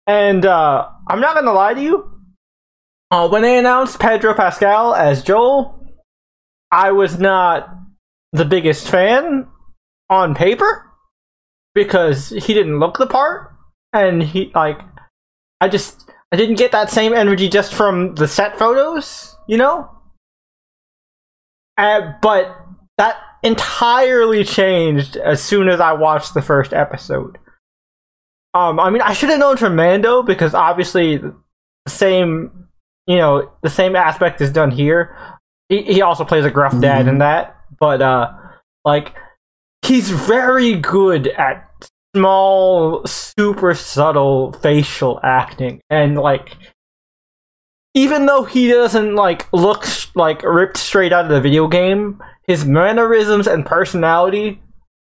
And 0.06 0.46
uh, 0.46 0.88
I'm 1.08 1.20
not 1.20 1.36
gonna 1.36 1.52
lie 1.52 1.74
to 1.74 1.82
you. 1.82 2.12
Uh, 3.12 3.28
when 3.28 3.42
they 3.42 3.58
announced 3.58 4.00
Pedro 4.00 4.34
Pascal 4.34 4.96
as 4.96 5.24
Joel, 5.24 5.78
I 6.72 6.92
was 6.92 7.20
not 7.20 7.70
the 8.32 8.46
biggest 8.46 8.88
fan 8.90 9.48
on 10.10 10.36
paper 10.36 10.86
because 11.74 12.30
he 12.30 12.54
didn't 12.54 12.80
look 12.80 12.98
the 12.98 13.08
part, 13.08 13.54
and 13.94 14.24
he 14.24 14.52
like 14.56 14.80
I 15.62 15.70
just 15.70 16.10
I 16.32 16.36
didn't 16.36 16.56
get 16.56 16.72
that 16.72 16.90
same 16.90 17.14
energy 17.14 17.50
just 17.50 17.74
from 17.74 18.16
the 18.16 18.28
set 18.28 18.58
photos, 18.58 19.36
you 19.48 19.58
know. 19.58 19.90
Uh, 21.78 22.14
but 22.22 22.56
that 22.98 23.18
entirely 23.44 24.44
changed 24.44 25.16
as 25.16 25.42
soon 25.42 25.70
as 25.70 25.80
I 25.80 25.94
watched 25.94 26.34
the 26.34 26.42
first 26.42 26.74
episode. 26.74 27.38
Um, 28.54 28.80
I 28.80 28.90
mean, 28.90 29.02
I 29.02 29.14
should 29.14 29.30
have 29.30 29.40
known 29.40 29.58
from 29.58 29.76
Mando 29.76 30.24
because 30.24 30.54
obviously 30.54 31.18
the 31.18 31.36
same, 31.88 32.68
you 33.06 33.18
know, 33.18 33.52
the 33.62 33.70
same 33.70 33.96
aspect 33.96 34.42
is 34.42 34.52
done 34.52 34.72
here. 34.72 35.16
He, 35.70 35.84
he 35.84 36.02
also 36.02 36.26
plays 36.26 36.46
a 36.46 36.52
gruff 36.52 36.80
dad 36.80 37.08
in 37.08 37.20
that, 37.20 37.56
but 37.80 38.02
uh, 38.02 38.32
like 38.84 39.14
he's 39.86 40.10
very 40.10 40.76
good 40.76 41.28
at 41.28 41.90
small, 42.16 43.06
super 43.06 43.74
subtle 43.74 44.54
facial 44.54 45.20
acting, 45.24 45.82
and 45.90 46.18
like 46.18 46.58
even 47.98 48.28
though 48.28 48.44
he 48.44 48.68
doesn't 48.68 49.16
like 49.16 49.52
look 49.52 49.86
like 50.14 50.44
ripped 50.44 50.78
straight 50.78 51.12
out 51.12 51.26
of 51.26 51.32
the 51.32 51.42
video 51.42 51.68
game, 51.68 52.22
his 52.46 52.64
mannerisms 52.64 53.48
and 53.48 53.66
personality 53.66 54.62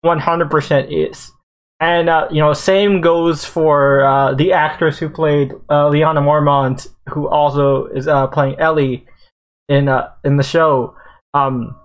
100% 0.02 1.10
is. 1.10 1.30
And 1.78 2.08
uh, 2.08 2.28
you 2.30 2.40
know, 2.40 2.54
same 2.54 3.02
goes 3.02 3.44
for 3.44 4.04
uh, 4.04 4.34
the 4.34 4.52
actress 4.52 4.98
who 4.98 5.10
played 5.10 5.52
uh, 5.68 5.90
Lyanna 5.90 6.22
Mormont, 6.22 6.88
who 7.10 7.28
also 7.28 7.84
is 7.86 8.08
uh, 8.08 8.26
playing 8.28 8.58
Ellie 8.58 9.06
in 9.68 9.88
uh, 9.88 10.08
in 10.24 10.38
the 10.38 10.42
show. 10.42 10.94
Um, 11.34 11.76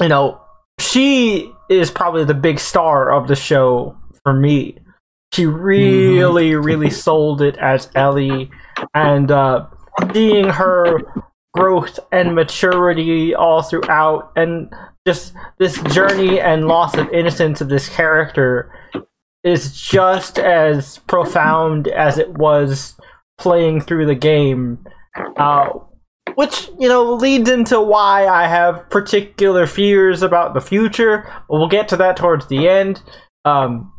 you 0.00 0.08
know, 0.08 0.40
she 0.78 1.52
is 1.68 1.90
probably 1.90 2.24
the 2.24 2.34
big 2.34 2.60
star 2.60 3.10
of 3.10 3.26
the 3.26 3.36
show 3.36 3.97
for 4.28 4.34
me. 4.34 4.76
She 5.32 5.46
really, 5.46 6.54
really 6.54 6.90
sold 6.90 7.40
it 7.40 7.56
as 7.56 7.90
Ellie, 7.94 8.50
and 8.92 9.30
uh, 9.30 9.66
seeing 10.12 10.50
her 10.50 11.00
growth 11.54 11.98
and 12.12 12.34
maturity 12.34 13.34
all 13.34 13.62
throughout, 13.62 14.32
and 14.36 14.70
just 15.06 15.32
this 15.58 15.80
journey 15.94 16.40
and 16.40 16.68
loss 16.68 16.94
of 16.94 17.08
innocence 17.10 17.62
of 17.62 17.70
this 17.70 17.88
character 17.88 18.70
is 19.44 19.80
just 19.80 20.38
as 20.38 20.98
profound 21.06 21.88
as 21.88 22.18
it 22.18 22.34
was 22.34 23.00
playing 23.38 23.80
through 23.80 24.04
the 24.04 24.14
game. 24.14 24.84
Uh, 25.38 25.70
which 26.34 26.68
you 26.78 26.88
know 26.88 27.14
leads 27.14 27.48
into 27.48 27.80
why 27.80 28.26
I 28.26 28.46
have 28.46 28.90
particular 28.90 29.66
fears 29.66 30.22
about 30.22 30.52
the 30.52 30.60
future. 30.60 31.24
But 31.48 31.58
we'll 31.58 31.68
get 31.68 31.88
to 31.88 31.96
that 31.96 32.18
towards 32.18 32.46
the 32.48 32.68
end. 32.68 33.02
Um, 33.46 33.92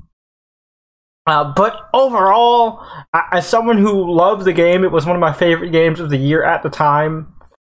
uh, 1.28 1.54
but 1.56 1.90
overall, 1.94 2.84
as 3.32 3.48
someone 3.48 3.78
who 3.78 4.12
loved 4.12 4.46
the 4.46 4.54
game, 4.54 4.84
it 4.84 4.92
was 4.92 5.06
one 5.06 5.16
of 5.16 5.20
my 5.20 5.34
favorite 5.34 5.72
games 5.72 6.00
of 6.00 6.10
the 6.10 6.18
year 6.18 6.44
at 6.44 6.64
the 6.64 6.70
time. 6.70 7.34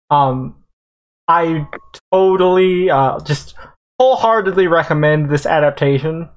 Um, 0.10 0.56
I 1.28 1.68
totally, 2.12 2.90
uh, 2.90 3.20
just 3.22 3.56
wholeheartedly 4.00 4.68
recommend 4.68 5.30
this 5.30 5.46
adaptation. 5.46 6.30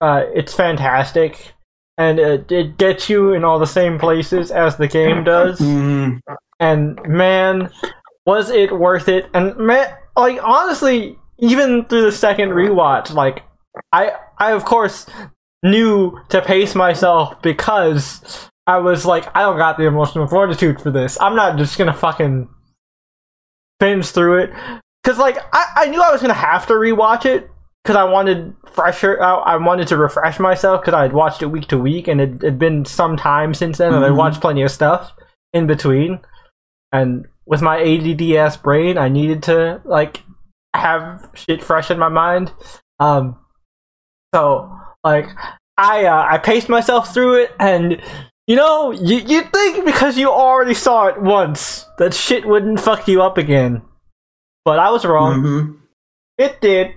Uh, 0.00 0.24
it's 0.34 0.54
fantastic, 0.54 1.52
and 1.98 2.18
it, 2.18 2.50
it 2.52 2.76
gets 2.78 3.08
you 3.08 3.32
in 3.32 3.42
all 3.44 3.58
the 3.58 3.66
same 3.66 3.98
places 3.98 4.50
as 4.50 4.76
the 4.76 4.86
game 4.88 5.24
does 5.24 5.58
Mhm. 5.60 6.20
and 6.60 7.00
man, 7.08 7.70
was 8.26 8.50
it 8.50 8.70
worth 8.76 9.08
it? 9.08 9.26
And 9.32 9.56
man, 9.56 9.88
like 10.16 10.38
honestly, 10.42 11.18
even 11.38 11.84
through 11.86 12.02
the 12.02 12.12
second 12.12 12.50
rewatch, 12.50 13.12
like 13.14 13.42
I, 13.92 14.12
I 14.38 14.52
of 14.52 14.64
course 14.64 15.06
knew 15.62 16.18
to 16.28 16.40
pace 16.42 16.74
myself 16.74 17.40
because 17.42 18.48
I 18.66 18.78
was 18.78 19.04
like, 19.06 19.34
I 19.36 19.40
don't 19.42 19.56
got 19.58 19.78
the 19.78 19.84
emotional 19.84 20.26
fortitude 20.26 20.80
for 20.80 20.90
this. 20.90 21.20
I'm 21.20 21.36
not 21.36 21.56
just 21.58 21.78
gonna 21.78 21.94
fucking 21.94 22.48
binge 23.78 24.06
through 24.06 24.38
it 24.38 24.50
because 25.02 25.18
like 25.18 25.38
I, 25.52 25.66
I 25.76 25.86
knew 25.86 26.00
I 26.02 26.10
was 26.12 26.20
gonna 26.20 26.34
have 26.34 26.66
to 26.66 26.74
rewatch 26.74 27.26
it 27.26 27.48
because 27.84 27.96
I 27.96 28.04
wanted 28.04 28.54
fresher. 28.72 29.22
I, 29.22 29.34
I 29.34 29.56
wanted 29.56 29.86
to 29.88 29.96
refresh 29.96 30.38
myself 30.40 30.80
because 30.80 30.94
I 30.94 31.02
had 31.02 31.12
watched 31.12 31.42
it 31.42 31.46
week 31.46 31.68
to 31.68 31.78
week, 31.78 32.08
and 32.08 32.20
it 32.20 32.42
had 32.42 32.58
been 32.58 32.84
some 32.84 33.16
time 33.16 33.54
since 33.54 33.78
then, 33.78 33.94
and 33.94 34.04
I 34.04 34.08
Mhm. 34.08 34.16
watched 34.16 34.40
plenty 34.40 34.62
of 34.62 34.70
stuff 34.72 35.12
in 35.52 35.66
between. 35.68 36.20
And 36.92 37.26
with 37.46 37.62
my 37.62 37.78
ADD 37.78 38.36
ass 38.36 38.56
brain, 38.56 38.98
I 38.98 39.08
needed 39.08 39.44
to 39.44 39.80
like 39.84 40.22
have 40.74 41.30
shit 41.34 41.62
fresh 41.62 41.90
in 41.90 41.98
my 41.98 42.08
mind. 42.08 42.52
Um, 42.98 43.38
so 44.34 44.70
like 45.06 45.28
I 45.78 46.04
uh, 46.06 46.26
I 46.28 46.38
paced 46.38 46.68
myself 46.68 47.12
through 47.14 47.34
it, 47.42 47.50
and 47.60 48.00
You 48.48 48.54
know, 48.54 48.92
you 48.92 49.16
you'd 49.26 49.52
think 49.52 49.84
because 49.84 50.16
you 50.16 50.30
already 50.30 50.72
saw 50.74 51.06
it 51.08 51.20
once 51.20 51.84
that 51.98 52.14
shit 52.14 52.46
wouldn't 52.46 52.78
fuck 52.80 53.08
you 53.08 53.20
up 53.20 53.38
again. 53.38 53.82
But 54.64 54.78
I 54.78 54.90
was 54.90 55.04
wrong. 55.04 55.42
Mhm. 55.42 55.76
It 56.38 56.60
did. 56.60 56.92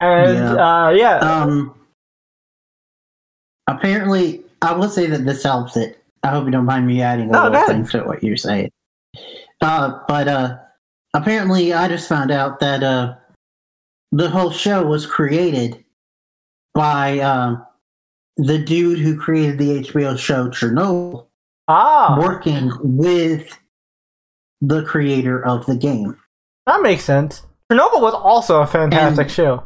And 0.00 0.34
Yeah. 0.34 0.86
uh 0.86 0.90
yeah. 0.90 1.16
Um. 1.18 1.74
Apparently, 3.68 4.42
I 4.62 4.72
will 4.72 4.88
say 4.88 5.06
that 5.06 5.24
this 5.24 5.42
helps 5.44 5.76
it. 5.76 6.02
I 6.22 6.28
hope 6.28 6.44
you 6.44 6.50
don't 6.50 6.64
mind 6.66 6.86
me 6.86 7.02
adding 7.02 7.28
a 7.28 7.32
No, 7.32 7.44
little 7.48 7.66
thing 7.66 7.86
to 7.88 8.02
what 8.02 8.22
you're 8.22 8.36
saying. 8.36 8.70
Uh, 9.60 10.00
but 10.08 10.26
uh, 10.28 10.56
apparently, 11.14 11.72
I 11.72 11.86
just 11.88 12.08
found 12.08 12.30
out 12.30 12.58
that 12.60 12.82
uh, 12.82 13.14
the 14.12 14.28
whole 14.28 14.50
show 14.50 14.84
was 14.84 15.06
created 15.06 15.84
by 16.80 17.18
um, 17.18 17.62
the 18.38 18.56
dude 18.56 18.98
who 19.00 19.18
created 19.18 19.58
the 19.58 19.82
HBO 19.82 20.18
show 20.18 20.48
Chernobyl, 20.48 21.26
ah, 21.68 22.16
working 22.18 22.72
with 22.80 23.58
the 24.62 24.82
creator 24.84 25.44
of 25.44 25.66
the 25.66 25.76
game. 25.76 26.16
that 26.66 26.80
makes 26.80 27.04
sense. 27.04 27.42
Chernobyl 27.70 28.00
was 28.00 28.14
also 28.14 28.62
a 28.62 28.66
fantastic 28.66 29.24
And- 29.26 29.30
show. 29.30 29.62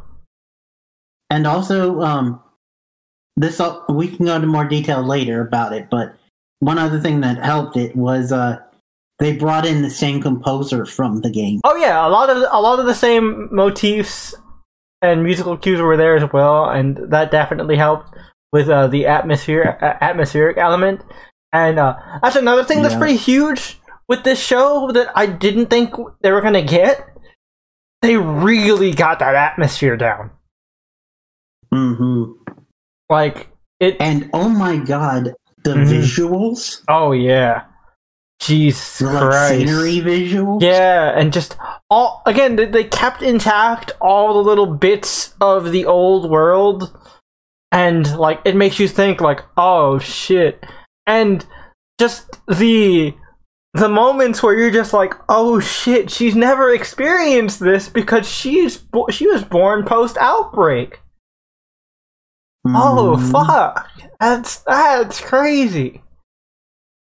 And 1.29 1.47
also, 1.47 2.01
um, 2.01 2.41
this 3.37 3.61
uh, 3.61 3.79
we 3.87 4.09
can 4.09 4.25
go 4.25 4.35
into 4.35 4.47
more 4.47 4.65
detail 4.65 5.01
later 5.01 5.39
about 5.39 5.71
it. 5.71 5.89
But 5.89 6.15
one 6.59 6.77
other 6.77 6.99
thing 6.99 7.21
that 7.21 7.37
helped 7.43 7.77
it 7.77 7.95
was 7.95 8.33
uh, 8.33 8.57
they 9.19 9.37
brought 9.37 9.65
in 9.65 9.81
the 9.83 9.89
same 9.89 10.21
composer 10.21 10.85
from 10.85 11.21
the 11.21 11.29
game. 11.29 11.61
Oh 11.63 11.77
yeah, 11.77 12.05
a 12.05 12.09
lot 12.09 12.29
of 12.29 12.37
a 12.51 12.59
lot 12.61 12.79
of 12.79 12.85
the 12.85 12.93
same 12.93 13.47
motifs 13.55 14.35
and 15.05 15.23
musical 15.23 15.57
cues 15.57 15.79
were 15.81 15.97
there 15.97 16.15
as 16.15 16.31
well, 16.33 16.69
and 16.69 16.97
that 17.11 17.31
definitely 17.31 17.75
helped 17.77 18.09
with 18.51 18.69
uh, 18.69 18.87
the 18.87 19.05
atmosphere 19.07 19.77
uh, 19.81 20.03
atmospheric 20.03 20.57
element. 20.57 21.01
And 21.53 21.79
uh, 21.79 21.95
that's 22.21 22.35
another 22.35 22.63
thing 22.63 22.81
that's 22.81 22.93
Yeah. 22.95 22.99
pretty 22.99 23.17
huge 23.17 23.79
with 24.07 24.23
this 24.23 24.39
show 24.39 24.91
that 24.91 25.09
I 25.15 25.25
didn't 25.25 25.67
think 25.67 25.93
they 26.21 26.31
were 26.31 26.41
gonna 26.41 26.61
get. 26.63 27.07
They 28.01 28.17
really 28.17 28.91
got 28.93 29.19
that 29.19 29.35
atmosphere 29.35 29.97
down. 29.97 30.31
hmm 31.71 32.31
Like 33.09 33.49
it. 33.79 33.97
And 33.99 34.29
oh 34.33 34.49
my 34.49 34.77
god, 34.77 35.33
the 35.63 35.75
Mhm. 35.75 35.89
visuals, 35.89 36.81
Oh 36.87 37.11
yeah. 37.11 37.63
Jesus 38.45 39.01
like 39.01 39.21
Christ. 39.21 39.49
scenery 39.49 39.99
visuals. 40.01 40.61
Yeah, 40.61 41.17
and 41.17 41.31
just 41.33 41.57
all 41.89 42.21
again, 42.25 42.55
they, 42.55 42.65
they 42.65 42.83
kept 42.83 43.21
intact 43.21 43.91
all 44.01 44.33
the 44.33 44.47
little 44.49 44.67
bits 44.67 45.33
of 45.41 45.71
the 45.71 45.85
old 45.85 46.29
world, 46.29 46.95
and 47.71 48.17
like 48.17 48.41
it 48.45 48.55
makes 48.55 48.79
you 48.79 48.87
think 48.87 49.21
like, 49.21 49.41
oh 49.57 49.99
shit, 49.99 50.63
and 51.07 51.45
just 51.99 52.39
the 52.47 53.13
the 53.73 53.89
moments 53.89 54.41
where 54.41 54.57
you're 54.57 54.71
just 54.71 54.93
like, 54.93 55.13
oh 55.27 55.59
shit, 55.59 56.09
she's 56.09 56.35
never 56.35 56.73
experienced 56.73 57.59
this 57.59 57.89
because 57.89 58.27
she's 58.27 58.77
bo- 58.77 59.09
she 59.09 59.27
was 59.27 59.43
born 59.43 59.83
post 59.83 60.17
outbreak. 60.19 60.99
Oh 62.67 63.15
Mhm. 63.19 63.31
fuck, 63.31 63.89
that's 64.19 64.57
that's 64.61 65.19
crazy. 65.21 66.01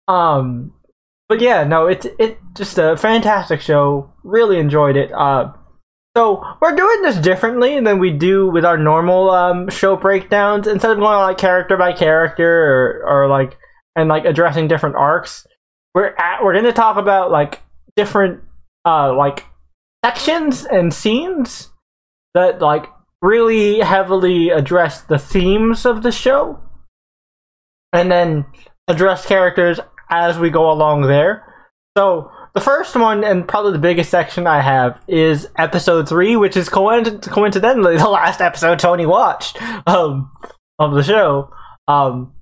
Um, 0.08 0.74
but 1.28 1.40
yeah, 1.40 1.64
no, 1.64 1.86
it's 1.86 2.06
it 2.18 2.38
just 2.54 2.78
a 2.78 2.96
fantastic 2.96 3.60
show. 3.60 4.12
Really 4.22 4.58
enjoyed 4.58 4.96
it. 4.96 5.12
Uh, 5.12 5.52
so 6.16 6.44
we're 6.60 6.76
doing 6.76 7.02
this 7.02 7.16
differently 7.16 7.80
than 7.80 7.98
we 7.98 8.10
do 8.10 8.48
with 8.50 8.64
our 8.64 8.78
normal 8.78 9.30
um 9.30 9.68
show 9.68 9.96
breakdowns. 9.96 10.66
Instead 10.66 10.92
of 10.92 10.98
going 10.98 11.18
like 11.18 11.38
character 11.38 11.76
by 11.76 11.92
character 11.92 12.46
or 12.46 13.24
or 13.24 13.28
like 13.28 13.56
and 13.96 14.08
like 14.08 14.24
addressing 14.24 14.68
different 14.68 14.96
arcs, 14.96 15.46
we're 15.94 16.14
at 16.18 16.42
we're 16.44 16.54
gonna 16.54 16.72
talk 16.72 16.96
about 16.96 17.30
like 17.30 17.62
different 17.96 18.42
uh 18.84 19.14
like 19.14 19.44
sections 20.04 20.64
and 20.64 20.92
scenes 20.92 21.70
that 22.34 22.60
like 22.60 22.86
really 23.22 23.80
heavily 23.80 24.50
address 24.50 25.00
the 25.00 25.18
themes 25.18 25.86
of 25.86 26.02
the 26.02 26.12
show 26.12 26.60
and 27.92 28.10
then 28.12 28.44
address 28.86 29.24
characters 29.24 29.80
as 30.08 30.38
we 30.38 30.50
go 30.50 30.70
along 30.70 31.02
there. 31.02 31.52
So 31.96 32.30
the 32.54 32.60
first 32.60 32.94
one 32.94 33.24
and 33.24 33.46
probably 33.46 33.72
the 33.72 33.78
biggest 33.78 34.10
section 34.10 34.46
I 34.46 34.60
have 34.60 35.00
is 35.08 35.48
episode 35.56 36.08
three, 36.08 36.36
which 36.36 36.56
is 36.56 36.68
coinc- 36.68 37.28
coincidentally 37.30 37.96
the 37.98 38.08
last 38.08 38.40
episode 38.40 38.78
Tony 38.78 39.06
watched 39.06 39.60
um, 39.86 40.30
of 40.78 40.94
the 40.94 41.02
show. 41.02 41.50
Um, 41.88 42.32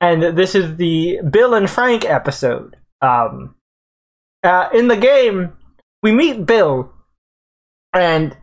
and 0.00 0.36
this 0.36 0.54
is 0.54 0.76
the 0.76 1.20
Bill 1.28 1.54
and 1.54 1.68
Frank 1.68 2.04
episode. 2.04 2.76
Um, 3.00 3.54
uh, 4.42 4.68
in 4.74 4.88
the 4.88 4.96
game, 4.96 5.54
we 6.02 6.12
meet 6.12 6.44
Bill, 6.44 6.92
and 7.94 8.36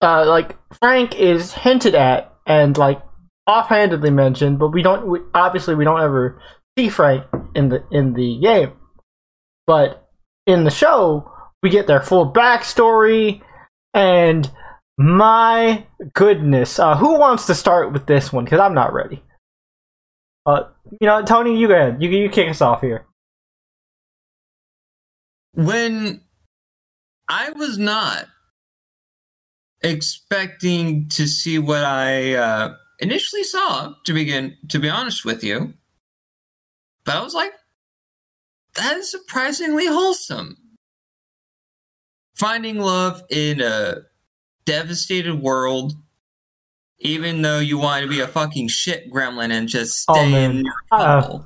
uh, 0.00 0.24
like 0.26 0.56
Frank 0.80 1.14
is 1.14 1.52
hinted 1.52 1.94
at 1.94 2.34
and 2.46 2.76
like 2.78 3.02
offhandedly 3.46 4.10
mentioned, 4.10 4.58
but 4.58 4.68
we 4.68 4.82
don't. 4.82 5.06
We, 5.06 5.20
obviously, 5.34 5.74
we 5.74 5.84
don't 5.84 6.00
ever 6.00 6.40
see 6.78 6.88
Frank 6.88 7.24
in 7.54 7.68
the 7.70 7.84
in 7.90 8.14
the 8.14 8.38
game. 8.40 8.72
But 9.66 10.08
in 10.46 10.64
the 10.64 10.70
show, 10.70 11.30
we 11.62 11.70
get 11.70 11.86
their 11.86 12.02
full 12.02 12.32
backstory, 12.32 13.42
and 13.94 14.50
my 14.98 15.86
goodness, 16.14 16.78
uh, 16.78 16.96
who 16.96 17.18
wants 17.18 17.46
to 17.46 17.54
start 17.54 17.92
with 17.92 18.06
this 18.06 18.32
one? 18.32 18.44
Because 18.44 18.60
I'm 18.60 18.74
not 18.74 18.92
ready. 18.94 19.22
Uh, 20.46 20.64
you 21.00 21.06
know, 21.06 21.22
Tony, 21.24 21.58
you 21.58 21.68
go 21.68 21.74
ahead. 21.74 22.02
You 22.02 22.10
you 22.10 22.28
kick 22.30 22.48
us 22.50 22.60
off 22.60 22.80
here. 22.82 23.06
when 25.54 26.20
I 27.28 27.50
was 27.50 27.78
not 27.78 28.26
expecting 29.82 31.08
to 31.10 31.26
see 31.26 31.58
what 31.58 31.84
I 31.84 32.34
uh, 32.34 32.74
initially 33.00 33.44
saw 33.44 33.94
to 34.04 34.12
begin, 34.12 34.56
to 34.68 34.78
be 34.78 34.88
honest 34.88 35.24
with 35.24 35.44
you, 35.44 35.74
but 37.04 37.16
I 37.16 37.22
was 37.22 37.34
like, 37.34 37.52
that 38.76 38.96
is 38.96 39.10
surprisingly 39.10 39.86
wholesome. 39.86 40.56
Finding 42.36 42.78
love 42.80 43.22
in 43.30 43.60
a 43.60 43.98
devastated 44.66 45.36
world, 45.40 45.92
even 46.98 47.42
though 47.42 47.60
you 47.60 47.78
want 47.78 48.02
to 48.02 48.08
be 48.08 48.20
a 48.20 48.26
fucking 48.26 48.66
shit 48.68 49.12
gremlin 49.12 49.52
and 49.52 49.68
just 49.68 50.04
Oh, 50.08 50.14
stay 50.14 50.30
man. 50.32 50.50
in 50.50 50.64
your 50.64 50.74
Uh. 50.90 51.38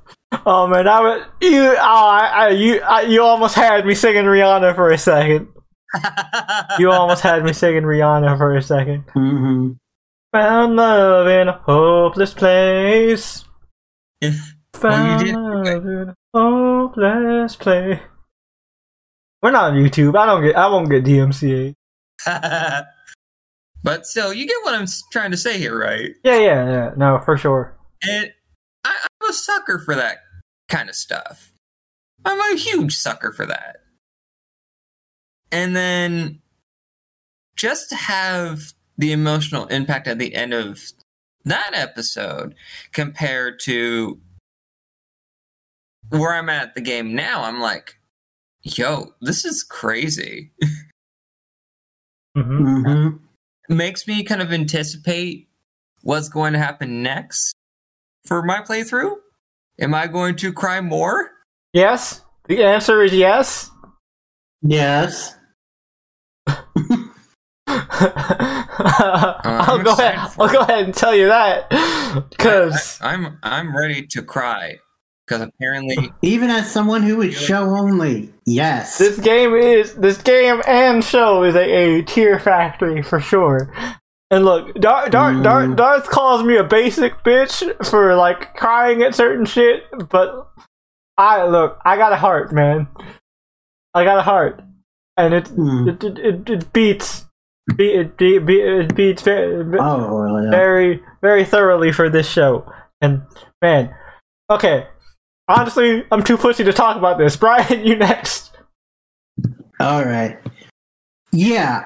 Oh 0.46 0.66
man, 0.66 0.86
I 0.86 1.00
was 1.00 1.22
you. 1.40 1.62
Oh, 1.70 1.74
I, 1.78 2.26
I, 2.34 2.48
you, 2.50 2.80
I, 2.82 3.00
you 3.02 3.22
almost 3.22 3.54
had 3.54 3.84
me 3.86 3.94
singing 3.94 4.24
Rihanna 4.24 4.74
for 4.74 4.90
a 4.90 4.98
second. 4.98 5.48
You 6.78 6.90
almost 6.90 7.22
had 7.22 7.42
me 7.44 7.52
singing 7.54 7.82
Rihanna 7.82 8.36
for 8.36 8.54
a 8.54 8.60
second. 8.62 9.04
Mhm. 9.16 9.78
Found 10.32 10.76
love 10.76 11.26
in 11.26 11.48
a 11.48 11.52
hopeless 11.52 12.34
place. 12.34 13.44
Found 14.74 15.20
you 15.20 15.26
did. 15.26 15.36
love 15.36 15.86
in 15.86 16.08
a 16.08 16.14
hopeless. 16.34 17.58
We're 19.42 19.50
not 19.50 19.72
on 19.72 19.74
YouTube. 19.74 20.16
I 20.16 20.26
don't 20.26 20.42
get. 20.42 20.56
I 20.56 20.66
won't 20.68 20.90
get 20.90 21.04
DMCA. 21.04 21.74
but 23.82 24.06
still, 24.06 24.32
you 24.32 24.46
get 24.46 24.56
what 24.62 24.74
I'm 24.74 24.86
trying 25.12 25.30
to 25.30 25.36
say 25.36 25.58
here, 25.58 25.78
right? 25.78 26.10
Yeah, 26.24 26.38
yeah, 26.38 26.70
yeah. 26.70 26.90
No, 26.96 27.20
for 27.24 27.36
sure. 27.36 27.76
And 28.02 28.32
I, 28.84 28.96
I'm 29.20 29.30
a 29.30 29.32
sucker 29.32 29.78
for 29.78 29.94
that 29.94 30.18
kind 30.68 30.88
of 30.88 30.94
stuff. 30.94 31.52
I'm 32.24 32.40
a 32.40 32.58
huge 32.58 32.96
sucker 32.96 33.32
for 33.32 33.46
that. 33.46 33.76
And 35.50 35.74
then 35.74 36.40
just 37.56 37.88
to 37.90 37.96
have 37.96 38.72
the 38.98 39.12
emotional 39.12 39.66
impact 39.66 40.06
at 40.06 40.18
the 40.18 40.34
end 40.34 40.52
of 40.52 40.80
that 41.44 41.70
episode 41.72 42.54
compared 42.92 43.60
to 43.60 44.20
where 46.10 46.34
I'm 46.34 46.48
at 46.48 46.74
the 46.74 46.80
game 46.80 47.14
now, 47.14 47.42
I'm 47.42 47.60
like, 47.60 47.96
yo, 48.62 49.14
this 49.20 49.44
is 49.44 49.62
crazy. 49.62 50.52
hmm 52.34 52.84
Mhm. 52.84 53.18
makes 53.68 54.06
me 54.06 54.22
kind 54.22 54.42
of 54.42 54.52
anticipate 54.52 55.48
what's 56.02 56.28
going 56.28 56.52
to 56.52 56.58
happen 56.58 57.02
next 57.02 57.54
for 58.24 58.42
my 58.42 58.60
playthrough. 58.60 59.16
Am 59.80 59.94
I 59.94 60.06
going 60.06 60.36
to 60.36 60.52
cry 60.52 60.80
more? 60.80 61.30
Yes. 61.72 62.22
The 62.48 62.64
answer 62.64 63.02
is 63.02 63.12
yes. 63.12 63.70
Yes. 64.62 65.34
I'll 67.66 69.82
go 69.82 69.92
ahead. 69.92 70.18
I'll 70.38 70.48
go 70.48 70.60
ahead 70.60 70.84
and 70.86 70.94
tell 70.94 71.14
you 71.14 71.26
that 71.26 71.68
because 72.30 72.98
I, 73.02 73.14
am 73.14 73.38
I'm 73.42 73.76
ready 73.76 74.06
to 74.06 74.22
cry 74.22 74.78
because 75.28 75.42
apparently 75.42 76.10
Even 76.22 76.48
as 76.50 76.70
someone 76.70 77.02
who 77.02 77.20
is 77.22 77.34
show 77.34 77.64
only, 77.76 78.32
yes. 78.46 78.96
this 78.98 79.18
game 79.18 79.54
is 79.54 79.94
this 79.94 80.16
game 80.18 80.62
and 80.66 81.04
show 81.04 81.42
is 81.44 81.54
a, 81.54 81.98
a 81.98 82.02
tear 82.02 82.38
factory 82.40 83.02
for 83.02 83.20
sure. 83.20 83.72
And 84.30 84.44
look, 84.44 84.74
Darth 84.74 85.10
Darth 85.10 85.36
Mm. 85.36 85.42
Darth 85.44 85.76
Darth 85.76 86.08
calls 86.08 86.42
me 86.42 86.56
a 86.56 86.64
basic 86.64 87.22
bitch 87.24 87.86
for 87.86 88.14
like 88.14 88.54
crying 88.54 89.02
at 89.02 89.14
certain 89.14 89.44
shit, 89.46 89.84
but 90.10 90.48
I 91.16 91.44
look, 91.46 91.78
I 91.84 91.96
got 91.96 92.12
a 92.12 92.16
heart, 92.16 92.52
man. 92.52 92.88
I 93.94 94.04
got 94.04 94.18
a 94.18 94.22
heart, 94.22 94.62
and 95.16 95.34
it 95.34 95.48
Hmm. 95.48 95.88
it, 95.88 96.04
it, 96.04 96.18
it, 96.18 96.50
it 96.50 96.72
beats 96.72 97.24
be, 97.76 97.92
it, 97.92 98.16
be, 98.16 98.38
be, 98.38 98.60
it 98.60 98.94
beats 98.94 99.20
very, 99.22 99.78
Oh, 99.78 100.42
yeah. 100.42 100.50
very 100.50 101.02
very 101.20 101.44
thoroughly 101.44 101.92
for 101.92 102.08
this 102.08 102.28
show. 102.28 102.70
And 103.00 103.22
man, 103.62 103.94
okay, 104.50 104.86
honestly, 105.48 106.04
I'm 106.12 106.22
too 106.22 106.36
pussy 106.36 106.64
to 106.64 106.72
talk 106.72 106.96
about 106.96 107.18
this. 107.18 107.36
Brian, 107.44 107.84
you 107.84 107.96
next. 107.96 108.56
All 109.80 110.04
right. 110.04 110.38
Yeah. 111.32 111.84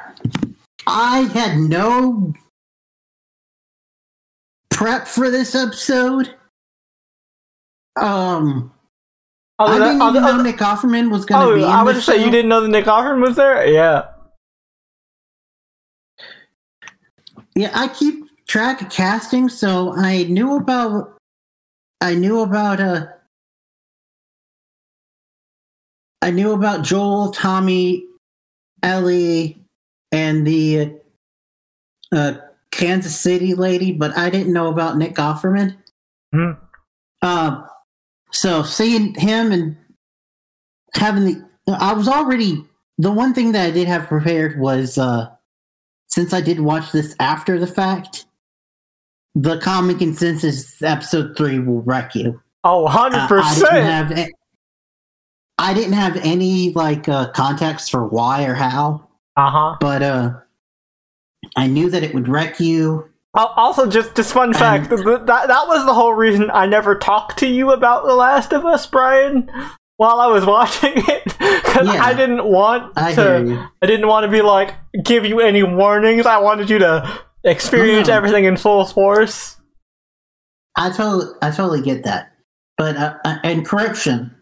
I 0.86 1.20
had 1.34 1.56
no 1.58 2.32
prep 4.70 5.06
for 5.06 5.30
this 5.30 5.54
episode. 5.54 6.34
Um, 7.96 8.72
I 9.58 9.64
Other 9.64 9.72
didn't 9.84 9.98
than- 9.98 10.08
even 10.10 10.24
other- 10.24 10.36
know 10.38 10.42
Nick 10.42 10.56
Offerman 10.58 11.10
was 11.10 11.24
going 11.24 11.40
to 11.46 11.52
Oh, 11.52 11.56
be 11.56 11.62
in 11.62 11.68
I 11.68 11.82
would 11.82 11.96
the 11.96 12.02
say 12.02 12.24
you 12.24 12.30
didn't 12.30 12.48
know 12.48 12.62
that 12.62 12.68
Nick 12.68 12.86
Offerman 12.86 13.20
was 13.20 13.36
there. 13.36 13.66
Yeah. 13.66 14.08
Yeah, 17.54 17.70
I 17.74 17.88
keep 17.88 18.24
track 18.46 18.80
of 18.80 18.88
casting, 18.90 19.48
so 19.50 19.94
I 19.94 20.22
knew 20.24 20.56
about. 20.56 21.18
I 22.00 22.14
knew 22.14 22.40
about 22.40 22.80
uh. 22.80 23.06
I 26.22 26.30
knew 26.30 26.52
about 26.52 26.82
Joel, 26.82 27.32
Tommy, 27.32 28.06
Ellie, 28.82 29.60
and 30.12 30.46
the 30.46 30.96
uh, 32.12 32.34
Kansas 32.70 33.18
City 33.18 33.54
lady, 33.54 33.92
but 33.92 34.16
I 34.16 34.30
didn't 34.30 34.52
know 34.52 34.68
about 34.68 34.96
Nick 34.96 35.16
Offerman. 35.16 35.76
Hmm. 36.32 36.52
Um, 37.22 37.66
so 38.30 38.62
seeing 38.62 39.14
him 39.14 39.52
and 39.52 39.76
having 40.94 41.24
the, 41.24 41.46
I 41.68 41.92
was 41.92 42.08
already 42.08 42.64
the 42.98 43.10
one 43.10 43.34
thing 43.34 43.52
that 43.52 43.66
I 43.66 43.70
did 43.70 43.88
have 43.88 44.06
prepared 44.06 44.60
was 44.60 44.98
uh, 44.98 45.28
since 46.08 46.32
I 46.32 46.40
did 46.40 46.60
watch 46.60 46.92
this 46.92 47.16
after 47.18 47.58
the 47.58 47.66
fact, 47.66 48.26
the 49.34 49.58
common 49.58 49.98
consensus 49.98 50.80
episode 50.82 51.36
three 51.36 51.58
will 51.58 51.82
wreck 51.82 52.14
you. 52.14 52.40
Oh, 52.64 52.86
100%. 52.88 54.18
Uh, 54.18 54.26
I 55.58 55.74
didn't 55.74 55.92
have 55.94 56.16
a- 56.16 56.18
I 56.18 56.22
didn't 56.22 56.24
have 56.24 56.32
any 56.32 56.72
like 56.72 57.08
uh, 57.08 57.28
context 57.30 57.90
for 57.90 58.06
why 58.06 58.44
or 58.44 58.54
how, 58.54 59.08
Uh 59.36 59.50
huh. 59.50 59.76
but 59.80 60.02
uh, 60.02 60.30
I 61.56 61.66
knew 61.66 61.90
that 61.90 62.02
it 62.02 62.14
would 62.14 62.28
wreck 62.28 62.60
you. 62.60 63.08
Also, 63.34 63.86
just 63.88 64.14
just 64.14 64.32
fun 64.32 64.52
fact 64.52 64.90
th- 64.90 65.02
th- 65.02 65.20
that 65.24 65.48
that 65.48 65.66
was 65.68 65.86
the 65.86 65.94
whole 65.94 66.12
reason 66.12 66.50
I 66.52 66.66
never 66.66 66.94
talked 66.98 67.38
to 67.38 67.46
you 67.46 67.70
about 67.72 68.04
The 68.04 68.14
Last 68.14 68.52
of 68.52 68.66
Us, 68.66 68.86
Brian, 68.86 69.50
while 69.96 70.20
I 70.20 70.26
was 70.26 70.44
watching 70.56 70.92
it, 70.96 71.24
because 71.24 71.86
Yeah. 71.86 72.04
I 72.04 72.12
didn't 72.12 72.44
want 72.44 72.92
I 72.96 73.14
to. 73.14 73.68
I 73.80 73.86
didn't 73.86 74.06
want 74.06 74.24
to 74.24 74.30
be 74.30 74.42
like 74.42 74.74
give 75.04 75.24
you 75.24 75.40
any 75.40 75.62
warnings. 75.62 76.26
I 76.26 76.38
wanted 76.38 76.68
you 76.68 76.78
to 76.80 77.20
experience 77.44 78.08
No. 78.08 78.14
everything 78.14 78.44
in 78.44 78.56
full 78.58 78.84
force. 78.84 79.56
I 80.76 80.90
totally, 80.90 81.32
I 81.40 81.50
totally 81.50 81.80
get 81.82 82.04
that. 82.04 82.32
But 82.76 82.96
uh, 82.96 83.14
uh, 83.24 83.38
and 83.44 83.64
correction, 83.64 84.34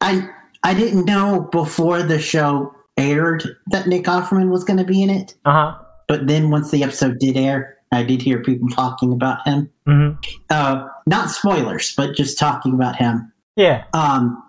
I 0.00 0.28
I 0.62 0.74
didn't 0.74 1.04
know 1.04 1.48
before 1.52 2.02
the 2.02 2.18
show 2.18 2.74
aired 2.96 3.44
that 3.68 3.86
Nick 3.86 4.04
Offerman 4.04 4.50
was 4.50 4.64
going 4.64 4.78
to 4.78 4.84
be 4.84 5.02
in 5.02 5.10
it. 5.10 5.34
Uh 5.44 5.52
huh. 5.52 5.78
But 6.08 6.26
then 6.26 6.50
once 6.50 6.70
the 6.70 6.82
episode 6.82 7.18
did 7.18 7.36
air, 7.36 7.76
I 7.92 8.02
did 8.02 8.22
hear 8.22 8.42
people 8.42 8.68
talking 8.68 9.12
about 9.12 9.46
him. 9.46 9.70
hmm 9.86 10.10
Uh, 10.50 10.88
not 11.06 11.30
spoilers, 11.30 11.94
but 11.96 12.16
just 12.16 12.38
talking 12.38 12.74
about 12.74 12.96
him. 12.96 13.32
Yeah. 13.56 13.84
Um, 13.92 14.42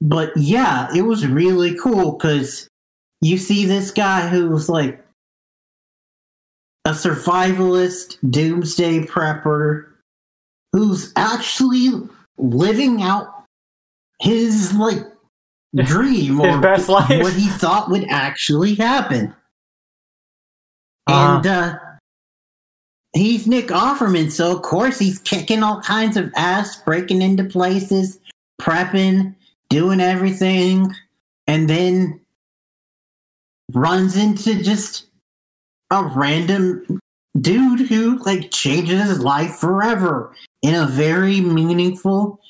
but 0.00 0.36
yeah, 0.36 0.88
it 0.94 1.02
was 1.02 1.26
really 1.26 1.74
cool 1.76 2.12
because 2.12 2.68
you 3.20 3.36
see 3.36 3.64
this 3.64 3.90
guy 3.90 4.28
who's 4.28 4.68
like 4.68 5.04
a 6.84 6.90
survivalist, 6.90 8.16
doomsday 8.30 9.00
prepper, 9.00 9.86
who's 10.72 11.12
actually 11.16 11.90
living 12.38 13.02
out 13.02 13.37
his 14.20 14.74
like 14.74 14.98
dream 15.76 16.38
His 16.38 16.54
or 16.56 16.60
best 16.60 16.88
life. 16.88 17.22
what 17.22 17.32
he 17.34 17.48
thought 17.48 17.90
would 17.90 18.06
actually 18.08 18.74
happen. 18.74 19.34
Uh-huh. 21.06 21.36
And 21.36 21.46
uh, 21.46 21.78
he's 23.14 23.46
Nick 23.46 23.68
Offerman, 23.68 24.30
so 24.30 24.54
of 24.56 24.62
course 24.62 24.98
he's 24.98 25.18
kicking 25.20 25.62
all 25.62 25.80
kinds 25.80 26.16
of 26.16 26.30
ass, 26.36 26.82
breaking 26.82 27.22
into 27.22 27.44
places, 27.44 28.18
prepping, 28.60 29.34
doing 29.70 30.00
everything, 30.00 30.92
and 31.46 31.68
then 31.68 32.20
runs 33.72 34.16
into 34.16 34.62
just 34.62 35.06
a 35.90 36.04
random 36.04 37.00
dude 37.40 37.80
who 37.80 38.18
like 38.24 38.50
changes 38.50 39.02
his 39.02 39.20
life 39.20 39.56
forever 39.56 40.34
in 40.62 40.74
a 40.74 40.86
very 40.86 41.40
meaningful 41.40 42.40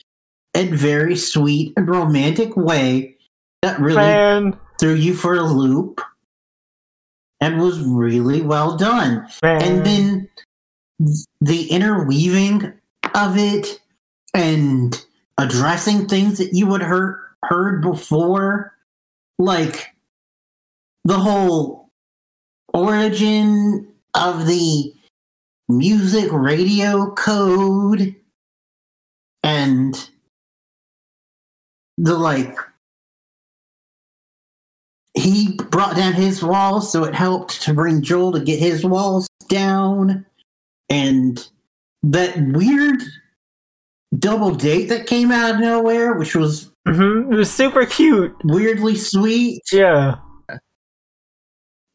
and 0.59 0.75
very 0.75 1.15
sweet 1.15 1.73
and 1.77 1.89
romantic 1.89 2.57
way 2.57 3.17
that 3.63 3.79
really 3.79 3.97
Man, 3.97 4.59
threw 4.81 4.95
you 4.95 5.15
for 5.15 5.37
a 5.37 5.43
loop 5.43 6.01
and 7.41 7.61
was 7.61 7.81
really 7.81 8.43
well 8.43 8.77
done. 8.77 9.29
man. 9.41 9.63
And 9.63 9.87
then 9.87 10.29
the 11.41 11.71
interweaving 11.71 12.73
of 13.15 13.37
it 13.39 13.81
and 14.35 15.01
addressing 15.39 16.09
things 16.09 16.39
that 16.39 16.53
you 16.53 16.67
would 16.67 16.83
heard 16.83 17.21
heard 17.45 17.81
before, 17.81 18.75
like 19.39 19.95
the 21.05 21.19
whole 21.19 21.89
origin 22.75 23.87
of 24.15 24.49
the 24.49 24.93
music 25.69 26.29
radio 26.33 27.13
code 27.13 28.17
and 29.45 30.11
the 31.99 32.17
like 32.17 32.57
he 35.15 35.57
brought 35.71 35.97
down 35.97 36.13
his 36.13 36.43
walls, 36.43 36.93
so 36.93 37.05
it 37.05 37.15
helped 37.15 37.61
to 37.63 37.75
bring 37.75 38.03
Joel 38.03 38.33
to 38.33 38.41
get 38.41 38.59
his 38.61 38.85
walls 38.85 39.29
down. 39.49 40.25
And 40.89 41.45
that 42.03 42.39
weird 42.53 43.03
double 44.19 44.55
date 44.55 44.87
that 44.89 45.07
came 45.07 45.31
out 45.33 45.55
of 45.57 45.61
nowhere, 45.61 46.15
which 46.15 46.35
was 46.35 46.71
Mhm. 46.87 47.33
It 47.33 47.37
was 47.37 47.51
super 47.53 47.85
cute. 47.85 48.35
weirdly 48.45 48.95
sweet. 48.97 49.63
Yeah. 49.73 50.17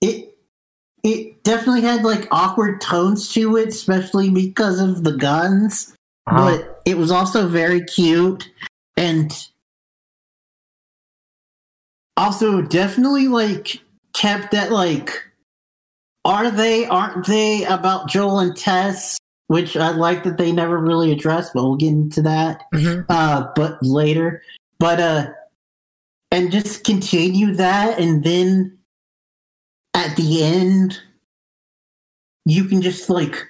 It 0.01 0.29
it 1.03 1.43
definitely 1.43 1.81
had 1.81 2.03
like 2.03 2.27
awkward 2.31 2.79
tones 2.81 3.31
to 3.33 3.57
it, 3.57 3.69
especially 3.69 4.29
because 4.29 4.79
of 4.79 5.03
the 5.03 5.13
guns. 5.13 5.95
Uh-huh. 6.27 6.37
But 6.57 6.81
it 6.85 6.97
was 6.97 7.09
also 7.11 7.47
very 7.47 7.83
cute 7.83 8.49
and 8.95 9.31
also 12.17 12.61
definitely 12.61 13.27
like 13.27 13.81
kept 14.13 14.51
that 14.51 14.71
like 14.71 15.23
are 16.25 16.49
they 16.51 16.85
aren't 16.85 17.25
they 17.27 17.65
about 17.65 18.07
Joel 18.07 18.39
and 18.39 18.55
Tess, 18.55 19.17
which 19.47 19.75
I 19.75 19.89
like 19.91 20.23
that 20.23 20.37
they 20.37 20.51
never 20.51 20.77
really 20.77 21.11
addressed, 21.11 21.53
but 21.53 21.63
we'll 21.63 21.75
get 21.75 21.89
into 21.89 22.21
that 22.21 22.63
Mhm. 22.73 23.05
uh 23.09 23.47
but 23.55 23.77
later. 23.81 24.41
But 24.79 24.99
uh 24.99 25.27
and 26.31 26.51
just 26.51 26.83
continue 26.83 27.53
that 27.55 27.99
and 27.99 28.23
then 28.23 28.77
at 29.93 30.15
the 30.15 30.43
end 30.43 30.99
you 32.45 32.65
can 32.65 32.81
just 32.81 33.09
like 33.09 33.47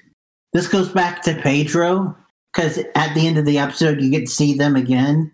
this 0.52 0.68
goes 0.68 0.90
back 0.90 1.22
to 1.23 1.34
Pedro 1.41 2.15
because 2.53 2.77
at 2.95 3.14
the 3.15 3.26
end 3.26 3.38
of 3.38 3.45
the 3.45 3.57
episode 3.57 4.02
you 4.02 4.11
get 4.11 4.22
to 4.27 4.31
see 4.31 4.53
them 4.56 4.76
again 4.76 5.31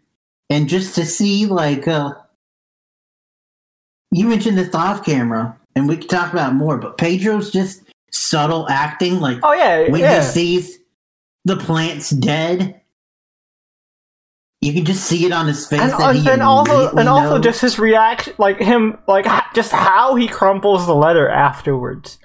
and 0.50 0.70
just 0.70 0.96
to 0.96 1.06
see 1.06 1.46
like 1.48 1.88
uh 1.88 2.14
you 4.12 4.26
mentioned 4.28 4.58
this 4.58 4.74
off 4.74 5.06
camera 5.06 5.56
and 5.76 5.88
we 5.88 5.98
can 5.98 6.08
talk 6.08 6.32
about 6.34 6.52
it 6.52 6.56
more 6.56 6.78
but 6.78 6.98
pedro's 6.98 7.52
just 7.52 7.84
subtle 8.12 8.68
acting 8.70 9.20
like 9.20 9.38
Oh 9.44 9.54
yeah, 9.54 9.90
when 9.90 10.02
yeah. 10.02 10.20
he 10.22 10.26
sees 10.28 10.80
the 11.46 11.56
plants 11.58 12.10
dead 12.10 12.82
you 14.62 14.74
can 14.74 14.84
just 14.84 15.06
see 15.06 15.26
it 15.26 15.32
on 15.32 15.48
his 15.48 15.66
face 15.68 15.80
and, 15.80 15.92
that 15.94 16.16
he 16.16 16.30
and 16.30 16.42
also 16.42 16.90
and 16.96 17.08
also 17.08 17.36
knows. 17.36 17.44
just 17.44 17.62
his 17.62 17.80
reaction 17.80 18.34
like 18.38 18.60
him 18.60 18.98
like 19.08 19.26
just 19.54 19.72
how 19.72 20.16
he 20.16 20.28
crumples 20.28 20.86
the 20.86 20.94
letter 20.96 21.30
afterwards 21.30 22.20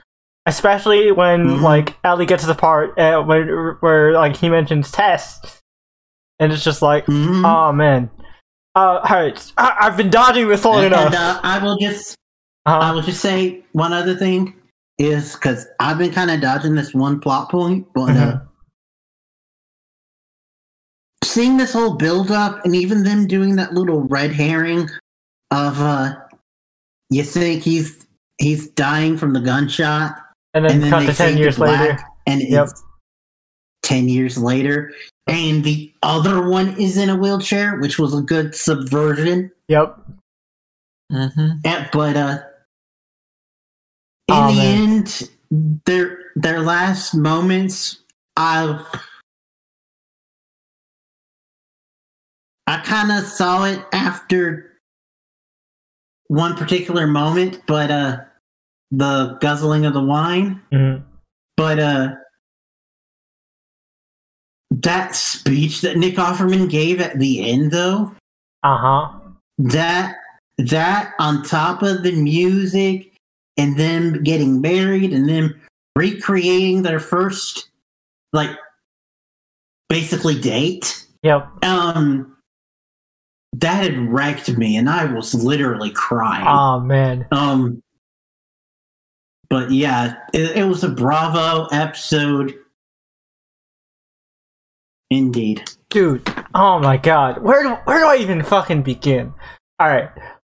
especially 0.46 1.12
when 1.12 1.46
Mhm. 1.46 1.60
like 1.62 1.96
Ellie 2.04 2.26
gets 2.26 2.42
to 2.42 2.46
the 2.48 2.54
part 2.54 2.98
uh, 2.98 3.22
where, 3.22 3.74
where 3.80 4.12
like 4.12 4.36
he 4.36 4.48
mentions 4.48 4.90
Tess 4.90 5.60
and 6.40 6.52
it's 6.52 6.64
just 6.64 6.82
like 6.82 7.06
Mhm. 7.06 7.44
oh 7.46 7.72
man 7.72 8.10
uh 8.76 9.00
alright 9.08 9.52
I- 9.56 9.76
I've 9.80 9.96
been 9.96 10.10
dodging 10.10 10.48
this 10.48 10.64
long 10.64 10.78
and, 10.78 10.86
enough 10.86 11.06
and, 11.06 11.14
uh, 11.14 11.40
i 11.44 11.58
will 11.62 11.76
just 11.78 12.16
i 12.66 12.90
uh, 12.90 12.94
will 12.94 13.02
just 13.02 13.20
say 13.20 13.62
one 13.72 13.92
other 13.92 14.14
thing 14.16 14.54
is 14.98 15.34
because 15.34 15.66
I've 15.80 15.98
been 15.98 16.12
kind 16.12 16.30
of 16.30 16.40
dodging 16.40 16.76
this 16.76 16.94
one 16.94 17.18
plot 17.18 17.50
point, 17.50 17.84
but 17.94 18.10
uh, 18.10 18.38
Mhm. 18.38 18.46
seeing 21.24 21.56
this 21.56 21.72
whole 21.72 21.94
build 21.94 22.30
up 22.30 22.64
and 22.64 22.76
even 22.76 23.02
them 23.02 23.26
doing 23.26 23.56
that 23.56 23.74
little 23.74 24.02
red 24.02 24.30
herring 24.32 24.88
of 25.50 25.80
uh, 25.80 26.14
you 27.10 27.24
think 27.24 27.62
he's 27.62 28.06
he's 28.38 28.68
dying 28.70 29.16
from 29.18 29.32
the 29.32 29.40
gunshot, 29.40 30.16
And 30.54 30.64
then, 30.64 30.72
and 30.74 30.82
then 30.84 30.90
cut 30.90 31.00
they 31.00 31.06
to 31.06 31.14
ten 31.14 31.36
years 31.38 31.58
later. 31.58 31.98
and 32.28 32.40
it's 32.42 32.84
Yep. 33.84 33.88
ten 33.90 34.08
years 34.08 34.38
later, 34.38 34.92
and 35.26 35.62
the 35.64 35.92
other 36.02 36.48
one 36.48 36.68
is 36.80 36.96
in 36.96 37.10
a 37.10 37.16
wheelchair, 37.16 37.78
which 37.78 37.98
was 37.98 38.16
a 38.16 38.22
good 38.22 38.54
subversion. 38.54 39.50
Yep. 39.68 39.98
Mm-hmm. 41.12 41.48
Yeah, 41.64 41.88
but 41.92 42.16
uh, 42.16 42.38
in 44.28 44.34
Oh, 44.34 44.48
the 44.48 44.56
man. 44.58 44.82
end, 44.82 45.28
their 45.84 46.18
their 46.36 46.60
last 46.62 47.14
moments, 47.14 47.98
I 48.36 48.84
I 52.66 52.78
kind 52.80 53.12
of 53.12 53.24
saw 53.28 53.64
it 53.64 53.84
after 53.92 54.72
one 56.28 56.56
particular 56.56 57.06
moment, 57.06 57.60
but 57.66 57.90
uh, 57.90 58.20
the 58.90 59.36
guzzling 59.40 59.84
of 59.84 59.92
the 59.92 60.02
wine, 60.02 60.62
Mhm. 60.72 61.04
but 61.56 61.78
uh. 61.78 62.14
That 64.82 65.14
speech 65.14 65.82
that 65.82 65.96
Nick 65.98 66.14
Offerman 66.16 66.68
gave 66.68 67.00
at 67.00 67.18
the 67.18 67.48
end, 67.50 67.70
though, 67.70 68.12
Uh 68.62 68.76
huh. 68.78 69.18
that 69.58 70.16
that 70.58 71.12
on 71.18 71.42
top 71.42 71.82
of 71.82 72.02
the 72.02 72.12
music 72.12 73.12
and 73.56 73.76
them 73.78 74.22
getting 74.22 74.60
married 74.60 75.12
and 75.12 75.28
them 75.28 75.60
recreating 75.96 76.82
their 76.82 76.98
first 77.00 77.68
like 78.32 78.50
basically 79.88 80.38
date 80.40 81.06
Yep. 81.22 81.64
um 81.64 82.36
that 83.54 83.82
had 83.84 83.96
wrecked 84.08 84.56
me 84.56 84.76
and 84.76 84.88
i 84.90 85.04
was 85.04 85.34
literally 85.34 85.90
crying 85.90 86.44
Oh 86.46 86.80
man. 86.80 87.26
um 87.32 87.80
but 89.50 89.70
yeah 89.70 90.16
it, 90.32 90.56
it 90.58 90.64
was 90.68 90.82
a 90.84 90.88
bravo 90.88 91.66
episode 91.72 92.54
indeed 95.10 95.62
Dude, 95.90 96.28
oh 96.56 96.80
my 96.80 96.96
god. 96.96 97.40
Where 97.40 97.62
do 97.62 97.74
where 97.84 98.00
do 98.00 98.06
I 98.06 98.16
even 98.16 98.42
fucking 98.42 98.82
begin? 98.82 99.32
Alright. 99.80 100.10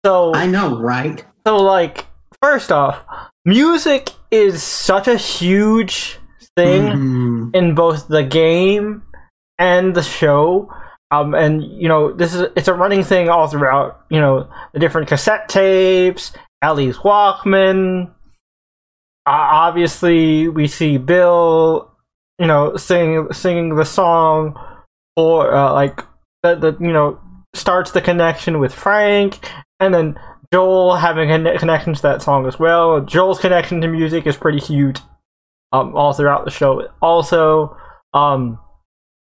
So 0.05 0.33
i 0.35 0.45
know 0.45 0.77
right 0.77 1.23
so 1.47 1.55
like 1.57 2.05
first 2.41 2.69
off, 2.71 3.03
music 3.45 4.09
is 4.31 4.61
such 4.61 5.07
a 5.07 5.15
huge 5.15 6.17
thing 6.57 6.81
Mhm. 6.83 7.55
in 7.55 7.73
both 7.75 8.07
the 8.09 8.23
game 8.23 9.03
and 9.57 9.95
the 9.95 10.03
show. 10.03 10.69
Um, 11.11 11.33
and 11.33 11.63
you 11.63 11.87
know 11.87 12.11
this 12.11 12.33
is 12.35 12.41
it's 12.57 12.67
a 12.67 12.73
running 12.73 13.03
thing 13.03 13.29
all 13.29 13.47
throughout. 13.47 14.01
You 14.09 14.19
know 14.19 14.49
the 14.73 14.79
different 14.79 15.07
cassette 15.07 15.47
tapes, 15.49 16.33
Ellie's 16.61 16.97
Walkman. 16.97 18.11
Uh, 19.25 19.47
obviously, 19.65 20.47
we 20.49 20.67
see 20.67 20.97
Bill, 20.97 21.88
you 22.39 22.47
know, 22.47 22.75
singing 22.77 23.27
singing 23.31 23.75
the 23.75 23.85
song, 23.85 24.59
or 25.15 25.53
uh, 25.53 25.73
like 25.73 26.01
that. 26.43 26.61
That 26.61 26.79
you 26.79 26.93
know 26.93 27.19
starts 27.53 27.91
the 27.91 28.01
connection 28.01 28.59
with 28.59 28.73
Frank, 28.73 29.39
and 29.79 29.93
then 29.93 30.19
Joel 30.53 30.95
having 30.95 31.31
a 31.31 31.57
connection 31.57 31.93
to 31.93 32.01
that 32.01 32.21
song 32.21 32.47
as 32.47 32.57
well. 32.57 33.01
Joel's 33.01 33.39
connection 33.39 33.81
to 33.81 33.87
music 33.87 34.25
is 34.25 34.37
pretty 34.37 34.59
huge 34.59 34.99
um, 35.71 35.95
all 35.95 36.13
throughout 36.13 36.45
the 36.45 36.51
show. 36.51 36.87
Also, 37.01 37.75
um, 38.13 38.59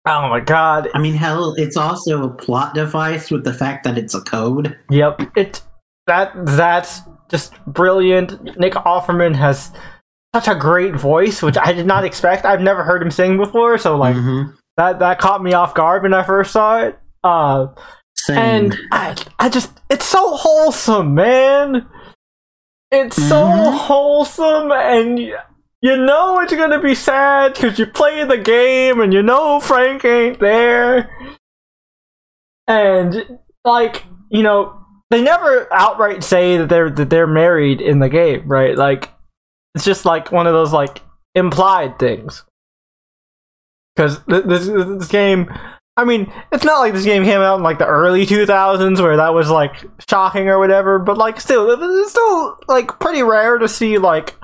oh 0.05 0.29
my 0.29 0.39
god, 0.39 0.89
I 0.93 0.99
mean, 0.99 1.13
hell, 1.13 1.53
it's 1.57 1.77
also 1.77 2.23
a 2.23 2.29
plot 2.29 2.73
device 2.73 3.31
with 3.31 3.43
the 3.43 3.53
fact 3.53 3.83
that 3.83 3.97
it's 3.97 4.13
a 4.13 4.21
code. 4.21 4.77
yep, 4.89 5.21
it 5.35 5.61
that 6.07 6.33
that's 6.45 7.01
just 7.29 7.53
brilliant. 7.65 8.57
Nick 8.59 8.73
Offerman 8.73 9.35
has 9.35 9.71
such 10.35 10.47
a 10.47 10.55
great 10.55 10.95
voice, 10.95 11.41
which 11.41 11.57
I 11.57 11.73
did 11.73 11.85
not 11.85 12.03
expect. 12.05 12.45
I've 12.45 12.61
never 12.61 12.83
heard 12.83 13.01
him 13.01 13.11
sing 13.11 13.37
before, 13.37 13.77
so 13.77 13.95
like 13.97 14.15
Mhm. 14.15 14.53
that 14.77 14.99
that 14.99 15.19
caught 15.19 15.43
me 15.43 15.53
off 15.53 15.73
guard 15.75 16.03
when 16.03 16.13
I 16.13 16.23
first 16.23 16.51
saw 16.51 16.79
it. 16.79 16.97
Uh, 17.23 17.67
Same. 18.15 18.37
and 18.37 18.77
I, 18.91 19.15
I 19.39 19.49
just 19.49 19.71
it's 19.89 20.05
so 20.05 20.35
wholesome 20.35 21.13
man 21.15 21.87
it's 22.91 23.15
so 23.15 23.43
Mhm. 23.47 23.77
wholesome 23.77 24.71
and 24.71 25.17
y- 25.17 25.33
you 25.81 25.97
know 25.97 26.39
it's 26.39 26.53
gonna 26.53 26.79
be 26.79 26.95
sad 26.95 27.53
because 27.53 27.79
you 27.79 27.85
play 27.87 28.23
the 28.23 28.37
game 28.37 28.99
and 29.01 29.13
you 29.13 29.23
know 29.23 29.59
frank 29.59 30.03
ain't 30.05 30.39
there 30.39 31.09
and 32.67 33.39
like 33.65 34.03
you 34.29 34.43
know 34.43 34.73
they 35.09 35.21
never 35.21 35.67
outright 35.73 36.23
say 36.23 36.57
that 36.57 36.69
they're 36.69 36.89
that 36.89 37.09
they're 37.09 37.27
married 37.27 37.81
in 37.81 37.99
the 37.99 38.09
game 38.09 38.43
right 38.47 38.77
like 38.77 39.09
it's 39.75 39.85
just 39.85 40.05
like 40.05 40.31
one 40.31 40.47
of 40.47 40.53
those 40.53 40.73
like 40.73 41.01
implied 41.35 41.97
things 41.99 42.43
because 43.95 44.19
th- 44.25 44.45
this, 44.45 44.67
this 44.67 45.07
game 45.07 45.51
I 45.95 46.05
mean, 46.05 46.31
it's 46.51 46.63
not 46.63 46.79
like 46.79 46.93
this 46.93 47.05
game 47.05 47.23
came 47.23 47.41
out 47.41 47.57
in 47.57 47.63
like 47.63 47.77
the 47.77 47.85
early 47.85 48.25
2000s 48.25 48.99
where 48.99 49.17
that 49.17 49.33
was 49.33 49.49
like 49.49 49.75
shocking 50.09 50.49
or 50.49 50.57
whatever, 50.57 50.97
but 50.97 51.17
like 51.17 51.39
still, 51.39 51.69
it's 51.69 52.11
still 52.11 52.57
like 52.67 52.99
pretty 52.99 53.21
rare 53.21 53.59
to 53.59 53.67
see 53.67 53.99
like 53.99 54.35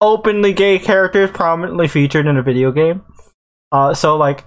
openly 0.00 0.54
gay 0.54 0.78
characters 0.78 1.30
prominently 1.30 1.86
featured 1.86 2.26
in 2.26 2.38
a 2.38 2.42
video 2.42 2.72
game. 2.72 3.04
Uh, 3.72 3.92
so 3.92 4.16
like, 4.16 4.46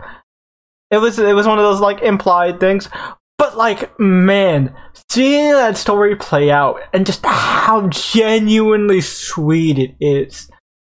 it 0.90 0.98
was 0.98 1.20
it 1.20 1.36
was 1.36 1.46
one 1.46 1.60
of 1.60 1.64
those 1.64 1.82
like 1.82 2.02
implied 2.02 2.60
things, 2.60 2.90
but 3.38 3.58
like 3.58 3.98
man, 4.00 4.76
seeing 5.10 5.52
that 5.52 5.78
story 5.78 6.16
play 6.16 6.52
out 6.52 6.80
and 6.94 7.06
just 7.06 7.26
how 7.26 7.88
genuinely 7.90 9.02
sweet 9.02 9.78
it 9.80 9.96
is, 10.00 10.50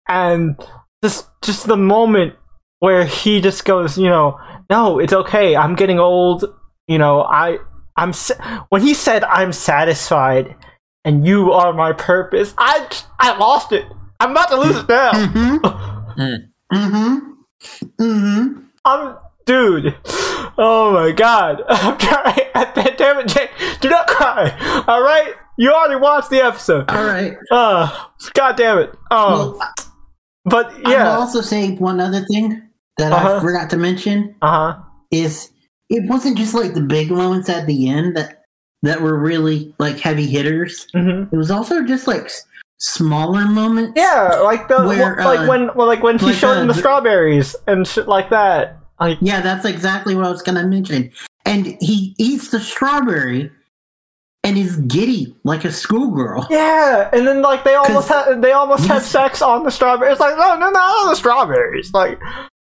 and 0.08 0.56
just 1.02 1.28
just 1.42 1.66
the 1.66 1.76
moment 1.76 2.34
where 2.80 3.04
he 3.04 3.40
just 3.40 3.64
goes, 3.64 3.98
you 3.98 4.08
know, 4.08 4.38
no, 4.70 4.98
it's 4.98 5.12
okay. 5.12 5.54
I'm 5.56 5.74
getting 5.74 5.98
old. 5.98 6.44
You 6.88 6.98
know, 6.98 7.22
I 7.22 7.58
I'm 7.96 8.12
sa- 8.12 8.64
when 8.70 8.82
he 8.82 8.94
said 8.94 9.22
I'm 9.24 9.52
satisfied 9.52 10.56
and 11.04 11.26
you 11.26 11.52
are 11.52 11.72
my 11.72 11.92
purpose. 11.92 12.54
I 12.58 12.88
I 13.18 13.36
lost 13.38 13.72
it. 13.72 13.86
I'm 14.18 14.32
about 14.32 14.48
to 14.50 14.56
lose 14.56 14.76
it 14.76 14.88
now. 14.88 15.12
Mm-hmm. 15.12 16.46
Mm-hmm. 16.72 17.16
Mm-hmm. 18.00 18.60
I'm 18.84 19.16
dude. 19.46 19.94
Oh 20.58 20.90
my 20.92 21.12
god. 21.12 21.62
I'm 21.68 21.96
trying. 21.98 22.36
Damn 22.96 23.18
it, 23.20 23.28
Jake. 23.28 23.50
Do 23.80 23.88
not 23.88 24.06
cry. 24.06 24.84
All 24.86 25.02
right. 25.02 25.34
You 25.56 25.72
already 25.72 25.96
watched 26.00 26.30
the 26.30 26.40
episode. 26.44 26.90
All 26.90 27.04
right. 27.04 27.36
Uh, 27.50 28.06
god 28.34 28.56
damn 28.56 28.78
it. 28.78 28.94
Oh, 29.10 29.56
Well, 29.58 29.68
but 30.44 30.72
yeah. 30.88 31.06
I 31.08 31.14
will 31.14 31.20
also 31.22 31.40
say 31.42 31.74
one 31.76 32.00
other 32.00 32.24
thing 32.24 32.62
that 32.98 33.12
Uh-huh. 33.12 33.36
I 33.36 33.40
forgot 33.40 33.68
to 33.70 33.76
mention 33.76 34.34
Uh 34.42 34.74
huh. 34.74 34.82
is 35.10 35.50
it 35.90 36.08
wasn't 36.08 36.38
just 36.38 36.54
like 36.54 36.72
the 36.74 36.80
big 36.82 37.10
moments 37.10 37.48
at 37.50 37.66
the 37.66 37.88
end 37.90 38.16
that 38.16 38.44
that 38.82 39.02
were 39.02 39.18
really 39.18 39.74
like 39.78 39.98
heavy 39.98 40.26
hitters. 40.26 40.86
hmm 40.94 41.24
It 41.30 41.36
was 41.36 41.50
also 41.50 41.82
just 41.84 42.06
like 42.06 42.30
smaller 42.78 43.44
moments. 43.46 43.92
Yeah, 43.96 44.40
like 44.42 44.68
the 44.68 44.82
Where, 44.86 45.16
like 45.16 45.40
uh, 45.40 45.46
when 45.46 45.70
well, 45.74 45.86
like 45.86 46.02
when 46.02 46.18
he 46.18 46.26
like, 46.26 46.34
showed 46.36 46.56
uh, 46.56 46.60
him 46.62 46.68
the 46.68 46.72
the- 46.72 46.78
strawberries 46.78 47.54
and 47.66 47.86
shit 47.86 48.08
like 48.08 48.30
that. 48.30 48.78
Like 49.00 49.18
Yeah, 49.20 49.40
that's 49.40 49.64
exactly 49.64 50.14
what 50.14 50.26
I 50.26 50.30
was 50.30 50.42
gonna 50.42 50.66
mention. 50.66 51.10
And 51.46 51.66
he 51.80 52.14
eats 52.18 52.50
the 52.50 52.60
strawberry 52.60 53.50
and 54.44 54.56
is 54.56 54.76
giddy 54.76 55.34
like 55.44 55.64
a 55.64 55.72
schoolgirl. 55.72 56.46
yeah, 56.50 57.10
and 57.12 57.26
then 57.26 57.42
like 57.42 57.64
they 57.64 57.74
almost 57.74 58.08
ha- 58.08 58.34
they 58.38 58.52
almost 58.52 58.86
have 58.86 59.02
sex 59.02 59.42
on 59.42 59.64
the 59.64 59.70
strawberries. 59.70 60.12
It's 60.12 60.20
like 60.20 60.36
no, 60.36 60.56
no, 60.56 60.70
no, 60.70 60.78
on 60.80 61.08
the 61.10 61.16
strawberries. 61.16 61.92
Like, 61.92 62.18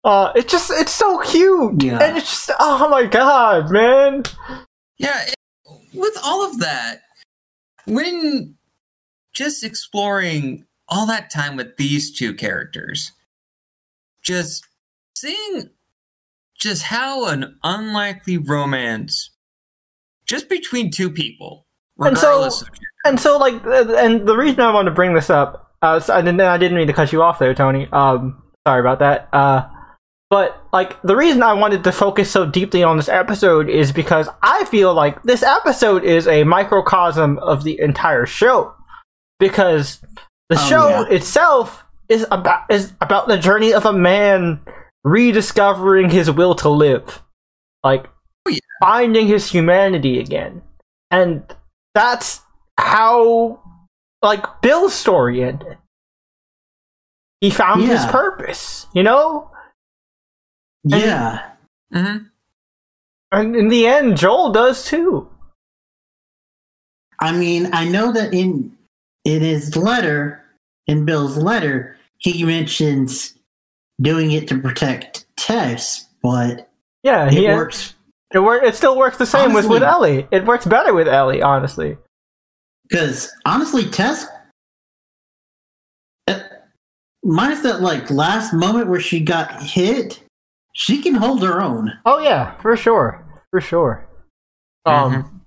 uh, 0.04 0.32
it's 0.36 0.52
just 0.52 0.72
it's 0.72 0.92
so 0.92 1.20
cute, 1.20 1.84
Yeah. 1.84 2.00
and 2.02 2.18
it's 2.18 2.30
just 2.48 2.52
oh 2.60 2.88
my 2.90 3.06
god, 3.06 3.70
man. 3.72 4.24
Yeah, 4.98 5.22
it, 5.28 5.36
with 5.94 6.18
all 6.24 6.44
of 6.48 6.60
that, 6.60 7.02
when 7.86 8.56
just 9.34 9.64
exploring 9.64 10.66
all 10.88 11.06
that 11.08 11.30
time 11.30 11.56
with 11.56 11.78
these 11.78 12.12
two 12.12 12.34
characters, 12.34 13.12
just 14.24 14.66
seeing 15.16 15.70
just 16.62 16.84
how 16.84 17.26
an 17.28 17.58
unlikely 17.64 18.38
romance 18.38 19.32
just 20.28 20.48
between 20.48 20.92
two 20.92 21.10
people, 21.10 21.66
And 22.00 22.18
so- 22.18 22.46
of 22.46 22.54
And 23.04 23.20
so 23.20 23.38
like, 23.38 23.56
uh, 23.66 23.96
and 23.96 24.28
the 24.28 24.38
reason 24.38 24.62
I 24.62 24.72
wanted 24.72 24.92
to 24.92 24.96
bring 24.96 25.14
this 25.16 25.30
up, 25.30 25.72
uh, 25.82 26.00
so 26.00 26.14
I 26.14 26.22
didn't 26.22 26.40
I 26.42 26.58
didn't 26.58 26.78
mean 26.78 26.88
to 26.88 26.94
cut 26.94 27.12
you 27.12 27.22
off 27.24 27.40
there, 27.40 27.54
Tony. 27.56 27.88
Um, 27.92 28.42
sorry 28.68 28.80
about 28.80 29.00
that. 29.00 29.28
Uh, 29.34 29.64
but 30.30 30.64
like 30.72 31.02
the 31.02 31.16
reason 31.16 31.42
I 31.44 31.54
wanted 31.54 31.84
to 31.84 31.92
focus 31.92 32.30
so 32.30 32.46
deeply 32.46 32.84
on 32.84 32.96
this 32.98 33.10
episode 33.10 33.68
is 33.70 33.92
because 33.92 34.30
I 34.44 34.64
feel 34.66 34.94
like 34.94 35.22
this 35.24 35.42
episode 35.44 36.04
is 36.06 36.28
a 36.28 36.44
microcosm 36.44 37.40
of 37.40 37.64
the 37.64 37.80
entire 37.82 38.26
show. 38.28 38.74
Because 39.40 40.00
The 40.50 40.58
Oh, 40.60 40.70
show 40.70 40.90
yeah. 40.90 41.16
itself 41.16 41.84
is 42.08 42.26
about 42.30 42.70
is 42.70 42.94
about 43.02 43.28
the 43.28 43.38
journey 43.38 43.74
of 43.74 43.86
a 43.86 43.94
man 43.94 44.60
rediscovering 45.04 46.10
his 46.10 46.30
will 46.32 46.56
to 46.56 46.70
live, 46.70 47.22
like 47.84 48.06
Oh, 48.48 48.50
yeah. 48.52 48.60
finding 48.80 49.28
his 49.28 49.50
humanity 49.52 50.20
again, 50.20 50.62
and 51.10 51.44
that's 51.94 52.42
how 52.80 53.60
like 54.22 54.44
Bill's 54.62 54.94
story 54.94 55.44
ended. 55.44 55.78
He 57.40 57.50
found 57.50 57.84
his 57.84 58.06
purpose, 58.06 58.86
you 58.94 59.04
know, 59.04 59.50
And- 60.84 61.02
Yeah. 61.02 61.52
hmm 61.94 62.18
and 63.34 63.56
in 63.56 63.70
the 63.70 63.88
end, 63.88 64.18
Joel 64.18 64.52
does 64.52 64.84
too. 64.86 65.30
I 67.20 67.32
mean, 67.32 67.70
I 67.74 67.86
know 67.88 68.12
that 68.12 68.34
in 68.34 68.76
in 69.24 69.42
his 69.42 69.76
letter, 69.78 70.44
in 70.88 71.06
Bill's 71.06 71.38
letter, 71.38 71.96
he 72.18 72.44
mentions 72.44 73.36
doing 74.02 74.32
it 74.32 74.48
to 74.50 74.58
protect 74.60 75.26
Tess, 75.38 76.08
but 76.24 76.70
Yeah, 77.04 77.28
it 77.28 77.34
he 77.34 77.48
works 77.48 77.96
It, 78.34 78.40
wor- 78.40 78.64
it 78.64 78.76
still 78.76 78.98
works 78.98 79.18
the 79.18 79.26
same 79.26 79.54
with, 79.54 79.68
with 79.68 79.84
Ellie. 79.84 80.28
It 80.32 80.46
works 80.46 80.66
better 80.66 80.94
with 80.94 81.08
Ellie, 81.08 81.42
honestly. 81.42 81.98
because 82.90 83.32
honestly, 83.46 83.86
Tess, 83.90 84.26
uh, 86.28 86.40
minus 87.24 87.62
that 87.62 87.82
like 87.82 88.10
last 88.10 88.54
moment 88.54 88.88
where 88.88 89.00
she 89.00 89.20
got 89.20 89.62
hit, 89.62 90.24
she 90.74 91.02
can 91.02 91.14
hold 91.16 91.42
her 91.44 91.62
own. 91.62 91.92
Oh 92.06 92.20
yeah, 92.20 92.56
for 92.62 92.76
sure, 92.78 93.26
for 93.52 93.62
sure. 93.62 94.08
Um, 94.86 95.14
Mm-hmm. 95.14 95.38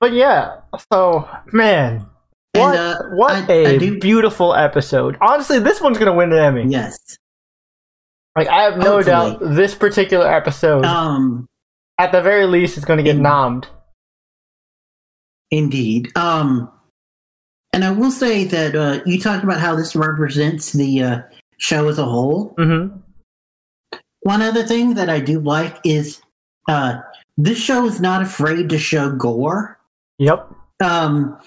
but 0.00 0.12
yeah. 0.12 0.56
So 0.92 1.28
man, 1.52 2.06
And, 2.54 2.62
what 2.62 2.76
uh, 2.76 3.02
what 3.14 3.32
I- 3.32 3.52
a 3.52 3.74
I 3.74 3.78
do- 3.78 3.98
beautiful 4.00 4.54
episode. 4.54 5.16
Honestly, 5.20 5.58
this 5.60 5.80
one's 5.80 5.98
gonna 5.98 6.14
win 6.14 6.32
an 6.32 6.38
Emmy. 6.38 6.64
Yes. 6.70 6.98
Like 8.40 8.48
I 8.48 8.62
have 8.62 8.76
no 8.78 8.96
Hopefully. 9.02 9.04
doubt 9.04 9.54
this 9.54 9.74
particular 9.74 10.26
episode, 10.32 10.84
Um. 10.84 11.46
at 11.98 12.10
the 12.12 12.22
very 12.22 12.46
least, 12.46 12.76
is 12.78 12.84
gonna 12.84 13.02
get 13.02 13.16
in- 13.16 13.22
nommed. 13.22 13.66
Indeed. 15.50 16.16
Um, 16.16 16.70
and 17.72 17.84
I 17.84 17.90
will 17.90 18.10
say 18.10 18.44
that 18.44 18.74
uh, 18.76 19.00
you 19.06 19.20
talked 19.20 19.44
about 19.44 19.60
how 19.60 19.74
this 19.74 19.96
represents 19.96 20.72
the 20.72 21.02
uh, 21.02 21.22
show 21.58 21.88
as 21.88 21.98
a 21.98 22.04
whole. 22.04 22.54
Mm-hmm. 22.58 22.96
One 24.22 24.42
other 24.42 24.64
thing 24.64 24.94
that 24.94 25.08
I 25.08 25.20
do 25.20 25.40
like 25.40 25.78
is 25.84 26.20
uh, 26.68 27.00
this 27.36 27.58
show 27.58 27.86
is 27.86 28.00
not 28.00 28.22
afraid 28.22 28.68
to 28.70 28.78
show 28.78 29.10
gore. 29.12 29.78
Yep. 30.18 30.50
Um, 30.82 31.38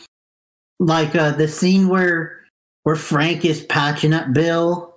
like 0.79 1.15
uh, 1.15 1.31
the 1.31 1.47
scene 1.47 1.87
where 1.87 2.39
where 2.83 2.95
Frank 2.95 3.45
is 3.45 3.63
patching 3.63 4.11
up 4.13 4.33
Bill, 4.33 4.92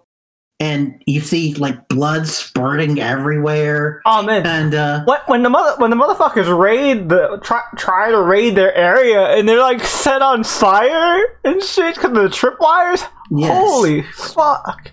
and 0.59 1.03
you 1.07 1.21
see 1.21 1.53
like 1.55 1.89
blood 1.89 2.27
spurting 2.27 2.99
everywhere, 3.01 4.01
Oh 4.07 4.23
man. 4.23 4.47
and 4.47 4.75
uh, 4.75 5.05
What 5.05 5.29
when 5.29 5.43
the 5.43 5.51
mother 5.51 5.77
when 5.79 5.91
the 5.91 5.97
motherfuckers 5.97 6.49
raid 6.59 7.09
the 7.11 7.39
try 7.43 7.61
try 7.77 8.11
to 8.11 8.21
raid 8.23 8.55
their 8.55 8.75
area 8.75 9.37
and 9.37 9.49
they're 9.49 9.61
like 9.61 9.83
set 9.85 10.23
on 10.23 10.45
fire 10.45 11.39
and 11.45 11.63
shit 11.63 11.95
because 11.97 12.11
of 12.11 12.15
the 12.15 12.29
tripwires? 12.29 13.07
yes. 13.31 13.51
Holy 13.53 14.03
fuck! 14.03 14.93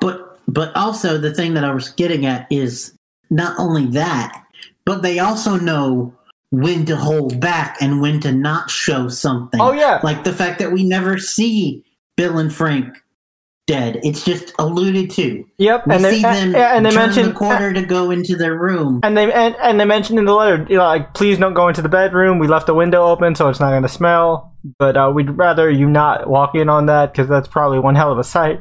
But 0.00 0.38
but 0.48 0.74
also 0.76 1.18
the 1.18 1.32
thing 1.34 1.54
that 1.54 1.64
I 1.64 1.72
was 1.74 1.90
getting 1.90 2.26
at 2.26 2.46
is 2.50 2.96
not 3.30 3.58
only 3.58 3.86
that, 3.88 4.42
but 4.84 5.02
they 5.02 5.18
also 5.18 5.56
know 5.56 6.14
when 6.50 6.86
to 6.86 6.96
hold 6.96 7.40
back 7.40 7.76
and 7.80 8.00
when 8.00 8.20
to 8.20 8.32
not 8.32 8.70
show 8.70 9.08
something. 9.08 9.60
Oh 9.60 9.72
yeah, 9.72 10.00
Like 10.04 10.24
the 10.24 10.32
fact 10.32 10.58
that 10.60 10.72
we 10.72 10.84
never 10.84 11.18
see 11.18 11.84
Bill 12.16 12.38
and 12.38 12.52
Frank 12.54 13.02
dead. 13.66 13.98
It's 14.02 14.24
just 14.24 14.52
alluded 14.58 15.10
to. 15.12 15.44
yep. 15.58 15.86
We 15.86 15.94
And 15.94 16.04
they 16.04 16.18
see 16.20 16.24
and, 16.24 16.54
them 16.54 16.60
and 16.60 16.86
they 16.86 16.94
mentioned 16.94 17.30
the 17.30 17.32
corner 17.34 17.72
to 17.72 17.82
go 17.82 18.10
into 18.10 18.36
their 18.36 18.58
room. 18.58 19.00
and 19.02 19.16
they 19.16 19.32
and, 19.32 19.56
and 19.62 19.80
they 19.80 19.84
mentioned 19.84 20.18
in 20.18 20.24
the 20.26 20.34
letter, 20.34 20.66
you 20.68 20.76
know, 20.76 20.84
like 20.84 21.14
please 21.14 21.38
don't 21.38 21.54
go 21.54 21.68
into 21.68 21.80
the 21.82 21.88
bedroom. 21.88 22.38
We 22.38 22.46
left 22.48 22.66
the 22.66 22.74
window 22.74 23.04
open 23.06 23.34
so 23.34 23.48
it's 23.48 23.60
not 23.60 23.70
gonna 23.70 23.88
smell. 23.88 24.52
But 24.78 24.96
uh, 24.96 25.12
we'd 25.14 25.30
rather 25.30 25.70
you 25.70 25.88
not 25.88 26.28
walk 26.28 26.54
in 26.54 26.68
on 26.68 26.86
that 26.86 27.12
because 27.12 27.28
that's 27.28 27.48
probably 27.48 27.78
one 27.78 27.94
hell 27.94 28.12
of 28.12 28.18
a 28.18 28.24
sight. 28.24 28.60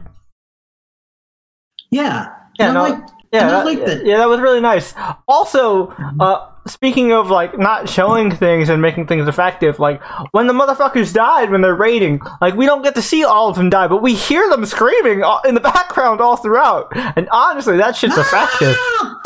Yeah. 1.92 2.30
Yeah, 2.60 2.72
no, 2.72 2.84
like- 2.84 3.04
Yeah, 3.34 3.47
that, 3.47 3.65
like 3.65 3.80
that. 3.80 3.97
Mm-hmm. 3.97 4.07
yeah, 4.07 4.18
that 4.18 4.30
was 4.30 4.39
really 4.39 4.61
nice. 4.61 4.93
Also, 5.27 5.88
uh, 6.19 6.47
speaking 6.68 7.11
of 7.11 7.31
like 7.31 7.57
not 7.57 7.89
showing 7.89 8.30
things 8.30 8.69
and 8.69 8.80
making 8.80 9.07
things 9.07 9.27
effective, 9.27 9.80
like 9.80 10.03
when 10.31 10.45
the 10.45 10.53
motherfuckers 10.53 11.11
died 11.11 11.49
when 11.49 11.61
they're 11.61 11.76
raiding, 11.76 12.22
like 12.41 12.53
we 12.53 12.68
don't 12.68 12.84
get 12.84 12.93
to 12.93 13.01
see 13.01 13.23
all 13.23 13.49
of 13.49 13.55
them 13.55 13.72
die, 13.72 13.88
but 13.88 14.03
we 14.03 14.14
hear 14.14 14.47
them 14.49 14.64
screaming 14.68 15.23
in 15.45 15.55
the 15.55 15.61
background 15.73 16.22
all 16.22 16.38
throughout. 16.38 16.95
And 16.95 17.27
honestly, 17.31 17.76
that 17.77 17.95
shit's 17.95 18.18
effective. 18.18 18.77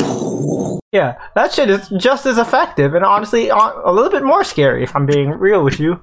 Yeah, 0.90 1.20
that 1.34 1.52
shit 1.52 1.68
is 1.68 1.86
just 1.98 2.24
as 2.24 2.38
effective, 2.38 2.94
and 2.94 3.04
honestly, 3.04 3.50
a 3.50 3.92
little 3.92 4.10
bit 4.10 4.22
more 4.22 4.42
scary 4.42 4.82
if 4.82 4.96
I'm 4.96 5.04
being 5.04 5.28
real 5.28 5.62
with 5.62 5.78
you. 5.78 6.00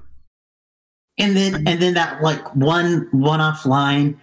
And 1.18 1.36
then 1.36 1.68
and 1.68 1.82
then 1.82 1.95
that 1.95 2.22
like 2.22 2.56
one 2.56 3.07
one 3.11 3.41
off 3.41 3.65
line 3.65 4.22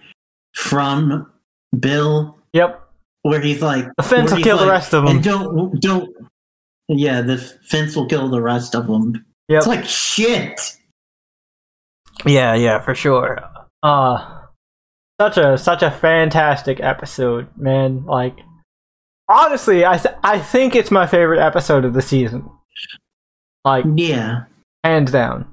from 0.53 1.29
Bill 1.77 2.37
Yep, 2.53 2.82
where 3.23 3.41
he's 3.41 3.61
like 3.61 3.85
the 3.97 4.03
fence 4.03 4.31
will 4.31 4.41
kill 4.43 4.57
the 4.57 4.67
rest 4.69 4.93
of 4.93 5.03
them. 5.05 5.15
And 5.17 5.23
don't 5.23 5.81
don't. 5.81 6.09
Yeah, 6.87 7.21
the 7.21 7.37
fence 7.37 7.95
will 7.95 8.05
kill 8.07 8.29
the 8.29 8.41
rest 8.41 8.75
of 8.75 8.87
them. 8.87 9.25
Yep. 9.49 9.57
It's 9.57 9.67
like 9.67 9.85
shit. 9.85 10.77
Yeah, 12.25 12.53
yeah, 12.53 12.79
for 12.79 12.93
sure. 12.95 13.39
Uh 13.81 14.39
such 15.19 15.37
a 15.37 15.57
such 15.57 15.81
a 15.83 15.91
fantastic 15.91 16.79
episode, 16.81 17.47
man. 17.57 18.05
Like 18.05 18.37
honestly, 19.29 19.85
I 19.85 19.97
th- 19.97 20.15
I 20.23 20.39
think 20.39 20.75
it's 20.75 20.91
my 20.91 21.07
favorite 21.07 21.39
episode 21.39 21.85
of 21.85 21.93
the 21.93 22.01
season. 22.01 22.49
Like 23.65 23.85
Yeah. 23.95 24.43
hands 24.83 25.11
down. 25.11 25.47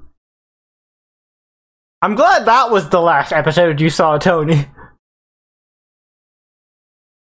I'm 2.03 2.15
glad 2.15 2.47
that 2.47 2.71
was 2.71 2.89
the 2.89 3.01
last 3.01 3.33
episode 3.33 3.81
you 3.81 3.91
saw, 3.91 4.19
Tony. 4.19 4.67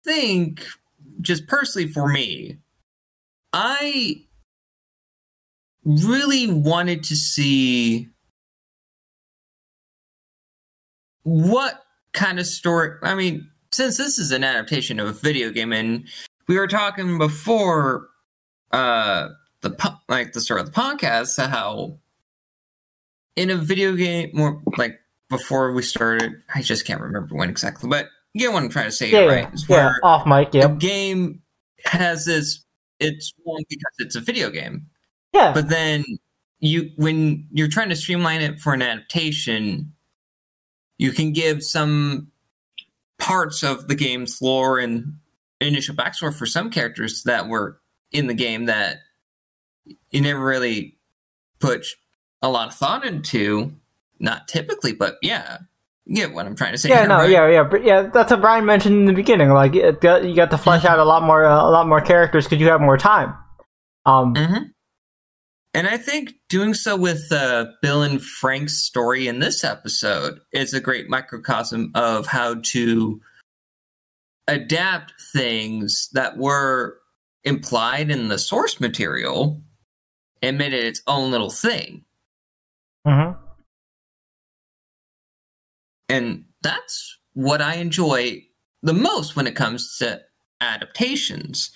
think 0.06 0.66
just 1.22 1.48
personally 1.48 1.88
for 1.88 2.08
me, 2.08 2.60
I 3.52 4.22
really 5.84 6.52
wanted 6.52 7.04
to 7.06 7.16
see 7.16 8.10
what 11.24 11.84
kind 12.14 12.40
of 12.40 12.46
story. 12.46 12.98
I 13.04 13.16
mean, 13.16 13.50
since 13.72 13.98
this 13.98 14.20
is 14.20 14.32
an 14.32 14.44
adaptation 14.44 15.00
of 15.00 15.08
a 15.08 15.14
video 15.14 15.52
game, 15.52 15.74
and 15.74 16.08
we 16.48 16.58
were 16.58 16.68
talking 16.68 17.18
before 17.18 18.08
uh 18.72 19.30
the 19.62 19.98
like 20.10 20.34
the 20.34 20.42
start 20.42 20.60
of 20.60 20.66
the 20.68 20.72
podcast 20.72 21.44
how 21.48 21.98
in 23.36 23.50
a 23.50 23.56
video 23.56 23.96
game 23.96 24.30
more 24.34 24.62
like 24.78 25.00
before 25.30 25.72
we 25.72 25.82
started 25.82 26.34
i 26.54 26.62
just 26.62 26.86
can't 26.86 27.02
remember 27.02 27.36
when 27.36 27.50
exactly 27.50 27.88
but 27.88 28.10
you 28.36 28.42
get 28.42 28.54
what 28.54 28.62
i'm 28.62 28.70
trying 28.70 28.86
to 28.86 28.92
say 28.92 29.10
Yeah, 29.10 29.20
right 29.22 29.38
yeah, 29.44 29.50
It's 29.52 29.68
yeah. 29.70 29.76
where 29.86 30.00
Off 30.04 30.28
mic, 30.28 30.52
the 30.52 30.60
yep. 30.60 30.78
game 30.78 31.42
has 31.86 32.26
this 32.26 32.64
it's 33.00 33.34
one 33.44 33.64
because 33.70 33.94
it's 34.00 34.16
a 34.16 34.22
video 34.22 34.50
game 34.52 34.88
Yeah. 35.34 35.52
but 35.54 35.70
then 35.70 36.04
you 36.60 36.92
when 36.98 37.48
you're 37.52 37.68
trying 37.68 37.90
to 37.90 37.96
streamline 37.96 38.42
it 38.42 38.60
for 38.60 38.74
an 38.74 38.82
adaptation 38.82 39.94
you 40.98 41.12
can 41.12 41.34
give 41.34 41.64
some 41.64 42.28
parts 43.18 43.64
of 43.64 43.88
the 43.88 43.96
game's 43.96 44.42
lore 44.42 44.80
and 44.80 45.14
initial 45.62 45.96
backstory 45.96 46.34
for 46.34 46.46
some 46.46 46.70
characters 46.70 47.24
that 47.24 47.48
were 47.48 47.80
in 48.12 48.28
the 48.28 48.34
game 48.34 48.66
that 48.66 48.98
you 50.12 50.22
never 50.22 50.44
really 50.44 50.98
put 51.60 51.86
a 52.42 52.50
lot 52.50 52.68
of 52.68 52.74
thought 52.76 53.06
into 53.06 53.74
not 54.20 54.48
typically 54.48 54.94
but 54.94 55.18
yeah 55.22 55.58
get 56.14 56.34
what 56.34 56.46
i'm 56.46 56.56
trying 56.56 56.72
to 56.72 56.78
say 56.78 56.90
yeah, 56.90 57.00
here, 57.00 57.08
no, 57.08 57.18
right? 57.18 57.30
yeah, 57.30 57.48
yeah, 57.50 57.64
but 57.64 57.84
yeah, 57.84 58.04
that's 58.04 58.32
what 58.32 58.42
Brian 58.42 58.66
mentioned 58.66 58.96
in 58.96 59.06
the 59.06 59.14
beginning. 59.14 59.50
Like, 59.50 59.76
it 59.76 60.02
got, 60.02 60.24
you 60.24 60.36
got 60.36 60.52
to 60.52 60.58
flesh 60.58 60.86
out 60.86 61.00
a 61.00 61.04
lot 61.04 61.24
more, 61.24 61.46
uh, 61.46 61.64
a 61.64 61.70
lot 61.72 61.88
more 61.88 62.02
characters 62.02 62.46
because 62.46 62.60
you 62.60 62.68
have 62.68 62.82
more 62.82 62.98
time. 62.98 63.34
Um, 64.06 64.36
hmm 64.36 64.64
And 65.74 65.88
I 65.88 65.98
think 65.98 66.36
doing 66.48 66.74
so 66.76 66.96
with 66.96 67.32
uh, 67.32 67.66
Bill 67.82 68.04
and 68.04 68.22
Frank's 68.24 68.78
story 68.84 69.28
in 69.28 69.40
this 69.40 69.64
episode 69.64 70.40
is 70.52 70.74
a 70.74 70.80
great 70.80 71.10
microcosm 71.10 71.92
of 71.96 72.28
how 72.28 72.56
to 72.74 73.20
adapt 74.48 75.14
things 75.34 76.10
that 76.14 76.38
were 76.38 77.00
implied 77.44 78.12
in 78.12 78.28
the 78.28 78.38
source 78.38 78.80
material 78.80 79.60
and 80.42 80.58
made 80.58 80.74
it 80.74 80.86
its 80.86 81.02
own 81.08 81.32
little 81.32 81.50
thing. 81.50 82.04
mhm. 83.08 83.36
And 86.10 86.46
that's 86.62 87.18
what 87.34 87.62
I 87.62 87.76
enjoy 87.76 88.44
the 88.84 88.94
most 88.94 89.36
when 89.36 89.48
it 89.48 89.56
comes 89.56 89.98
to 89.98 90.22
adaptations. 90.62 91.72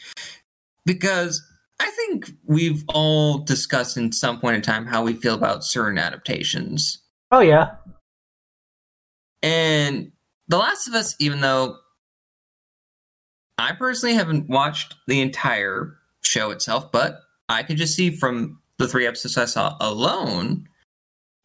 Because 0.86 1.42
I 1.80 1.90
think 1.92 2.32
we've 2.46 2.84
all 2.90 3.40
discussed 3.40 3.98
in 3.98 4.12
some 4.12 4.40
point 4.40 4.56
in 4.56 4.62
time 4.62 4.86
how 4.86 5.04
we 5.04 5.14
feel 5.14 5.36
about 5.36 5.64
certain 5.64 5.98
adaptations. 5.98 7.00
Oh 7.32 7.42
yeah, 7.42 7.72
And 9.42 10.12
The 10.48 10.58
Last 10.58 10.88
of 10.88 10.94
Us, 10.94 11.16
even 11.20 11.42
though 11.42 11.78
I 13.58 13.74
personally 13.74 14.16
haven't 14.16 14.50
watched 14.50 14.96
the 15.08 15.22
entire 15.22 15.96
show 16.24 16.52
itself, 16.52 16.92
but 16.92 17.20
I 17.48 17.64
can 17.64 17.78
just 17.78 17.96
see 17.96 18.10
from 18.10 18.60
the 18.78 18.88
three 18.88 19.06
episodes 19.06 19.38
I 19.38 19.46
saw 19.46 19.78
alone 19.80 20.68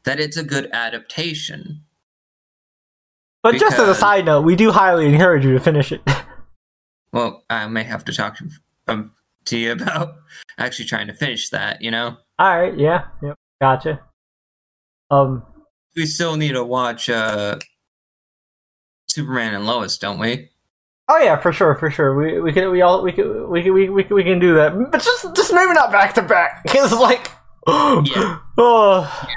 that 0.05 0.21
it's 0.21 0.37
a 0.37 0.45
good 0.45 0.69
adaptation. 0.73 1.84
But 3.45 3.57
just 3.61 3.79
as 3.79 3.87
a 3.89 3.95
side 3.95 4.25
note, 4.25 4.41
we 4.41 4.57
do 4.57 4.73
highly 4.73 5.07
encourage 5.07 5.45
you 5.45 5.53
to 5.53 5.61
finish 5.61 5.93
it. 5.93 6.01
Well, 7.13 7.45
I 7.49 7.69
may 7.69 7.85
have 7.85 8.05
to 8.07 8.13
talk 8.13 8.39
to, 8.39 8.49
um, 8.89 9.13
to 9.45 9.57
you 9.57 9.71
about 9.81 10.17
actually 10.59 10.87
trying 10.87 11.07
to 11.07 11.15
finish 11.15 11.49
that, 11.51 11.81
you 11.81 11.93
know? 11.93 12.17
All 12.41 12.59
right, 12.61 12.77
yeah, 12.77 13.05
yep, 13.23 13.37
gotcha. 13.61 14.01
Um, 15.13 15.45
We 15.95 16.07
still 16.07 16.37
need 16.37 16.55
to 16.55 16.65
watch 16.65 17.09
uh, 17.09 17.61
Superman 19.09 19.55
and 19.55 19.65
Lois, 19.65 19.97
don't 19.97 20.19
we? 20.19 20.51
oh 21.09 21.19
yeah, 21.19 21.37
for 21.37 21.53
sure, 21.53 21.77
for 21.77 21.89
sure. 21.89 22.17
We 22.17 22.41
we 22.41 22.53
can 22.53 22.73
we 22.73 22.83
all 22.83 23.01
we 23.05 23.13
can 23.13 23.49
we 23.49 23.63
can 23.63 23.75
we, 23.75 23.89
we, 23.91 24.03
we 24.11 24.25
can 24.25 24.41
do 24.41 24.55
that, 24.55 24.73
but 24.91 25.01
just 25.01 25.37
just 25.37 25.53
maybe 25.53 25.73
not 25.73 25.93
back 25.93 26.15
to 26.15 26.23
back, 26.23 26.65
because 26.65 26.93
like, 26.93 27.31
Yeah. 27.69 28.39
oh 28.59 29.29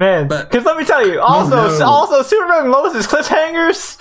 man, 0.00 0.26
because 0.28 0.64
let 0.64 0.76
me 0.76 0.84
tell 0.84 1.06
you, 1.06 1.20
also 1.20 1.78
no. 1.78 1.84
also 1.84 2.22
Superman 2.22 2.64
and 2.64 2.72
Lois's 2.72 3.06
cliffhangers, 3.06 3.98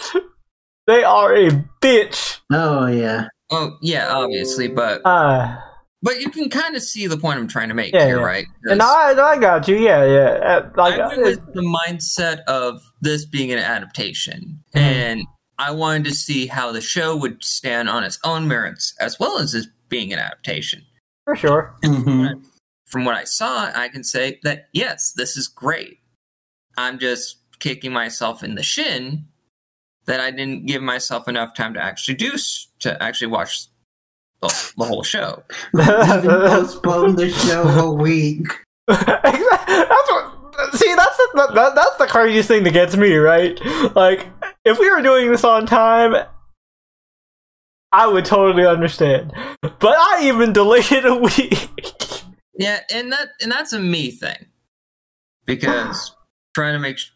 they 0.87 1.03
are 1.03 1.35
a 1.35 1.49
bitch. 1.81 2.39
Oh 2.51 2.87
yeah. 2.87 3.27
Oh, 3.51 3.77
yeah, 3.81 4.09
obviously, 4.09 4.67
but 4.67 5.01
Uh, 5.05 5.57
but 6.03 6.19
you 6.21 6.29
can 6.29 6.49
kind 6.49 6.75
of 6.75 6.83
see 6.83 7.07
the 7.07 7.17
point 7.17 7.39
I'm 7.39 7.47
trying 7.47 7.69
to 7.69 7.73
make 7.73 7.93
Yeah, 7.93 8.05
here, 8.05 8.17
yeah. 8.19 8.23
right? 8.23 8.45
And 8.65 8.81
I 8.81 9.11
I 9.19 9.37
got 9.39 9.67
you, 9.67 9.75
yeah, 9.75 10.05
yeah. 10.05 10.29
Uh, 10.29 10.69
like, 10.77 10.99
I 10.99 11.03
uh, 11.03 11.07
went 11.09 11.21
with 11.23 11.53
the 11.55 11.61
mindset 11.61 12.41
of 12.43 12.81
this 13.01 13.25
being 13.25 13.51
an 13.51 13.57
adaptation, 13.59 14.63
Mhm. 14.75 14.79
and 14.79 15.21
I 15.57 15.71
wanted 15.71 16.05
to 16.05 16.11
see 16.11 16.45
how 16.47 16.71
the 16.71 16.79
show 16.79 17.15
would 17.17 17.43
stand 17.43 17.89
on 17.89 18.03
its 18.03 18.17
own 18.23 18.47
merits, 18.47 18.93
as 18.99 19.19
well 19.19 19.39
as 19.39 19.51
this 19.53 19.67
being 19.89 20.13
an 20.13 20.19
adaptation. 20.19 20.83
for 21.25 21.35
sure. 21.35 21.75
Mhm. 21.83 22.41
From 22.89 23.05
what 23.05 23.15
I 23.15 23.23
saw, 23.23 23.71
I 23.75 23.87
can 23.87 24.03
say 24.03 24.39
that 24.43 24.67
yes, 24.73 25.11
this 25.11 25.37
is 25.37 25.47
great. 25.47 25.99
I'm 26.75 26.97
just 26.97 27.37
kicking 27.59 27.93
myself 27.93 28.43
in 28.43 28.55
the 28.55 28.63
shin 28.63 29.25
that 30.05 30.19
I 30.19 30.31
didn't 30.31 30.65
give 30.65 30.81
myself 30.81 31.27
enough 31.27 31.53
time 31.53 31.75
to 31.75 31.83
actually 31.83 32.15
do 32.15 32.31
to 32.79 33.01
actually 33.01 33.27
watch 33.27 33.67
the, 34.41 34.71
the 34.75 34.85
whole 34.85 35.03
show. 35.03 35.43
Even 35.75 36.29
postpone 36.29 37.15
the 37.15 37.29
show 37.29 37.61
a 37.61 37.93
week. 37.93 38.47
that's 38.87 39.07
what. 39.07 40.35
See, 40.73 40.93
that's 40.95 41.17
the 41.17 41.51
that, 41.53 41.75
that's 41.75 41.97
the 41.97 42.07
craziest 42.07 42.47
thing 42.47 42.63
that 42.63 42.73
gets 42.73 42.97
me, 42.97 43.15
right? 43.15 43.59
Like, 43.95 44.27
if 44.65 44.79
we 44.79 44.89
were 44.89 45.03
doing 45.03 45.29
this 45.29 45.43
on 45.43 45.67
time, 45.67 46.15
I 47.91 48.07
would 48.07 48.25
totally 48.25 48.65
understand. 48.65 49.31
But 49.61 49.95
I 49.97 50.21
even 50.23 50.53
delayed 50.53 50.91
it 50.91 51.05
a 51.05 51.15
week. 51.15 51.69
Yeah, 52.59 52.81
and 52.93 53.11
that 53.11 53.29
and 53.41 53.51
that's 53.51 53.73
a 53.73 53.79
me 53.79 54.11
thing 54.11 54.45
because 55.45 56.13
trying 56.53 56.73
to 56.73 56.79
make. 56.79 56.97
sh- 56.97 57.09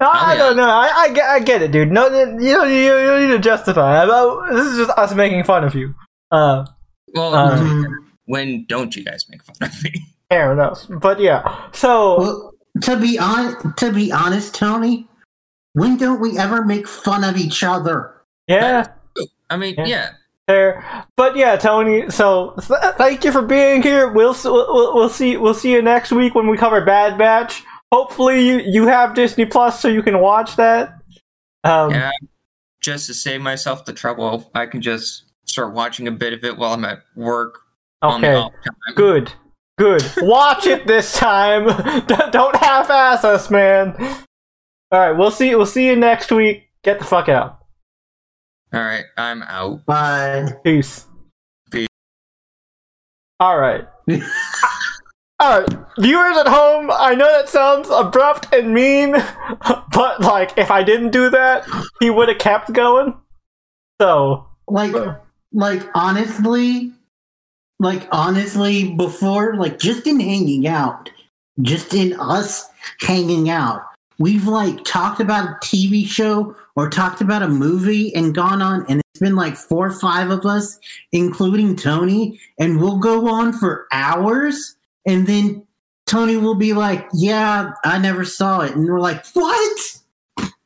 No, 0.00 0.06
I'll 0.08 0.30
I 0.30 0.34
be 0.34 0.38
don't 0.38 0.56
know. 0.56 0.68
I, 0.68 0.90
I, 0.94 1.12
get, 1.12 1.28
I 1.28 1.38
get 1.40 1.62
it, 1.62 1.72
dude. 1.72 1.90
No, 1.90 2.08
no, 2.08 2.20
you 2.38 2.54
don't, 2.54 2.68
you, 2.68 2.76
you 2.76 2.88
don't 3.06 3.20
need 3.22 3.34
to 3.34 3.38
justify. 3.40 4.02
it. 4.04 4.08
I- 4.10 4.52
This 4.54 4.66
is 4.66 4.76
just 4.86 4.96
us 4.98 5.14
making 5.14 5.42
fun 5.44 5.64
of 5.64 5.74
you. 5.74 5.94
Uh, 6.30 6.64
Well, 7.14 7.34
Um, 7.34 8.10
when 8.26 8.66
don't 8.68 8.94
you 8.94 9.02
guys 9.04 9.26
make 9.28 9.42
fun 9.42 9.56
of 9.62 9.82
me? 9.82 9.92
fair 10.28 10.52
enough. 10.52 10.86
But 10.88 11.18
yeah, 11.20 11.70
so 11.72 12.18
Well, 12.18 12.52
to 12.82 12.96
be 13.00 13.18
on, 13.18 13.74
to 13.76 13.92
be 13.92 14.12
honest, 14.12 14.54
Tony, 14.54 15.08
when 15.72 15.96
don't 15.96 16.20
we 16.20 16.38
ever 16.38 16.64
make 16.64 16.86
fun 16.86 17.24
of 17.24 17.36
each 17.36 17.64
other? 17.64 18.14
yeah. 18.46 18.88
I 19.48 19.56
mean, 19.56 19.74
Yeah. 19.78 19.86
yeah. 19.86 20.10
There, 20.50 21.06
but 21.16 21.36
yeah, 21.36 21.54
Tony. 21.56 22.10
So 22.10 22.54
th- 22.66 22.94
thank 22.98 23.24
you 23.24 23.30
for 23.30 23.42
being 23.42 23.82
here. 23.82 24.08
We'll, 24.10 24.34
we'll 24.44 24.94
we'll 24.94 25.08
see 25.08 25.36
we'll 25.36 25.54
see 25.54 25.70
you 25.70 25.80
next 25.80 26.10
week 26.10 26.34
when 26.34 26.48
we 26.48 26.56
cover 26.56 26.84
Bad 26.84 27.16
Batch. 27.16 27.62
Hopefully, 27.92 28.44
you 28.44 28.58
you 28.58 28.86
have 28.88 29.14
Disney 29.14 29.44
Plus 29.46 29.78
so 29.80 29.86
you 29.86 30.02
can 30.02 30.18
watch 30.20 30.56
that. 30.56 30.94
Um, 31.62 31.90
Yeah. 31.92 32.10
Just 32.80 33.06
to 33.06 33.14
save 33.14 33.40
myself 33.42 33.84
the 33.84 33.92
trouble, 33.92 34.50
I 34.54 34.66
can 34.66 34.80
just 34.82 35.24
start 35.44 35.72
watching 35.72 36.08
a 36.08 36.10
bit 36.12 36.32
of 36.32 36.42
it 36.44 36.56
while 36.56 36.72
I'm 36.72 36.84
at 36.84 37.00
work 37.14 37.58
on 38.02 38.22
the 38.22 38.46
okay. 38.46 38.56
Good. 38.96 39.32
Good. 39.78 40.02
Watch 40.18 40.66
it 40.66 40.86
this 40.86 41.12
time. 41.16 41.66
Don't- 42.06 42.32
Don't 42.32 42.56
half-ass 42.56 43.22
us, 43.22 43.50
man. 43.50 43.94
All 44.90 44.98
right. 44.98 45.12
We'll 45.12 45.30
see. 45.30 45.54
We'll 45.54 45.64
see 45.66 45.86
you 45.86 45.94
next 45.96 46.32
week. 46.32 46.70
Get 46.82 46.98
the 46.98 47.04
fuck 47.04 47.28
out. 47.28 47.59
All 48.72 48.80
right, 48.80 49.04
I'm 49.16 49.42
out. 49.42 49.84
Bye. 49.86 50.52
Peace. 50.64 51.06
Peace. 51.70 51.88
All 53.38 53.58
right. 53.58 53.86
All 55.40 55.60
right, 55.60 55.78
viewers 55.98 56.36
at 56.36 56.46
home. 56.46 56.90
I 56.92 57.14
know 57.14 57.26
that 57.26 57.48
sounds 57.48 57.88
abrupt 57.90 58.52
and 58.52 58.74
mean, 58.74 59.12
but 59.92 60.20
like, 60.20 60.56
if 60.58 60.70
I 60.70 60.82
didn't 60.82 61.10
do 61.10 61.30
that, 61.30 61.66
he 62.00 62.10
would 62.10 62.28
have 62.28 62.38
kept 62.38 62.72
going. 62.72 63.14
So, 64.00 64.46
like 64.68 64.94
like 65.52 65.82
honestly 65.94 66.92
like 67.78 68.06
honestly 68.12 68.92
before 68.94 69.56
like 69.56 69.78
just 69.78 70.06
in 70.06 70.20
hanging 70.20 70.66
out 70.66 71.10
just 71.62 71.92
in 71.94 72.18
us 72.20 72.68
hanging 73.00 73.50
out 73.50 73.82
we've 74.20 74.46
like 74.46 74.84
talked 74.84 75.18
about 75.18 75.48
a 75.48 75.54
tv 75.64 76.06
show 76.06 76.54
or 76.76 76.88
talked 76.88 77.20
about 77.20 77.42
a 77.42 77.48
movie 77.48 78.14
and 78.14 78.34
gone 78.34 78.62
on 78.62 78.86
and 78.88 79.00
it's 79.00 79.20
been 79.20 79.34
like 79.34 79.56
four 79.56 79.88
or 79.88 79.98
five 79.98 80.30
of 80.30 80.46
us 80.46 80.78
including 81.10 81.74
tony 81.74 82.38
and 82.60 82.80
we'll 82.80 82.98
go 82.98 83.26
on 83.26 83.52
for 83.52 83.88
hours 83.90 84.76
and 85.06 85.26
then 85.26 85.66
tony 86.06 86.36
will 86.36 86.54
be 86.54 86.72
like 86.72 87.08
yeah 87.12 87.72
i 87.84 87.98
never 87.98 88.24
saw 88.24 88.60
it 88.60 88.76
and 88.76 88.86
we're 88.86 89.00
like 89.00 89.26
what 89.32 89.80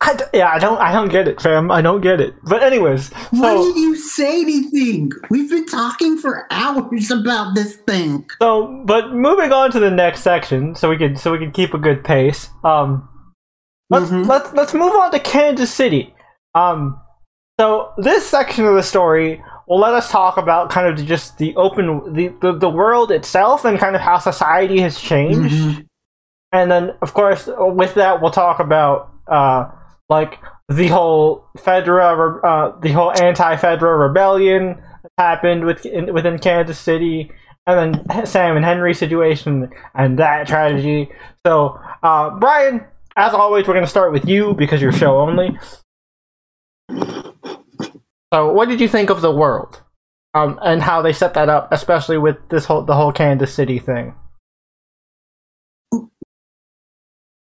I 0.06 0.14
d- 0.14 0.24
yeah, 0.34 0.50
I 0.50 0.58
don't, 0.58 0.78
I 0.78 0.92
don't 0.92 1.08
get 1.08 1.28
it, 1.28 1.40
fam. 1.40 1.70
I 1.70 1.80
don't 1.80 2.02
get 2.02 2.20
it. 2.20 2.34
But 2.44 2.62
anyways, 2.62 3.08
why 3.30 3.54
so 3.54 3.72
did 3.72 3.80
you 3.80 3.96
say 3.96 4.42
anything 4.42 5.10
we've 5.30 5.48
been 5.48 5.64
talking 5.64 6.18
for 6.18 6.46
hours 6.50 7.10
about 7.10 7.54
this 7.54 7.76
thing 7.76 8.26
So, 8.38 8.82
but 8.84 9.14
moving 9.14 9.50
on 9.52 9.70
to 9.70 9.80
the 9.80 9.90
next 9.90 10.20
section, 10.20 10.74
so 10.74 10.90
we 10.90 10.98
can 10.98 11.16
so 11.16 11.32
we 11.32 11.38
can 11.38 11.52
keep 11.52 11.72
a 11.72 11.78
good 11.78 12.04
pace. 12.04 12.50
Um, 12.64 13.08
let's 13.90 14.10
Mhm. 14.10 14.26
let's 14.26 14.52
let's 14.52 14.74
move 14.74 14.92
on 14.94 15.10
to 15.12 15.18
Kansas 15.18 15.72
City. 15.72 16.14
Um, 16.54 17.00
so 17.60 17.92
this 17.98 18.26
section 18.26 18.64
of 18.66 18.74
the 18.74 18.82
story 18.82 19.42
will 19.68 19.78
let 19.78 19.94
us 19.94 20.10
talk 20.10 20.36
about 20.36 20.70
kind 20.70 20.86
of 20.86 21.04
just 21.06 21.38
the 21.38 21.54
open 21.56 22.12
the 22.12 22.28
the, 22.40 22.52
the 22.58 22.68
world 22.68 23.10
itself 23.10 23.64
and 23.64 23.78
kind 23.78 23.94
of 23.94 24.02
how 24.02 24.18
society 24.18 24.80
has 24.80 24.98
changed. 24.98 25.54
Mhm. 25.54 25.86
And 26.52 26.70
then, 26.70 26.94
of 27.02 27.14
course, 27.14 27.48
with 27.58 27.94
that, 27.94 28.22
we'll 28.22 28.30
talk 28.30 28.60
about 28.60 29.10
uh, 29.30 29.64
like 30.08 30.38
the 30.68 30.88
whole 30.88 31.46
Fedra, 31.58 32.38
uh, 32.44 32.78
the 32.80 32.92
whole 32.92 33.10
anti-Fedra 33.10 33.98
rebellion 34.08 34.76
that 35.02 35.10
happened 35.18 35.64
with, 35.64 35.84
in, 35.84 36.12
within 36.14 36.38
Kansas 36.38 36.78
City, 36.78 37.30
and 37.66 37.96
then 38.06 38.26
Sam 38.26 38.56
and 38.56 38.64
Henry 38.64 38.94
situation 38.94 39.68
and 39.94 40.18
that 40.18 40.46
tragedy. 40.46 41.10
So, 41.46 41.78
uh, 42.02 42.30
Brian, 42.38 42.84
as 43.16 43.32
always, 43.32 43.66
we're 43.66 43.74
going 43.74 43.84
to 43.84 43.90
start 43.90 44.12
with 44.12 44.28
you 44.28 44.54
because 44.54 44.82
you're 44.82 44.92
show 44.92 45.18
only. 45.18 45.56
So, 48.32 48.52
what 48.52 48.68
did 48.68 48.80
you 48.80 48.88
think 48.88 49.10
of 49.10 49.20
the 49.20 49.30
world, 49.30 49.80
um, 50.34 50.58
and 50.62 50.82
how 50.82 51.02
they 51.02 51.12
set 51.12 51.34
that 51.34 51.48
up, 51.48 51.68
especially 51.70 52.18
with 52.18 52.36
this 52.48 52.64
whole 52.64 52.82
the 52.82 52.94
whole 52.94 53.12
Kansas 53.12 53.54
City 53.54 53.78
thing? 53.78 54.14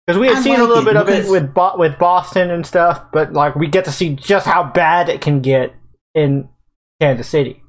Because 0.07 0.19
we 0.19 0.27
had 0.27 0.37
I 0.37 0.41
seen 0.41 0.59
a 0.59 0.63
little 0.63 0.81
it 0.81 0.85
bit 0.85 0.95
of 0.95 1.09
it 1.09 1.29
with 1.29 1.53
Bo- 1.53 1.77
with 1.77 1.99
Boston 1.99 2.49
and 2.49 2.65
stuff, 2.65 3.03
but 3.11 3.33
like 3.33 3.55
we 3.55 3.67
get 3.67 3.85
to 3.85 3.91
see 3.91 4.15
just 4.15 4.45
how 4.45 4.63
bad 4.63 5.09
it 5.09 5.21
can 5.21 5.41
get 5.41 5.75
in 6.15 6.47
Kansas 7.01 7.27
City. 7.27 7.61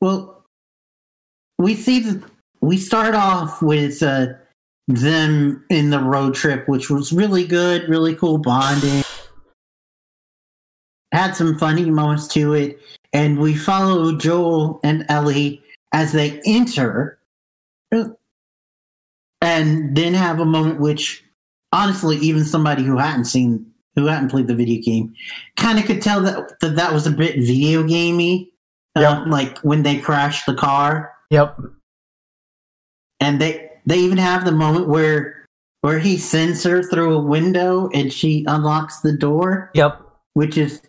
Well, 0.00 0.44
we 1.58 1.74
see 1.74 2.00
that 2.00 2.22
we 2.60 2.76
start 2.76 3.14
off 3.14 3.62
with 3.62 4.02
uh, 4.02 4.26
them 4.86 5.64
in 5.70 5.90
the 5.90 6.00
road 6.00 6.34
trip, 6.34 6.68
which 6.68 6.90
was 6.90 7.12
really 7.12 7.46
good, 7.46 7.88
really 7.88 8.14
cool 8.14 8.38
bonding. 8.38 9.02
Had 11.12 11.34
some 11.36 11.58
funny 11.58 11.90
moments 11.90 12.26
to 12.28 12.54
it, 12.54 12.78
and 13.12 13.38
we 13.38 13.54
follow 13.54 14.16
Joel 14.16 14.80
and 14.82 15.06
Ellie 15.08 15.62
as 15.92 16.12
they 16.12 16.40
enter, 16.44 17.18
and 19.40 19.96
then 19.96 20.12
have 20.14 20.40
a 20.40 20.44
moment 20.44 20.80
which, 20.80 21.24
honestly, 21.72 22.16
even 22.16 22.44
somebody 22.44 22.82
who 22.82 22.98
hadn't 22.98 23.26
seen, 23.26 23.64
who 23.94 24.06
hadn't 24.06 24.30
played 24.30 24.48
the 24.48 24.56
video 24.56 24.82
game, 24.82 25.14
kind 25.56 25.78
of 25.78 25.84
could 25.84 26.02
tell 26.02 26.20
that 26.22 26.58
that, 26.60 26.76
that 26.76 26.92
was 26.92 27.06
a 27.06 27.12
bit 27.12 27.36
video 27.36 27.84
gamey. 27.84 28.50
Yep. 28.96 29.10
Um, 29.10 29.30
like 29.30 29.58
when 29.60 29.82
they 29.82 29.98
crashed 29.98 30.46
the 30.46 30.54
car, 30.54 31.12
Yep. 31.30 31.58
and 33.18 33.40
they 33.40 33.70
they 33.86 33.98
even 33.98 34.18
have 34.18 34.44
the 34.44 34.52
moment 34.52 34.88
where 34.88 35.46
where 35.82 35.98
he 35.98 36.16
sends 36.16 36.62
her 36.64 36.82
through 36.82 37.14
a 37.14 37.22
window 37.22 37.90
and 37.92 38.10
she 38.10 38.44
unlocks 38.48 39.00
the 39.00 39.12
door, 39.12 39.70
Yep. 39.74 40.00
which 40.32 40.56
is 40.56 40.80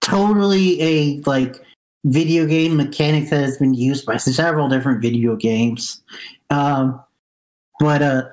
totally 0.00 0.80
a 0.82 1.20
like 1.20 1.64
video 2.04 2.44
game 2.44 2.76
mechanic 2.76 3.30
that 3.30 3.42
has 3.42 3.58
been 3.58 3.74
used 3.74 4.04
by 4.04 4.16
several 4.16 4.68
different 4.68 5.00
video 5.00 5.36
games. 5.36 6.02
Um, 6.50 7.00
but 7.78 8.02
uh, 8.02 8.28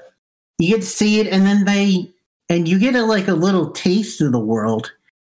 you 0.57 0.69
get 0.69 0.81
to 0.81 0.87
see 0.87 1.19
it, 1.19 1.27
and 1.27 1.45
then 1.45 1.65
they 1.65 2.11
and 2.49 2.67
you 2.67 2.79
get 2.79 2.95
a 2.95 3.03
like 3.03 3.27
a 3.27 3.33
little 3.33 3.71
taste 3.71 4.21
of 4.21 4.31
the 4.31 4.39
world. 4.39 4.91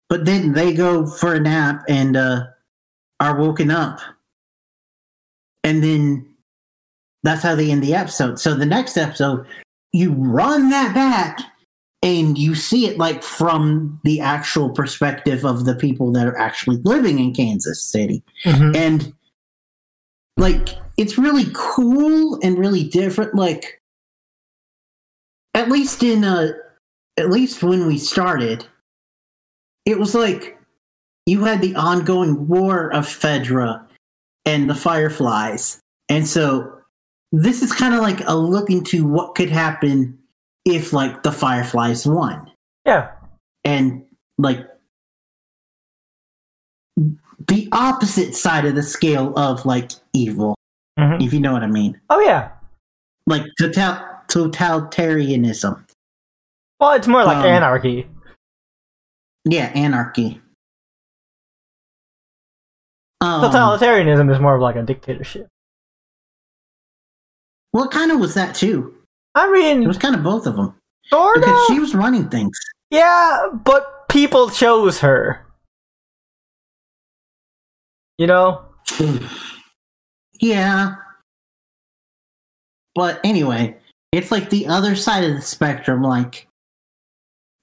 But 0.10 0.26
then 0.26 0.54
they 0.54 0.74
go 0.74 1.06
for 1.06 1.34
a 1.36 1.40
nap 1.40 1.84
and 1.88 2.18
uh, 2.18 2.46
are 3.20 3.40
woken 3.40 3.72
up, 3.72 4.00
and 5.64 5.84
then 5.84 6.35
that's 7.26 7.43
how 7.43 7.56
they 7.56 7.72
end 7.72 7.84
the 7.84 7.95
episode. 7.95 8.39
So 8.39 8.53
the 8.53 8.65
next 8.65 8.97
episode, 8.97 9.45
you 9.93 10.14
run 10.14 10.69
that 10.69 10.93
back 10.93 11.39
and 12.02 12.38
you 12.38 12.56
see 12.56 12.85
it 12.85 12.97
like 12.97 13.23
from 13.23 13.99
the 14.03 14.19
actual 14.19 14.69
perspective 14.69 15.45
of 15.45 15.65
the 15.65 15.76
people 15.76 16.11
that 16.11 16.27
are 16.27 16.38
actually 16.38 16.77
living 16.84 17.19
in 17.19 17.34
Kansas 17.34 17.84
City. 17.84 18.23
Mhm. 18.43 18.76
And 18.76 19.14
like 20.38 20.69
it's 20.97 21.18
really 21.18 21.49
cool 21.53 22.39
and 22.43 22.57
really 22.57 22.84
different 22.84 23.35
like 23.35 23.81
at 25.53 25.69
least 25.69 26.03
in 26.03 26.26
uh 26.26 26.49
at 27.18 27.30
least 27.30 27.64
when 27.64 27.88
we 27.88 27.97
started 27.97 28.65
it 29.85 29.97
was 29.97 30.14
like 30.14 30.57
you 31.26 31.43
had 31.43 31.61
the 31.61 31.76
ongoing 31.76 32.47
war 32.47 32.93
of 32.93 33.06
Fedra 33.06 33.84
and 34.45 34.69
the 34.69 34.76
Fireflies. 34.76 35.80
And 36.10 36.27
so 36.27 36.74
this 37.41 37.62
is 37.62 37.74
kind 37.74 37.94
of 37.94 38.02
like 38.02 38.22
a 38.28 38.36
look 38.36 38.70
into 38.70 39.06
what 39.06 39.36
could 39.36 39.49
happen 39.49 40.18
if 40.66 40.94
like 40.94 41.24
the 41.24 41.32
Fireflies 41.32 42.07
won. 42.07 42.49
Yeah. 42.86 43.12
And 43.64 44.06
like 44.38 44.66
the 47.48 47.68
opposite 47.72 48.36
side 48.36 48.66
of 48.66 48.76
the 48.76 48.84
scale 48.84 49.34
of 49.38 49.66
like 49.66 49.91
evil, 50.14 50.56
Mhm. 50.98 51.22
if 51.22 51.34
you 51.34 51.40
know 51.41 51.52
what 51.53 51.64
I 51.64 51.68
mean. 51.68 51.99
Oh 52.10 52.20
yeah. 52.22 52.52
Like 53.28 53.44
total 53.60 53.98
totalitarianism. 54.28 55.84
Well, 56.80 56.94
it's 56.94 57.07
more 57.07 57.24
like 57.24 57.38
Um, 57.38 57.45
anarchy. 57.45 58.07
Yeah, 59.45 59.66
anarchy. 59.76 60.41
Um, 63.22 63.41
Totalitarianism 63.44 64.32
is 64.34 64.40
more 64.40 64.56
of 64.56 64.62
like 64.62 64.76
a 64.76 64.84
dictatorship. 64.84 65.48
Well, 67.76 67.89
kind 67.89 68.10
of 68.10 68.22
was 68.22 68.34
that 68.35 68.56
too. 68.56 68.95
I 69.35 69.52
mean, 69.52 69.84
It 69.84 69.88
was 69.88 69.97
kind 69.97 70.15
of 70.15 70.23
both 70.23 70.47
of 70.47 70.56
them 70.56 70.73
sort 71.07 71.35
because 71.41 71.69
of. 71.69 71.76
she 71.76 71.77
was 71.81 71.93
running 71.93 72.30
things. 72.30 72.57
Yeah, 72.89 73.49
but 73.65 74.07
people 74.07 74.49
chose 74.49 74.97
her. 75.02 75.45
You 78.18 78.27
know? 78.27 78.61
yeah. 80.39 80.95
But 82.95 83.19
anyway, 83.26 83.76
it's 84.14 84.31
like 84.31 84.49
the 84.49 84.68
other 84.68 84.95
side 84.95 85.26
of 85.26 85.35
the 85.35 85.41
spectrum, 85.41 86.02
like, 86.02 86.47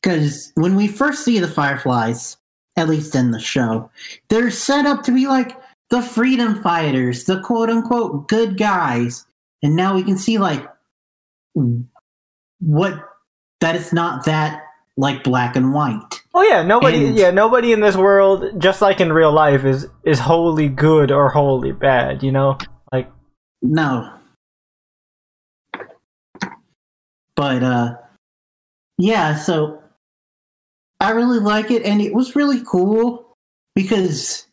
because 0.02 0.52
when 0.56 0.76
we 0.76 0.88
first 0.88 1.24
see 1.24 1.38
the 1.38 1.48
Fireflies, 1.48 2.36
at 2.76 2.86
least 2.90 3.14
in 3.14 3.30
the 3.30 3.40
show, 3.40 3.90
they're 4.28 4.50
set 4.50 4.84
up 4.84 5.04
to 5.04 5.10
be 5.14 5.26
like 5.26 5.58
the 5.88 6.02
freedom 6.02 6.62
fighters, 6.62 7.24
the 7.24 7.40
quote 7.40 7.70
unquote 7.70 8.28
good 8.28 8.58
guys. 8.58 9.24
And 9.62 9.76
now 9.76 9.94
we 9.94 10.02
can 10.02 10.18
see, 10.18 10.38
like, 10.38 10.66
what 12.60 13.08
that 13.60 13.76
is 13.76 13.92
not 13.92 14.24
that, 14.24 14.62
like, 14.96 15.22
black 15.22 15.56
and 15.56 15.72
white. 15.72 16.20
Oh 16.34 16.42
yeah, 16.42 16.62
nobody 16.62 17.06
And- 17.08 17.16
yeah, 17.16 17.30
nobody 17.30 17.72
in 17.72 17.80
this 17.80 17.96
world, 17.96 18.58
just 18.58 18.80
like 18.80 19.00
in 19.00 19.12
real 19.12 19.32
life, 19.32 19.64
is 19.64 19.86
is 20.04 20.18
wholly 20.18 20.68
good 20.68 21.10
or 21.10 21.28
wholly 21.28 21.72
bad, 21.72 22.22
you 22.22 22.32
know? 22.32 22.56
Like 22.90 23.10
No. 23.60 24.10
But 27.36 27.62
uh 27.62 27.96
yeah, 28.98 29.36
so 29.36 29.82
I 31.00 31.10
really 31.10 31.38
like 31.40 31.70
it 31.70 31.82
and 31.82 32.00
it 32.00 32.14
was 32.14 32.34
really 32.36 32.62
cool 32.64 33.36
because 33.74 34.46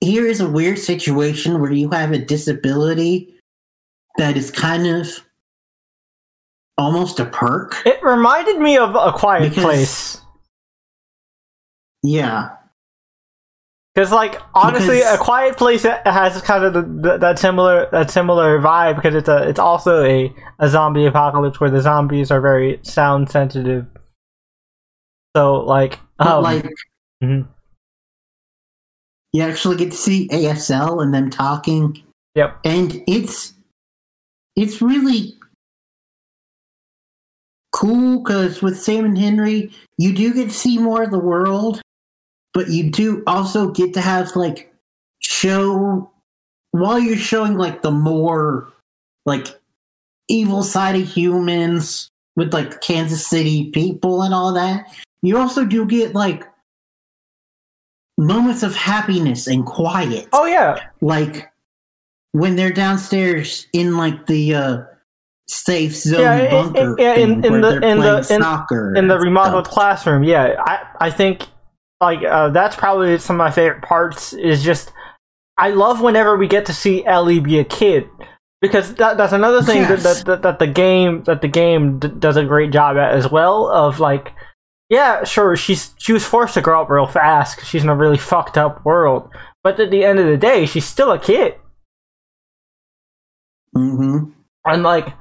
here 0.00 0.26
is 0.26 0.40
a 0.40 0.50
weird 0.50 0.78
situation 0.78 1.60
where 1.60 1.72
you 1.72 1.90
have 1.90 2.12
a 2.12 2.18
disability 2.18 3.34
that 4.18 4.36
is 4.36 4.50
kind 4.50 4.86
of 4.86 5.08
almost 6.78 7.20
a 7.20 7.26
perk. 7.26 7.82
it 7.84 8.02
reminded 8.02 8.58
me 8.58 8.76
of 8.76 8.94
a 8.94 9.12
quiet 9.12 9.50
Because- 9.50 9.62
place. 9.64 10.20
Yeah. 12.02 12.56
Because, 13.94 14.12
like, 14.12 14.40
honestly, 14.54 14.98
Because- 14.98 15.20
a 15.20 15.22
quiet 15.22 15.56
place 15.56 15.82
has 15.82 16.40
kind 16.42 16.64
of 16.64 16.72
the, 16.72 16.82
the, 16.82 17.18
that 17.18 17.38
similar 17.38 17.88
that 17.90 18.10
similar 18.10 18.58
vibe 18.60 18.96
because 18.96 19.14
it's 19.14 19.28
a 19.28 19.48
it's 19.48 19.58
also 19.58 20.04
a, 20.04 20.32
a 20.60 20.68
zombie 20.68 21.06
apocalypse 21.06 21.60
where 21.60 21.70
the 21.70 21.80
zombies 21.80 22.30
are 22.30 22.40
very 22.40 22.78
sound 22.82 23.30
sensitive. 23.30 23.86
So, 25.36 25.56
like, 25.56 25.98
um, 26.20 26.42
like 26.42 26.66
mhm. 27.22 27.48
you 29.32 29.42
actually 29.42 29.76
get 29.76 29.90
to 29.90 29.96
see 29.96 30.28
ASL 30.28 31.02
and 31.02 31.12
them 31.12 31.28
talking 31.28 32.02
yep, 32.34 32.58
and 32.64 33.02
it's 33.06 33.54
it's 34.60 34.82
really 34.82 35.38
cool 37.72 38.22
because 38.22 38.60
with 38.60 38.78
Sam 38.78 39.04
and 39.04 39.18
Henry, 39.18 39.70
you 39.96 40.14
do 40.14 40.34
get 40.34 40.48
to 40.48 40.54
see 40.54 40.78
more 40.78 41.02
of 41.02 41.10
the 41.10 41.18
world, 41.18 41.80
but 42.52 42.68
you 42.68 42.90
do 42.90 43.22
also 43.26 43.70
get 43.70 43.94
to 43.94 44.00
have 44.00 44.34
like 44.36 44.72
show 45.20 46.10
while 46.72 46.98
you're 46.98 47.16
showing 47.16 47.56
like 47.56 47.82
the 47.82 47.90
more 47.90 48.70
like 49.26 49.46
evil 50.28 50.62
side 50.62 50.96
of 50.96 51.08
humans 51.08 52.10
with 52.36 52.52
like 52.52 52.80
Kansas 52.80 53.26
City 53.26 53.70
people 53.70 54.22
and 54.22 54.34
all 54.34 54.52
that. 54.52 54.86
You 55.22 55.38
also 55.38 55.64
do 55.64 55.86
get 55.86 56.14
like 56.14 56.44
moments 58.18 58.62
of 58.62 58.74
happiness 58.76 59.46
and 59.46 59.64
quiet 59.64 60.28
oh 60.34 60.44
yeah, 60.44 60.88
like 61.00 61.49
when 62.32 62.56
they're 62.56 62.72
downstairs 62.72 63.66
in 63.72 63.96
like 63.96 64.26
the 64.26 64.54
uh 64.54 64.78
safe 65.48 65.96
zone 65.96 66.20
Yeah, 66.20 66.50
bunker 66.50 66.78
in- 66.80 66.96
yeah, 66.98 67.14
in- 67.14 67.30
in 67.44 67.60
the- 67.60 67.80
in 67.82 67.98
the- 67.98 68.26
in- 68.30 68.96
in 68.96 69.08
the 69.08 69.18
remodeled 69.18 69.66
stuff. 69.66 69.74
classroom 69.74 70.22
yeah 70.22 70.54
i 70.64 71.06
i 71.06 71.10
think 71.10 71.46
like 72.00 72.20
uh, 72.24 72.48
that's 72.50 72.76
probably 72.76 73.18
some 73.18 73.34
of 73.34 73.38
my 73.38 73.50
favorite 73.50 73.82
parts 73.82 74.32
is 74.32 74.62
just 74.62 74.92
i 75.58 75.70
love 75.70 76.00
whenever 76.00 76.36
we 76.36 76.46
get 76.46 76.66
to 76.66 76.72
see 76.72 77.04
ellie 77.04 77.40
be 77.40 77.58
a 77.58 77.64
kid 77.64 78.06
because 78.62 78.94
that, 78.94 79.16
that's 79.16 79.32
another 79.32 79.60
thing 79.62 79.78
Yes. 79.78 80.02
that, 80.04 80.16
that, 80.18 80.24
that, 80.26 80.42
that 80.42 80.58
the 80.60 80.66
game 80.72 81.24
that 81.24 81.40
the 81.42 81.48
game 81.48 81.98
d- 81.98 82.08
does 82.18 82.36
a 82.36 82.44
great 82.44 82.70
job 82.72 82.96
at 82.96 83.12
as 83.12 83.28
well 83.28 83.68
of 83.68 83.98
like 83.98 84.32
yeah 84.88 85.24
sure 85.24 85.56
she's 85.56 85.92
she 85.98 86.12
was 86.12 86.24
forced 86.24 86.54
to 86.54 86.60
grow 86.60 86.80
up 86.82 86.88
real 86.90 87.06
fast 87.08 87.58
'cause 87.58 87.66
she's 87.66 87.82
in 87.82 87.88
a 87.88 87.96
really 87.96 88.18
fucked 88.18 88.56
up 88.56 88.84
world 88.84 89.28
but 89.64 89.80
at 89.80 89.90
the 89.90 90.04
end 90.04 90.20
of 90.20 90.26
the 90.26 90.36
day 90.36 90.64
she's 90.64 90.84
still 90.86 91.10
a 91.10 91.18
kid 91.18 91.54
Mhm. 93.76 94.32
and 94.66 94.82
like 94.82 95.14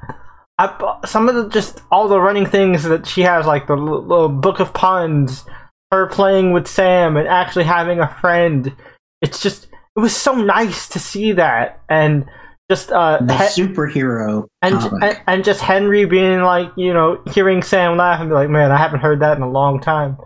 I, 0.58 1.00
some 1.06 1.30
of 1.30 1.36
the 1.36 1.50
just 1.50 1.82
all 1.92 2.08
the 2.08 2.20
running 2.20 2.46
things 2.46 2.84
that 2.84 3.06
she 3.08 3.22
has 3.22 3.46
like 3.46 3.68
the 3.68 3.76
little 3.76 4.28
book 4.30 4.60
of 4.60 4.74
puns 4.74 5.46
her 5.92 6.08
playing 6.08 6.52
with 6.52 6.68
sam 6.68 7.16
and 7.18 7.28
actually 7.28 7.64
having 7.66 8.00
a 8.00 8.08
friend 8.22 8.74
it's 9.22 9.42
just 9.42 9.66
it 9.96 10.00
was 10.00 10.16
so 10.16 10.34
nice 10.34 10.88
to 10.90 11.00
see 11.00 11.32
that. 11.34 11.82
And 11.90 12.26
just 12.72 12.92
uh 12.92 13.18
the 13.22 13.34
he- 13.36 13.64
superhero 13.64 14.46
and, 14.62 14.76
and 15.02 15.22
and 15.28 15.44
just 15.44 15.60
henry 15.62 16.06
being 16.06 16.42
like 16.42 16.72
you 16.78 16.94
know 16.94 17.20
hearing 17.34 17.64
sam 17.64 17.98
laugh 17.98 18.20
and 18.22 18.30
be 18.30 18.36
like 18.36 18.48
man 18.50 18.72
i 18.72 18.78
haven't 18.78 19.00
heard 19.00 19.22
that 19.22 19.36
in 19.38 19.44
a 19.44 19.50
long 19.50 19.80
time. 19.80 20.18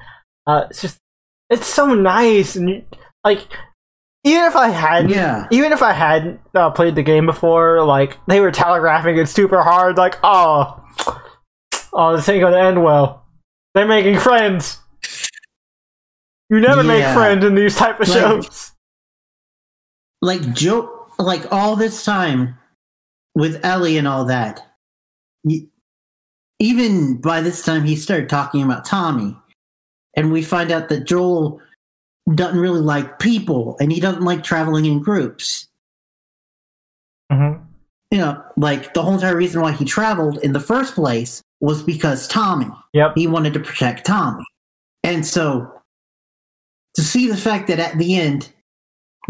Uh 0.45 0.65
it's 0.69 0.81
just 0.81 0.97
it's 1.49 1.65
so 1.67 1.93
nice 1.93 2.55
and 2.55 2.69
you- 2.69 2.85
like 3.23 3.47
even 4.23 4.43
if 4.45 4.55
i 4.55 4.69
had 4.69 5.09
yeah 5.09 5.47
even 5.51 5.71
if 5.71 5.81
I 5.81 5.91
hadn't 5.93 6.39
uh, 6.55 6.69
played 6.71 6.95
the 6.95 7.03
game 7.03 7.25
before, 7.25 7.83
like 7.83 8.17
they 8.27 8.39
were 8.39 8.51
telegraphing 8.51 9.17
it 9.17 9.27
super 9.27 9.61
hard, 9.61 9.97
like 9.97 10.17
oh, 10.23 10.81
oh, 11.93 12.15
this 12.15 12.27
ain't 12.29 12.41
gonna 12.41 12.57
end 12.57 12.83
well. 12.83 13.25
They're 13.73 13.87
making 13.87 14.19
friends. 14.19 14.79
You 16.49 16.59
never 16.59 16.83
make 16.83 17.03
friends 17.13 17.43
in 17.43 17.55
these 17.55 17.75
type 17.75 17.99
of 17.99 18.07
Like- 18.07 18.17
shows. 18.19 18.71
like 20.21 20.53
joe 20.53 21.07
like 21.19 21.51
all 21.51 21.75
this 21.75 22.03
time 22.05 22.57
with 23.35 23.63
ellie 23.65 23.97
and 23.97 24.07
all 24.07 24.25
that 24.25 24.61
y- 25.43 25.65
even 26.59 27.19
by 27.19 27.41
this 27.41 27.63
time 27.63 27.83
he 27.83 27.95
started 27.95 28.29
talking 28.29 28.63
about 28.63 28.85
tommy 28.85 29.35
and 30.15 30.31
we 30.31 30.41
find 30.41 30.71
out 30.71 30.87
that 30.89 31.05
joel 31.05 31.59
doesn't 32.35 32.59
really 32.59 32.79
like 32.81 33.19
people 33.19 33.75
and 33.79 33.91
he 33.91 33.99
doesn't 33.99 34.23
like 34.23 34.43
traveling 34.43 34.85
in 34.85 35.01
groups 35.01 35.67
Mm-hmm. 37.31 37.63
you 38.11 38.21
up 38.21 38.53
like 38.57 38.93
the 38.93 39.01
whole 39.01 39.13
entire 39.15 39.35
reason 39.35 39.61
why 39.61 39.71
he 39.71 39.85
traveled 39.85 40.37
in 40.43 40.53
the 40.53 40.59
first 40.59 40.93
place 40.93 41.41
was 41.61 41.81
because 41.81 42.27
Tommy. 42.27 42.67
Yep. 42.93 43.13
He 43.15 43.25
wanted 43.27 43.53
to 43.53 43.59
protect 43.59 44.05
Tommy. 44.05 44.43
And 45.03 45.25
so 45.25 45.71
to 46.95 47.01
see 47.01 47.27
the 47.27 47.37
fact 47.37 47.67
that 47.69 47.79
at 47.79 47.97
the 47.97 48.15
end 48.17 48.51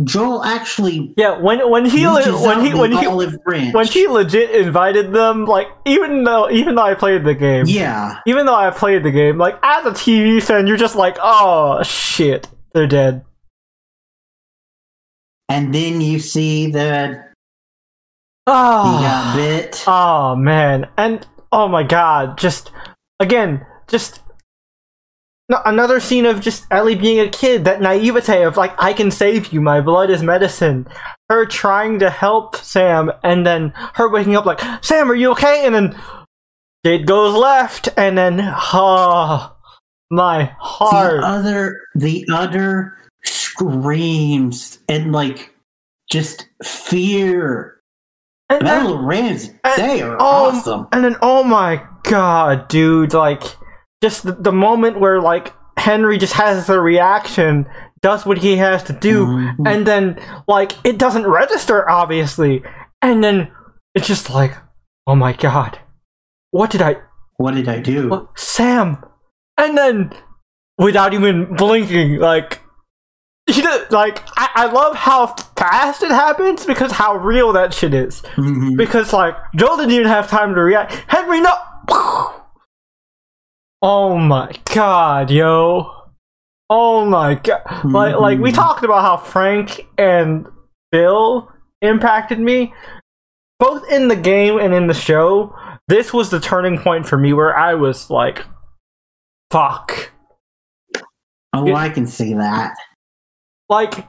Joel 0.03 0.43
actually 0.43 1.13
Yeah, 1.15 1.37
when 1.39 1.69
when 1.69 1.85
he 1.85 2.07
le- 2.07 2.23
when 2.45 2.65
he 2.65 2.73
when 2.73 2.91
he 2.91 3.07
when 3.07 3.85
he 3.87 4.07
legit 4.07 4.49
invited 4.51 5.13
them, 5.13 5.45
like 5.45 5.67
even 5.85 6.23
though 6.23 6.49
even 6.49 6.75
though 6.75 6.81
I 6.81 6.95
played 6.95 7.23
the 7.23 7.35
game, 7.35 7.65
yeah. 7.67 8.17
even 8.25 8.47
though 8.47 8.55
I 8.55 8.71
played 8.71 9.03
the 9.03 9.11
game, 9.11 9.37
like 9.37 9.57
as 9.63 9.85
a 9.85 9.91
TV 9.91 10.41
fan, 10.41 10.65
you're 10.65 10.77
just 10.77 10.95
like, 10.95 11.17
oh 11.21 11.83
shit, 11.83 12.49
they're 12.73 12.87
dead. 12.87 13.25
And 15.49 15.73
then 15.73 16.01
you 16.01 16.19
see 16.19 16.71
that 16.71 17.11
he 17.11 17.17
Oh, 18.47 18.53
ah. 18.55 19.01
got 19.01 19.33
uh, 19.33 19.37
bit. 19.37 19.83
oh 19.87 20.35
man, 20.35 20.89
and 20.97 21.25
oh 21.51 21.67
my 21.67 21.83
god, 21.83 22.37
just 22.37 22.71
again, 23.19 23.65
just 23.87 24.19
no, 25.49 25.61
another 25.65 25.99
scene 25.99 26.25
of 26.25 26.41
just 26.41 26.65
Ellie 26.71 26.95
being 26.95 27.19
a 27.19 27.29
kid, 27.29 27.65
that 27.65 27.81
naivete 27.81 28.43
of 28.43 28.57
like, 28.57 28.73
I 28.81 28.93
can 28.93 29.11
save 29.11 29.51
you, 29.53 29.61
my 29.61 29.81
blood 29.81 30.09
is 30.09 30.23
medicine. 30.23 30.87
Her 31.29 31.45
trying 31.45 31.99
to 31.99 32.09
help 32.09 32.55
Sam, 32.55 33.11
and 33.23 33.45
then 33.45 33.73
her 33.95 34.09
waking 34.09 34.35
up 34.35 34.45
like, 34.45 34.61
Sam, 34.83 35.11
are 35.11 35.15
you 35.15 35.31
okay? 35.31 35.65
And 35.65 35.75
then 35.75 36.01
it 36.83 37.05
goes 37.05 37.35
left, 37.35 37.89
and 37.97 38.17
then, 38.17 38.39
oh, 38.41 39.55
my 40.13 40.55
heart. 40.59 41.21
the 41.21 41.27
other 41.27 41.81
the 41.95 42.25
other 42.31 42.97
screams 43.23 44.79
and 44.87 45.11
like 45.11 45.53
just 46.11 46.47
fear. 46.63 47.79
And 48.49 48.61
then- 48.67 48.83
Battle 48.83 48.99
of 48.99 49.03
Rams, 49.05 49.49
they 49.77 50.01
are 50.01 50.15
oh, 50.19 50.49
awesome. 50.49 50.87
And 50.91 51.03
then, 51.03 51.15
oh 51.21 51.43
my 51.43 51.81
god, 52.03 52.67
dude, 52.67 53.13
like, 53.13 53.41
just 54.03 54.23
the, 54.23 54.33
the 54.33 54.51
moment 54.51 54.99
where, 54.99 55.21
like, 55.21 55.53
Henry 55.79 56.17
just 56.17 56.33
has 56.33 56.67
the 56.67 56.79
reaction, 56.79 57.65
does 58.01 58.25
what 58.25 58.37
he 58.37 58.57
has 58.57 58.83
to 58.83 58.93
do, 58.93 59.25
Mhm. 59.25 59.55
and 59.65 59.87
then, 59.87 60.19
like, 60.47 60.73
it 60.83 60.99
doesn't 60.99 61.25
register, 61.25 61.89
obviously. 61.89 62.61
And 63.01 63.23
then 63.23 63.49
it's 63.95 64.07
just 64.07 64.29
like, 64.29 64.55
oh 65.07 65.15
my 65.15 65.33
god, 65.33 65.79
what 66.51 66.69
did 66.69 66.81
I. 66.81 66.97
What 67.37 67.55
did 67.55 67.67
I 67.67 67.79
do? 67.79 68.09
What, 68.09 68.27
Sam! 68.37 69.03
And 69.57 69.77
then, 69.77 70.13
without 70.77 71.13
even 71.13 71.55
blinking, 71.55 72.17
like, 72.19 72.61
he 73.47 73.61
did, 73.61 73.91
like, 73.91 74.21
I, 74.37 74.49
I 74.55 74.65
love 74.71 74.95
how 74.95 75.27
fast 75.57 76.01
it 76.03 76.09
happens 76.11 76.65
because 76.65 76.91
how 76.91 77.15
real 77.17 77.51
that 77.53 77.73
shit 77.73 77.93
is 77.93 78.21
Mhm. 78.35 78.75
because 78.77 79.13
like 79.13 79.35
Joel 79.55 79.77
didn't 79.77 79.91
even 79.91 80.07
have 80.07 80.27
time 80.29 80.55
to 80.55 80.61
react. 80.61 80.93
Henry, 81.07 81.39
no. 81.41 81.53
Oh 83.81 84.17
my 84.17 84.51
god, 84.73 85.29
yo. 85.29 85.91
Oh 86.69 87.05
my 87.05 87.35
god. 87.35 87.61
Like 87.83 88.15
like 88.17 88.39
we 88.39 88.51
Mhm. 88.51 88.55
talked 88.55 88.83
about 88.83 89.01
how 89.01 89.17
Frank 89.17 89.87
and 89.97 90.47
Bill 90.91 91.49
impacted 91.81 92.39
me 92.39 92.73
both 93.59 93.89
in 93.91 94.07
the 94.07 94.15
game 94.15 94.57
and 94.59 94.73
in 94.73 94.87
the 94.87 94.93
show. 94.93 95.53
This 95.87 96.13
was 96.13 96.29
the 96.29 96.39
turning 96.39 96.79
point 96.79 97.05
for 97.07 97.17
me 97.17 97.33
where 97.33 97.55
I 97.55 97.73
was 97.73 98.09
like 98.09 98.45
fuck. 99.53 100.11
Oh, 101.53 101.73
I 101.75 101.89
can 101.89 102.07
see 102.07 102.33
that. 102.33 102.73
Like 103.69 104.07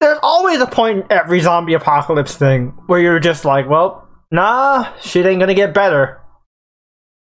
there's 0.00 0.18
always 0.22 0.60
a 0.60 0.66
point 0.66 0.98
in 0.98 1.12
every 1.12 1.40
zombie 1.40 1.74
apocalypse 1.74 2.34
thing 2.36 2.74
where 2.88 3.00
you're 3.00 3.20
just 3.20 3.44
like, 3.44 3.68
well, 3.68 4.08
nah, 4.32 4.92
shit 5.00 5.24
ain't 5.24 5.38
gonna 5.40 5.54
get 5.54 5.72
better. 5.72 6.20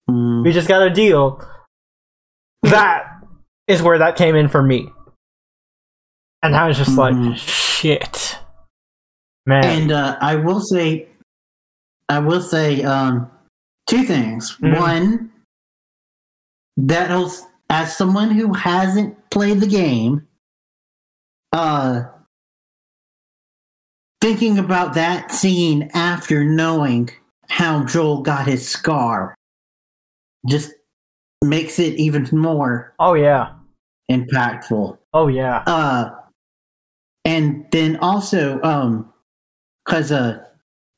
Mm. 0.09 0.43
We 0.43 0.51
just 0.51 0.67
got 0.67 0.79
to 0.83 0.89
deal. 0.89 1.41
That 2.63 3.21
is 3.67 3.81
where 3.81 3.97
that 3.99 4.15
came 4.17 4.35
in 4.35 4.47
for 4.49 4.61
me. 4.61 4.89
And 6.43 6.55
I 6.55 6.67
was 6.67 6.77
just 6.77 6.91
Mhm. 6.91 6.97
like, 7.29 7.37
shit. 7.37 8.37
Man. 9.45 9.63
And 9.65 9.91
uh, 9.91 10.17
I 10.21 10.35
will 10.35 10.61
say, 10.61 11.07
I 12.09 12.19
will 12.19 12.41
say 12.41 12.83
um, 12.83 13.29
two 13.89 14.03
things. 14.03 14.57
Mhm. 14.61 14.77
One, 14.79 15.31
that 16.77 17.09
was, 17.09 17.43
as 17.69 17.95
someone 17.95 18.31
who 18.31 18.53
hasn't 18.53 19.17
played 19.29 19.59
the 19.59 19.67
game, 19.67 20.27
uh, 21.51 22.03
thinking 24.21 24.57
about 24.57 24.93
that 24.93 25.31
scene 25.31 25.89
after 25.93 26.43
knowing 26.43 27.09
how 27.49 27.83
Joel 27.85 28.21
got 28.21 28.47
his 28.47 28.67
scar 28.67 29.35
just 30.47 30.73
makes 31.43 31.79
it 31.79 31.95
even 31.95 32.27
more 32.31 32.93
oh, 32.99 33.13
yeah. 33.13 33.53
impactful. 34.11 34.97
Oh, 35.13 35.27
yeah. 35.27 35.63
Uh, 35.65 36.15
and 37.25 37.65
then 37.71 37.97
also, 37.97 38.61
um, 38.61 39.11
cause 39.87 40.11
uh, 40.11 40.43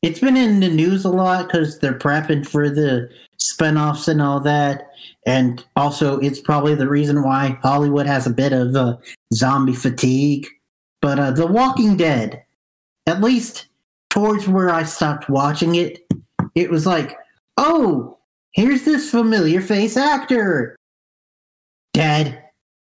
it's 0.01 0.19
been 0.19 0.37
in 0.37 0.59
the 0.59 0.69
news 0.69 1.05
a 1.05 1.09
lot 1.09 1.47
because 1.47 1.79
they're 1.79 1.97
prepping 1.97 2.47
for 2.47 2.69
the 2.69 3.09
spinoffs 3.41 4.07
and 4.07 4.21
all 4.21 4.39
that, 4.41 4.91
and 5.25 5.63
also 5.75 6.19
it's 6.19 6.39
probably 6.39 6.75
the 6.75 6.87
reason 6.89 7.23
why 7.23 7.57
Hollywood 7.61 8.05
has 8.05 8.27
a 8.27 8.31
bit 8.33 8.53
of 8.53 8.75
uh, 8.75 8.97
zombie 9.33 9.73
fatigue. 9.73 10.47
But 11.01 11.17
uh, 11.19 11.31
The 11.31 11.47
Walking 11.47 11.95
Dead, 11.95 12.43
at 13.07 13.21
least 13.21 13.67
towards 14.09 14.47
where 14.47 14.69
I 14.69 14.83
stopped 14.83 15.29
watching 15.29 15.75
it, 15.75 16.05
it 16.55 16.69
was 16.69 16.85
like, 16.85 17.15
oh, 17.57 18.17
here's 18.51 18.83
this 18.83 19.09
familiar 19.09 19.61
face 19.61 19.95
actor, 19.95 20.75
dead. 21.93 22.43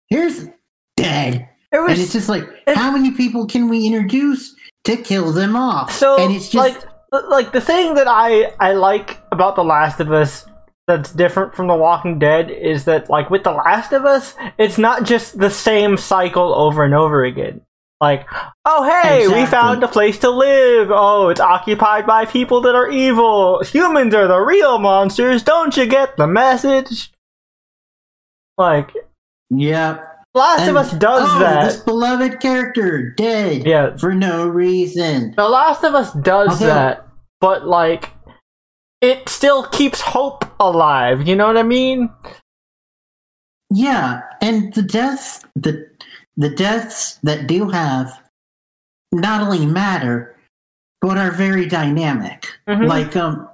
Here's 0.10 0.48
dead. 0.96 1.50
It 1.72 1.78
And 1.80 2.00
it's 2.00 2.14
just 2.14 2.30
like, 2.30 2.44
it- 2.68 2.78
how 2.78 2.92
many 2.92 3.12
people 3.12 3.46
can 3.48 3.68
we 3.68 3.86
introduce 3.86 4.56
to 4.86 4.96
kill 4.96 5.32
them 5.32 5.56
off? 5.56 5.92
so, 5.92 6.18
and 6.18 6.34
it's 6.34 6.50
just 6.50 6.56
like, 6.80 6.84
like, 7.30 7.52
the 7.52 7.62
thing 7.62 7.96
that 7.96 8.08
I, 8.08 8.54
I 8.60 8.74
like 8.74 9.20
about 9.32 9.56
The 9.56 9.64
Last 9.64 10.00
of 10.00 10.12
Us 10.12 10.46
that's 10.88 11.12
different 11.12 11.56
from 11.56 11.68
The 11.68 11.76
Walking 11.76 12.20
Dead 12.20 12.52
is 12.52 12.86
that, 12.86 13.10
like, 13.10 13.30
with 13.30 13.44
The 13.44 13.52
Last 13.52 13.92
of 13.92 14.06
Us, 14.06 14.36
it's 14.58 14.78
not 14.78 15.04
just 15.04 15.38
the 15.40 15.50
same 15.50 15.98
cycle 15.98 16.54
over 16.54 16.84
and 16.84 16.94
over 16.94 17.24
again. 17.24 17.62
Like, 18.02 18.28
oh 18.66 18.84
hey, 18.84 19.28
we 19.30 19.46
found 19.46 19.82
a 19.82 19.88
place 19.88 20.20
to 20.20 20.30
live. 20.30 20.90
Oh, 20.92 21.30
it's 21.30 21.40
occupied 21.40 22.06
by 22.06 22.26
people 22.26 22.60
that 22.62 22.76
are 22.76 22.90
evil. 22.90 23.64
Humans 23.64 24.14
are 24.14 24.28
the 24.28 24.38
real 24.38 24.78
monsters. 24.80 25.44
Don't 25.44 25.76
you 25.78 25.86
get 25.86 26.18
the 26.18 26.28
message? 26.28 27.12
Like, 28.58 28.92
yeah. 29.50 30.00
Last 30.34 30.68
of 30.68 30.76
Us 30.76 30.92
does 30.92 31.30
oh, 31.32 31.40
that. 31.40 31.66
This 31.66 31.78
beloved 31.78 32.42
character 32.42 33.12
dead 33.12 33.66
Yeah. 33.66 33.96
for 33.96 34.14
no 34.14 34.46
reason. 34.46 35.34
The 35.38 35.48
Last 35.48 35.84
of 35.86 35.96
Us 35.96 36.12
does 36.12 36.50
Although- 36.50 36.66
that, 36.66 37.05
but 37.42 37.66
like, 37.66 38.12
it 39.02 39.30
still 39.30 39.64
keeps 39.68 40.02
hope 40.02 40.46
alive. 40.60 41.28
You 41.28 41.36
know 41.36 41.48
what 41.48 41.58
I 41.58 41.64
mean? 41.64 42.10
Yeah, 43.72 44.22
and 44.42 44.74
the 44.74 44.82
deaths 44.84 45.44
the 45.56 45.90
the 46.38 46.50
deaths 46.50 47.20
that 47.24 47.48
do 47.48 47.70
have 47.70 48.22
not 49.12 49.42
only 49.42 49.66
matter, 49.66 50.36
but 51.02 51.18
are 51.18 51.32
very 51.32 51.66
dynamic. 51.66 52.48
Mhm. 52.68 52.88
Like 52.88 53.16
um, 53.16 53.50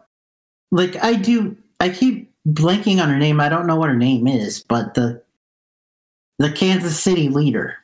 like 0.72 1.02
I 1.04 1.16
do. 1.16 1.58
I 1.80 1.90
keep 1.90 2.32
blanking 2.48 3.02
on 3.02 3.10
her 3.10 3.18
name. 3.18 3.40
I 3.40 3.50
don't 3.50 3.68
know 3.68 3.76
what 3.76 3.90
her 3.90 3.96
name 3.96 4.28
is, 4.28 4.64
but 4.64 4.94
the 4.94 5.22
the 6.40 6.52
Kansas 6.52 7.00
City 7.00 7.30
leader. 7.30 7.78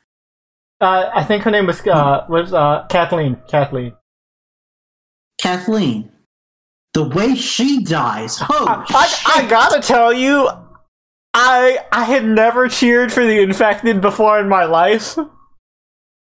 Uh, 0.80 1.10
I 1.12 1.24
think 1.24 1.42
her 1.42 1.50
name 1.50 1.66
was 1.66 1.84
uh, 1.86 2.24
was 2.28 2.52
uh, 2.52 2.86
Kathleen. 2.88 3.36
Kathleen. 3.48 3.94
Kathleen. 5.40 6.10
The 6.94 7.04
way 7.08 7.34
she 7.34 7.84
dies. 7.84 8.38
Oh, 8.40 8.66
I, 8.68 8.84
I, 8.88 9.42
I 9.44 9.48
gotta 9.48 9.80
tell 9.80 10.12
you, 10.12 10.48
I 11.34 11.78
I 11.92 12.04
had 12.04 12.24
never 12.24 12.68
cheered 12.68 13.12
for 13.12 13.24
the 13.24 13.40
infected 13.40 14.00
before 14.00 14.40
in 14.40 14.48
my 14.48 14.64
life 14.64 15.16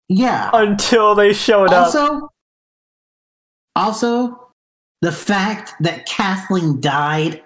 yeah. 0.10 0.50
until 0.54 1.16
they 1.16 1.32
showed 1.34 1.72
up. 1.72 1.86
Also, 1.96 2.30
also, 3.76 4.50
the 5.02 5.12
fact 5.12 5.74
that 5.82 6.06
Kathleen 6.08 6.82
died 6.82 7.44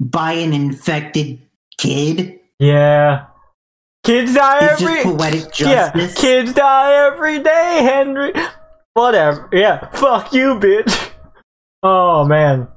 by 0.00 0.32
an 0.32 0.52
infected 0.52 1.40
kid 1.78 2.40
Yeah, 2.58 3.26
kids 4.04 4.34
die 4.34 4.58
every. 4.66 4.86
just 4.86 5.02
poetic 5.04 5.58
Yeah, 5.58 5.92
kids 6.16 6.52
die 6.52 7.06
every 7.06 7.38
day, 7.38 7.80
Henry. 7.82 8.32
Whatever. 8.94 9.48
Yeah, 9.52 9.88
fuck 9.90 10.32
you, 10.32 10.54
bitch. 10.58 11.08
Oh 11.82 12.26
man. 12.26 12.68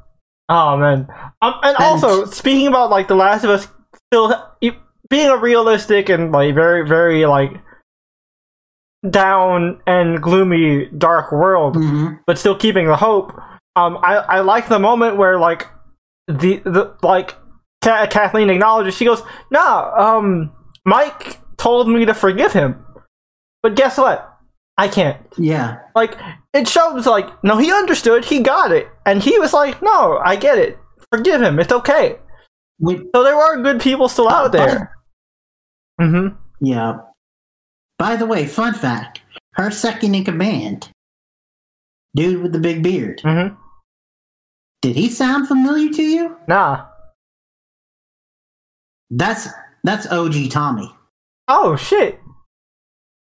Oh 0.47 0.77
man. 0.77 1.07
Um, 1.41 1.55
and 1.61 1.75
And- 1.75 1.77
also 1.83 2.23
speaking 2.23 2.67
about 2.67 2.89
like 2.89 3.09
The 3.09 3.15
Last 3.15 3.43
of 3.43 3.49
Us, 3.49 3.67
still 4.11 4.33
being 5.09 5.27
a 5.29 5.35
realistic 5.35 6.07
and 6.07 6.31
like 6.31 6.55
very 6.55 6.87
very 6.87 7.25
like 7.25 7.51
down 9.09 9.81
and 9.85 10.21
gloomy 10.21 10.85
dark 10.97 11.31
world, 11.33 11.75
Mhm. 11.75 12.19
but 12.25 12.37
still 12.39 12.55
keeping 12.55 12.87
the 12.87 12.95
hope. 12.95 13.33
um, 13.75 13.97
I 14.03 14.17
I 14.17 14.39
like 14.41 14.69
the 14.69 14.77
moment 14.79 15.17
where 15.17 15.39
like 15.39 15.67
the 16.27 16.61
the 16.63 16.95
like 17.01 17.35
Ka- 17.83 18.05
Kathleen 18.07 18.49
acknowledges. 18.51 18.95
She 18.95 19.03
goes, 19.03 19.21
"Nah, 19.51 19.91
um, 19.97 20.51
Mike 20.85 21.39
told 21.57 21.89
me 21.89 22.05
to 22.05 22.13
forgive 22.13 22.53
him, 22.53 22.85
but 23.63 23.75
guess 23.75 23.97
what? 23.97 24.32
I 24.77 24.87
can't." 24.87 25.17
Yeah. 25.37 25.79
Like 25.95 26.17
it 26.53 26.67
shows 26.67 27.05
like 27.05 27.43
no, 27.43 27.57
he 27.57 27.71
understood. 27.71 28.25
He 28.25 28.39
got 28.39 28.71
it, 28.71 28.87
and 29.05 29.21
he 29.21 29.37
was 29.39 29.53
like, 29.53 29.81
"No, 29.81 30.19
I 30.23 30.35
get 30.35 30.57
it. 30.57 30.77
Forgive 31.11 31.41
him. 31.41 31.59
It's 31.59 31.71
okay." 31.71 32.17
So 32.85 33.23
there 33.23 33.35
are 33.35 33.61
good 33.61 33.79
people 33.79 34.09
still 34.09 34.29
out 34.29 34.51
there. 34.51 34.95
Mm-hmm. 36.01 36.35
yeah. 36.59 36.97
By 37.99 38.15
the 38.15 38.25
way, 38.25 38.45
fun 38.45 38.73
fact: 38.73 39.21
her 39.53 39.71
second 39.71 40.15
in 40.15 40.25
command, 40.25 40.89
dude 42.15 42.41
with 42.41 42.51
the 42.51 42.59
big 42.59 42.83
beard. 42.83 43.21
Mm-hmm. 43.23 43.55
Did 44.81 44.95
he 44.97 45.07
sound 45.07 45.47
familiar 45.47 45.93
to 45.93 46.03
you? 46.03 46.37
Nah. 46.47 46.87
That's 49.09 49.47
that's 49.83 50.11
OG 50.11 50.49
Tommy. 50.49 50.93
Oh 51.47 51.75
shit. 51.75 52.19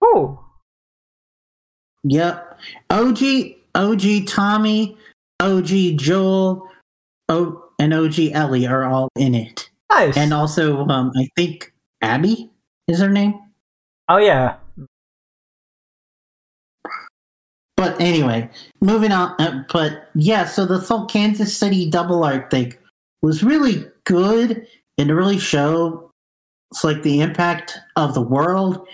Oh. 0.01 0.40
Yep. 2.05 2.59
OG 2.91 3.19
OG 3.75 4.27
Tommy, 4.27 4.97
OG 5.41 5.97
Joel, 5.97 6.69
o, 7.29 7.65
and 7.79 7.95
OG 7.95 8.19
Ellie 8.33 8.67
are 8.67 8.85
all 8.85 9.09
in 9.17 9.35
it. 9.35 9.71
Nice. 9.91 10.17
And 10.17 10.33
also 10.33 10.87
um 10.87 11.13
I 11.17 11.29
think 11.37 11.73
Abby 12.03 12.51
is 12.89 13.01
her 13.01 13.11
name. 13.11 13.35
oh 14.09 14.19
yeah. 14.19 14.57
But 17.77 17.99
anyway, 17.99 18.51
moving 18.83 19.11
on. 19.11 19.35
Uh, 19.39 19.65
but 19.73 20.11
yeah, 20.15 20.45
so 20.45 20.67
the 20.67 20.79
whole 20.79 21.07
Kansas 21.07 21.57
City 21.57 21.89
double 21.89 22.23
arc 22.25 22.51
thing 22.51 22.75
was 23.23 23.43
really 23.43 23.87
good 24.05 24.67
and 24.99 25.09
to 25.09 25.15
really 25.15 25.39
show 25.39 26.11
it's 26.71 26.85
like 26.85 27.03
the 27.03 27.21
impact 27.21 27.79
of 27.97 28.13
the 28.13 28.21
world 28.21 28.87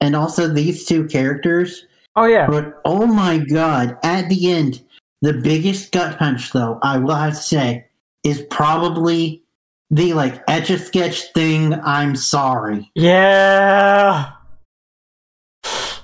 and 0.00 0.16
also 0.16 0.48
these 0.48 0.86
two 0.86 1.06
characters. 1.06 1.84
Oh 2.20 2.26
yeah. 2.26 2.46
But 2.48 2.82
oh 2.84 3.06
my 3.06 3.38
god, 3.38 3.96
at 4.02 4.28
the 4.28 4.52
end, 4.52 4.82
the 5.22 5.32
biggest 5.32 5.90
gut 5.90 6.18
punch 6.18 6.52
though, 6.52 6.78
I 6.82 6.98
will 6.98 7.14
have 7.14 7.32
to 7.32 7.40
say, 7.40 7.86
is 8.22 8.42
probably 8.50 9.42
the 9.90 10.12
like 10.12 10.42
etch 10.46 10.68
a 10.68 10.78
sketch 10.78 11.32
thing, 11.32 11.72
I'm 11.72 12.14
sorry. 12.14 12.90
Yeah. 12.94 14.32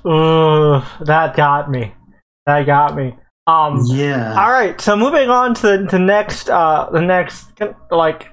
Ugh, 0.06 0.84
that 1.00 1.36
got 1.36 1.70
me. 1.70 1.92
That 2.46 2.64
got 2.64 2.96
me. 2.96 3.14
Um. 3.46 3.82
Yeah. 3.84 4.40
All 4.42 4.50
right. 4.50 4.80
So 4.80 4.96
moving 4.96 5.28
on 5.28 5.52
to 5.56 5.62
the, 5.62 5.86
the 5.90 5.98
next, 5.98 6.48
uh, 6.48 6.88
the 6.90 7.02
next 7.02 7.60
like 7.90 8.28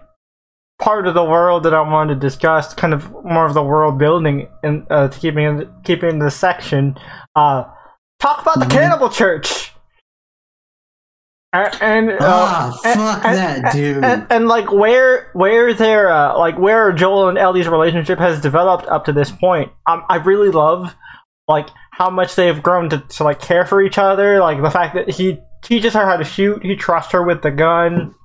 part 0.83 1.07
of 1.07 1.13
the 1.13 1.23
world 1.23 1.63
that 1.63 1.73
I 1.73 1.81
wanted 1.81 2.15
to 2.15 2.19
discuss, 2.19 2.73
kind 2.73 2.93
of 2.93 3.09
more 3.23 3.45
of 3.45 3.53
the 3.53 3.63
world 3.63 3.97
building, 3.97 4.47
and 4.63 4.85
uh, 4.89 5.07
to 5.07 5.19
keeping 5.19 5.45
in 5.45 5.69
keeping 5.83 6.19
this 6.19 6.35
section. 6.35 6.95
Uh, 7.35 7.63
talk 8.19 8.41
about 8.41 8.59
the 8.59 8.65
Mhm. 8.65 8.71
Cannibal 8.71 9.09
Church. 9.09 9.71
And, 11.55 12.09
uh, 12.09 12.17
Ah, 12.21 12.79
and- 12.83 12.99
fuck 12.99 13.25
and- 13.25 13.37
that, 13.37 13.57
and- 13.65 13.71
dude. 13.73 14.03
And, 14.03 14.27
and 14.31 14.47
like 14.47 14.71
where 14.71 15.29
where 15.33 15.71
their 15.73 16.11
uh, 16.11 16.37
like 16.37 16.57
where 16.57 16.91
Joel 16.91 17.29
and 17.29 17.37
Ellie's 17.37 17.67
relationship 17.67 18.17
has 18.17 18.41
developed 18.41 18.87
up 18.87 19.05
to 19.05 19.13
this 19.13 19.29
point, 19.31 19.71
um, 19.87 20.03
I 20.09 20.15
really 20.17 20.49
love 20.49 20.95
like 21.47 21.67
how 21.91 22.09
much 22.09 22.33
they've 22.35 22.61
grown 22.63 22.89
to, 22.89 22.97
to 22.97 23.23
like 23.23 23.39
care 23.39 23.65
for 23.67 23.83
each 23.83 23.99
other. 23.99 24.39
Like 24.39 24.63
the 24.63 24.71
fact 24.71 24.95
that 24.95 25.09
he 25.11 25.39
teaches 25.61 25.93
her 25.93 26.05
how 26.05 26.17
to 26.17 26.23
shoot, 26.23 26.63
he 26.65 26.75
trusts 26.75 27.11
her 27.11 27.21
with 27.23 27.43
the 27.43 27.51
gun, 27.51 28.15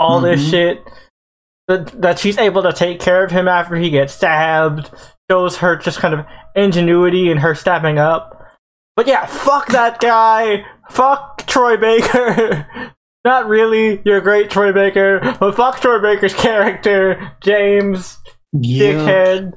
all 0.00 0.20
this 0.20 0.42
Mhm. 0.44 0.50
shit. 0.50 0.84
That 1.70 2.02
that 2.02 2.18
she's 2.18 2.36
able 2.36 2.64
to 2.64 2.72
take 2.72 2.98
care 2.98 3.22
of 3.22 3.30
him 3.30 3.46
after 3.46 3.76
he 3.76 3.90
gets 3.90 4.12
stabbed 4.12 4.90
shows 5.30 5.58
her 5.58 5.76
just 5.76 6.00
kind 6.00 6.14
of 6.14 6.26
ingenuity 6.56 7.30
in 7.30 7.38
her 7.38 7.54
stepping 7.54 7.96
up. 7.96 8.44
But 8.96 9.06
yeah, 9.06 9.24
fuck 9.26 9.68
that 9.68 10.00
guy. 10.00 10.64
Fuck 10.90 11.46
Troy 11.46 11.76
Baker. 11.76 12.66
Not 13.24 13.46
really. 13.46 14.02
You're 14.04 14.20
great, 14.20 14.50
Troy 14.50 14.72
Baker. 14.72 15.20
But 15.38 15.54
fuck 15.54 15.80
Troy 15.80 16.00
Baker's 16.00 16.34
character, 16.34 17.36
James, 17.40 18.18
yeah. 18.52 18.82
dickhead. 18.82 19.52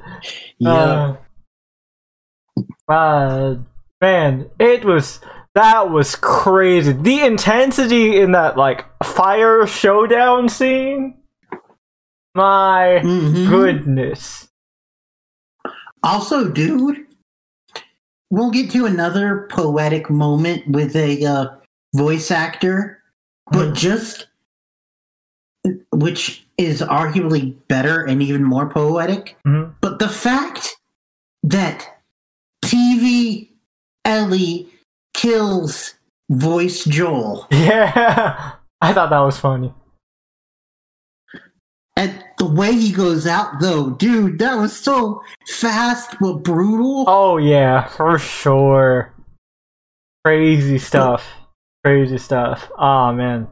Yeah. 0.60 1.16
Uh, 2.88 2.92
uh, 2.92 3.56
man, 4.00 4.52
it 4.60 4.86
was 4.86 5.20
that 5.56 5.90
was 5.90 6.16
crazy. 6.16 6.92
The 6.94 7.22
intensity 7.22 8.20
in 8.20 8.34
that 8.34 8.56
like 8.56 8.86
fire 9.04 9.66
showdown 9.66 10.48
scene. 10.48 11.18
My 12.36 13.02
Mhm. 13.04 13.50
goodness. 13.50 14.48
Also, 16.02 16.50
dude, 16.50 17.06
we'll 18.32 18.52
get 18.52 18.72
to 18.72 18.86
another 18.86 19.48
poetic 19.52 20.10
moment 20.10 20.68
with 20.68 20.96
a 20.96 21.26
uh, 21.26 21.46
voice 21.96 22.32
actor, 22.32 23.02
but 23.52 23.70
Mhm. 23.70 23.76
just 23.76 24.28
which 25.94 26.46
is 26.58 26.82
arguably 26.82 27.56
better 27.70 28.04
and 28.04 28.22
even 28.22 28.44
more 28.44 28.68
poetic. 28.68 29.38
Mhm. 29.48 29.74
But 29.80 30.00
the 30.00 30.10
fact 30.10 30.76
that 31.44 32.02
TV 32.62 33.50
Ellie 34.04 34.68
kills 35.14 35.94
voice 36.30 36.84
Joel 36.84 37.48
Yeah, 37.52 38.52
I 38.82 38.92
thought 38.94 39.10
that 39.12 39.20
was 39.20 39.38
funny. 39.40 39.74
And 41.96 42.24
the 42.38 42.46
way 42.46 42.74
he 42.74 42.92
goes 42.92 43.28
out, 43.28 43.60
though, 43.62 43.92
dude, 43.92 44.40
that 44.40 44.56
was 44.56 44.76
so 44.76 45.22
fast 45.48 46.16
but 46.20 46.44
brutal. 46.44 47.06
Oh 47.08 47.38
yeah, 47.38 47.88
for 47.88 48.18
sure. 48.18 49.14
Crazy 50.26 50.80
stuff. 50.80 51.26
Crazy 51.84 52.18
stuff. 52.18 52.72
Oh 52.78 53.14
man. 53.14 53.48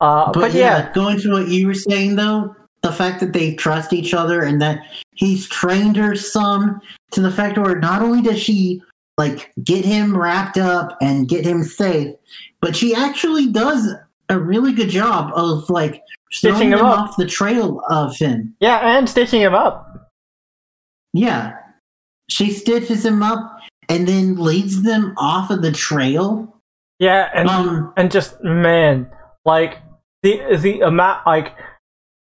Uh, 0.00 0.32
but, 0.32 0.40
But, 0.40 0.54
yeah, 0.54 0.78
yeah, 0.78 0.92
going 0.92 1.20
to 1.20 1.32
what 1.32 1.48
you 1.48 1.66
were 1.66 1.74
saying 1.74 2.16
though, 2.16 2.54
the 2.82 2.92
fact 2.92 3.20
that 3.20 3.32
they 3.32 3.54
trust 3.54 3.92
each 3.92 4.14
other 4.14 4.42
and 4.42 4.60
that 4.62 4.82
he's 5.14 5.48
trained 5.48 5.96
her 5.96 6.16
some 6.16 6.80
to 7.10 7.20
the 7.20 7.30
fact 7.30 7.58
where 7.58 7.78
not 7.78 8.00
only 8.00 8.22
does 8.22 8.40
she 8.40 8.82
like 9.18 9.52
get 9.62 9.84
him 9.84 10.16
wrapped 10.16 10.56
up 10.56 10.96
and 11.02 11.28
get 11.28 11.44
him 11.44 11.62
safe, 11.62 12.14
but 12.60 12.74
she 12.74 12.94
actually 12.94 13.48
does 13.48 13.94
a 14.30 14.38
really 14.38 14.72
good 14.72 14.88
job 14.88 15.32
of 15.34 15.68
like 15.68 16.02
Stitching 16.32 16.70
him 16.72 16.78
him 16.78 16.86
up. 16.86 16.98
off 16.98 17.16
the 17.16 17.26
trail 17.26 17.80
of 17.90 18.16
him. 18.16 18.54
yeah, 18.60 18.96
and 18.96 19.08
stitching 19.08 19.40
him 19.40 19.54
up. 19.54 20.10
Yeah. 21.12 21.56
She 22.28 22.50
stitches 22.52 23.04
him 23.04 23.22
up 23.22 23.58
and 23.88 24.06
then 24.06 24.36
leads 24.36 24.82
them 24.82 25.14
off 25.16 25.50
of 25.50 25.62
the 25.62 25.72
trail. 25.72 26.56
Yeah, 27.00 27.28
and 27.34 27.48
Um 27.48 27.92
and 27.96 28.10
just 28.10 28.40
man, 28.44 29.10
like 29.44 29.78
the 30.22 30.40
the 30.56 30.80
amount, 30.80 31.26
like 31.26 31.56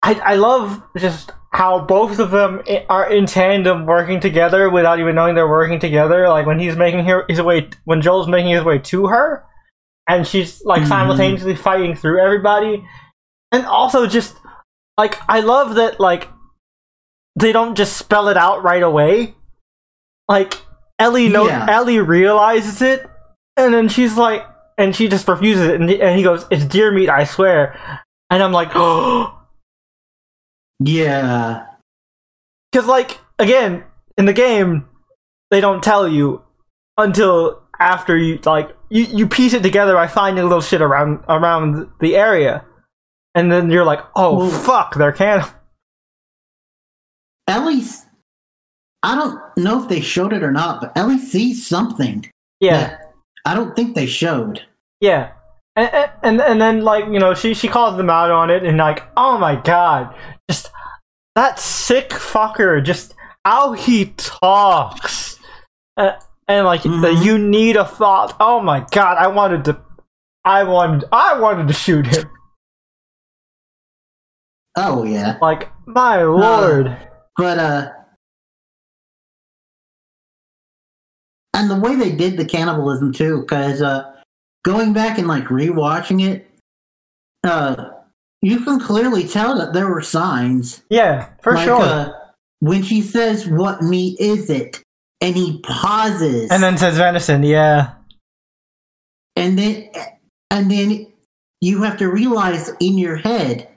I 0.03 0.15
I 0.15 0.35
love 0.37 0.83
just 0.97 1.33
how 1.53 1.81
both 1.85 2.19
of 2.19 2.31
them 2.31 2.63
are 2.89 3.11
in 3.13 3.27
tandem 3.27 3.85
working 3.85 4.21
together 4.21 4.71
without 4.71 4.99
even 5.01 5.15
knowing 5.15 5.35
they're 5.35 5.47
working 5.49 5.79
together. 5.79 6.27
Like 6.31 6.47
when 6.47 6.59
he's 6.59 6.77
making 6.77 7.05
her- 7.05 7.27
his 7.29 7.43
way, 7.43 7.69
when 7.85 8.01
Joel's 8.01 8.27
making 8.29 8.53
his 8.53 8.65
way 8.65 8.79
to 8.79 9.09
her, 9.09 9.45
and 10.09 10.27
she's 10.27 10.65
like 10.65 10.83
Mhm. 10.83 10.89
simultaneously 10.89 11.55
fighting 11.55 11.95
through 11.95 12.21
everybody, 12.21 12.83
and 13.53 13.67
also 13.67 14.07
just 14.07 14.35
like 14.99 15.17
I 15.29 15.41
love 15.41 15.77
that 15.77 16.01
like 16.01 16.29
they 17.37 17.53
don't 17.53 17.77
just 17.77 17.97
spell 17.97 18.29
it 18.29 18.37
out 18.37 18.63
right 18.63 18.83
away. 18.83 19.35
Like 20.29 20.55
Ellie 20.99 21.29
know 21.29 21.47
Yeah. 21.47 21.67
Ellie 21.69 22.01
realizes 22.01 22.83
it, 22.83 23.07
and 23.57 23.73
then 23.75 23.89
she's 23.89 24.17
like, 24.17 24.45
and 24.79 24.95
she 24.97 25.09
just 25.09 25.29
refuses 25.29 25.69
it, 25.69 25.81
and, 25.81 25.91
and 25.91 26.17
he 26.17 26.23
goes, 26.23 26.47
"It's 26.51 26.65
deer 26.65 26.91
meat, 26.93 27.09
I 27.09 27.25
swear." 27.25 27.79
And 28.31 28.43
I'm 28.43 28.53
like, 28.53 28.71
oh, 28.75 29.39
yeah. 30.81 31.67
because 32.71 32.87
like 32.87 33.19
again 33.39 33.85
in 34.17 34.25
the 34.27 34.33
game, 34.33 34.87
they 35.51 35.61
don't 35.61 35.83
tell 35.83 36.09
you 36.09 36.43
until 36.99 37.63
after 37.81 38.17
you 38.17 38.39
like 38.45 38.71
you, 38.91 39.05
you 39.05 39.27
piece 39.27 39.55
it 39.55 39.63
together 39.63 39.95
by 39.95 40.07
finding 40.07 40.45
a 40.45 40.47
little 40.47 40.61
shit 40.63 40.81
around 40.83 41.25
around 41.29 41.89
the 42.01 42.17
area, 42.17 42.65
and 43.35 43.51
then 43.51 43.71
you're 43.71 43.85
like, 43.85 44.01
oh 44.17 44.39
Well- 44.39 44.51
fuck, 44.51 44.95
they're 44.97 45.13
can. 45.13 45.45
Ellie's 47.49 48.07
I 49.05 49.17
don't 49.17 49.41
know 49.57 49.83
if 49.83 49.89
they 49.89 50.01
showed 50.01 50.33
it 50.33 50.45
or 50.45 50.53
not, 50.53 50.81
but 50.81 50.97
Ellie 50.97 51.19
sees 51.19 51.67
something. 51.67 52.25
Yeah, 52.61 52.79
that 52.91 53.13
I 53.45 53.55
don't 53.55 53.75
think 53.75 53.95
they 53.95 54.07
showed. 54.07 54.63
yeah. 55.01 55.33
And, 55.75 55.91
and- 56.23 56.41
and 56.41 56.61
then 56.61 56.83
like 56.83 57.07
you 57.07 57.19
know 57.19 57.33
she 57.35 57.55
she 57.55 57.67
calls 57.67 57.97
them 57.97 58.11
out 58.11 58.31
on 58.31 58.51
it 58.51 58.63
and 58.63 58.77
like 58.77 59.03
oh 59.17 59.39
my 59.39 59.57
god 59.57 60.15
just 60.51 60.71
that 61.35 61.59
sick 61.59 62.11
fucker 62.11 62.85
just 62.85 63.15
how 63.45 63.73
he 63.73 64.13
talks 64.19 65.39
uh, 65.97 66.13
and 66.47 66.67
like 66.67 66.83
the 66.83 66.91
Mhm. 66.91 67.25
you 67.25 67.39
need 67.39 67.77
a 67.77 67.87
thought 67.87 68.37
oh 68.39 68.61
my 68.61 68.85
god 68.91 69.17
I 69.17 69.29
wanted 69.29 69.65
to 69.65 69.81
I 70.45 70.63
wanted 70.65 71.09
I 71.11 71.39
wanted 71.41 71.69
to 71.69 71.75
shoot 71.75 72.07
him. 72.07 72.31
Oh 74.77 75.05
yeah, 75.05 75.39
Like 75.43 75.71
my 75.87 76.23
lord. 76.23 76.97
but 77.37 77.59
uh, 77.59 77.93
and 81.55 81.71
the 81.71 81.79
way 81.79 81.95
they 81.97 82.13
did 82.13 82.37
the 82.37 82.45
cannibalism 82.45 83.13
too, 83.13 83.43
because 83.43 83.83
uh, 83.83 84.13
going 84.65 84.93
back 84.93 85.19
and 85.19 85.29
like 85.29 85.45
rewatching 85.45 86.27
it, 86.27 86.49
uh, 87.45 87.91
you 88.41 88.61
can 88.65 88.81
clearly 88.81 89.27
tell 89.29 89.57
that 89.59 89.73
there 89.73 89.89
were 89.89 90.01
signs. 90.03 90.83
yeah, 90.89 91.29
for 91.43 91.55
like, 91.55 91.65
sure. 91.65 91.81
Uh, 91.83 92.13
when 92.61 92.83
she 92.83 93.01
says, 93.03 93.47
"What 93.49 93.83
meat 93.83 94.19
is 94.21 94.49
it?" 94.51 94.83
and 95.21 95.37
he 95.37 95.61
pauses, 95.61 96.51
and 96.51 96.63
then 96.63 96.79
says 96.79 96.97
venison. 96.97 97.43
Yeah. 97.43 97.95
and 99.37 99.59
then 99.59 99.91
and 100.51 100.71
then 100.71 101.13
you 101.61 101.83
have 101.83 101.97
to 101.99 102.09
realize 102.09 102.71
in 102.81 102.99
your 102.99 103.17
head 103.17 103.69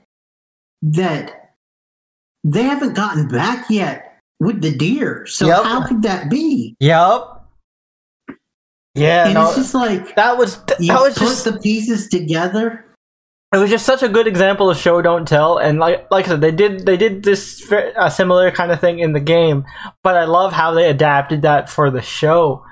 that 0.93 1.53
they 2.43 2.63
haven't 2.63 2.93
gotten 2.93 3.27
back 3.27 3.69
yet 3.69 4.19
with 4.39 4.61
the 4.61 4.75
deer. 4.75 5.25
So 5.27 5.47
Yep. 5.47 5.63
how 5.63 5.87
could 5.87 6.01
that 6.03 6.29
be? 6.29 6.75
Yup. 6.79 7.31
Yeah. 8.93 9.25
and 9.25 9.33
no, 9.33 9.47
it's 9.47 9.55
just 9.57 9.73
like 9.73 10.15
that 10.15 10.37
was 10.37 10.63
that 10.65 10.79
you 10.79 10.93
was 10.93 11.17
put 11.17 11.27
just 11.27 11.43
the 11.45 11.59
pieces 11.59 12.07
together. 12.07 12.85
it 13.53 13.57
was 13.57 13.69
just 13.69 13.85
such 13.85 14.03
a 14.03 14.07
good 14.09 14.25
example 14.27 14.69
of 14.69 14.77
show 14.77 15.01
don't 15.01 15.27
tell 15.27 15.57
and 15.57 15.79
like 15.79 16.09
like 16.11 16.25
i 16.25 16.29
said 16.29 16.39
they 16.41 16.51
did 16.51 16.85
they 16.85 16.95
did 16.97 17.23
this 17.23 17.69
a 17.97 18.09
similar 18.09 18.51
kind 18.51 18.71
of 18.71 18.79
thing 18.79 18.99
in 18.99 19.11
the 19.13 19.19
game 19.19 19.65
but 20.03 20.15
i 20.15 20.23
love 20.25 20.51
how 20.53 20.71
they 20.71 20.89
adapted 20.89 21.41
that 21.41 21.69
for 21.69 21.89
the 21.91 22.01
show 22.01 22.63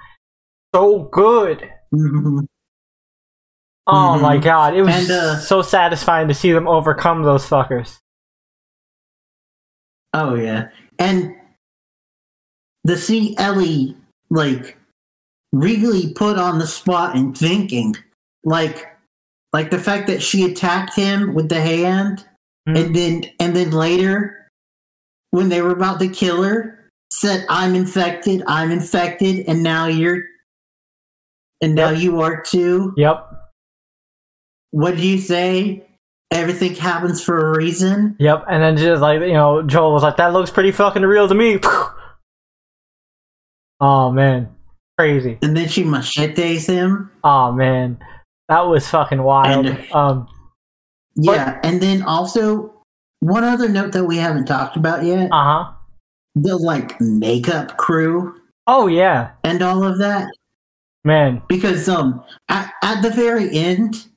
so 0.73 1.03
good 1.11 1.69
Mhm. 1.93 2.47
oh 3.87 4.15
Mhm. 4.17 4.21
my 4.21 4.37
god 4.37 4.75
it 4.75 4.81
was 4.81 4.95
And, 4.95 5.11
uh, 5.11 5.37
so 5.39 5.61
satisfying 5.61 6.27
to 6.29 6.33
see 6.33 6.51
them 6.53 6.67
overcome 6.69 7.23
those 7.23 7.45
fuckers 7.45 7.99
Oh 10.13 10.35
yeah, 10.35 10.69
and 10.99 11.35
to 12.87 12.97
see 12.97 13.35
Ellie 13.37 13.95
like 14.29 14.77
really 15.51 16.13
put 16.13 16.37
on 16.37 16.59
the 16.59 16.67
spot 16.67 17.15
and 17.15 17.37
thinking, 17.37 17.95
like, 18.43 18.87
like 19.53 19.69
the 19.71 19.79
fact 19.79 20.07
that 20.07 20.21
she 20.21 20.43
attacked 20.45 20.95
him 20.95 21.33
with 21.33 21.49
the 21.49 21.61
hand, 21.61 22.25
Mhm. 22.67 22.77
and 22.85 22.95
then 22.95 23.23
and 23.39 23.55
then 23.55 23.71
later, 23.71 24.49
when 25.31 25.49
they 25.49 25.61
were 25.61 25.71
about 25.71 25.99
to 25.99 26.07
kill 26.09 26.43
her, 26.43 26.89
said, 27.11 27.45
"I'm 27.49 27.75
infected. 27.75 28.43
I'm 28.47 28.71
infected," 28.71 29.45
and 29.47 29.61
now 29.63 29.85
you're, 29.87 30.23
and 31.61 31.73
now 31.75 31.89
Yep. 31.91 32.01
you 32.01 32.21
are 32.21 32.41
too. 32.41 32.93
yep 32.97 33.29
What 34.71 34.97
do 34.97 35.07
you 35.07 35.19
say? 35.19 35.87
Everything 36.33 36.73
happens 36.75 37.23
for 37.23 37.53
a 37.53 37.57
reason. 37.57 38.15
yep 38.19 38.43
and 38.49 38.61
then 38.63 38.75
just 38.75 39.01
like 39.01 39.21
you 39.21 39.33
know 39.33 39.61
joel 39.61 39.93
was 39.93 40.03
like 40.03 40.17
that 40.17 40.33
looks 40.33 40.49
pretty 40.51 40.71
fucking 40.71 41.03
real 41.03 41.27
to 41.27 41.35
me. 41.35 41.59
Oh 43.79 44.11
man. 44.11 44.49
Crazy. 44.97 45.37
And 45.41 45.57
then 45.57 45.67
she 45.67 45.83
machetes 45.83 46.67
him. 46.67 47.11
oh 47.23 47.51
man. 47.51 47.97
That 48.49 48.61
was 48.61 48.87
fucking 48.87 49.21
wild. 49.23 49.65
And- 49.65 49.91
um 49.91 50.27
Yeah, 51.15 51.59
and 51.63 51.81
then 51.81 52.03
also 52.03 52.73
one 53.19 53.43
other 53.43 53.69
note 53.69 53.91
that 53.93 54.05
we 54.05 54.17
haven't 54.17 54.45
talked 54.45 54.75
about 54.77 55.03
yet: 55.03 55.29
uh-huh. 55.31 55.71
The 56.35 56.57
like 56.57 56.99
makeup 57.01 57.77
crew. 57.77 58.35
Oh 58.67 58.87
yeah. 58.87 59.31
And 59.43 59.61
all 59.61 59.83
of 59.83 59.97
that. 59.99 60.27
man. 61.03 61.41
Because 61.49 61.87
um, 61.89 62.23
at, 62.49 62.71
at 62.83 63.01
the 63.01 63.09
very 63.09 63.55
end, 63.55 64.07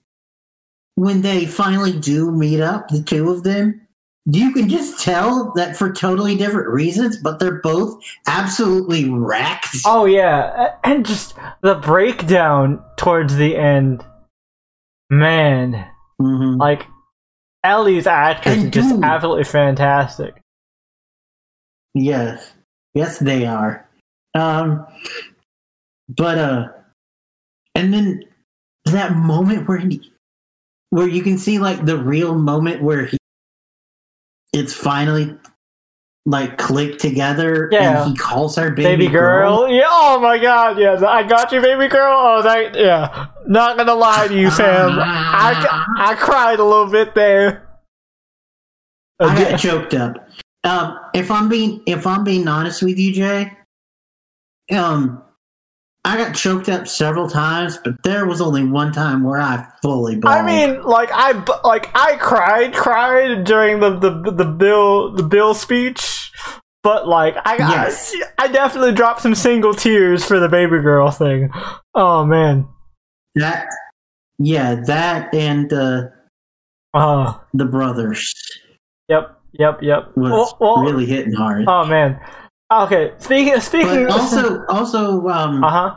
when 0.97 1.23
they 1.23 1.47
finally 1.47 1.99
do 1.99 2.31
meet 2.33 2.61
up, 2.61 2.89
the 2.89 3.03
two 3.03 3.31
of 3.31 3.43
them, 3.45 3.81
you 4.25 4.53
can 4.53 4.69
just 4.69 5.05
tell 5.05 5.53
that 5.55 5.77
for 5.77 5.93
totally 5.93 6.37
different 6.37 6.69
reasons, 6.69 7.17
but 7.23 7.39
they're 7.39 7.61
both 7.61 8.03
absolutely 8.27 9.09
wrecked. 9.09 9.69
Oh 9.87 10.05
yeah, 10.07 10.75
and 10.83 11.07
just 11.07 11.35
the 11.63 11.77
breakdown 11.77 12.83
towards 12.97 13.37
the 13.37 13.57
end, 13.57 14.05
man. 15.11 15.87
Mhm. 16.21 16.59
Like 16.59 16.87
Ellie's 17.63 18.07
actress 18.09 18.57
is 18.57 18.71
just 18.71 18.95
dude- 18.95 19.05
absolutely 19.05 19.45
fantastic. 19.45 20.41
Yes, 21.95 22.53
yes, 22.95 23.19
they 23.19 23.47
are. 23.47 23.89
Um, 24.35 24.87
but 26.09 26.39
uh, 26.39 26.69
and 27.75 27.93
then 27.93 28.25
that 28.87 29.15
moment 29.15 29.67
where 29.69 29.79
he, 29.79 30.13
where 30.97 31.07
you 31.07 31.23
can 31.23 31.37
see 31.37 31.59
like 31.59 31.85
the 31.85 31.99
real 31.99 32.35
moment 32.35 32.83
where 32.83 33.05
he, 33.05 33.19
it's 34.55 34.73
finally 34.73 35.37
like 36.25 36.57
clicked 36.57 37.01
together, 37.01 37.69
Yeah. 37.71 38.03
and 38.03 38.11
he 38.11 38.17
calls 38.17 38.57
her 38.57 38.71
baby, 38.71 39.05
Baby, 39.05 39.13
girl. 39.13 39.69
yeah. 39.69 39.85
Oh 39.87 40.19
my 40.21 40.39
god, 40.39 40.79
yes, 40.79 41.03
I 41.03 41.23
got 41.23 41.53
you, 41.53 41.61
baby 41.61 41.87
girl. 41.87 42.15
Oh, 42.19 42.43
that 42.43 42.75
yeah. 42.75 43.27
Not 43.47 43.77
gonna 43.77 43.95
lie 43.95 44.27
to 44.27 44.35
you, 44.35 44.51
Sam. 44.51 44.99
I 44.99 45.85
I 45.99 46.15
cried 46.15 46.59
a 46.59 46.65
little 46.65 46.91
bit 46.91 47.15
there. 47.15 47.69
I 49.21 49.35
got 49.51 49.59
choked 49.61 49.93
up. 49.95 50.29
Um, 50.65 50.99
if 51.15 51.31
I'm 51.31 51.49
being 51.51 51.83
if 51.87 52.07
I'm 52.07 52.25
being 52.25 52.49
honest 52.49 52.83
with 52.83 52.99
you, 52.99 53.13
Jay, 53.13 53.53
um, 54.73 55.23
I 56.07 56.17
got 56.17 56.37
choked 56.37 56.69
up 56.69 56.87
several 56.87 57.29
times, 57.29 57.81
but 57.83 58.01
there 58.05 58.27
was 58.27 58.41
only 58.41 58.63
one 58.63 58.93
time 58.93 59.25
where 59.25 59.41
I 59.41 59.67
fully 59.83 60.15
bawled. 60.15 60.37
I 60.37 60.47
mean, 60.47 60.81
like 60.83 61.11
I 61.13 61.33
like 61.65 61.91
I 61.97 62.17
cried, 62.17 62.73
cried 62.75 63.43
during 63.43 63.81
the 63.81 63.99
the 63.99 64.31
the 64.31 64.45
bill 64.45 65.13
the 65.13 65.25
bill 65.25 65.53
speech, 65.53 66.31
but 66.85 67.09
like 67.09 67.35
I 67.45 67.57
Yes. 67.57 68.15
I, 68.39 68.45
I 68.45 68.49
definitely 68.49 68.93
dropped 68.93 69.23
some 69.23 69.35
single 69.35 69.75
tears 69.75 70.25
for 70.25 70.39
the 70.39 70.49
baby 70.49 70.81
girl 70.81 71.11
thing. 71.11 71.51
Oh 71.93 72.25
man, 72.25 72.69
that, 73.35 73.67
yeah, 74.39 74.77
that 74.87 75.35
and 75.35 75.73
uh, 75.73 76.03
uh 76.95 77.35
the 77.53 77.65
brothers 77.65 78.33
yep, 79.09 79.41
yep, 79.55 79.81
yep. 79.83 80.17
was 80.17 80.31
Well- 80.31 80.57
well, 80.61 80.85
really 80.85 81.07
hitting 81.07 81.33
hard. 81.33 81.65
Oh 81.67 81.85
man. 81.85 82.21
Okay, 82.73 83.13
speaking 83.19 83.61
speaking. 83.61 84.07
but 84.07 84.11
also, 84.11 84.65
also, 84.67 85.29
um, 85.29 85.63
uh 85.63 85.71
huh. 85.71 85.97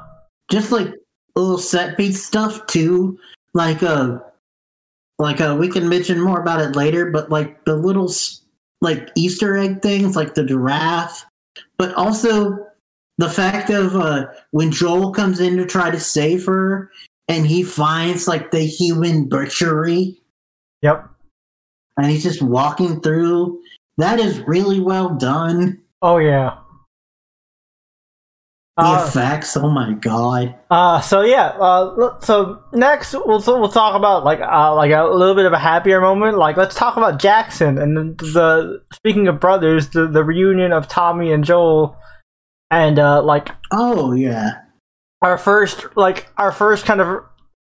just 0.51 0.71
like 0.71 0.93
little 1.35 1.57
set 1.57 1.97
piece 1.97 2.23
stuff 2.23 2.65
too, 2.67 3.17
like 3.53 3.81
uh, 3.81 4.19
like 5.17 5.41
uh, 5.41 5.55
we 5.59 5.67
can 5.67 5.89
mention 5.89 6.21
more 6.21 6.39
about 6.39 6.61
it 6.61 6.75
later. 6.75 7.09
But 7.09 7.31
like 7.31 7.65
the 7.65 7.75
little 7.75 8.11
like 8.81 9.09
Easter 9.15 9.57
egg 9.57 9.81
things, 9.81 10.15
like 10.15 10.35
the 10.35 10.45
giraffe, 10.45 11.25
but 11.77 11.93
also 11.95 12.67
the 13.17 13.29
fact 13.29 13.69
of 13.71 13.95
uh, 13.95 14.27
when 14.51 14.71
Joel 14.71 15.11
comes 15.11 15.39
in 15.39 15.57
to 15.57 15.65
try 15.65 15.89
to 15.89 15.99
save 15.99 16.45
her, 16.45 16.91
and 17.27 17.47
he 17.47 17.63
finds 17.63 18.27
like 18.27 18.51
the 18.51 18.61
human 18.61 19.27
butchery, 19.27 20.21
Yep. 20.83 21.09
and 21.97 22.11
he's 22.11 22.23
just 22.23 22.43
walking 22.43 23.01
through. 23.01 23.59
That 23.97 24.19
is 24.19 24.39
really 24.41 24.79
well 24.79 25.15
done. 25.15 25.81
Oh 26.01 26.17
yeah. 26.17 26.57
The 28.77 28.85
Uh, 28.85 29.05
effects, 29.05 29.57
oh 29.57 29.69
my 29.69 29.91
god! 29.91 30.55
Uh, 30.71 31.01
so 31.01 31.19
yeah, 31.21 31.47
uh, 31.47 32.17
so 32.21 32.63
next 32.71 33.13
we'll 33.13 33.43
we'll 33.45 33.67
talk 33.67 33.93
about 33.93 34.23
like 34.23 34.39
uh, 34.39 34.73
like 34.73 34.91
a 34.91 35.03
little 35.03 35.35
bit 35.35 35.45
of 35.45 35.51
a 35.51 35.59
happier 35.59 35.99
moment. 35.99 36.37
Like 36.37 36.55
let's 36.55 36.75
talk 36.75 36.95
about 36.95 37.19
Jackson 37.19 37.77
and 37.77 37.97
the, 37.97 38.23
the 38.23 38.81
speaking 38.93 39.27
of 39.27 39.41
brothers, 39.41 39.89
the 39.89 40.07
the 40.07 40.23
reunion 40.23 40.71
of 40.71 40.87
Tommy 40.87 41.33
and 41.33 41.43
Joel, 41.43 41.97
and 42.71 42.97
uh, 42.99 43.21
like 43.21 43.49
Oh 43.71 44.13
yeah, 44.13 44.61
our 45.21 45.37
first 45.37 45.85
like 45.97 46.29
our 46.37 46.53
first 46.53 46.85
kind 46.85 47.01
of 47.01 47.25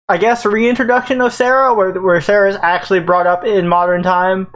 I 0.08 0.16
guess 0.18 0.46
reintroduction 0.46 1.20
of 1.20 1.34
Sarah, 1.34 1.74
where 1.74 1.92
where 2.02 2.22
Sarah's 2.22 2.56
actually 2.62 3.02
brought 3.02 3.28
up 3.28 3.44
in 3.44 3.68
modern 3.68 4.04
time 4.04 4.48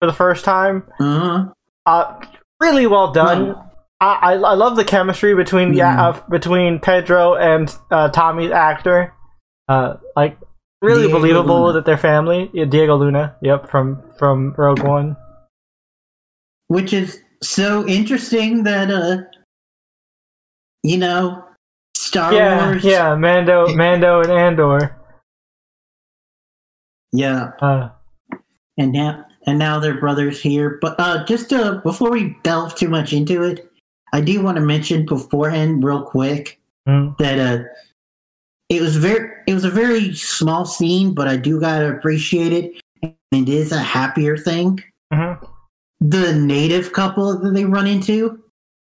for 0.00 0.06
the 0.06 0.14
first 0.14 0.42
time. 0.46 0.84
uh-huh. 0.98 1.52
Uh, 1.84 2.26
really 2.60 2.86
well 2.86 3.12
done. 3.12 3.54
I, 4.00 4.06
I 4.22 4.32
I 4.34 4.54
love 4.54 4.76
the 4.76 4.84
chemistry 4.84 5.34
between 5.34 5.72
the 5.72 5.80
Mhm. 5.80 5.98
uh, 5.98 6.20
between 6.28 6.78
Pedro 6.80 7.34
and 7.34 7.74
uh, 7.90 8.08
Tommy's 8.10 8.50
actor. 8.50 9.12
Uh, 9.68 9.94
like 10.14 10.38
really 10.82 11.02
Diego 11.06 11.18
believable 11.18 11.60
Luna. 11.62 11.72
that 11.74 11.84
they're 11.86 11.96
family. 11.96 12.50
Yeah, 12.52 12.66
Diego 12.66 12.96
Luna. 12.96 13.36
Yep, 13.42 13.68
from 13.70 14.02
from 14.18 14.54
Rogue 14.56 14.82
One. 14.82 15.16
which 16.68 16.92
is 16.92 17.20
so 17.42 17.86
interesting 17.86 18.64
that 18.64 18.90
uh 18.90 19.18
you 20.82 20.96
know 20.98 21.44
Star 21.96 22.32
Yeah, 22.34 22.66
Wars 22.66 22.84
yeah. 22.84 23.14
Mando, 23.14 23.66
Mando, 23.74 24.20
and 24.20 24.32
Andor. 24.32 24.96
yeah 27.12 27.50
Uh, 27.60 27.88
and 28.78 28.92
now 28.92 29.24
and 29.46 29.58
now 29.58 29.78
they're 29.78 30.00
brothers 30.00 30.40
here 30.40 30.78
but 30.80 30.94
uh 30.98 31.24
just 31.24 31.52
uh 31.52 31.80
before 31.82 32.10
we 32.10 32.36
delve 32.42 32.74
too 32.74 32.88
much 32.88 33.12
into 33.12 33.42
it 33.42 33.70
I 34.12 34.20
do 34.20 34.42
want 34.42 34.56
to 34.56 34.62
mention 34.62 35.06
beforehand 35.06 35.84
real 35.84 36.02
quick 36.02 36.58
mm, 36.88 37.16
that 37.18 37.38
uh 37.38 37.64
it 38.68 38.80
was 38.80 38.96
very 38.96 39.30
it 39.46 39.54
was 39.54 39.64
a 39.64 39.70
very 39.70 40.14
small 40.14 40.64
scene, 40.64 41.14
but 41.14 41.28
I 41.28 41.36
do 41.36 41.60
gotta 41.60 41.88
appreciate 41.88 42.52
it. 42.52 42.82
And 43.02 43.16
it 43.32 43.48
is 43.48 43.72
a 43.72 43.78
happier 43.78 44.36
thing. 44.36 44.82
Mhm. 45.12 45.48
The 46.00 46.34
native 46.34 46.92
couple 46.92 47.38
that 47.38 47.50
they 47.54 47.64
run 47.64 47.86
into. 47.86 48.42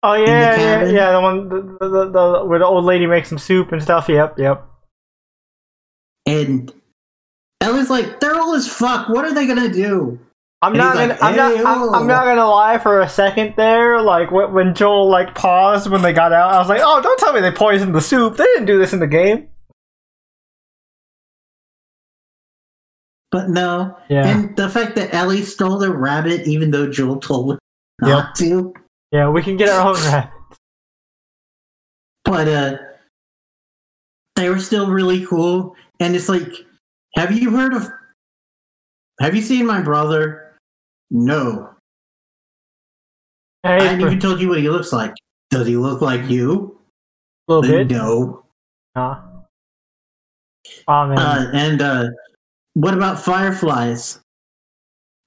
Oh 0.03 0.13
yeah, 0.13 0.55
yeah, 0.55 0.85
yeah. 0.85 1.11
The 1.11 1.21
one, 1.21 1.49
the, 1.49 1.87
the, 1.87 2.09
the, 2.09 2.45
where 2.45 2.59
the 2.59 2.65
old 2.65 2.85
lady 2.85 3.05
makes 3.05 3.29
some 3.29 3.37
soup 3.37 3.71
and 3.71 3.81
stuff. 3.81 4.07
Yep, 4.07 4.39
yep. 4.39 4.65
And 6.25 6.71
Ellie's 7.61 7.89
like, 7.89 8.19
they're 8.19 8.39
old 8.39 8.55
as 8.55 8.67
fuck. 8.67 9.09
What 9.09 9.25
are 9.25 9.33
they 9.33 9.47
gonna 9.47 9.69
do? 9.69 10.19
I'm 10.61 10.71
And 10.73 10.77
not 10.79 10.93
gonna. 10.95 11.07
like, 11.09 11.21
I'm 11.21 11.35
not. 11.35 11.57
I'm, 11.59 11.65
I'm 11.95 12.03
oh." 12.03 12.07
not 12.07 12.25
gonna 12.25 12.47
lie. 12.47 12.77
For 12.79 13.01
a 13.01 13.09
second 13.09 13.53
there, 13.57 14.01
like 14.01 14.31
when, 14.31 14.51
when 14.53 14.73
Joel 14.75 15.09
like 15.09 15.35
paused 15.35 15.89
when 15.91 16.01
they 16.01 16.13
got 16.13 16.33
out, 16.33 16.53
I 16.53 16.57
was 16.59 16.69
like, 16.69 16.81
"Oh, 16.83 17.01
don't 17.01 17.19
tell 17.19 17.33
me 17.33 17.41
they 17.41 17.51
poisoned 17.51 17.93
the 17.93 18.01
soup. 18.01 18.37
They 18.37 18.45
didn't 18.45 18.65
do 18.65 18.79
this 18.79 18.93
in 18.93 18.99
the 18.99 19.07
game." 19.07 19.49
But 23.31 23.49
no. 23.49 23.97
Yeah, 24.09 24.25
And 24.27 24.55
the 24.55 24.69
fact 24.69 24.95
that 24.95 25.13
Ellie 25.13 25.41
stole 25.41 25.77
the 25.77 25.91
rabbit, 25.93 26.47
even 26.47 26.71
though 26.71 26.89
Joel 26.89 27.19
told 27.19 27.51
her 27.53 27.59
not 28.01 28.35
to. 28.35 28.73
yeah. 29.11 29.29
We 29.29 29.41
can 29.43 29.57
get 29.57 29.67
our 29.69 29.89
own 29.89 29.95
rat. 30.05 30.31
But 32.23 32.47
uh 32.47 32.77
they 34.35 34.49
were 34.49 34.59
still 34.59 34.89
really 34.89 35.25
cool. 35.25 35.75
And 35.99 36.15
it's 36.15 36.29
like, 36.29 36.47
have 37.15 37.31
you 37.37 37.51
heard 37.51 37.73
of 37.73 37.89
have 39.19 39.35
you 39.35 39.41
seen 39.41 39.65
my 39.65 39.81
brother? 39.81 40.44
No. 41.11 41.69
I 43.63 43.81
haven't 43.83 44.01
even 44.01 44.19
told 44.19 44.39
you 44.39 44.49
what 44.49 44.59
he 44.59 44.69
looks 44.69 44.91
like. 44.93 45.13
Does 45.49 45.67
he 45.67 45.77
look 45.77 46.01
like 46.01 46.29
you? 46.29 46.77
a 47.47 47.53
little 47.53 47.61
bit. 47.77 47.89
No. 47.91 48.43
Huh? 48.95 49.19
Oh 50.87 51.07
man, 51.07 51.17
Uh, 51.19 51.51
and 51.53 51.81
uh, 51.81 52.05
what 52.73 52.93
about 52.95 53.19
fireflies? 53.19 54.19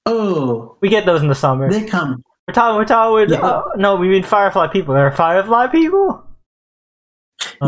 Oh, 0.05 0.77
we 0.81 0.89
get 0.89 1.05
those 1.05 1.21
in 1.21 1.27
the 1.29 1.35
summer. 1.35 1.69
they 1.71 1.85
come. 1.85 2.21
We're 2.47 2.53
talking. 2.53 2.77
We're 2.77 2.85
talking 2.85 3.13
with. 3.15 3.29
Yeah. 3.31 3.45
Uh, 3.45 3.63
no, 3.77 3.95
we 3.95 4.09
mean 4.09 4.23
firefly 4.23 4.67
people. 4.67 4.93
There 4.93 5.05
are 5.07 5.11
firefly 5.15 5.67
people. 5.67 6.23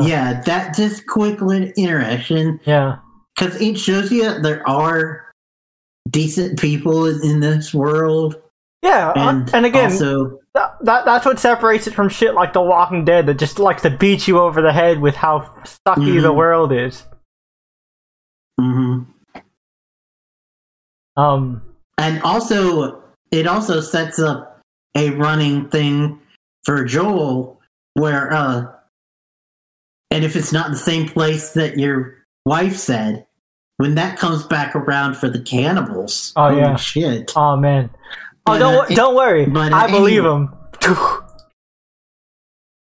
Yeah, 0.02 0.42
that 0.42 0.76
just 0.76 1.06
quick 1.08 1.42
little 1.42 1.70
interaction 1.78 2.60
Yeah. 2.66 2.98
because 3.36 3.60
it 3.62 3.78
shows 3.78 4.12
you 4.12 4.40
there 4.42 4.68
are 4.68 5.31
decent 6.10 6.60
people 6.60 7.06
in, 7.06 7.40
this 7.40 7.74
world, 7.74 8.36
Yeah, 8.84 9.12
and, 9.16 9.42
and, 9.42 9.56
and 9.56 9.66
again, 9.66 9.92
also, 9.92 10.40
that, 10.54 10.76
that 10.82 11.06
that's 11.06 11.26
what 11.26 11.40
separates 11.40 11.88
it 11.88 11.94
from 11.94 12.10
shit 12.10 12.34
like 12.34 12.54
The 12.54 12.62
Walking 12.62 13.06
Dead 13.06 13.26
that 13.28 13.38
just 13.40 13.60
likes 13.60 13.82
to 13.84 13.90
beat 13.90 14.28
you 14.28 14.40
over 14.40 14.62
the 14.62 14.74
head 14.74 15.00
with 15.00 15.16
how 15.16 15.42
sucky 15.88 16.22
the 16.22 16.32
Mhm. 16.32 16.36
world 16.36 16.72
is. 16.72 17.06
mhm. 18.60 19.06
Um, 21.18 21.62
and 21.98 22.22
also, 22.24 23.04
it 23.32 23.46
also 23.48 23.82
sets 23.82 24.18
up 24.20 24.62
a 24.96 25.12
running 25.12 25.70
thing 25.70 26.20
for 26.64 26.84
Joel 26.86 27.60
where, 27.94 28.32
uh, 28.34 28.66
and 30.10 30.24
if 30.24 30.36
it's 30.36 30.52
not 30.52 30.72
the 30.72 30.78
same 30.78 31.08
place 31.08 31.52
that 31.54 31.78
your 31.78 32.16
wife 32.46 32.76
said, 32.78 33.26
when 33.82 33.96
that 33.96 34.18
comes 34.18 34.44
back 34.44 34.76
around 34.76 35.16
for 35.18 35.28
the 35.28 35.42
cannibals, 35.42 36.32
Oh, 36.36 36.50
holy 36.50 36.62
yeah. 36.62 36.76
shit! 36.76 37.34
oh 37.36 37.58
man, 37.58 37.90
oh 38.46 38.58
don't 38.60 38.92
uh, 38.92 38.96
don't 38.96 39.16
worry, 39.16 39.46
but, 39.48 39.74
uh, 39.74 39.76
I 39.76 39.90
believe 39.92 40.24
anyway. 40.24 40.48
him. 40.48 40.54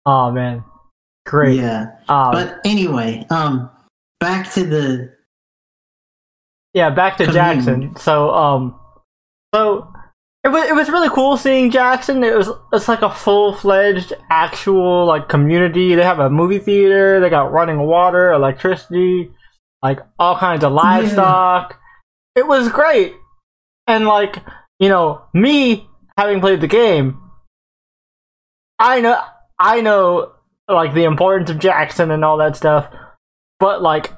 oh 0.07 0.31
man, 0.31 0.65
great. 1.27 1.57
Yeah, 1.59 1.87
Um, 2.09 2.33
but 2.33 2.61
anyway, 2.65 3.27
um, 3.31 3.70
back 4.20 4.51
to 4.53 4.65
the 4.65 5.12
yeah, 6.75 6.91
back 6.91 7.16
to 7.19 7.25
Commune. 7.27 7.35
Jackson. 7.57 7.97
So 7.97 8.31
um, 8.35 8.79
so 9.55 9.93
it 10.45 10.49
was 10.49 10.69
it 10.69 10.75
was 10.75 10.89
really 10.89 11.09
cool 11.11 11.37
seeing 11.37 11.70
Jackson. 11.70 12.23
It 12.23 12.37
was 12.37 12.51
it's 12.73 12.89
like 12.89 13.03
a 13.03 13.11
full 13.11 13.55
fledged 13.55 14.12
actual 14.31 15.07
like 15.07 15.29
community. 15.29 15.95
They 15.95 16.05
have 16.05 16.19
a 16.20 16.31
movie 16.31 16.59
theater. 16.59 17.20
They 17.20 17.31
got 17.31 17.53
running 17.53 17.79
water, 17.81 18.33
electricity, 18.33 19.31
like 19.82 20.00
all 20.18 20.36
kinds 20.38 20.64
of 20.64 20.72
livestock. 20.72 21.78
It 22.34 22.46
was 22.46 22.68
great, 22.68 23.14
and 23.86 24.06
like 24.06 24.36
you 24.78 24.88
know 24.88 25.22
me 25.34 25.88
having 26.16 26.40
played 26.40 26.60
the 26.60 26.68
game, 26.68 27.20
I 28.78 29.00
know 29.00 29.20
I 29.59 29.80
know 29.80 30.32
like 30.68 30.94
the 30.94 31.05
importance 31.05 31.50
of 31.50 31.59
Jackson 31.59 32.10
and 32.10 32.24
all 32.24 32.38
that 32.38 32.56
stuff, 32.56 32.92
but 33.59 33.82
like 33.82 34.12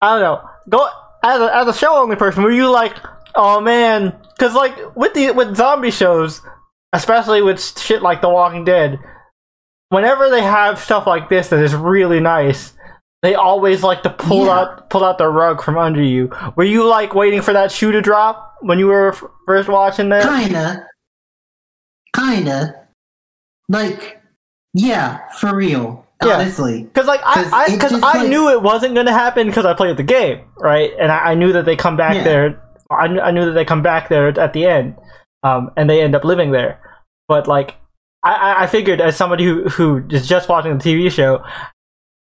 I 0.00 0.18
don't 0.18 0.20
know. 0.20 0.48
Go 0.68 0.88
as 1.22 1.40
a, 1.40 1.56
as 1.56 1.68
a 1.68 1.74
show 1.74 1.96
only 1.96 2.16
person 2.16 2.42
were 2.42 2.50
you 2.50 2.70
like 2.70 2.96
oh 3.34 3.60
man 3.60 4.16
because 4.36 4.54
like 4.54 4.96
with 4.96 5.14
the 5.14 5.30
with 5.32 5.56
zombie 5.56 5.90
shows 5.90 6.40
especially 6.92 7.42
with 7.42 7.60
shit 7.78 8.02
like 8.02 8.20
the 8.20 8.28
walking 8.28 8.64
dead 8.64 8.98
whenever 9.90 10.30
they 10.30 10.42
have 10.42 10.78
stuff 10.78 11.06
like 11.06 11.28
this 11.28 11.48
that 11.48 11.62
is 11.62 11.74
really 11.74 12.20
nice 12.20 12.72
they 13.22 13.34
always 13.34 13.82
like 13.82 14.02
to 14.04 14.10
pull 14.10 14.46
Yeah. 14.46 14.58
out 14.60 14.90
pull 14.90 15.04
out 15.04 15.18
the 15.18 15.28
rug 15.28 15.62
from 15.62 15.76
under 15.78 16.02
you 16.02 16.30
were 16.56 16.64
you 16.64 16.84
like 16.86 17.14
waiting 17.14 17.42
for 17.42 17.52
that 17.52 17.70
shoe 17.70 17.92
to 17.92 18.00
drop 18.00 18.56
when 18.60 18.78
you 18.78 18.86
were 18.86 19.08
f- 19.12 19.22
first 19.46 19.68
watching 19.68 20.08
that 20.10 20.22
kinda, 20.22 20.86
kinda, 22.14 22.74
like, 23.68 24.20
yeah, 24.74 25.28
for 25.38 25.54
real, 25.54 26.06
Yeah. 26.24 26.34
honestly. 26.36 26.84
Because 26.84 27.06
like 27.06 27.20
'Cause 27.22 27.52
I, 27.52 27.66
because 27.70 27.92
I, 28.02 28.18
like- 28.18 28.28
knew 28.28 28.48
it 28.50 28.62
wasn't 28.62 28.94
gonna 28.94 29.12
happen 29.12 29.46
because 29.46 29.64
I 29.64 29.74
played 29.74 29.96
the 29.96 30.02
game, 30.02 30.40
right? 30.58 30.90
And 30.98 31.10
I, 31.12 31.30
I 31.30 31.34
knew 31.34 31.52
that 31.52 31.64
they 31.64 31.76
come 31.76 31.96
back 31.96 32.16
Yeah. 32.16 32.24
there. 32.24 32.62
I, 32.90 33.04
I 33.06 33.30
knew 33.30 33.44
that 33.46 33.52
they 33.52 33.64
come 33.64 33.82
back 33.82 34.08
there 34.08 34.28
at 34.38 34.52
the 34.52 34.66
end, 34.66 34.96
um, 35.42 35.70
and 35.76 35.88
they 35.88 36.02
end 36.02 36.14
up 36.14 36.24
living 36.24 36.50
there. 36.50 36.80
But 37.28 37.46
like, 37.46 37.76
I, 38.24 38.34
I- 38.34 38.62
I 38.62 38.66
figured 38.66 39.00
as 39.00 39.16
somebody 39.16 39.44
who 39.44 39.64
who 39.68 40.04
is 40.10 40.26
just 40.28 40.48
watching 40.48 40.76
the 40.76 40.82
TV 40.84 41.10
show, 41.10 41.42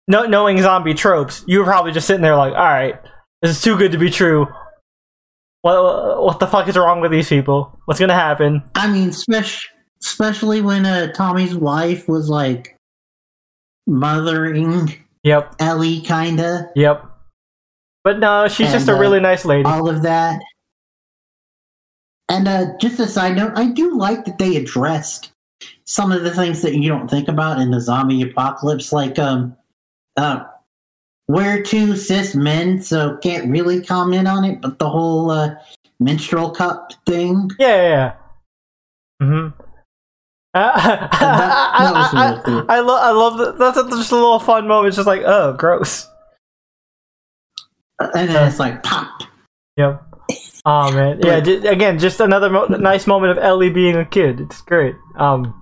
no, 0.08 0.24
knowing 0.24 0.60
zombie 0.60 0.94
tropes, 0.94 1.44
you 1.46 1.58
were 1.58 1.64
probably 1.64 1.92
just 1.92 2.06
sitting 2.06 2.22
there 2.22 2.36
like, 2.36 2.52
all 2.52 2.58
right, 2.58 2.98
this 3.42 3.52
is 3.52 3.62
too 3.62 3.76
good 3.76 3.92
to 3.92 3.98
be 3.98 4.10
true. 4.10 4.46
What 5.62 6.22
what 6.22 6.40
the 6.40 6.46
fuck 6.46 6.66
is 6.68 6.76
wrong 6.76 7.00
with 7.00 7.10
these 7.10 7.28
people? 7.28 7.78
What's 7.84 8.00
gonna 8.00 8.14
happen? 8.14 8.62
I 8.74 8.90
mean, 8.90 9.12
spec- 9.12 9.60
especially 10.02 10.60
when 10.60 10.86
uh, 10.86 11.12
Tommy's 11.12 11.54
wife 11.54 12.08
was 12.08 12.28
like 12.28 12.76
mothering 13.86 14.94
Yep, 15.24 15.56
Ellie, 15.58 16.00
kinda, 16.00 16.70
yep. 16.74 17.04
But 18.02 18.18
no, 18.18 18.48
she's 18.48 18.72
just 18.72 18.88
a 18.88 18.94
uh, 18.94 18.98
really 18.98 19.20
nice 19.20 19.44
lady. 19.44 19.64
all 19.64 19.90
of 19.90 20.02
that. 20.02 20.40
And 22.30 22.48
uh, 22.48 22.76
just 22.80 22.98
a 22.98 23.06
side 23.06 23.36
note, 23.36 23.52
I 23.54 23.66
do 23.66 23.94
like 23.94 24.24
that 24.24 24.38
they 24.38 24.56
addressed 24.56 25.32
some 25.84 26.12
of 26.12 26.22
the 26.22 26.34
things 26.34 26.62
that 26.62 26.74
you 26.76 26.88
don't 26.88 27.08
think 27.08 27.28
about 27.28 27.60
in 27.60 27.70
the 27.70 27.80
zombie 27.80 28.22
apocalypse, 28.22 28.90
like 28.90 29.18
um, 29.18 29.54
uh, 30.18 30.44
we're 31.28 31.62
two 31.62 31.96
cis 31.96 32.34
men, 32.34 32.82
so 32.82 33.16
can't 33.18 33.50
really 33.50 33.82
comment 33.82 34.26
on 34.26 34.44
it, 34.44 34.60
but 34.60 34.78
the 34.78 34.88
whole 34.88 35.30
uh, 35.30 35.54
menstrual 36.00 36.50
cup 36.50 36.92
thing. 37.06 37.50
Yeah, 37.58 37.68
yeah, 37.68 37.88
yeah. 37.88 38.14
Mm-hmm. 39.22 39.60
Uh, 40.54 40.76
that 40.82 41.10
I. 41.12 42.42
I, 42.68 42.76
I, 42.76 42.80
love, 42.80 43.02
I 43.02 43.10
love 43.10 43.38
that. 43.38 43.58
That's 43.58 43.76
just 43.96 44.12
a 44.12 44.16
little 44.16 44.40
fun 44.40 44.66
moment. 44.66 44.88
It's 44.88 44.96
just 44.96 45.06
like, 45.06 45.22
oh, 45.24 45.52
gross. 45.52 46.08
And 47.98 48.28
then 48.28 48.48
it's 48.48 48.58
like 48.58 48.82
pop. 48.82 49.22
Yep. 49.76 50.02
Oh 50.64 50.92
man, 50.92 51.20
yeah. 51.22 51.36
Again, 51.36 51.98
just 51.98 52.20
another 52.20 52.50
mo- 52.50 52.66
nice 52.66 53.06
moment 53.06 53.36
of 53.36 53.42
Ellie 53.42 53.70
being 53.70 53.96
a 53.96 54.04
kid. 54.04 54.40
It's 54.40 54.60
great. 54.60 54.94
Um, 55.16 55.54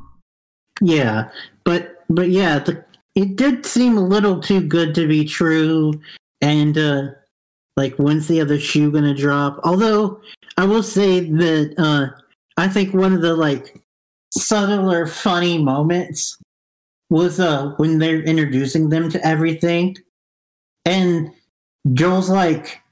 Yeah, 0.81 1.31
but 1.65 2.05
but 2.11 2.31
yeah, 2.31 2.59
the, 2.59 2.85
it 3.17 3.35
did 3.35 3.65
seem 3.65 3.97
a 3.97 4.07
little 4.07 4.41
too 4.41 4.61
good 4.61 4.95
to 4.95 5.09
be 5.09 5.25
true. 5.25 5.93
And 6.41 6.79
uh 6.79 7.09
like, 7.77 7.97
when's 7.97 8.29
the 8.29 8.41
other 8.41 8.61
shoe 8.61 8.93
gonna 8.93 9.15
drop? 9.15 9.59
Although 9.65 10.21
I 10.57 10.65
will 10.65 10.83
say 10.83 11.21
that 11.21 11.75
uh 11.79 12.21
I 12.57 12.69
think 12.69 12.95
one 12.95 13.15
of 13.15 13.23
the 13.23 13.35
like 13.35 13.83
subtler, 14.31 15.07
funny 15.07 15.59
moments 15.59 16.39
was 17.09 17.41
uh 17.41 17.73
when 17.79 17.99
they're 17.99 18.23
introducing 18.23 18.91
them 18.91 19.09
to 19.11 19.27
everything, 19.27 19.97
and 20.85 21.31
Joel's 21.95 22.29
like, 22.29 22.83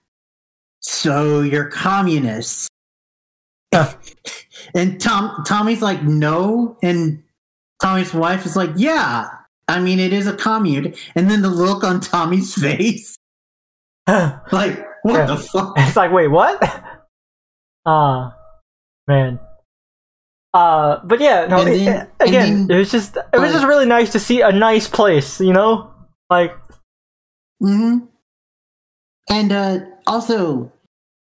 "So 0.80 1.42
you're 1.42 1.68
communists." 1.68 2.68
and 4.74 5.00
Tom 5.00 5.44
Tommy's 5.44 5.82
like, 5.82 6.02
"No," 6.02 6.78
and 6.82 7.22
Tommy's 7.82 8.14
wife 8.14 8.46
is 8.46 8.56
like, 8.56 8.70
"Yeah." 8.76 9.28
I 9.68 9.80
mean, 9.80 9.98
it 9.98 10.12
is 10.12 10.26
a 10.26 10.36
commune, 10.36 10.94
and 11.14 11.30
then 11.30 11.42
the 11.42 11.48
look 11.48 11.84
on 11.84 12.00
Tommy's 12.00 12.54
face. 12.60 13.16
like, 14.06 14.84
what 15.02 15.14
Yeah. 15.20 15.26
the 15.26 15.36
fuck? 15.36 15.74
It's 15.78 15.96
like, 15.96 16.12
wait, 16.12 16.28
what? 16.28 16.62
Ah, 17.86 18.34
man. 19.06 19.38
Uh, 20.54 21.00
but 21.04 21.20
yeah, 21.20 21.46
no. 21.46 21.60
It- 21.66 21.84
then- 21.84 22.08
again, 22.20 22.66
then- 22.66 22.76
it 22.76 22.78
was 22.78 22.90
just, 22.90 23.16
it 23.16 23.38
was 23.38 23.52
just 23.52 23.66
really 23.66 23.84
nice 23.84 24.10
to 24.12 24.18
see 24.18 24.40
a 24.40 24.50
nice 24.52 24.88
place. 24.88 25.38
You 25.40 25.52
know, 25.52 25.92
like 26.30 26.54
hmm 27.60 27.98
And 29.28 29.52
uh, 29.52 29.80
also, 30.06 30.72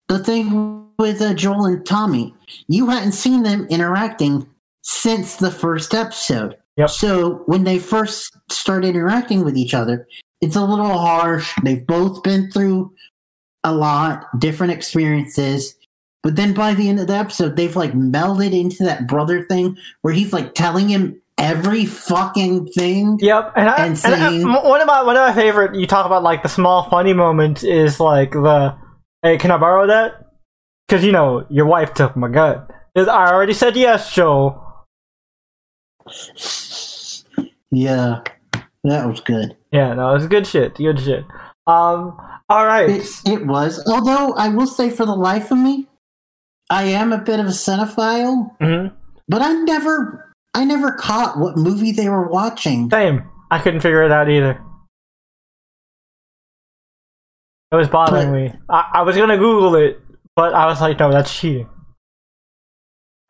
the 0.08 0.18
thing 0.18 0.88
with 0.98 1.20
uh, 1.20 1.34
Joel 1.34 1.66
and 1.66 1.84
Tommy, 1.84 2.34
you 2.68 2.88
hadn't 2.88 3.12
seen 3.12 3.42
them 3.42 3.66
interacting 3.68 4.46
since 4.82 5.36
the 5.36 5.50
first 5.50 5.92
episode. 5.94 6.56
Yep. 6.76 6.90
So 6.90 7.42
when 7.46 7.64
they 7.64 7.78
first 7.78 8.36
start 8.50 8.84
interacting 8.84 9.44
with 9.44 9.56
each 9.56 9.74
other, 9.74 10.06
it's 10.40 10.56
a 10.56 10.64
little 10.64 10.98
harsh. 10.98 11.52
They've 11.62 11.86
both 11.86 12.22
been 12.22 12.50
through 12.50 12.92
a 13.64 13.72
lot, 13.72 14.24
different 14.38 14.72
experiences. 14.72 15.74
But 16.22 16.36
then 16.36 16.54
by 16.54 16.74
the 16.74 16.88
end 16.88 17.00
of 17.00 17.06
the 17.06 17.14
episode, 17.14 17.56
they've 17.56 17.74
like 17.76 17.92
melded 17.92 18.52
into 18.58 18.84
that 18.84 19.06
brother 19.06 19.44
thing 19.44 19.76
where 20.02 20.12
he's 20.12 20.32
like 20.32 20.54
telling 20.54 20.88
him 20.88 21.20
every 21.38 21.84
fucking 21.86 22.66
thing. 22.68 23.18
Yep, 23.20 23.52
and, 23.56 23.68
I, 23.68 23.76
And 23.86 24.00
and 24.04 24.14
I- 24.14 24.30
saying- 24.30 24.46
one 24.52 24.80
of 24.80 24.86
my 24.86 25.02
one 25.02 25.16
of 25.16 25.26
my 25.26 25.34
favorite. 25.34 25.74
You 25.74 25.86
talk 25.86 26.04
about 26.04 26.22
like 26.22 26.42
the 26.42 26.48
small 26.48 26.88
funny 26.90 27.12
moments 27.12 27.62
is 27.62 28.00
like 28.00 28.32
the, 28.32 28.76
hey, 29.22 29.38
can 29.38 29.50
I 29.50 29.56
borrow 29.56 29.86
that? 29.86 30.12
Because 30.88 31.04
you 31.04 31.12
know 31.12 31.46
your 31.48 31.66
wife 31.66 31.94
took 31.94 32.16
my 32.16 32.28
gun. 32.28 32.66
I 32.96 33.30
already 33.30 33.52
said 33.52 33.76
yes, 33.76 34.12
Joel. 34.12 34.62
Yeah, 37.70 38.22
that 38.84 39.06
was 39.06 39.20
good. 39.20 39.56
Yeah, 39.72 39.94
no, 39.94 40.14
it's 40.14 40.26
good 40.26 40.46
shit. 40.46 40.76
Good 40.76 41.00
shit. 41.00 41.24
Um, 41.66 42.16
all 42.48 42.64
right. 42.66 42.88
It, 42.88 43.06
it 43.26 43.46
was. 43.46 43.82
Although 43.86 44.32
I 44.34 44.48
will 44.48 44.66
say, 44.68 44.90
for 44.90 45.04
the 45.04 45.14
life 45.16 45.50
of 45.50 45.58
me, 45.58 45.88
I 46.70 46.84
am 46.84 47.12
a 47.12 47.18
bit 47.18 47.40
of 47.40 47.46
a 47.46 47.50
cinephile, 47.50 48.56
Mhm. 48.60 48.92
but 49.28 49.42
I 49.42 49.52
never, 49.52 50.32
I 50.54 50.64
never 50.64 50.92
caught 50.92 51.38
what 51.38 51.56
movie 51.56 51.92
they 51.92 52.08
were 52.08 52.28
watching. 52.28 52.88
Same. 52.90 53.24
I 53.50 53.58
couldn't 53.60 53.80
figure 53.80 54.02
it 54.04 54.12
out 54.12 54.28
either. 54.30 54.60
It 57.72 57.76
was 57.76 57.88
bothering 57.88 58.30
But- 58.30 58.34
me. 58.34 58.52
I, 58.68 58.90
I 58.94 59.02
was 59.02 59.16
gonna 59.16 59.36
Google 59.38 59.74
it, 59.74 60.00
but 60.36 60.54
I 60.54 60.66
was 60.66 60.80
like, 60.80 60.98
no, 60.98 61.10
that's 61.10 61.36
cheating. 61.36 61.68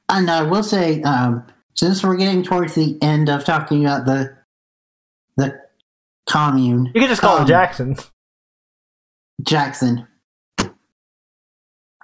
And 0.08 0.30
I 0.30 0.42
will 0.42 0.62
say, 0.62 1.02
um, 1.02 1.44
since 1.76 2.02
we're 2.02 2.16
getting 2.16 2.42
towards 2.42 2.74
the 2.74 2.98
end 3.02 3.28
of 3.28 3.44
talking 3.44 3.84
about 3.84 4.04
the 4.06 4.36
the 5.36 5.60
commune, 6.28 6.86
You 6.94 7.00
can 7.00 7.08
just 7.08 7.20
call 7.20 7.36
Um, 7.38 7.44
it 7.44 7.48
Jackson. 7.48 7.96
Jackson. 9.42 10.06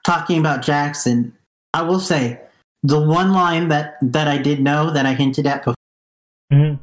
Talking 0.05 0.39
about 0.39 0.63
Jackson, 0.63 1.37
I 1.73 1.83
will 1.83 2.01
say 2.01 2.41
the 2.83 3.01
one 3.01 3.33
line 3.33 3.69
that 3.69 3.95
that 4.03 4.29
I 4.29 4.39
did 4.39 4.61
know 4.61 4.91
that 4.91 5.07
I 5.07 5.15
hinted 5.15 5.47
at 5.47 5.65
before 5.65 5.75
hmm 6.53 6.75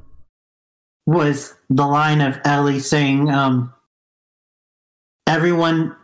was 1.05 1.55
the 1.69 1.85
line 1.87 2.21
of 2.21 2.39
Ellie 2.45 2.79
saying, 2.79 3.29
um, 3.31 3.73
"Everyone, 5.27 5.95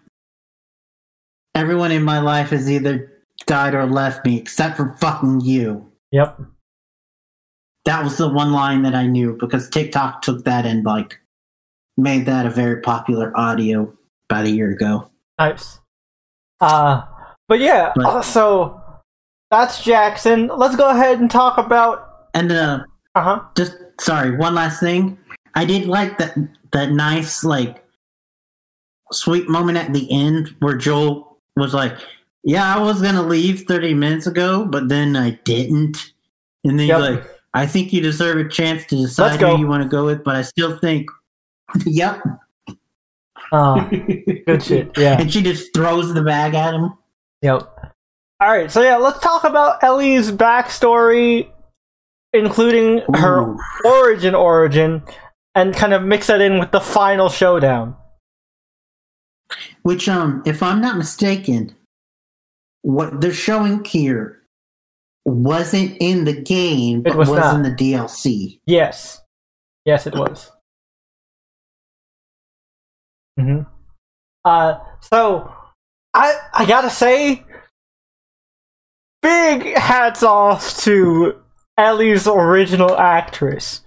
everyone 1.53 1.91
in 1.91 2.03
my 2.03 2.19
life 2.19 2.49
has 2.49 2.69
either 2.69 3.11
died 3.45 3.73
or 3.75 3.85
left 3.85 4.25
me, 4.25 4.37
except 4.37 4.77
for 4.77 4.95
fucking 4.97 5.41
you." 5.41 5.91
Yep. 6.11 6.41
That 7.85 8.03
was 8.03 8.17
the 8.17 8.27
one 8.27 8.51
line 8.51 8.81
that 8.83 8.95
I 8.95 9.05
knew 9.07 9.37
because 9.39 9.69
TikTok 9.69 10.21
took 10.21 10.43
that 10.45 10.65
and 10.65 10.83
like 10.83 11.19
made 11.97 12.25
that 12.25 12.45
a 12.45 12.49
very 12.49 12.81
popular 12.81 13.31
audio 13.37 13.91
about 14.29 14.45
a 14.45 14.49
year 14.49 14.71
ago. 14.71 15.09
Nice. 15.39 15.79
Uh, 16.61 17.03
but 17.47 17.59
yeah. 17.59 17.93
But- 17.95 18.05
uh, 18.05 18.21
so 18.21 18.81
that's 19.51 19.83
Jackson. 19.83 20.47
Let's 20.55 20.75
go 20.75 20.89
ahead 20.89 21.19
and 21.19 21.29
talk 21.29 21.57
about. 21.57 22.27
And 22.33 22.51
uh, 22.51 22.83
Uh 23.13 23.21
huh. 23.21 23.41
just 23.55 23.77
sorry, 23.99 24.35
one 24.35 24.55
last 24.55 24.79
thing. 24.79 25.17
I 25.53 25.63
did 25.63 25.85
like 25.87 26.17
that 26.17 26.35
that 26.73 26.91
nice 26.91 27.43
like 27.43 27.83
sweet 29.11 29.47
moment 29.47 29.77
at 29.77 29.93
the 29.93 30.11
end 30.11 30.55
where 30.59 30.75
Joel 30.75 31.37
was 31.55 31.73
like, 31.73 31.95
"Yeah, 32.43 32.75
I 32.75 32.79
was 32.81 33.01
gonna 33.01 33.21
leave 33.21 33.61
thirty 33.67 33.93
minutes 33.93 34.27
ago, 34.27 34.65
but 34.65 34.89
then 34.89 35.15
I 35.15 35.39
didn't." 35.45 36.11
And 36.65 36.79
then 36.79 36.87
Yep. 36.87 36.99
he's 36.99 37.09
like, 37.09 37.27
"I 37.55 37.65
think 37.65 37.91
you 37.93 38.01
deserve 38.01 38.37
a 38.37 38.49
chance 38.49 38.85
to 38.87 38.95
decide 38.95 39.41
who 39.41 39.57
you 39.57 39.67
want 39.67 39.83
to 39.83 39.89
go 39.89 40.05
with, 40.05 40.23
but 40.23 40.35
I 40.35 40.41
still 40.43 40.77
think." 40.77 41.09
yep. 41.85 42.21
Uh, 43.51 43.87
good 44.45 44.63
shit. 44.63 44.97
Yeah. 44.97 45.19
And 45.19 45.31
she 45.31 45.41
just 45.41 45.73
throws 45.73 46.13
the 46.13 46.21
bag 46.21 46.53
at 46.53 46.73
him. 46.73 46.93
Yep. 47.41 47.61
All 48.41 48.49
right. 48.49 48.71
So 48.71 48.81
yeah, 48.81 48.97
let's 48.97 49.19
talk 49.19 49.43
about 49.43 49.83
Ellie's 49.83 50.31
backstory, 50.31 51.49
including 52.33 53.01
her 53.13 53.55
origin, 53.85 54.35
origin, 54.35 55.03
and 55.53 55.73
kind 55.73 55.93
of 55.93 56.03
mix 56.03 56.27
that 56.27 56.41
in 56.41 56.59
with 56.59 56.71
the 56.71 56.81
final 56.81 57.29
showdown. 57.29 57.95
Which, 59.83 60.09
um, 60.09 60.41
if 60.45 60.61
I'm 60.63 60.81
not 60.81 60.97
mistaken, 60.97 61.75
what 62.81 63.21
they're 63.21 63.33
showing 63.33 63.83
here 63.85 64.41
wasn't 65.25 65.97
in 65.99 66.23
the 66.25 66.33
game, 66.39 66.99
It 66.99 67.03
but 67.09 67.17
was 67.17 67.29
was, 67.29 67.39
not. 67.39 67.55
in 67.55 67.63
the 67.63 67.71
DLC. 67.71 68.59
Yes. 68.65 69.21
Yes, 69.85 70.07
it 70.07 70.15
was. 70.15 70.51
hmm 73.39 73.61
Uh, 74.43 74.79
so 75.01 75.51
I 76.13 76.35
I 76.53 76.65
gotta 76.65 76.89
say, 76.89 77.43
big 79.21 79.75
hats 79.77 80.23
off 80.23 80.77
to 80.83 81.41
Ellie's 81.77 82.27
original 82.27 82.95
actress. 82.97 83.81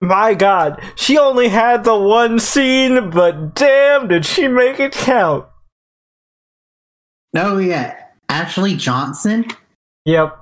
My 0.00 0.34
God, 0.34 0.80
she 0.96 1.18
only 1.18 1.48
had 1.48 1.82
the 1.84 1.96
one 1.96 2.38
scene, 2.38 3.10
but 3.10 3.54
damn, 3.54 4.06
did 4.08 4.24
she 4.26 4.46
make 4.46 4.78
it 4.78 4.92
count? 4.92 5.46
Oh 7.36 7.58
yeah, 7.58 7.96
Ashley 8.28 8.76
Johnson. 8.76 9.46
Yep. 10.04 10.38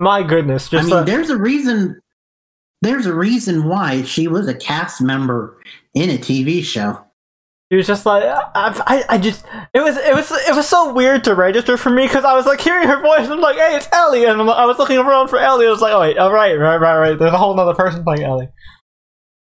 My 0.00 0.22
goodness, 0.22 0.72
I 0.72 0.82
mean, 0.82 0.92
a- 0.92 1.04
there's 1.04 1.30
a 1.30 1.36
reason. 1.36 2.00
There's 2.82 3.06
a 3.06 3.14
reason 3.14 3.64
why 3.68 4.02
she 4.02 4.28
was 4.28 4.46
a 4.46 4.54
cast 4.54 5.00
member 5.02 5.60
in 5.94 6.10
a 6.10 6.18
TV 6.18 6.62
show. 6.62 7.00
It 7.70 7.76
was 7.76 7.86
just 7.86 8.06
like 8.06 8.22
I, 8.24 8.40
I, 8.54 9.04
I 9.10 9.18
just 9.18 9.44
it 9.74 9.80
was 9.80 9.96
it 9.96 10.14
was 10.14 10.30
it 10.30 10.54
was 10.54 10.66
so 10.68 10.92
weird 10.94 11.24
to 11.24 11.34
register 11.34 11.76
for 11.76 11.90
me 11.90 12.06
because 12.06 12.24
I 12.24 12.34
was 12.34 12.46
like 12.46 12.60
hearing 12.60 12.86
her 12.88 13.02
voice 13.02 13.24
and 13.24 13.32
I'm 13.32 13.40
like 13.40 13.56
hey 13.56 13.76
it's 13.76 13.88
Ellie 13.92 14.24
and 14.24 14.40
I'm, 14.40 14.48
I 14.48 14.64
was 14.64 14.78
looking 14.78 14.96
around 14.96 15.28
for 15.28 15.38
Ellie 15.38 15.66
I 15.66 15.70
was 15.70 15.82
like 15.82 15.92
oh 15.92 16.00
wait 16.00 16.16
all 16.16 16.32
right 16.32 16.54
right 16.58 16.78
right 16.80 16.96
right 16.98 17.18
there's 17.18 17.32
a 17.32 17.36
whole 17.36 17.58
other 17.60 17.74
person 17.74 18.02
playing 18.04 18.22
Ellie 18.22 18.48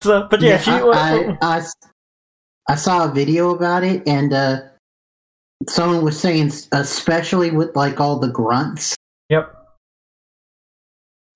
so 0.01 0.27
but 0.29 0.39
yeah, 0.41 0.59
she 0.59 0.71
I, 0.71 0.83
wa- 0.83 0.93
I, 0.93 1.37
I 1.41 1.61
I 2.69 2.75
saw 2.75 3.09
a 3.09 3.13
video 3.13 3.53
about 3.53 3.83
it, 3.83 4.01
and 4.07 4.31
uh, 4.33 4.61
someone 5.67 6.03
was 6.03 6.19
saying, 6.19 6.51
especially 6.71 7.51
with 7.51 7.75
like 7.75 7.99
all 7.99 8.17
the 8.19 8.27
grunts 8.29 8.95
yep 9.29 9.54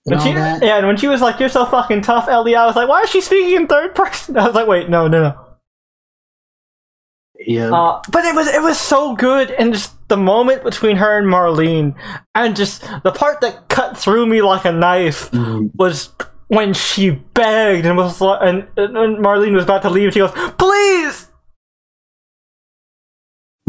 when 0.10 0.20
she, 0.22 0.34
that. 0.34 0.62
yeah 0.64 0.78
and 0.78 0.88
when 0.88 0.98
she 0.98 1.08
was 1.08 1.22
like 1.22 1.40
you're 1.40 1.50
so 1.50 1.66
fucking 1.66 2.02
tough 2.02 2.28
Ellie 2.28 2.56
I 2.56 2.66
was 2.66 2.76
like 2.76 2.88
why 2.90 3.02
is 3.02 3.10
she 3.10 3.22
speaking 3.22 3.56
in 3.56 3.68
third 3.68 3.96
person 3.96 4.38
I 4.42 4.46
was 4.46 4.56
like 4.56 4.68
wait 4.68 4.90
no 4.90 5.08
no 5.08 5.22
no 5.22 5.46
Yeah. 7.40 7.72
Uh, 7.72 8.02
but 8.12 8.26
it 8.26 8.36
was 8.36 8.48
it 8.48 8.62
was 8.62 8.78
so 8.78 9.16
good, 9.16 9.50
and 9.52 9.72
just 9.74 9.94
the 10.10 10.18
moment 10.18 10.62
between 10.64 10.98
her 10.98 11.18
and 11.18 11.26
Marlene, 11.28 11.96
and 12.36 12.54
just 12.54 12.82
the 13.04 13.12
part 13.14 13.40
that 13.42 13.70
cut 13.70 13.98
through 13.98 14.26
me 14.28 14.42
like 14.42 14.66
a 14.66 14.74
knife 14.74 15.32
Mm. 15.32 15.72
was 15.74 16.10
when 16.50 16.74
she 16.74 17.12
begged 17.12 17.86
and 17.86 17.96
was 17.96 18.20
like, 18.20 18.40
and, 18.42 18.68
and 18.76 19.24
Marlene 19.24 19.54
was 19.56 19.64
about 19.64 19.84
to 19.84 19.90
leave. 19.90 20.12
She 20.12 20.20
goes, 20.20 20.34
"Please," 20.58 21.28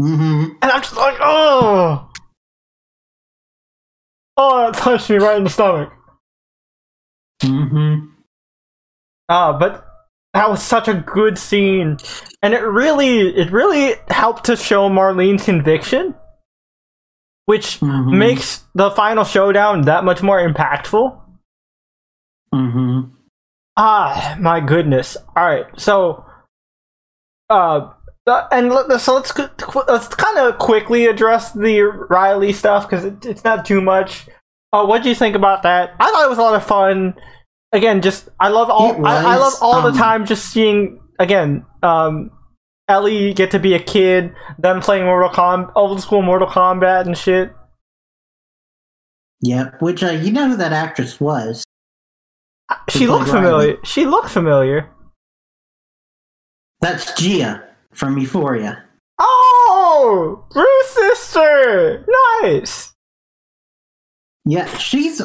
hmm 0.01 0.51
and 0.61 0.69
I'm 0.71 0.81
just 0.81 0.97
like, 0.97 1.15
"Oh, 1.21 2.09
oh!" 4.35 4.67
It 4.67 4.73
touched 4.73 5.09
me 5.09 5.17
right 5.17 5.37
in 5.37 5.45
the 5.45 5.49
stomach. 5.49 5.93
Hmm 7.41 7.95
Ah, 9.29 9.57
but 9.57 9.85
that 10.33 10.49
was 10.49 10.61
such 10.61 10.87
a 10.87 10.93
good 10.93 11.37
scene, 11.37 11.97
and 12.41 12.53
it 12.53 12.59
really, 12.61 13.29
it 13.35 13.51
really 13.51 13.95
helped 14.09 14.45
to 14.45 14.55
show 14.55 14.89
Marlene's 14.89 15.43
conviction, 15.45 16.15
which 17.45 17.79
Mhm. 17.79 18.17
makes 18.17 18.65
the 18.75 18.91
final 18.91 19.23
showdown 19.23 19.81
that 19.83 20.03
much 20.03 20.21
more 20.21 20.39
impactful. 20.39 21.17
hmm 22.53 23.01
Ah, 23.77 24.35
my 24.39 24.59
goodness! 24.59 25.15
All 25.35 25.45
right, 25.45 25.65
so, 25.79 26.25
uh, 27.49 27.89
and 28.51 28.71
so 29.01 29.15
let's 29.15 29.37
let's 29.87 30.07
kind 30.09 30.37
of 30.37 30.57
quickly 30.59 31.05
address 31.07 31.53
the 31.53 31.81
Riley 31.81 32.51
stuff 32.53 32.89
because 32.89 33.05
it, 33.05 33.25
it's 33.25 33.43
not 33.45 33.65
too 33.65 33.81
much. 33.81 34.27
Uh, 34.73 34.85
what 34.85 35.03
do 35.03 35.09
you 35.09 35.15
think 35.15 35.35
about 35.35 35.63
that? 35.63 35.93
I 35.99 36.09
thought 36.11 36.25
it 36.25 36.29
was 36.29 36.37
a 36.37 36.41
lot 36.41 36.55
of 36.55 36.65
fun. 36.65 37.13
Again, 37.73 38.01
just 38.01 38.29
I 38.39 38.49
love 38.49 38.69
all 38.69 38.93
It 38.93 39.05
I, 39.05 39.33
I 39.33 39.35
love 39.37 39.53
was, 39.53 39.61
all 39.61 39.81
the 39.81 39.89
um, 39.89 39.97
time 39.97 40.25
just 40.25 40.51
seeing 40.51 40.99
again 41.19 41.65
um 41.83 42.31
Ellie 42.87 43.33
get 43.33 43.51
to 43.51 43.59
be 43.59 43.73
a 43.73 43.79
kid, 43.79 44.33
them 44.59 44.81
playing 44.81 45.05
Mortal 45.05 45.29
Kombat, 45.29 45.71
old 45.75 46.01
school 46.01 46.21
Mortal 46.21 46.47
Kombat 46.47 47.05
and 47.05 47.17
shit. 47.17 47.53
Yep. 49.41 49.81
Which 49.81 50.03
uh, 50.03 50.11
you 50.11 50.31
know 50.31 50.49
who 50.49 50.57
that 50.57 50.73
actress 50.73 51.19
was? 51.19 51.63
She 52.89 52.99
played 52.99 53.09
looked 53.09 53.29
Riley. 53.29 53.41
familiar. 53.41 53.77
She 53.83 54.05
looked 54.05 54.29
familiar. 54.29 54.89
That's 56.81 57.13
Gia 57.13 57.63
from 57.93 58.17
Euphoria. 58.17 58.83
Oh, 59.19 59.47
Oh, 60.03 60.45
Rue's 60.55 61.15
sister. 61.17 62.05
Nice. 62.43 62.93
Yeah, 64.45 64.65
she's 64.77 65.21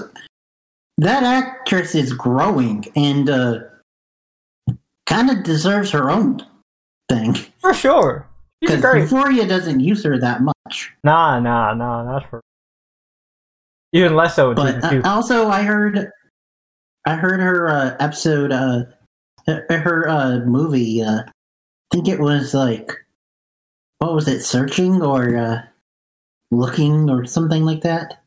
that 0.99 1.23
actress 1.23 1.95
is 1.95 2.13
growing 2.13 2.87
and 2.97 3.29
uh 3.29 3.61
kind 5.07 5.31
of 5.31 5.45
deserves 5.45 5.91
her 5.91 6.11
own 6.11 6.45
thing 7.09 7.35
For 7.61 7.73
sure. 7.75 8.29
She's 8.63 8.71
because 8.71 8.81
great. 8.83 9.03
Euphoria 9.03 9.47
doesn't 9.47 9.81
use 9.81 10.03
her 10.05 10.19
that 10.19 10.43
much. 10.43 10.93
Nah, 11.05 11.39
nah, 11.39 11.75
nah, 11.75 12.03
not 12.03 12.29
for. 12.29 12.41
Even 13.93 14.15
less 14.17 14.35
so 14.35 14.55
But 14.55 14.83
uh, 14.83 15.03
also, 15.05 15.49
I 15.49 15.63
heard, 15.63 16.11
I 17.07 17.15
heard 17.15 17.41
her 17.41 17.69
uh, 17.69 17.97
episode, 18.01 18.51
uh, 18.51 18.85
her, 19.47 19.65
her 19.71 20.09
uh, 20.09 20.39
movie. 20.41 21.03
Uh, 21.03 21.21
I 21.21 21.31
think 21.93 22.09
it 22.09 22.19
was 22.19 22.53
like, 22.53 22.91
what 23.99 24.15
was 24.15 24.27
it, 24.27 24.41
searching 24.43 25.03
or 25.03 25.37
uh, 25.37 25.63
looking 26.51 27.09
or 27.09 27.25
something 27.25 27.65
like 27.65 27.83
that. 27.83 28.23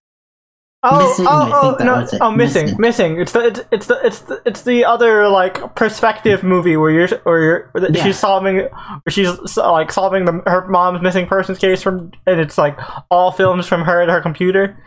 Oh, 0.81 1.09
Missing, 1.09 1.25
oh, 1.27 1.75
oh, 1.79 1.83
no, 1.83 1.99
it. 1.99 2.09
oh, 2.21 2.31
missing, 2.31 2.63
Missing. 2.77 2.79
missing. 2.79 3.19
It's 3.19 3.33
the, 3.33 3.39
it's, 3.47 3.59
it's 3.71 3.87
the, 3.87 3.99
it's 4.05 4.19
the, 4.19 4.41
it's 4.45 4.61
the 4.61 4.85
other 4.85 5.27
like 5.27 5.75
perspective 5.75 6.41
movie 6.41 6.77
where 6.77 6.89
you're, 6.89 7.09
or 7.25 7.39
you're, 7.41 7.71
that 7.73 7.93
Yeah. 7.93 8.03
she's 8.05 8.17
solving, 8.17 8.55
where 8.59 8.69
she's 9.09 9.57
like 9.57 9.91
solving 9.91 10.23
the, 10.23 10.41
her 10.47 10.65
mom's 10.69 11.01
missing 11.01 11.27
persons 11.27 11.59
case 11.59 11.81
from, 11.83 12.11
and 12.25 12.39
it's 12.39 12.57
like 12.57 12.77
all 13.11 13.31
films 13.33 13.67
from 13.67 13.81
her 13.83 14.01
and 14.01 14.09
her 14.09 14.21
computer. 14.21 14.81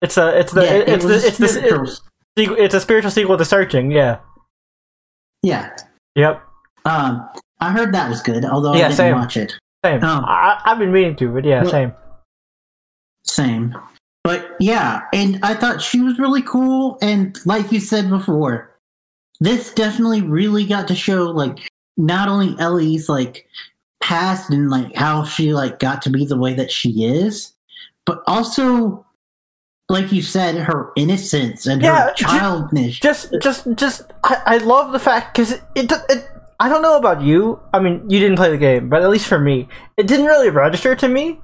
It's 0.00 0.16
a, 0.16 0.38
it's 0.38 0.52
the, 0.52 0.62
yeah, 0.64 0.72
it's 0.72 1.04
it 1.04 1.08
the, 1.08 1.14
it's 1.26 1.38
the, 1.38 1.44
it's, 2.64 2.74
a 2.74 2.80
spiritual 2.80 3.10
sequel 3.10 3.36
to 3.36 3.44
Searching. 3.44 3.90
Yeah. 3.90 4.20
yeah. 5.42 5.76
Yep. 6.14 6.42
Um, 6.86 7.28
I 7.60 7.70
heard 7.72 7.92
that 7.92 8.08
was 8.08 8.22
good, 8.22 8.46
although 8.46 8.72
Yeah, 8.72 8.86
I 8.86 8.88
didn't 8.88 8.96
same. 8.96 9.14
watch 9.16 9.36
it. 9.36 9.52
Same. 9.84 10.02
Um, 10.02 10.24
I, 10.24 10.58
I've 10.64 10.78
been 10.78 10.90
meaning 10.92 11.16
to, 11.16 11.28
but 11.30 11.44
yeah, 11.44 11.62
Well- 11.64 11.70
same. 11.70 11.92
Same. 13.24 13.76
But 14.24 14.56
yeah, 14.60 15.02
and 15.12 15.38
I 15.42 15.54
thought 15.54 15.80
she 15.80 16.00
was 16.00 16.18
really 16.18 16.42
cool. 16.42 16.98
And 17.00 17.38
like 17.46 17.72
you 17.72 17.80
said 17.80 18.10
before, 18.10 18.76
this 19.40 19.72
definitely 19.72 20.22
really 20.22 20.66
got 20.66 20.88
to 20.88 20.94
show 20.94 21.30
like 21.30 21.58
not 21.96 22.28
only 22.28 22.54
Ellie's 22.58 23.08
like 23.08 23.46
past 24.00 24.50
and 24.50 24.70
like 24.70 24.94
how 24.94 25.24
she 25.24 25.52
like 25.54 25.78
got 25.78 26.02
to 26.02 26.10
be 26.10 26.26
the 26.26 26.36
way 26.36 26.54
that 26.54 26.70
she 26.70 27.04
is, 27.04 27.52
but 28.04 28.22
also 28.26 29.04
like 29.88 30.12
you 30.12 30.20
said, 30.20 30.56
her 30.56 30.92
innocence 30.96 31.66
and 31.66 31.80
Yeah, 31.80 32.08
her 32.08 32.14
childness. 32.14 32.98
just 32.98 33.34
just 33.40 33.66
just 33.76 34.02
I, 34.24 34.42
I 34.44 34.56
love 34.58 34.92
the 34.92 34.98
fact 34.98 35.34
because 35.34 35.52
it, 35.52 35.62
it 35.74 35.92
it 36.10 36.28
I 36.60 36.68
don't 36.68 36.82
know 36.82 36.98
about 36.98 37.22
you. 37.22 37.60
I 37.72 37.78
mean, 37.78 38.02
you 38.10 38.18
didn't 38.18 38.36
play 38.36 38.50
the 38.50 38.58
game, 38.58 38.88
but 38.88 39.02
at 39.02 39.08
least 39.10 39.26
for 39.26 39.38
me, 39.38 39.68
it 39.96 40.06
didn't 40.06 40.26
really 40.26 40.50
register 40.50 40.94
to 40.96 41.08
me 41.08 41.40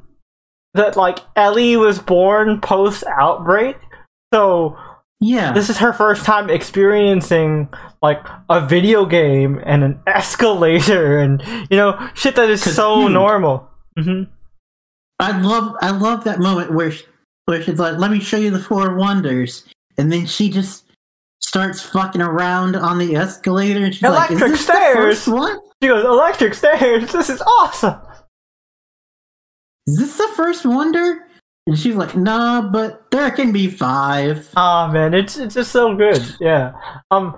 that 0.75 0.97
like 0.97 1.21
Ellie 1.37 1.77
was 1.77 1.99
born 1.99 2.61
post 2.61 3.05
outbreak. 3.07 3.77
So 4.33 4.77
yeah, 5.21 5.53
this 5.53 5.71
is 5.71 5.79
her 5.79 5.93
first 5.93 6.25
time 6.25 6.51
experiencing 6.51 7.69
like 8.03 8.25
a 8.51 8.67
video 8.67 9.07
game 9.07 9.61
and 9.65 9.83
an 9.83 10.01
escalator 10.07 11.19
and 11.19 11.43
you 11.71 11.77
know 11.77 12.09
shit 12.15 12.37
that 12.37 12.51
is 12.51 12.63
so 12.63 13.07
hmm. 13.07 13.13
normal. 13.13 13.69
hmm 13.99 14.25
I 15.21 15.41
love 15.41 15.77
I 15.81 15.91
love 15.91 16.25
that 16.25 16.41
moment 16.41 16.73
where 16.73 16.91
she, 16.91 17.05
where 17.45 17.63
she's 17.63 17.79
like, 17.79 17.99
"Let 17.99 18.11
me 18.11 18.19
show 18.19 18.37
you 18.37 18.51
the 18.51 18.59
four 18.59 18.97
wonders," 18.97 19.65
and 19.97 20.11
then 20.11 20.27
she 20.27 20.51
just 20.51 20.85
starts 21.41 21.81
fucking 21.81 22.21
around 22.21 22.75
on 22.75 22.99
the 22.99 23.15
escalator, 23.15 23.85
and 23.85 23.95
she's 23.95 24.03
like, 24.03 24.31
Electric 24.31 24.57
stairs." 24.57 25.29
one? 25.29 25.57
She 25.81 25.89
goes 25.89 26.05
electric 26.05 26.55
stairs. 26.55 27.13
This 27.13 27.31
is 27.31 27.41
awesome. 27.43 28.01
Is 29.87 29.99
this 29.99 30.17
the 30.17 30.29
first 30.37 30.65
wonder?" 30.65 31.27
And 31.67 31.79
she's 31.79 31.95
like, 31.95 32.15
"Nah, 32.17 32.63
but 32.71 33.11
there 33.11 33.31
can 33.31 33.53
be 33.53 33.69
five. 33.69 34.51
Oh 34.57 34.89
man, 34.89 35.15
it's 35.15 35.37
it's 35.39 35.55
just 35.55 35.73
so 35.73 35.95
good. 35.97 36.23
Yeah. 36.41 36.73
Um 37.11 37.37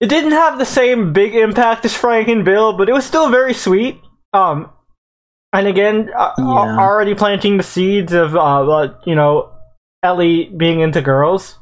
it 0.00 0.08
didn't 0.08 0.32
have 0.32 0.58
the 0.58 0.66
same 0.66 1.12
big 1.12 1.34
impact 1.34 1.84
as 1.84 1.94
Frank 1.94 2.28
and 2.28 2.44
Bill, 2.44 2.76
but 2.76 2.88
it 2.88 2.92
was 2.92 3.04
still 3.04 3.30
very 3.30 3.54
sweet. 3.54 4.00
Um 4.32 4.70
and 5.52 5.66
again, 5.68 6.10
uh, 6.16 6.32
Yeah. 6.38 6.44
uh, 6.44 6.78
already 6.80 7.14
planting 7.14 7.56
the 7.56 7.62
seeds 7.62 8.12
of 8.12 8.36
uh 8.36 8.68
uh, 8.70 8.94
you 9.04 9.14
know, 9.14 9.50
Ellie 10.02 10.50
being 10.56 10.80
into 10.80 11.00
girls. 11.00 11.58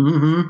Mm-hmm. 0.00 0.48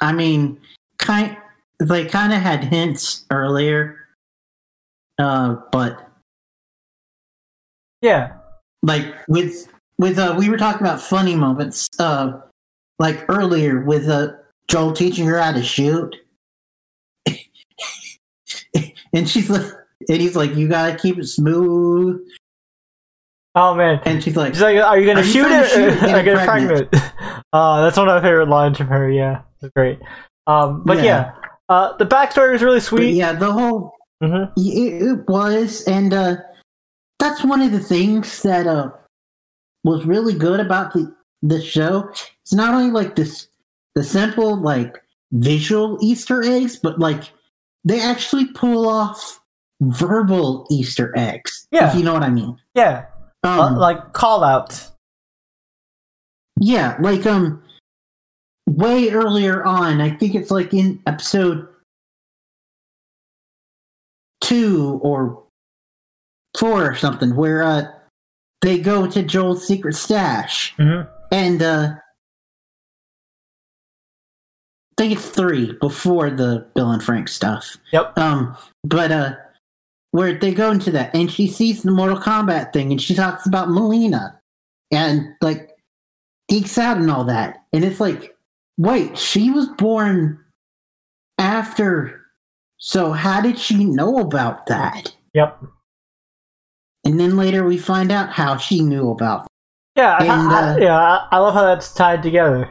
I 0.00 0.12
mean, 0.12 0.60
kind 0.98 1.36
they 1.78 2.04
kind 2.06 2.32
of 2.32 2.40
had 2.40 2.64
hints 2.64 3.24
earlier, 3.30 4.05
uh, 5.18 5.56
but 5.72 6.08
Yeah. 8.02 8.32
like 8.82 9.06
with 9.28 9.68
with 9.98 10.18
uh 10.18 10.34
we 10.38 10.48
were 10.50 10.58
talking 10.58 10.82
about 10.86 11.00
funny 11.00 11.34
moments 11.34 11.88
uh 11.98 12.32
like 12.98 13.24
earlier 13.28 13.80
with 13.84 14.08
uh 14.08 14.32
Joel 14.68 14.92
teaching 14.92 15.26
her 15.26 15.38
how 15.40 15.52
to 15.52 15.62
shoot 15.62 16.14
and 19.12 19.28
she's 19.28 19.48
like 19.50 19.62
and 20.08 20.20
he's 20.20 20.36
like 20.36 20.54
you 20.54 20.68
gotta 20.68 20.96
keep 20.96 21.18
it 21.18 21.26
smooth 21.26 22.20
Oh 23.58 23.74
man. 23.74 24.00
and 24.04 24.22
she's 24.22 24.36
like 24.36 24.52
She's 24.52 24.60
like, 24.60 24.76
are 24.76 24.98
you 25.00 25.06
gonna 25.06 25.20
Are 25.20 25.24
you 25.24 25.32
shoot 25.32 25.48
to 25.48 25.60
it 25.60 25.70
shoot 25.70 25.80
or 25.80 25.88
it 25.88 25.94
or 25.94 26.22
get 26.22 26.24
get 26.26 26.44
pregnant? 26.46 26.90
pregnant? 26.90 27.44
uh 27.54 27.82
that's 27.82 27.96
one 27.96 28.06
of 28.08 28.14
my 28.22 28.28
favorite 28.28 28.48
lines 28.50 28.76
from 28.76 28.88
her, 28.88 29.10
yeah. 29.10 29.42
It's 29.62 29.72
great. 29.74 29.98
Um 30.46 30.82
but 30.84 30.98
yeah. 30.98 31.02
Yeah. 31.04 31.32
Uh 31.70 31.96
the 31.96 32.04
backstory 32.04 32.52
was 32.52 32.62
really 32.62 32.76
but 32.80 32.84
sweet. 32.84 33.14
yeah 33.14 33.32
the 33.32 33.50
whole 33.50 33.94
hmm 34.22 34.44
it, 34.56 35.02
it 35.02 35.28
was 35.28 35.84
and 35.86 36.12
uh 36.14 36.36
that's 37.18 37.44
one 37.44 37.60
of 37.60 37.72
the 37.72 37.80
things 37.80 38.42
that 38.42 38.66
uh 38.66 38.90
was 39.84 40.04
really 40.04 40.34
good 40.34 40.60
about 40.60 40.92
the 40.92 41.14
the 41.42 41.60
show 41.60 42.08
it's 42.42 42.52
not 42.54 42.74
only 42.74 42.90
like 42.90 43.14
this 43.16 43.48
the 43.94 44.02
simple 44.04 44.56
like 44.60 45.02
visual 45.32 45.98
easter 46.00 46.42
eggs 46.42 46.76
but 46.76 46.98
like 46.98 47.32
they 47.84 48.00
actually 48.00 48.46
pull 48.52 48.88
off 48.88 49.40
verbal 49.80 50.66
easter 50.70 51.12
eggs 51.16 51.66
Yeah. 51.70 51.90
if 51.90 51.96
you 51.96 52.02
know 52.04 52.14
what 52.14 52.22
i 52.22 52.30
mean 52.30 52.56
Yeah. 52.74 53.04
Uh, 53.44 53.60
um, 53.62 53.76
like 53.76 54.12
call 54.14 54.42
outs. 54.42 54.92
yeah 56.60 56.96
like 57.00 57.26
um 57.26 57.62
way 58.68 59.10
earlier 59.10 59.62
on 59.64 60.00
i 60.00 60.10
think 60.10 60.34
it's 60.34 60.50
like 60.50 60.72
in 60.74 61.00
episode 61.06 61.68
two 64.46 65.00
or 65.02 65.42
four 66.58 66.90
or 66.90 66.94
something 66.94 67.34
where 67.34 67.62
uh 67.62 67.84
they 68.62 68.78
go 68.78 69.06
to 69.06 69.22
joel's 69.22 69.66
secret 69.66 69.94
stash 69.94 70.74
hmm 70.76 71.02
and 71.32 71.62
uh 71.62 71.94
I 74.98 75.02
think 75.02 75.12
it's 75.12 75.28
three 75.28 75.72
before 75.74 76.30
the 76.30 76.66
Bill 76.74 76.90
and 76.90 77.02
Frank 77.02 77.28
stuff. 77.28 77.76
Yep. 77.92 78.16
Um, 78.16 78.56
but 78.82 79.12
uh, 79.12 79.34
where 80.12 80.38
they 80.38 80.54
go 80.54 80.70
into 80.70 80.90
that, 80.92 81.14
and 81.14 81.30
she 81.30 81.48
sees 81.48 81.82
the 81.82 81.90
Mortal 81.90 82.18
Kombat 82.18 82.72
thing, 82.72 82.92
and 82.92 83.02
she 83.02 83.14
talks 83.14 83.46
about 83.46 83.68
Mileena, 83.68 84.38
and 84.90 85.34
like 85.42 85.68
geeks 86.48 86.78
out 86.78 86.96
and 86.96 87.10
all 87.10 87.24
that, 87.24 87.58
and 87.74 87.84
it's 87.84 88.00
like, 88.00 88.34
wait, 88.78 89.18
she 89.18 89.50
was 89.50 89.68
born 89.76 90.42
after, 91.38 92.22
so 92.78 93.12
how 93.12 93.40
did 93.40 93.58
she 93.58 93.84
know 93.84 94.18
about 94.18 94.66
that? 94.66 95.14
Yep. 95.34 95.62
And 97.04 97.18
then 97.20 97.36
later 97.36 97.64
we 97.64 97.78
find 97.78 98.10
out 98.10 98.30
how 98.30 98.56
she 98.56 98.80
knew 98.80 99.10
about, 99.10 99.46
Yeah, 99.96 100.18
And, 100.20 100.30
I, 100.52 100.74
uh, 100.74 100.76
yeah, 100.78 100.98
I, 100.98 101.28
I 101.32 101.38
love 101.38 101.54
how 101.54 101.62
that's 101.64 101.92
tied 101.94 102.22
together. 102.22 102.68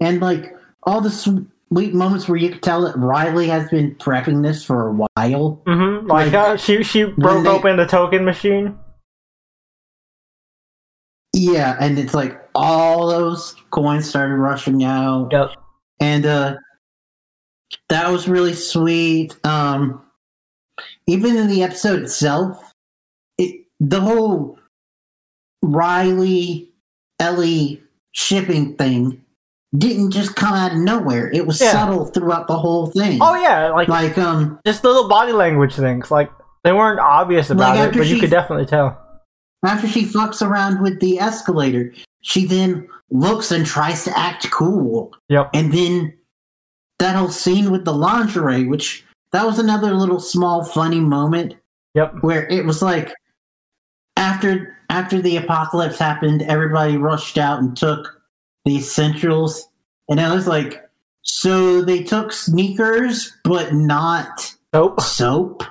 and 0.00 0.20
like 0.20 0.54
all 0.84 1.00
the 1.00 1.10
sweet 1.10 1.94
moments 1.94 2.28
where 2.28 2.38
you 2.38 2.50
could 2.50 2.62
tell 2.62 2.82
that 2.82 2.96
Riley 2.96 3.46
has 3.48 3.68
been 3.70 3.94
prepping 3.96 4.42
this 4.42 4.64
for 4.64 4.88
a 4.88 4.92
while. 4.92 5.62
Mm-hmm. 5.66 6.06
Like 6.06 6.32
Like, 6.32 6.34
uh, 6.34 6.56
she 6.56 6.82
she 6.82 7.04
broke 7.04 7.44
they- 7.44 7.50
open 7.50 7.76
the 7.76 7.86
token 7.86 8.24
machine. 8.24 8.76
Yeah, 11.34 11.76
and 11.78 11.98
it's 11.98 12.14
like 12.14 12.40
all 12.54 13.08
those 13.08 13.54
coins 13.70 14.08
started 14.08 14.34
rushing 14.36 14.82
out. 14.82 15.28
Yep. 15.30 15.50
And 16.00 16.26
uh 16.26 16.56
that 17.88 18.10
was 18.10 18.28
really 18.28 18.54
sweet. 18.54 19.36
Um 19.44 20.02
even 21.06 21.36
in 21.36 21.48
the 21.48 21.62
episode 21.62 22.02
itself, 22.02 22.72
it 23.38 23.64
the 23.80 24.00
whole 24.00 24.58
Riley 25.62 26.70
Ellie 27.20 27.82
shipping 28.12 28.74
thing 28.76 29.22
didn't 29.76 30.12
just 30.12 30.34
come 30.34 30.54
out 30.54 30.72
of 30.72 30.78
nowhere. 30.78 31.30
It 31.32 31.46
was 31.46 31.60
Yeah. 31.60 31.72
subtle 31.72 32.06
throughout 32.06 32.46
the 32.46 32.56
whole 32.56 32.86
thing. 32.90 33.18
Oh 33.20 33.34
yeah, 33.40 33.68
like 33.70 33.88
Like 33.88 34.16
um 34.16 34.58
just 34.66 34.84
little 34.84 35.08
body 35.08 35.32
language 35.32 35.74
things. 35.74 36.10
Like 36.10 36.30
they 36.64 36.72
weren't 36.72 37.00
obvious 37.00 37.50
about 37.50 37.76
Like, 37.76 37.94
it, 37.94 37.98
but 37.98 38.06
you 38.06 38.18
could 38.20 38.30
definitely 38.30 38.66
tell. 38.66 38.96
after 39.64 39.86
she 39.88 40.04
fucks 40.04 40.40
around 40.46 40.80
with 40.80 41.00
the 41.00 41.18
escalator, 41.18 41.92
she 42.22 42.44
then 42.46 42.88
looks 43.10 43.50
and 43.50 43.66
tries 43.66 44.04
to 44.04 44.16
act 44.18 44.50
cool. 44.50 45.12
Yep. 45.28 45.50
And 45.54 45.72
then 45.72 46.14
that 46.98 47.16
whole 47.16 47.28
scene 47.28 47.70
with 47.70 47.84
the 47.84 47.92
lingerie, 47.92 48.64
which 48.66 49.04
that 49.32 49.44
was 49.46 49.58
another 49.58 49.94
little 49.94 50.20
small 50.20 50.64
funny 50.64 51.00
moment 51.00 51.54
Yep. 51.94 52.16
where 52.20 52.46
it 52.48 52.64
was 52.64 52.82
like 52.82 53.12
after 54.16 54.76
after 54.90 55.20
the 55.20 55.36
apocalypse 55.36 55.98
happened, 55.98 56.42
everybody 56.42 56.96
rushed 56.96 57.38
out 57.38 57.58
and 57.60 57.76
took 57.76 58.20
the 58.64 58.76
essentials, 58.76 59.68
and 60.08 60.20
I 60.20 60.34
was 60.34 60.46
like, 60.46 60.88
so 61.22 61.82
they 61.82 62.02
took 62.02 62.32
sneakers 62.32 63.36
but 63.44 63.74
not 63.74 64.54
Nope. 64.72 65.00
soap. 65.00 65.62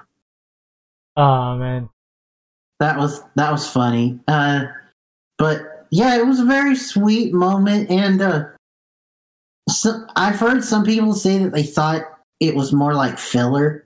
Oh 1.16 1.58
man. 1.58 1.90
That 2.80 2.98
was 2.98 3.22
that 3.36 3.52
was 3.52 3.70
funny. 3.70 4.20
Uh, 4.28 4.66
but 5.38 5.88
yeah, 5.90 6.16
it 6.18 6.26
was 6.28 6.40
a 6.40 6.46
very 6.46 6.76
sweet 6.76 7.34
moment, 7.34 7.90
and 7.90 8.22
uh, 8.22 8.46
so, 9.70 10.06
I've 10.16 10.40
heard 10.40 10.64
some 10.64 10.84
people 10.84 11.14
say 11.14 11.38
that 11.40 11.54
they 11.54 11.64
thought 11.64 12.04
it 12.40 12.56
was 12.56 12.72
more 12.74 12.94
like 12.94 13.18
filler. 13.18 13.86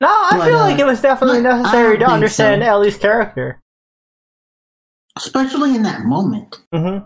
No, 0.00 0.08
I 0.08 0.36
But, 0.38 0.46
feel 0.46 0.56
uh, 0.58 0.60
like 0.70 0.78
it 0.78 0.86
was 0.86 1.00
definitely 1.00 1.40
necessary 1.40 1.98
to 1.98 2.04
understand 2.06 2.62
so. 2.62 2.66
Ellie's 2.68 2.96
character. 2.96 3.60
especially 5.16 5.74
in 5.76 5.82
that 5.84 6.02
moment. 6.04 6.60
hmm 6.72 6.98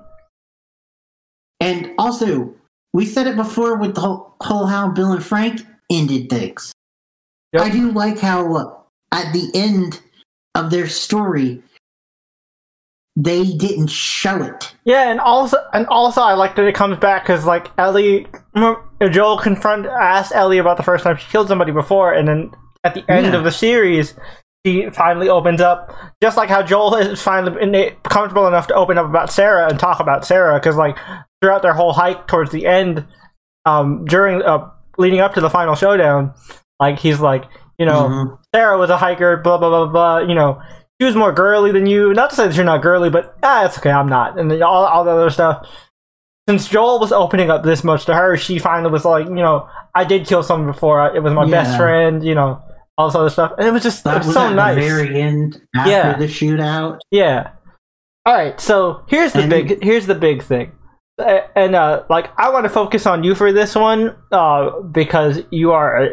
And 1.60 1.90
also, 1.98 2.54
we 2.92 3.04
said 3.04 3.26
it 3.26 3.36
before 3.36 3.76
with 3.76 3.94
the 3.94 4.00
whole, 4.00 4.34
whole 4.40 4.66
how 4.66 4.88
Bill 4.90 5.12
and 5.12 5.22
Frank 5.24 5.60
ended 5.90 6.30
things. 6.30 6.72
Yep. 7.52 7.62
I 7.62 7.68
do 7.70 7.90
like 7.92 8.18
how 8.18 8.54
uh, 8.54 8.74
at 9.12 9.32
the 9.32 9.50
end 9.54 10.00
of 10.54 10.70
their 10.70 10.88
story, 10.88 11.62
they 13.20 13.44
didn't 13.44 13.88
show 13.90 14.40
it. 14.42 14.74
Yeah, 14.84 15.10
and 15.10 15.18
also, 15.18 15.56
and 15.72 15.86
also, 15.88 16.20
I 16.22 16.34
like 16.34 16.54
that 16.54 16.64
it 16.66 16.74
comes 16.76 16.98
back 16.98 17.24
because 17.24 17.44
like 17.44 17.68
Ellie, 17.76 18.26
Joel 19.10 19.38
confront 19.38 19.86
asked 19.86 20.32
Ellie 20.32 20.58
about 20.58 20.76
the 20.76 20.84
first 20.84 21.02
time 21.02 21.16
she 21.16 21.28
killed 21.28 21.48
somebody 21.48 21.72
before, 21.72 22.12
and 22.12 22.28
then 22.28 22.50
at 22.84 22.94
the 22.94 23.04
end 23.10 23.26
Yeah. 23.26 23.34
of 23.36 23.42
the 23.44 23.50
series, 23.50 24.14
she 24.64 24.88
finally 24.90 25.28
opens 25.28 25.60
up, 25.60 25.90
just 26.22 26.36
like 26.36 26.48
how 26.48 26.62
Joel 26.62 26.94
is 26.94 27.20
finally 27.20 27.96
comfortable 28.04 28.46
enough 28.46 28.68
to 28.68 28.74
open 28.74 28.96
up 28.98 29.06
about 29.06 29.32
Sarah 29.32 29.68
and 29.68 29.80
talk 29.80 29.98
about 29.98 30.24
Sarah, 30.24 30.54
because 30.60 30.76
like 30.76 30.96
throughout 31.42 31.62
their 31.62 31.74
whole 31.74 31.92
hike 31.92 32.28
towards 32.28 32.52
the 32.52 32.66
end, 32.66 33.04
um, 33.66 34.04
during 34.04 34.42
uh, 34.42 34.68
leading 34.96 35.18
up 35.20 35.34
to 35.34 35.40
the 35.40 35.50
final 35.50 35.74
showdown, 35.74 36.34
like 36.78 37.00
he's 37.00 37.18
like, 37.18 37.44
you 37.78 37.86
know, 37.86 38.08
Mhm. 38.08 38.38
Sarah 38.54 38.78
was 38.78 38.90
a 38.90 38.96
hiker, 38.96 39.38
blah 39.38 39.58
blah 39.58 39.70
blah 39.70 39.86
blah. 39.86 40.18
You 40.18 40.34
know, 40.36 40.60
she 41.00 41.06
was 41.06 41.14
more 41.16 41.32
girly 41.32 41.72
than 41.72 41.86
you. 41.86 42.12
Not 42.14 42.30
to 42.30 42.36
say 42.36 42.46
that 42.48 42.56
you're 42.56 42.64
not 42.64 42.82
girly, 42.82 43.10
but 43.10 43.36
ah, 43.42 43.64
it's 43.66 43.78
okay. 43.78 43.90
I'm 43.90 44.08
not, 44.08 44.38
and 44.38 44.50
all 44.62 44.84
all 44.84 45.04
the 45.04 45.10
other 45.12 45.30
stuff. 45.30 45.66
Since 46.48 46.68
Joel 46.68 46.98
was 46.98 47.12
opening 47.12 47.50
up 47.50 47.62
this 47.62 47.84
much 47.84 48.06
to 48.06 48.14
her, 48.14 48.36
she 48.38 48.58
finally 48.58 48.90
was 48.90 49.04
like, 49.04 49.26
you 49.26 49.34
know, 49.34 49.68
I 49.94 50.04
did 50.04 50.26
kill 50.26 50.42
someone 50.42 50.70
before. 50.72 51.14
It 51.14 51.22
was 51.22 51.34
my 51.34 51.48
best 51.48 51.76
friend. 51.76 52.24
You 52.24 52.34
know, 52.34 52.62
all 52.96 53.08
this 53.08 53.14
other 53.16 53.28
stuff, 53.30 53.52
and 53.58 53.66
it 53.68 53.70
was 53.72 53.82
just 53.82 54.06
it 54.06 54.16
was 54.16 54.26
was 54.26 54.34
so 54.34 54.48
at 54.48 54.54
nice. 54.54 54.74
the 54.74 54.80
very 54.80 55.20
end 55.20 55.60
after 55.76 55.90
Yeah. 55.90 56.16
the 56.16 56.24
shootout. 56.26 57.00
Yeah. 57.10 57.50
All 58.26 58.34
right. 58.34 58.58
So 58.60 59.04
here's 59.08 59.32
the 59.34 59.40
And- 59.42 59.50
big 59.50 59.82
here's 59.82 60.06
the 60.06 60.14
big 60.14 60.42
thing, 60.42 60.72
and 61.18 61.74
uh, 61.74 62.04
like 62.08 62.30
I 62.38 62.50
want 62.50 62.64
to 62.64 62.68
focus 62.68 63.06
on 63.06 63.24
you 63.24 63.34
for 63.34 63.52
this 63.52 63.74
one, 63.74 64.14
uh, 64.30 64.80
because 64.80 65.40
you 65.50 65.72
are 65.72 66.04
uh, 66.04 66.08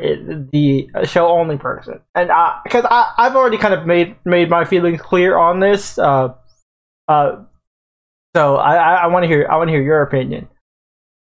the 0.52 0.88
show 1.06 1.27
only 1.27 1.57
person, 1.57 1.99
and 2.15 2.30
because 2.64 2.86
I 2.90 3.14
I've 3.18 3.36
already 3.36 3.57
kind 3.57 3.73
of 3.73 3.86
made 3.86 4.15
made 4.26 4.49
my 4.49 4.65
feelings 4.65 5.02
clear 5.02 5.38
on 5.38 5.60
this. 5.60 5.99
Uh, 5.99 6.30
uh, 7.07 7.44
so 8.36 8.56
I 8.56 8.76
I, 8.76 8.94
I 9.03 9.07
want 9.07 9.23
to 9.23 9.27
hear 9.27 9.48
I 9.49 9.57
want 9.57 9.68
to 9.68 9.73
hear 9.73 9.84
your 9.84 10.02
opinion. 10.02 10.48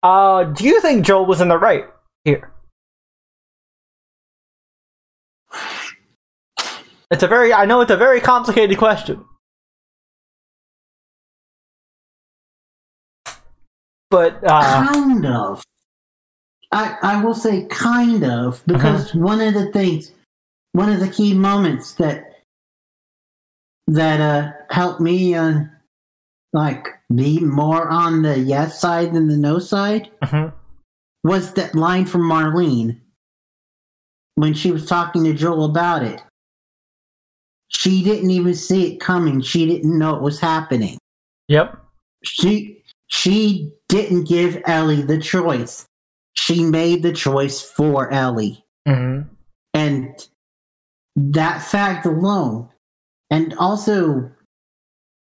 Uh, 0.02 0.46
do 0.46 0.66
you 0.66 0.82
think 0.82 1.06
Joel 1.06 1.26
was 1.26 1.42
in 1.42 1.50
the 1.50 1.58
right 1.58 1.86
here? 2.24 2.52
It's 7.12 7.22
a 7.22 7.28
very 7.28 7.54
I 7.54 7.66
know 7.66 7.82
it's 7.82 7.92
a 7.92 7.98
very 7.98 8.22
complicated 8.22 8.78
question. 8.78 9.24
But 14.14 14.44
uh 14.44 14.92
kind 14.94 15.26
of. 15.26 15.64
I 16.72 16.98
I 17.02 17.24
will 17.24 17.34
say 17.34 17.66
kind 17.66 18.24
of 18.24 18.62
because 18.68 19.10
Uh-huh. 19.10 19.20
one 19.20 19.42
of 19.42 19.56
the 19.56 19.72
things, 19.72 20.12
one 20.74 20.92
of 20.92 21.00
the 21.00 21.10
key 21.10 21.34
moments 21.34 21.96
that 21.96 22.18
that 23.88 24.22
uh 24.22 24.52
helped 24.70 25.02
me 25.02 25.34
uh 25.34 25.62
like 26.54 26.90
be 27.16 27.40
more 27.40 27.90
on 27.90 28.22
the 28.22 28.38
yes 28.38 28.80
side 28.80 29.14
than 29.16 29.28
the 29.28 29.36
no 29.38 29.58
side 29.58 30.12
mhm. 30.24 30.54
was 31.24 31.54
that 31.54 31.74
line 31.74 32.06
from 32.06 32.22
Marlene 32.30 33.00
when 34.36 34.54
she 34.54 34.72
was 34.72 34.86
talking 34.86 35.24
to 35.24 35.34
Joel 35.34 35.66
about 35.66 36.04
it. 36.04 36.22
She 37.70 38.04
didn't 38.04 38.30
even 38.30 38.54
see 38.54 38.94
it 38.94 39.00
coming. 39.00 39.42
She 39.42 39.66
didn't 39.66 39.98
know 39.98 40.16
it 40.16 40.22
was 40.22 40.40
happening. 40.40 41.00
Yep. 41.48 41.78
She 42.24 42.84
she 43.08 43.72
didn't 43.94 44.24
give 44.28 44.60
Ellie 44.66 45.04
the 45.04 45.20
choice. 45.20 45.86
She 46.34 46.64
made 46.64 47.04
the 47.04 47.14
choice 47.14 47.62
for 47.62 48.12
Ellie. 48.12 48.66
Mhm. 48.88 49.30
And 49.76 50.28
that 51.16 51.62
fact 51.62 52.08
alone, 52.08 52.70
and 53.30 53.54
also 53.60 54.32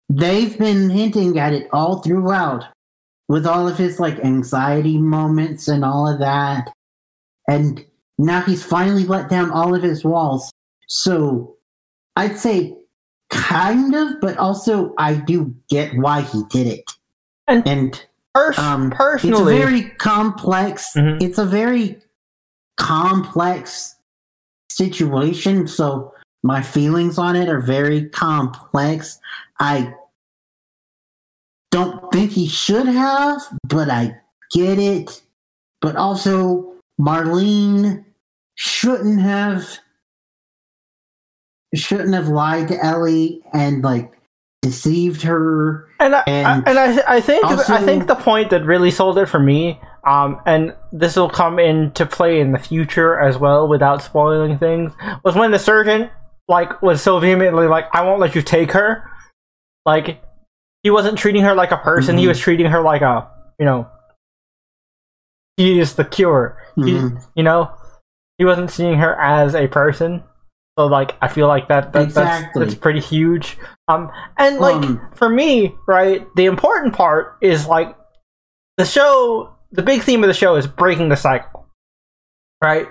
they've 0.09 0.57
been 0.57 0.89
hinting 0.89 1.37
at 1.37 1.53
it 1.53 1.69
all 1.73 2.01
throughout 2.01 2.65
with 3.29 3.45
all 3.45 3.67
of 3.67 3.77
his 3.77 3.99
like 3.99 4.19
anxiety 4.21 4.99
moments 4.99 5.67
and 5.67 5.85
all 5.85 6.07
of 6.09 6.21
that. 6.21 6.73
And 7.49 7.85
now 8.19 8.43
he's 8.43 8.63
finally 8.65 9.05
let 9.05 9.29
down 9.29 9.51
all 9.51 9.75
of 9.75 9.83
his 9.83 10.05
walls. 10.05 10.53
So 10.87 11.57
I'd 12.15 12.39
say 12.39 12.77
kind 13.31 13.95
of, 13.97 14.21
but 14.21 14.37
also 14.37 14.95
I 14.97 15.15
do 15.15 15.55
get 15.69 15.97
why 15.97 16.23
he 16.23 16.45
did 16.51 16.67
it. 16.69 16.85
And- 17.49 17.67
and 17.67 18.07
Pers- 18.35 18.59
um, 18.59 18.91
personally, 18.91 19.57
it's 19.57 19.63
very 19.67 19.83
complex. 19.99 20.87
Mhm. 20.97 21.23
It's 21.23 21.39
a 21.39 21.45
very 21.47 22.01
complex 22.77 23.97
situation. 24.71 25.67
So 25.67 26.15
my 26.43 26.63
feelings 26.63 27.19
on 27.19 27.37
it 27.37 27.49
are 27.49 27.61
very 27.61 28.09
complex. 28.09 29.19
I 29.59 29.95
don't 31.71 32.11
think 32.13 32.31
he 32.33 32.47
should 32.49 32.87
have, 32.87 33.43
but 33.69 33.91
I 33.91 34.21
get 34.53 34.79
it. 34.79 35.23
But 35.81 35.97
also, 35.97 36.75
Marlene 37.01 38.05
shouldn't 38.55 39.21
have 39.21 39.79
shouldn't 41.75 42.15
have 42.15 42.29
lied 42.29 42.69
to 42.69 42.85
Ellie 42.85 43.43
and 43.53 43.83
like 43.83 44.20
deceived 44.63 45.23
her. 45.23 45.89
and 45.99 46.15
I, 46.15 46.23
and 46.27 46.47
I, 46.47 46.71
and 46.71 46.79
I, 46.79 47.17
I 47.17 47.21
think 47.21 47.45
also- 47.45 47.73
I 47.75 47.79
think 47.83 48.07
the 48.07 48.15
point 48.15 48.51
that 48.51 48.65
really 48.65 48.91
sold 48.91 49.19
it 49.19 49.27
for 49.27 49.39
me, 49.41 49.81
um, 50.07 50.41
and 50.47 50.75
this 50.93 51.17
will 51.17 51.29
come 51.31 51.59
into 51.59 52.07
play 52.07 52.41
in 52.41 52.53
the 52.53 52.59
future 52.59 53.19
as 53.19 53.39
well, 53.39 53.69
without 53.69 54.03
spoiling 54.03 54.59
things, 54.59 54.93
was 55.25 55.35
when 55.35 55.51
the 55.51 55.59
surgeon 55.59 56.11
like 56.49 56.83
was 56.83 57.01
so 57.03 57.19
vehemently 57.21 57.67
like, 57.69 57.87
"I 57.93 58.03
won't 58.05 58.21
let 58.21 58.35
you 58.35 58.43
take 58.43 58.73
her." 58.73 59.05
Like 59.87 60.23
he 60.83 60.91
wasn't 60.91 61.19
treating 61.19 61.43
her 61.43 61.55
like 61.55 61.71
a 61.71 61.77
person; 61.77 62.17
he 62.19 62.25
Mhm. 62.25 62.29
was 62.29 62.39
treating 62.41 62.67
her 62.67 62.81
like 62.81 63.03
a, 63.03 63.29
you 63.59 63.65
know, 63.67 63.89
he 65.57 65.79
is 65.79 65.95
the 65.95 66.05
cure. 66.05 66.59
He- 66.77 66.93
Mhm. 66.95 67.23
you 67.35 67.43
know, 67.43 67.71
he 68.39 68.45
wasn't 68.45 68.71
seeing 68.71 68.99
her 68.99 69.15
as 69.21 69.55
a 69.55 69.69
person. 69.69 70.23
So 70.81 70.87
like, 70.87 71.15
I 71.21 71.29
feel 71.29 71.47
like 71.47 71.69
that, 71.69 71.93
that 71.93 72.03
Exactly. 72.05 72.47
that's 72.55 72.73
that's 72.73 72.75
pretty 72.81 73.01
huge. 73.01 73.59
Um, 73.87 74.11
and 74.39 74.59
like 74.61 74.77
Um, 74.77 75.11
for 75.15 75.29
me, 75.29 75.75
right, 75.87 76.27
the 76.37 76.47
important 76.47 76.95
part 76.95 77.37
is 77.43 77.67
like 77.67 77.95
the 78.79 78.87
show. 78.87 79.51
The 79.73 79.83
big 79.83 80.01
theme 80.03 80.25
of 80.25 80.29
the 80.29 80.35
show 80.35 80.57
is 80.57 80.67
breaking 80.67 81.11
the 81.11 81.17
cycle, 81.17 81.67
right? 82.63 82.89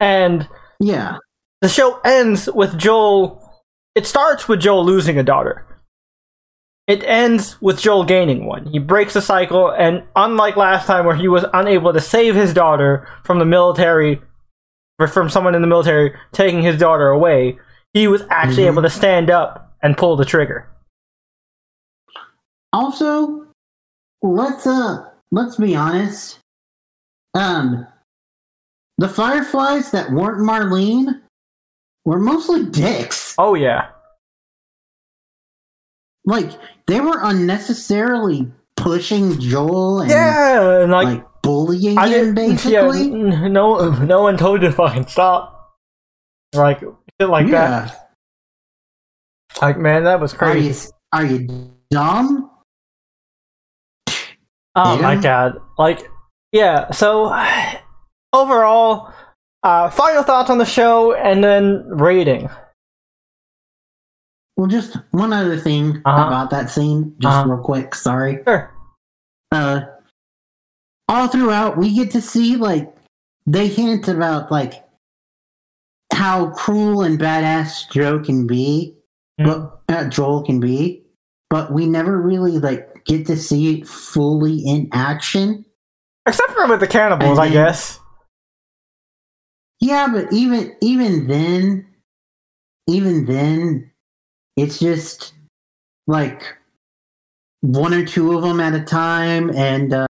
And 0.00 0.46
Yeah. 0.80 1.16
the 1.62 1.68
show 1.70 1.98
ends 2.04 2.46
with 2.52 2.76
Joel. 2.78 3.40
It 3.94 4.06
starts 4.06 4.46
with 4.46 4.60
Joel 4.60 4.84
losing 4.84 5.18
a 5.18 5.22
daughter. 5.22 5.64
It 6.86 7.02
ends 7.04 7.60
with 7.62 7.80
Joel 7.80 8.04
gaining 8.04 8.44
one. 8.46 8.66
He 8.66 8.78
breaks 8.78 9.14
the 9.14 9.22
cycle, 9.22 9.70
and 9.70 10.02
unlike 10.14 10.56
last 10.56 10.86
time 10.86 11.06
where 11.06 11.16
he 11.16 11.28
was 11.28 11.44
unable 11.54 11.92
to 11.92 12.00
save 12.00 12.34
his 12.34 12.52
daughter 12.52 13.08
from 13.24 13.38
the 13.38 13.44
military, 13.46 14.20
from 15.06 15.28
someone 15.30 15.54
in 15.54 15.62
the 15.62 15.68
military 15.68 16.12
taking 16.32 16.62
his 16.62 16.76
daughter 16.78 17.08
away, 17.08 17.58
he 17.92 18.06
was 18.08 18.22
actually 18.30 18.64
Mhm. 18.64 18.72
able 18.72 18.82
to 18.82 18.90
stand 18.90 19.30
up 19.30 19.72
and 19.82 19.96
pull 19.96 20.16
the 20.16 20.24
trigger. 20.24 20.68
Also, 22.72 23.46
let's 24.22 24.66
uh 24.66 25.04
let's 25.32 25.56
be 25.56 25.74
honest. 25.74 26.38
Um 27.34 27.86
the 28.98 29.08
fireflies 29.08 29.90
that 29.92 30.10
weren't 30.10 30.40
Marlene 30.40 31.20
were 32.04 32.18
mostly 32.18 32.64
dicks. 32.66 33.34
Oh 33.38 33.54
yeah, 33.54 33.88
Like 36.24 36.50
they 36.86 37.00
were 37.00 37.18
unnecessarily 37.22 38.50
pushing 38.76 39.38
Joel 39.40 40.00
and 40.02 40.10
yeah, 40.10 40.82
and 40.82 40.92
like, 40.92 41.06
like, 41.06 41.26
bullying 41.50 41.98
I 41.98 42.08
him 42.08 42.34
didn't. 42.34 42.64
Yeah, 42.64 42.86
basically. 42.86 43.12
n- 43.12 43.52
no, 43.52 43.90
no 43.90 44.22
one 44.22 44.36
told 44.36 44.62
you 44.62 44.68
to 44.68 44.74
fucking 44.74 45.06
stop. 45.08 45.72
Like 46.54 46.80
shit 46.80 47.28
like 47.28 47.48
that. 47.50 48.10
Like 49.60 49.78
man, 49.78 50.04
that 50.04 50.20
was 50.20 50.32
Are 50.34 50.38
crazy. 50.38 50.88
you 50.88 50.92
are 51.12 51.24
you 51.26 51.70
dumb? 51.90 52.50
Oh 54.76 55.00
my 55.02 55.16
god. 55.16 55.58
Like 55.78 56.00
yeah, 56.52 56.90
so 56.92 57.34
overall 58.32 59.12
uh 59.62 59.90
final 59.90 60.22
thoughts 60.22 60.50
on 60.50 60.58
the 60.58 60.64
show 60.64 61.14
and 61.14 61.42
then 61.44 61.84
rating. 61.88 62.48
Well, 64.56 64.68
just 64.68 64.96
one 65.12 65.32
other 65.32 65.56
thing 65.58 66.02
Uh-huh. 66.04 66.26
about 66.26 66.50
that 66.50 66.70
scene, 66.70 67.14
just 67.18 67.34
Uh-huh. 67.36 67.48
real 67.54 67.62
quick. 67.64 67.94
Sorry. 67.94 68.38
Sure. 68.46 68.70
Uh, 69.52 69.80
all 71.10 71.26
throughout, 71.26 71.76
we 71.76 71.92
get 71.92 72.12
to 72.12 72.20
see 72.20 72.56
like 72.56 72.94
they 73.44 73.66
hint 73.66 74.06
about 74.06 74.50
like 74.50 74.84
how 76.12 76.50
cruel 76.50 77.02
and 77.02 77.18
badass 77.18 77.90
Joe 77.90 78.20
can 78.20 78.46
be, 78.46 78.94
but 79.36 79.80
uh, 79.88 80.08
Joel 80.08 80.44
can 80.44 80.60
be, 80.60 81.02
but 81.48 81.72
we 81.72 81.86
never 81.86 82.16
really 82.16 82.58
like 82.58 83.04
get 83.04 83.26
to 83.26 83.36
see 83.36 83.80
it 83.80 83.88
fully 83.88 84.58
in 84.64 84.88
action. 84.92 85.64
Except 86.26 86.52
for 86.52 86.68
with 86.68 86.80
the 86.80 86.86
cannibals, 86.86 87.38
And 87.38 87.48
I 87.48 87.52
guess. 87.52 87.98
Yeah, 89.80 90.08
but 90.12 90.32
even 90.32 90.76
even 90.80 91.26
then, 91.26 91.86
even 92.86 93.24
then, 93.24 93.90
it's 94.56 94.78
just 94.78 95.32
like 96.06 96.56
one 97.62 97.94
or 97.94 98.04
two 98.04 98.36
of 98.36 98.42
them 98.42 98.60
at 98.60 98.74
a 98.74 98.84
time, 98.84 99.50
and 99.50 99.92
uh, 99.92 100.06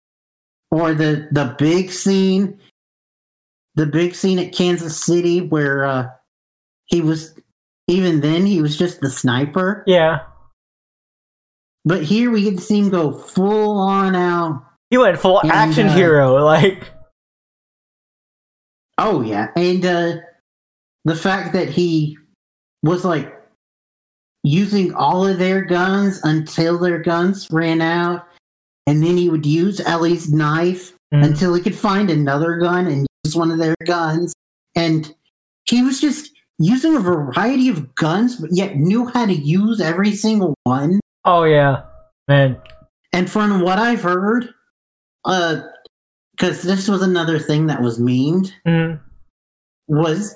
or 0.72 0.94
the 0.94 1.28
the 1.32 1.56
big 1.58 1.92
scene, 1.92 2.60
the 3.76 3.86
big 3.86 4.16
scene 4.16 4.40
at 4.40 4.54
Kansas 4.54 5.04
City 5.04 5.42
where 5.42 5.86
uh, 5.86 6.08
he 6.86 7.02
was. 7.02 7.34
Even 7.90 8.20
then, 8.20 8.46
he 8.46 8.62
was 8.62 8.78
just 8.78 9.00
the 9.00 9.10
sniper. 9.10 9.86
Yeah. 9.88 10.24
But 11.86 12.04
here 12.04 12.30
we 12.32 12.44
get 12.44 12.58
to 12.58 12.62
see 12.62 12.80
him 12.80 12.90
go 12.90 13.14
full 13.14 13.80
on 13.80 14.14
out. 14.14 14.62
He 14.90 14.98
went 14.98 15.18
full 15.18 15.40
And, 15.40 15.52
action 15.52 15.88
uh, 15.88 15.96
hero, 15.96 16.44
like 16.44 16.84
Oh 18.98 19.22
yeah, 19.22 19.50
and 19.56 19.86
uh, 19.86 20.16
the 21.06 21.16
fact 21.16 21.54
that 21.54 21.70
he 21.70 22.18
was 22.82 23.06
like 23.06 23.34
using 24.44 24.94
all 24.94 25.26
of 25.28 25.38
their 25.38 25.62
guns 25.62 26.20
until 26.24 26.80
their 26.80 27.00
guns 27.00 27.48
ran 27.52 27.82
out, 27.82 28.28
and 28.88 29.04
then 29.04 29.18
he 29.18 29.30
would 29.30 29.46
use 29.46 29.80
Ellie's 29.82 30.32
knife 30.32 30.94
Mhm. 31.14 31.24
until 31.26 31.54
he 31.54 31.62
could 31.62 31.76
find 31.76 32.10
another 32.10 32.58
gun 32.58 32.88
and 32.88 33.06
use 33.24 33.36
one 33.36 33.52
of 33.52 33.60
their 33.60 33.76
guns, 33.86 34.34
and 34.76 35.14
he 35.66 35.84
was 35.84 36.02
just 36.02 36.32
using 36.60 36.96
a 36.96 37.00
variety 37.00 37.70
of 37.70 37.94
guns, 37.96 38.36
but 38.38 38.50
yet 38.52 38.76
knew 38.78 39.06
how 39.06 39.26
to 39.26 39.34
use 39.36 39.80
every 39.80 40.12
single 40.14 40.56
one. 40.64 41.00
Oh 41.24 41.44
yeah. 41.44 41.84
Man. 42.28 42.58
And 43.14 43.30
from 43.30 43.62
what 43.62 43.78
I've 43.80 44.02
heard, 44.02 44.50
uh, 45.26 45.62
because 46.32 46.62
this 46.64 46.88
was 46.88 47.02
another 47.02 47.38
thing 47.40 47.68
that 47.68 47.82
was 47.82 48.00
memed. 48.00 48.52
Mhm. 48.68 49.00
was 49.90 50.36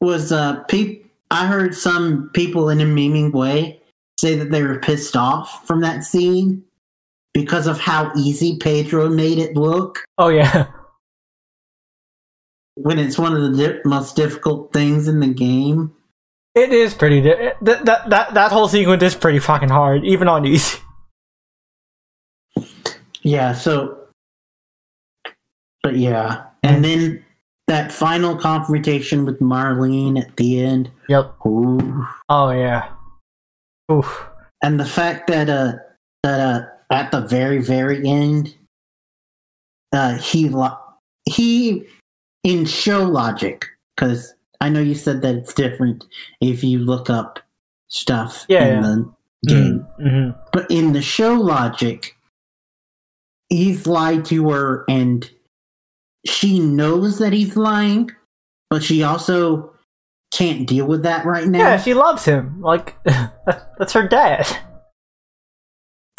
was 0.00 0.32
uh 0.32 0.56
peop 0.64 1.06
I 1.30 1.46
heard 1.46 1.74
some 1.76 2.28
people 2.34 2.68
in 2.68 2.80
a 2.80 2.84
memeing 2.84 3.32
way 3.32 3.80
say 4.18 4.34
that 4.36 4.50
they 4.50 4.62
were 4.64 4.80
pissed 4.80 5.16
off 5.16 5.64
from 5.66 5.80
that 5.82 6.02
scene 6.04 6.64
because 7.34 7.66
of 7.66 7.78
how 7.80 8.12
easy 8.16 8.56
Pedro 8.58 9.08
made 9.08 9.38
it 9.38 9.56
look 9.56 10.04
Oh 10.18 10.28
yeah. 10.28 10.66
when 12.74 12.98
it's 12.98 13.18
one 13.18 13.34
of 13.36 13.42
the 13.56 13.68
di- 13.68 13.80
most 13.84 14.16
difficult 14.16 14.72
things 14.72 15.08
in 15.08 15.20
the 15.20 15.26
game. 15.28 15.92
It 16.54 16.72
is 16.72 16.92
pretty 16.94 17.20
di- 17.22 17.52
that, 17.62 17.84
that 17.86 18.10
that 18.10 18.34
that 18.34 18.52
whole 18.52 18.68
sequence 18.68 19.02
is 19.02 19.14
pretty 19.14 19.38
fucking 19.38 19.68
hard, 19.70 20.04
even 20.04 20.28
on 20.28 20.44
easy. 20.46 20.78
Yeah, 23.24 23.52
so 23.52 23.98
but 25.82 25.96
yeah. 25.96 26.44
And 26.64 26.84
then 26.84 27.24
that 27.68 27.92
final 27.92 28.36
confrontation 28.36 29.24
with 29.24 29.38
Marlene 29.40 30.20
at 30.20 30.36
the 30.36 30.60
end. 30.60 30.90
Yep. 31.08 31.34
Ooh. 31.46 32.04
Oh 32.28 32.50
yeah. 32.50 32.88
Oof. 33.90 34.24
and 34.62 34.78
the 34.80 34.84
fact 34.84 35.28
that 35.28 35.48
uh 35.48 35.74
that 36.24 36.40
uh 36.40 36.62
at 36.92 37.10
the 37.10 37.20
very 37.20 37.58
very 37.58 38.06
end 38.06 38.54
uh 39.92 40.16
he 40.18 40.48
lo- 40.48 40.78
he 41.24 41.84
in 42.44 42.64
show 42.64 43.04
logic 43.04 43.66
because 43.96 44.34
i 44.60 44.68
know 44.68 44.80
you 44.80 44.94
said 44.94 45.22
that 45.22 45.34
it's 45.34 45.54
different 45.54 46.04
if 46.40 46.62
you 46.64 46.78
look 46.78 47.08
up 47.10 47.38
stuff 47.88 48.44
Yeah, 48.48 48.64
in 48.66 48.74
yeah. 48.74 48.80
the 48.82 49.14
game 49.48 49.86
Mm-hmm. 50.00 50.40
but 50.52 50.70
in 50.70 50.92
the 50.92 51.02
show 51.02 51.34
logic 51.34 52.16
he's 53.48 53.86
lied 53.86 54.24
to 54.26 54.48
her 54.50 54.84
and 54.88 55.30
she 56.26 56.58
knows 56.60 57.18
that 57.18 57.32
he's 57.32 57.56
lying 57.56 58.10
but 58.70 58.82
she 58.82 59.02
also 59.02 59.74
can't 60.32 60.66
deal 60.66 60.86
with 60.86 61.02
that 61.02 61.26
right 61.26 61.46
now 61.46 61.58
Yeah, 61.58 61.76
she 61.76 61.92
loves 61.92 62.24
him. 62.24 62.60
Like 62.62 62.96
that's, 63.04 63.34
that's 63.78 63.92
her 63.92 64.08
dad. 64.08 64.46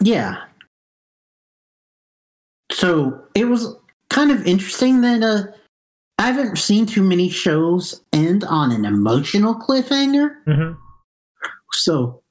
Yeah. 0.04 0.44
So 2.74 3.24
it 3.36 3.46
was 3.46 3.76
kind 4.10 4.32
of 4.32 4.46
interesting 4.46 5.02
that 5.02 5.22
uh, 5.24 5.44
I 6.18 6.32
haven't 6.32 6.58
seen 6.58 6.86
too 6.86 7.04
many 7.04 7.30
shows 7.30 8.04
end 8.12 8.44
on 8.44 8.72
an 8.72 8.86
emotional 8.86 9.56
cliffhanger. 9.56 10.36
Mm-hmm. 10.48 10.74
So 11.74 12.22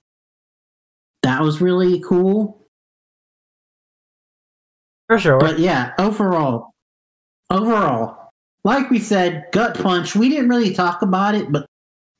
that 1.22 1.40
was 1.42 1.60
really 1.60 2.00
cool. 2.00 2.66
For 5.08 5.18
sure. 5.18 5.38
But 5.38 5.58
yeah, 5.58 5.92
overall, 5.98 6.70
overall, 7.50 8.30
like 8.64 8.90
we 8.90 8.98
said, 8.98 9.46
gut 9.52 9.78
punch. 9.78 10.14
We 10.14 10.28
didn't 10.28 10.48
really 10.48 10.72
talk 10.74 11.02
about 11.02 11.34
it, 11.34 11.50
but 11.52 11.66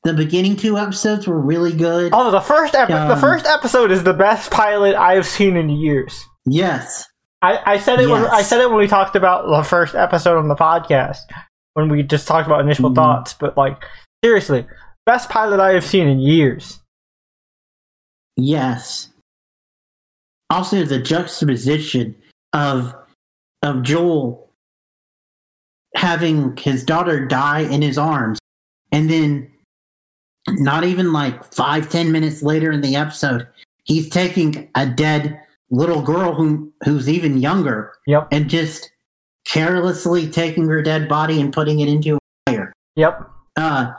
the 0.03 0.13
beginning 0.13 0.57
two 0.57 0.77
episodes 0.77 1.27
were 1.27 1.39
really 1.39 1.73
good. 1.73 2.11
oh, 2.13 2.29
the 2.31 2.41
first 2.41 2.75
ep- 2.75 2.89
the 2.89 3.13
Um, 3.13 3.19
first 3.19 3.45
episode 3.45 3.91
is 3.91 4.03
the 4.03 4.13
best 4.13 4.51
pilot 4.51 4.95
I've 4.95 5.25
seen 5.25 5.55
in 5.55 5.69
years. 5.69 6.25
Yes. 6.45 7.05
I, 7.43 7.73
I 7.73 7.77
said 7.77 7.99
it 7.99 8.07
when 8.09 8.25
I 8.25 8.41
said 8.41 8.61
it 8.61 8.69
when 8.69 8.79
we 8.79 8.87
talked 8.87 9.15
about 9.15 9.45
the 9.47 9.67
first 9.67 9.95
episode 9.95 10.37
on 10.39 10.47
the 10.47 10.55
podcast 10.55 11.17
when 11.73 11.89
we 11.89 12.01
just 12.03 12.27
talked 12.27 12.47
about 12.47 12.61
initial 12.61 12.89
Mhm. 12.89 12.95
thoughts. 12.95 13.33
But 13.33 13.57
like 13.57 13.83
seriously, 14.23 14.65
best 15.05 15.29
pilot 15.29 15.59
I 15.59 15.73
have 15.73 15.83
seen 15.83 16.07
in 16.07 16.19
years. 16.19 16.79
Yes. 18.37 19.09
Also, 20.49 20.83
the 20.83 20.99
juxtaposition 20.99 22.15
of 22.53 22.95
of 23.61 23.83
Joel 23.83 24.49
having 25.95 26.55
his 26.57 26.83
daughter 26.83 27.25
die 27.25 27.61
in 27.61 27.81
his 27.81 27.97
arms, 27.97 28.39
and 28.91 29.09
then 29.09 29.51
not 30.49 30.83
even 30.83 31.13
like 31.13 31.53
five 31.53 31.89
ten 31.89 32.11
minutes 32.11 32.41
later 32.41 32.71
in 32.71 32.81
the 32.81 32.95
episode, 32.95 33.47
he's 33.85 34.09
taking 34.09 34.69
a 34.75 34.85
dead 34.85 35.39
little 35.73 36.01
girl 36.01 36.33
who 36.35 36.71
who's 36.85 37.09
even 37.09 37.37
younger 37.39 37.93
Yep. 38.07 38.27
and 38.31 38.49
just 38.49 38.91
carelessly 39.47 40.29
taking 40.29 40.67
her 40.69 40.81
dead 40.81 41.09
body 41.09 41.41
and 41.41 41.51
putting 41.51 41.79
it 41.79 41.89
into 41.89 42.15
a 42.15 42.19
fire 42.51 42.71
Yep. 42.95 43.19
uh 43.57 43.91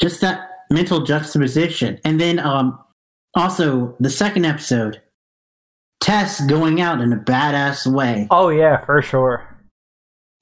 just 0.00 0.20
that 0.20 0.48
mental 0.70 1.02
juxtaposition 1.04 1.98
and 2.04 2.20
then 2.20 2.38
um 2.38 2.78
also 3.34 3.96
the 4.00 4.10
second 4.10 4.44
episode 4.44 5.00
tess 6.02 6.40
going 6.46 6.80
out 6.80 7.00
in 7.00 7.12
a 7.12 7.16
badass 7.16 7.86
way 7.86 8.26
Oh 8.30 8.50
yeah, 8.50 8.84
for 8.84 9.00
sure. 9.02 9.46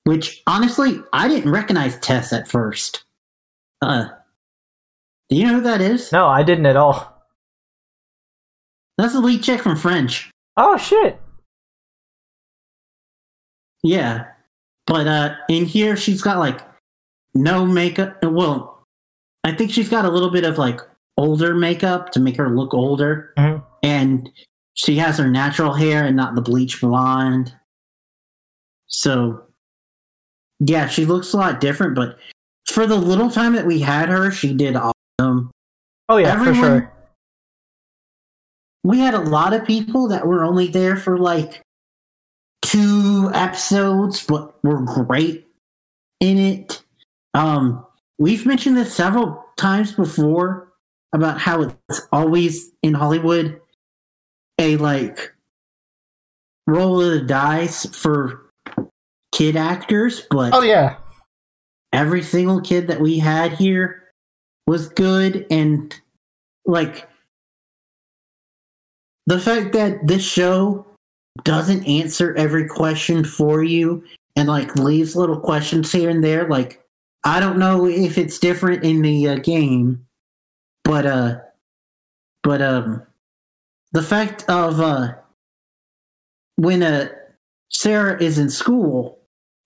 which 0.04 0.42
honestly 0.46 1.00
i 1.12 1.28
didn't 1.28 1.50
recognize 1.52 1.98
tess 2.00 2.32
at 2.32 2.48
first 2.48 3.04
uh 3.82 4.08
do 5.30 5.36
you 5.36 5.46
know 5.46 5.54
who 5.54 5.60
that 5.62 5.80
is 5.80 6.10
No, 6.10 6.26
I 6.26 6.42
didn't 6.42 6.66
at 6.66 6.76
all. 6.76 7.17
That's 8.98 9.12
the 9.14 9.20
lead 9.20 9.42
chick 9.42 9.60
from 9.62 9.76
Fringe 9.76 10.28
Oh 10.56 10.76
shit. 10.76 11.20
yeah 13.82 14.26
but 14.86 15.06
uh 15.06 15.34
in 15.48 15.64
here 15.64 15.96
she's 15.96 16.20
got 16.22 16.38
like 16.38 16.60
no 17.34 17.64
makeup 17.64 18.16
well 18.24 18.82
i 19.44 19.52
think 19.52 19.70
she's 19.70 19.88
got 19.88 20.04
a 20.04 20.10
little 20.10 20.30
bit 20.30 20.44
of 20.44 20.58
like 20.58 20.80
older 21.16 21.54
makeup 21.54 22.10
to 22.10 22.20
make 22.20 22.36
her 22.36 22.50
look 22.50 22.74
older 22.74 23.32
Mhm. 23.38 23.62
and 23.82 24.30
she 24.74 24.96
has 24.96 25.18
her 25.18 25.28
natural 25.28 25.72
hair 25.74 26.04
and 26.04 26.16
not 26.16 26.34
the 26.34 26.42
bleach 26.42 26.80
blonde 26.80 27.54
so 28.88 29.44
yeah 30.60 30.88
she 30.88 31.04
looks 31.04 31.32
a 31.32 31.36
lot 31.36 31.60
different 31.60 31.94
but 31.94 32.18
for 32.66 32.86
the 32.86 32.96
little 32.96 33.30
time 33.30 33.52
that 33.54 33.66
we 33.66 33.78
had 33.80 34.08
her 34.08 34.30
she 34.30 34.52
did 34.54 34.74
awesome 34.76 35.50
Oh 36.10 36.16
yeah, 36.16 36.42
for 36.42 36.54
sure. 36.54 36.92
We 38.84 38.98
had 39.00 39.14
a 39.14 39.20
lot 39.20 39.52
of 39.52 39.66
people 39.66 40.08
that 40.08 40.26
were 40.26 40.44
only 40.44 40.68
there 40.68 40.96
for 40.96 41.18
like 41.18 41.62
two 42.62 43.30
episodes, 43.34 44.24
but 44.26 44.62
were 44.64 44.82
great 44.82 45.46
in 46.20 46.38
it. 46.38 46.82
Um, 47.34 47.84
we've 48.18 48.46
mentioned 48.46 48.76
this 48.76 48.94
several 48.94 49.44
times 49.56 49.92
before 49.92 50.72
about 51.12 51.38
how 51.38 51.62
it's 51.62 52.02
always 52.12 52.70
in 52.82 52.94
Hollywood 52.94 53.60
a 54.58 54.76
like 54.76 55.32
roll 56.66 57.00
of 57.00 57.12
the 57.12 57.20
dice 57.26 57.86
for 57.86 58.50
kid 59.32 59.56
actors, 59.56 60.22
but 60.30 60.52
Oh 60.52 60.62
yeah. 60.62 60.96
every 61.92 62.22
single 62.22 62.60
kid 62.60 62.88
that 62.88 63.00
we 63.00 63.18
had 63.18 63.52
here 63.52 64.02
was 64.66 64.88
good 64.88 65.46
and 65.50 65.98
like 66.66 67.08
the 69.28 69.38
fact 69.38 69.72
that 69.72 70.06
this 70.06 70.24
show 70.24 70.86
doesn't 71.44 71.86
answer 71.86 72.34
every 72.36 72.66
question 72.66 73.24
for 73.24 73.62
you 73.62 74.02
and 74.36 74.48
like 74.48 74.74
leaves 74.74 75.14
little 75.14 75.38
questions 75.38 75.92
here 75.92 76.10
and 76.10 76.24
there 76.24 76.48
like 76.48 76.82
i 77.24 77.38
don't 77.38 77.58
know 77.58 77.86
if 77.86 78.18
it's 78.18 78.38
different 78.38 78.82
in 78.82 79.02
the 79.02 79.28
uh, 79.28 79.36
game 79.36 80.04
but 80.84 81.06
uh 81.06 81.38
but 82.42 82.60
um 82.60 83.02
the 83.92 84.02
fact 84.02 84.44
of 84.48 84.80
uh 84.80 85.14
when 86.56 86.82
uh 86.82 87.08
sarah 87.70 88.20
is 88.20 88.38
in 88.38 88.50
school 88.50 89.18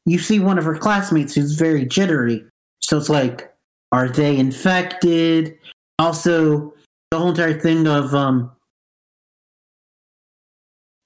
you 0.05 0.19
see 0.19 0.41
one 0.41 0.59
of 0.59 0.65
her 0.65 0.77
classmates 0.77 1.35
who's 1.35 1.53
very 1.55 1.85
jittery. 1.85 2.45
So 2.81 2.97
it's 2.97 3.09
like 3.09 3.53
are 3.93 4.09
they 4.09 4.37
infected? 4.37 5.57
Also 5.99 6.73
the 7.11 7.19
whole 7.19 7.31
entire 7.31 7.59
thing 7.59 7.87
of 7.87 8.15
um 8.15 8.51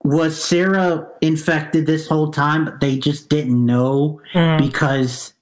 was 0.06 0.40
sarah 0.42 1.06
infected 1.20 1.84
this 1.86 2.06
whole 2.06 2.30
time 2.30 2.64
but 2.64 2.78
they 2.80 2.96
just 2.98 3.28
didn't 3.28 3.64
know 3.66 4.20
Mm, 4.32 4.58
because 4.58 5.34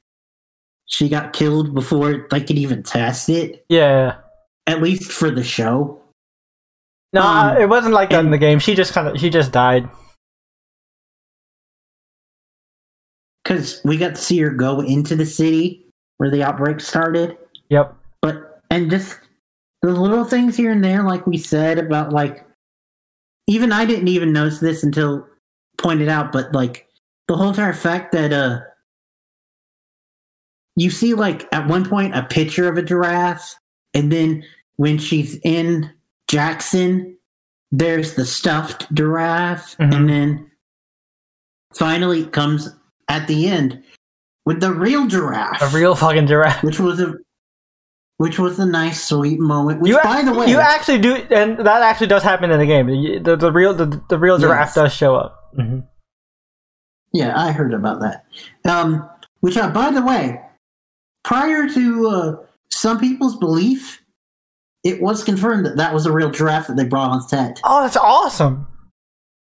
she 0.86 1.09
got 1.09 1.33
killed 1.33 1.75
before 1.75 2.26
they 2.31 2.41
could 2.41 2.57
even 2.59 2.83
test 2.83 3.28
it 3.28 3.65
yeah. 3.68 4.17
at 4.67 4.81
least 4.81 5.12
for 5.12 5.31
the 5.31 5.44
show 5.44 6.01
No, 7.12 7.23
Um, 7.23 7.57
it 7.59 7.68
wasn't 7.68 7.94
like 7.94 8.10
that 8.10 8.25
in 8.25 8.31
the 8.31 8.39
game. 8.39 8.59
She 8.59 8.75
just 8.75 8.93
kind 8.93 9.07
of 9.09 9.20
she 9.20 9.28
just 9.31 9.52
died. 9.52 9.89
because 13.43 13.81
we 13.84 13.97
got 13.97 14.10
to 14.15 14.20
see 14.20 14.39
her 14.41 14.51
go 14.51 14.81
into 14.81 15.15
the 15.17 15.26
city 15.26 15.84
where 16.17 16.31
the 16.31 16.43
outbreak 16.43 16.81
started 16.81 17.36
Yep. 17.68 17.94
but 18.23 18.60
and 18.70 18.91
just 18.91 19.18
the 19.83 19.91
little 19.91 20.25
things 20.25 20.57
here 20.57 20.73
and 20.73 20.83
there 20.83 21.02
like 21.02 21.26
we 21.26 21.36
said 21.39 21.78
about 21.78 22.12
like 22.12 22.43
even 23.47 23.73
i 23.73 23.84
didn't 23.84 24.08
even 24.08 24.32
notice 24.32 24.58
this 24.60 24.82
until 24.82 25.26
pointed 25.78 26.08
out 26.08 26.32
but 26.32 26.52
like 26.55 26.89
the 27.28 27.36
whole 27.36 27.48
entire 27.50 27.73
fact 27.73 28.12
that 28.12 28.32
uh 28.32 28.60
you 30.76 30.90
see 30.90 31.14
like 31.14 31.47
at 31.52 31.66
one 31.68 31.89
point 31.89 32.16
a 32.16 32.23
picture 32.24 32.68
of 32.68 32.76
a 32.76 32.82
giraffe 32.82 33.55
and 33.92 34.10
then 34.10 34.42
when 34.76 34.98
she's 34.98 35.39
in 35.44 35.90
jackson 36.28 37.16
there's 37.73 38.14
the 38.14 38.24
stuffed 38.24 38.92
giraffe 38.94 39.76
Mhm. 39.78 39.94
and 39.94 40.08
then 40.08 40.50
finally 41.74 42.26
comes 42.26 42.68
at 43.08 43.26
the 43.26 43.48
end 43.48 43.82
with 44.47 44.60
the 44.60 44.73
real 44.73 45.06
giraffe 45.06 45.60
A 45.62 45.76
real 45.76 45.94
fucking 45.94 46.26
giraffe. 46.26 46.62
which 46.62 46.78
was 46.81 47.00
a 47.00 47.14
which 48.18 48.39
was 48.39 48.59
a 48.59 48.67
nice 48.67 49.02
sweet 49.05 49.41
moment 49.41 49.81
which 49.81 49.91
You, 49.91 50.01
by 50.02 50.23
the 50.23 50.33
way 50.33 50.47
you 50.47 50.59
actually 50.60 50.99
do, 50.99 51.15
and 51.31 51.59
that 51.59 51.83
actually 51.83 52.07
does 52.07 52.23
happen 52.23 52.51
in 52.51 52.59
the 52.60 52.67
game. 52.67 52.86
The 52.86 53.18
the, 53.18 53.36
the 53.36 53.52
real 53.52 53.75
the, 53.75 54.01
the 54.09 54.18
real 54.18 54.39
giraffe 54.39 54.68
Yes. 54.68 54.75
does 54.75 54.93
show 54.94 55.15
up. 55.17 55.51
hmm 55.57 55.81
yeah 57.12 57.33
i 57.41 57.52
heard 57.52 57.73
about 57.73 58.01
that 58.01 58.25
um 58.68 59.09
which 59.41 59.57
uh, 59.57 59.70
by 59.70 59.91
the 59.93 60.02
way 60.02 60.41
prior 61.23 61.68
to 61.68 62.09
uh, 62.09 62.36
some 62.70 62.99
people's 62.99 63.36
belief 63.36 64.02
it 64.83 65.01
was 65.01 65.23
confirmed 65.23 65.65
that 65.65 65.76
that 65.76 65.94
was 65.94 66.07
a 66.07 66.12
real 66.12 66.31
giraffe 66.31 66.67
that 66.67 66.76
they 66.76 66.84
brought 66.84 67.10
on 67.10 67.20
set 67.23 67.60
Oh, 67.65 67.83
that's 67.83 67.97
awesome. 67.97 68.67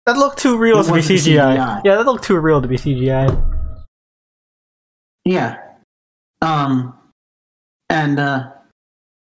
That 0.06 0.18
looked 0.18 0.40
too 0.40 0.58
real 0.58 0.80
It 0.80 0.86
to 0.86 0.94
be 0.94 1.00
CGI. 1.02 1.58
CGI. 1.58 1.82
Yeah, 1.86 1.96
that 1.98 2.06
looked 2.06 2.24
too 2.24 2.40
real 2.40 2.62
to 2.62 2.68
be 2.68 2.78
CGI. 2.78 3.28
yeah 5.26 5.58
um 6.42 6.98
and 7.90 8.20
uh 8.20 8.52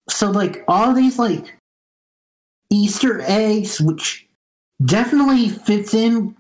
so 0.09 0.31
like 0.31 0.65
all 0.69 0.93
these 0.95 1.19
like 1.19 1.57
easter 2.71 3.21
eggs 3.23 3.81
which 3.81 4.27
definitely 4.85 5.49
fits 5.49 5.95
in 5.95 6.35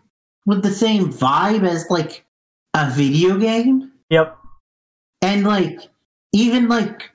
with 0.47 0.62
the 0.62 0.70
same 0.70 1.12
vibe 1.12 1.66
as 1.66 1.86
like 1.91 2.24
a 2.74 2.91
video 2.91 3.39
game 3.39 3.92
Yep. 4.10 4.36
and 5.23 5.44
like 5.47 5.78
even 6.32 6.68
like 6.68 7.10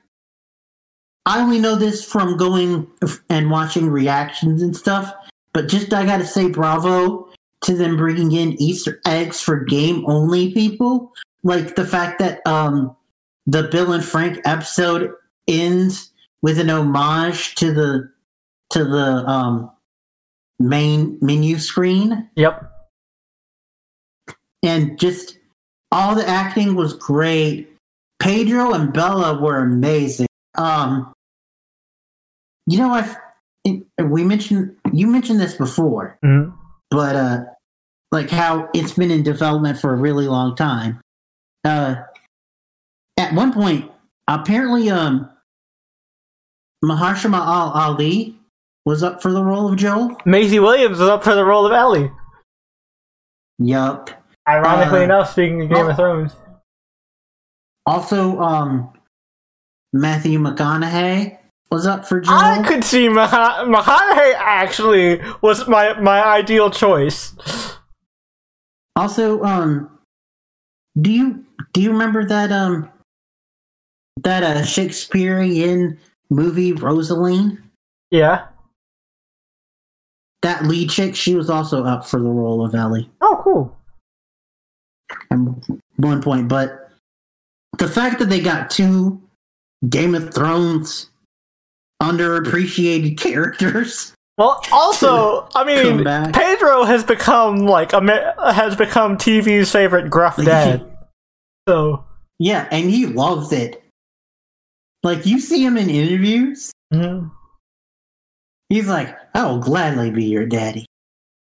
i 1.26 1.40
only 1.40 1.58
know 1.58 1.76
this 1.76 2.04
from 2.04 2.36
going 2.36 2.86
and 3.28 3.50
watching 3.50 3.88
reactions 3.90 4.62
and 4.62 4.76
stuff 4.76 5.12
but 5.52 5.68
just 5.68 5.92
i 5.92 6.04
gotta 6.06 6.24
say 6.24 6.48
bravo 6.48 7.28
to 7.62 7.74
them 7.74 7.96
bringing 7.96 8.32
in 8.32 8.60
easter 8.62 9.00
eggs 9.06 9.40
for 9.40 9.64
game 9.64 10.04
only 10.06 10.52
people 10.52 11.12
like 11.42 11.74
the 11.74 11.84
fact 11.84 12.18
that 12.20 12.44
um 12.46 12.96
the 13.48 13.62
bill 13.64 13.92
and 13.92 14.04
frank 14.04 14.38
episode 14.44 15.10
ends 15.48 16.12
with 16.42 16.58
an 16.60 16.68
homage 16.70 17.54
to 17.56 17.72
the 17.72 18.08
to 18.70 18.84
the 18.84 19.26
um 19.26 19.70
main 20.60 21.18
menu 21.22 21.58
screen 21.58 22.28
Yep. 22.36 22.70
and 24.62 24.98
just 24.98 25.38
all 25.90 26.14
the 26.14 26.26
acting 26.28 26.74
was 26.74 26.92
great. 26.94 27.66
Pedro 28.20 28.72
and 28.74 28.92
Bella 28.92 29.40
were 29.40 29.58
amazing. 29.58 30.26
Um, 30.56 31.12
you 32.66 32.76
know, 32.78 32.90
I 32.92 33.16
we 34.02 34.24
mentioned 34.24 34.76
you 34.92 35.06
mentioned 35.06 35.40
this 35.40 35.54
before, 35.54 36.18
hmm 36.22 36.50
but 36.90 37.16
uh, 37.16 37.44
like 38.12 38.30
how 38.30 38.68
it's 38.74 38.92
been 38.92 39.10
in 39.10 39.22
development 39.22 39.78
for 39.78 39.92
a 39.92 39.96
really 39.96 40.26
long 40.26 40.56
time. 40.56 41.00
Uh, 41.64 41.96
at 43.28 43.34
one 43.34 43.52
point, 43.52 43.90
apparently, 44.26 44.90
um, 44.90 45.28
Mahershala 46.84 47.34
Al- 47.34 47.72
Ali 47.72 48.38
was 48.86 49.02
up 49.02 49.20
for 49.22 49.32
the 49.32 49.42
role 49.42 49.68
of 49.70 49.76
Joel. 49.76 50.16
Maisie 50.24 50.58
Williams 50.60 50.98
was 50.98 51.08
up 51.08 51.24
for 51.24 51.34
the 51.34 51.44
role 51.44 51.66
of 51.66 51.72
Ellie. 51.72 52.10
Yup. 53.58 54.10
Ironically 54.48 55.00
Uh, 55.00 55.04
enough, 55.04 55.32
speaking 55.32 55.62
of 55.62 55.68
Game 55.68 55.86
of 55.88 55.96
Thrones. 55.96 56.34
Also, 57.86 58.38
um, 58.40 58.92
Matthew 59.92 60.38
McConaughey 60.38 61.38
was 61.70 61.86
up 61.86 62.06
for 62.06 62.20
Joel. 62.20 62.34
I 62.38 62.62
could 62.62 62.84
see 62.84 63.08
Mah- 63.08 63.64
McConaughey 63.64 64.34
actually 64.38 65.20
was 65.42 65.66
my, 65.68 65.98
my 66.00 66.22
ideal 66.24 66.70
choice. 66.70 67.34
Also, 68.96 69.42
um, 69.42 69.98
do 71.00 71.10
you 71.12 71.44
do 71.72 71.80
you 71.82 71.92
remember 71.92 72.24
that 72.26 72.50
um 72.50 72.90
that 74.24 74.42
uh 74.42 74.64
Shakespearean 74.64 75.98
movie 76.30 76.72
Rosaline? 76.72 77.58
Yeah. 78.10 78.46
That 80.42 80.64
lead 80.64 80.90
chick, 80.90 81.16
she 81.16 81.34
was 81.34 81.50
also 81.50 81.84
up 81.84 82.06
for 82.06 82.20
the 82.20 82.28
role 82.28 82.64
of 82.64 82.74
Ellie 82.74 83.10
Oh, 83.20 83.40
cool. 83.42 83.76
at 85.30 85.38
one 85.96 86.22
point. 86.22 86.48
But 86.48 86.90
the 87.78 87.88
fact 87.88 88.18
that 88.20 88.26
they 88.30 88.40
got 88.40 88.70
two 88.70 89.20
Game 89.88 90.14
of 90.14 90.32
Thrones 90.32 91.10
underappreciated 92.02 93.18
characters, 93.20 94.12
Well, 94.38 94.62
also, 94.72 95.48
I 95.56 95.64
mean, 95.64 96.04
Pedro 96.32 96.84
has 96.84 97.02
become 97.04 97.66
like 97.66 97.92
a 97.92 98.00
has 98.52 98.76
become 98.76 99.16
TV's 99.18 99.70
favorite 99.72 100.08
gruff 100.08 100.36
dad. 100.36 100.84
So, 101.68 102.04
yeah, 102.38 102.68
and 102.70 102.88
he 102.90 103.06
loves 103.06 103.52
it. 103.52 103.82
Like 105.08 105.24
you 105.24 105.40
see 105.40 105.64
him 105.64 105.78
in 105.78 105.88
interviews, 105.88 106.70
mhm. 106.92 107.30
he's 108.68 108.88
like, 108.88 109.16
"I 109.34 109.46
will 109.46 109.58
gladly 109.58 110.10
be 110.10 110.24
your 110.24 110.44
daddy." 110.44 110.84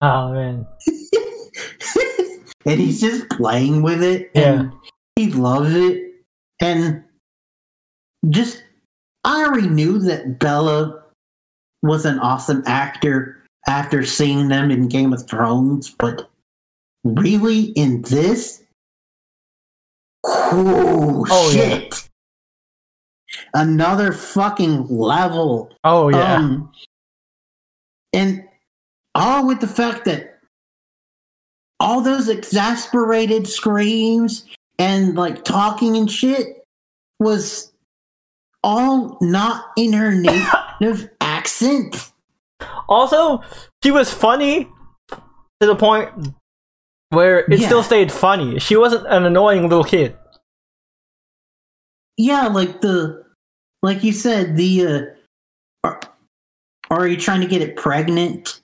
oh 0.02 0.32
man, 0.32 0.66
and 2.66 2.80
he's 2.80 3.02
just 3.02 3.30
playing 3.30 3.82
with 3.82 4.02
it 4.02 4.32
and 4.36 4.72
he 5.16 5.32
loves 5.32 5.74
it 5.76 6.02
and 6.62 7.04
just 8.30 8.64
i 9.24 9.44
already 9.44 9.68
knew 9.68 10.00
that 10.00 10.40
bella 10.40 11.04
was 11.82 12.06
an 12.06 12.20
awesome 12.20 12.64
actor 12.66 13.44
after 13.68 14.06
seeing 14.06 14.48
them 14.48 14.72
in 14.72 14.88
game 14.88 15.12
of 15.14 15.28
thrones 15.28 15.94
but 16.00 16.30
really 17.04 17.66
in 17.72 18.02
this 18.04 18.64
oh, 20.24 21.26
Oh, 21.30 21.52
yeah. 21.52 21.62
shit 21.80 22.10
another 23.54 24.12
fucking 24.12 24.88
level 24.88 25.70
oh 25.84 26.10
yeah, 26.10 26.36
um, 26.36 26.72
and 28.14 28.44
all 29.16 29.46
with 29.48 29.60
the 29.60 29.68
fact 29.68 30.06
that 30.06 30.40
all 31.80 32.02
those 32.02 32.30
exasperated 32.30 33.48
screams 33.48 34.46
and 34.78 35.16
like 35.16 35.44
talking 35.44 35.98
and 35.98 36.10
shit 36.12 36.64
was 37.20 37.72
all 38.64 39.18
not 39.22 39.66
in 39.78 39.94
her 39.94 40.12
native 40.82 41.10
accent. 41.22 42.12
Also, 42.88 43.42
she 43.84 43.90
was 43.92 44.14
funny 44.14 44.68
to 45.10 45.66
the 45.68 45.76
point 45.76 46.10
where 47.10 47.40
it 47.40 47.60
Yeah. 47.60 47.68
still 47.68 47.84
stayed 47.84 48.12
funny. 48.12 48.60
She 48.60 48.76
wasn't 48.76 49.08
an 49.08 49.26
annoying 49.26 49.64
little 49.64 49.84
kid. 49.84 50.16
Yeah, 52.18 52.48
like 52.48 52.82
the 52.82 53.24
like 53.82 54.04
you 54.04 54.12
said, 54.12 54.56
the 54.58 54.86
uh 54.86 55.02
are, 55.84 56.00
are 56.90 57.08
you 57.08 57.18
trying 57.18 57.42
to 57.42 57.48
get 57.48 57.62
it 57.62 57.76
pregnant? 57.76 58.62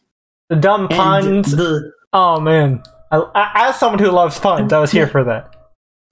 The 0.49 0.55
dumb 0.55 0.87
puns. 0.87 1.55
the 1.55 1.91
oh 2.13 2.39
man, 2.39 2.83
I, 3.11 3.17
I, 3.35 3.69
as 3.69 3.79
someone 3.79 3.99
who 3.99 4.11
loves 4.11 4.39
puns, 4.39 4.71
I 4.73 4.79
was 4.79 4.91
here 4.91 5.07
for 5.07 5.23
that. 5.23 5.55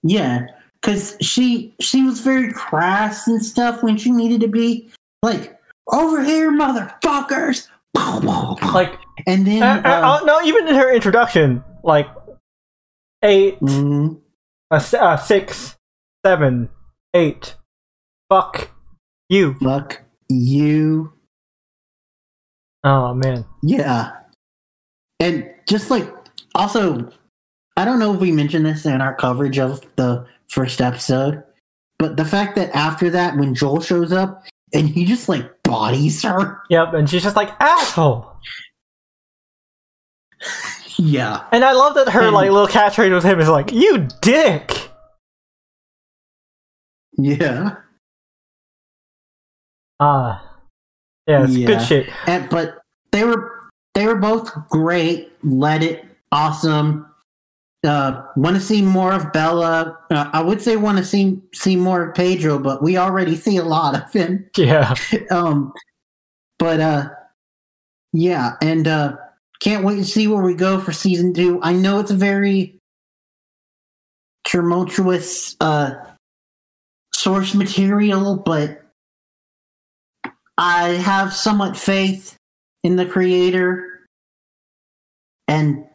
yeah, 0.03 0.47
because 0.81 1.15
she 1.21 1.73
she 1.79 2.03
was 2.03 2.19
very 2.21 2.51
crass 2.51 3.27
and 3.27 3.43
stuff 3.43 3.83
when 3.83 3.97
she 3.97 4.11
needed 4.11 4.41
to 4.41 4.47
be 4.47 4.89
like 5.21 5.57
over 5.91 6.23
here, 6.23 6.51
motherfuckers. 6.51 7.67
Like, 8.73 8.99
and 9.27 9.47
then 9.47 9.63
uh, 9.63 9.81
uh, 9.85 9.89
uh, 10.21 10.25
no, 10.25 10.41
even 10.41 10.67
in 10.67 10.75
her 10.75 10.93
introduction, 10.93 11.63
like 11.83 12.07
eight, 13.23 13.57
mhm, 13.61 14.19
uh, 14.69 14.75
s- 14.75 14.93
uh, 14.93 15.15
six, 15.15 15.77
seven, 16.25 16.67
eight. 17.15 17.55
Fuck 18.29 18.69
you. 19.29 19.55
fuck 19.63 20.01
you. 20.29 21.13
Oh 22.83 23.13
man. 23.15 23.45
Yeah. 23.63 24.11
And 25.19 25.49
just 25.67 25.89
like 25.89 26.07
also 26.53 27.09
I 27.77 27.85
don't 27.85 27.99
know 27.99 28.13
if 28.13 28.19
we 28.19 28.31
mentioned 28.31 28.65
this 28.65 28.85
in 28.85 29.01
our 29.01 29.15
coverage 29.15 29.57
of 29.59 29.81
the 29.95 30.25
first 30.49 30.81
episode, 30.81 31.43
but 31.99 32.17
the 32.17 32.25
fact 32.25 32.55
that 32.57 32.75
after 32.75 33.09
that 33.09 33.35
when 33.37 33.55
Joel 33.55 33.81
shows 33.81 34.11
up 34.11 34.43
and 34.73 34.87
he 34.89 35.05
just 35.05 35.27
like 35.29 35.49
bodies 35.63 36.21
her. 36.23 36.61
Yep, 36.69 36.93
and 36.93 37.09
she's 37.09 37.23
just 37.23 37.35
like 37.35 37.49
asshole. 37.59 38.31
Yeah. 40.97 41.43
And 41.51 41.65
I 41.65 41.73
love 41.73 41.95
that 41.95 42.07
her 42.09 42.21
And- 42.21 42.33
like 42.33 42.49
little 42.51 42.67
catchphrase 42.69 43.13
with 43.13 43.23
him 43.25 43.39
is 43.41 43.49
like, 43.49 43.71
"You 43.73 44.07
dick." 44.21 44.89
Yeah. 47.17 47.77
Ah, 49.99 50.59
yeah, 51.27 51.43
it's 51.43 51.55
Yeah. 51.55 51.67
good 51.67 51.81
shit. 51.81 52.09
And 52.27 52.49
but 52.49 52.79
they 53.11 53.23
were 53.23 53.69
they 53.93 54.05
were 54.05 54.15
both 54.15 54.51
great. 54.69 55.31
Let 55.43 55.83
it 55.83 56.05
awesome. 56.31 57.05
Uh, 57.85 58.23
want 58.35 58.55
to 58.55 58.61
see 58.61 58.81
more 58.81 59.13
of 59.13 59.31
Bella? 59.31 59.97
Uh, 60.09 60.29
I 60.33 60.41
would 60.41 60.61
say 60.61 60.75
want 60.75 60.97
to 60.97 61.03
see 61.05 61.39
see 61.53 61.75
more 61.75 62.09
of 62.09 62.15
Pedro, 62.15 62.59
but 62.59 62.81
we 62.83 62.97
already 62.97 63.35
see 63.45 63.57
a 63.57 63.63
lot 63.63 63.95
of 63.95 64.11
him. 64.11 64.49
Yeah, 64.57 64.93
um 65.31 65.71
but 66.57 66.79
uh 66.79 67.09
yeah 68.13 68.53
and 68.61 68.87
uh 68.87 69.15
can't 69.59 69.83
wait 69.83 69.97
to 69.97 70.05
see 70.05 70.27
where 70.27 70.41
we 70.43 70.53
go 70.55 70.79
for 70.79 70.91
season 70.93 71.33
two 71.33 71.59
i 71.63 71.73
know 71.73 71.99
it's 71.99 72.11
a 72.11 72.15
very 72.15 72.77
tumultuous 74.45 75.55
uh 75.59 75.91
source 77.25 77.55
material 77.55 78.35
but 78.37 78.81
i 80.59 80.89
have 81.11 81.33
somewhat 81.33 81.75
faith 81.75 82.37
in 82.83 82.95
the 82.97 83.05
creator 83.05 83.67
and 85.47 85.85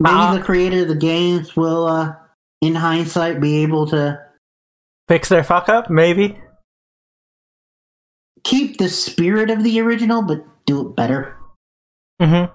maybe 0.00 0.14
Uh, 0.16 0.34
the 0.34 0.42
creator 0.42 0.82
of 0.82 0.88
the 0.88 0.94
games 1.12 1.54
will 1.56 1.86
uh 1.86 2.12
in 2.60 2.74
hindsight 2.74 3.40
be 3.40 3.62
able 3.62 3.86
to 3.86 4.02
fix 5.08 5.28
their 5.28 5.42
fuck 5.44 5.68
up, 5.68 5.88
maybe. 5.88 6.26
keep 8.44 8.76
the 8.78 8.88
spirit 8.88 9.50
of 9.50 9.62
the 9.64 9.80
original 9.80 10.22
but 10.22 10.44
do 10.66 10.76
it 10.88 10.96
better 10.96 11.36
Mm-hmm. 12.20 12.52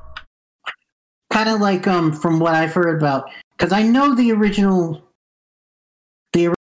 kind 1.34 1.50
of 1.50 1.60
like 1.61 1.88
um 1.88 2.11
from 2.14 2.40
what 2.40 2.53
I've 2.53 2.74
heard 2.74 2.98
about 3.02 3.30
because 3.58 3.72
I 3.74 3.84
know 3.84 4.14
the 4.16 4.32
original 4.32 5.02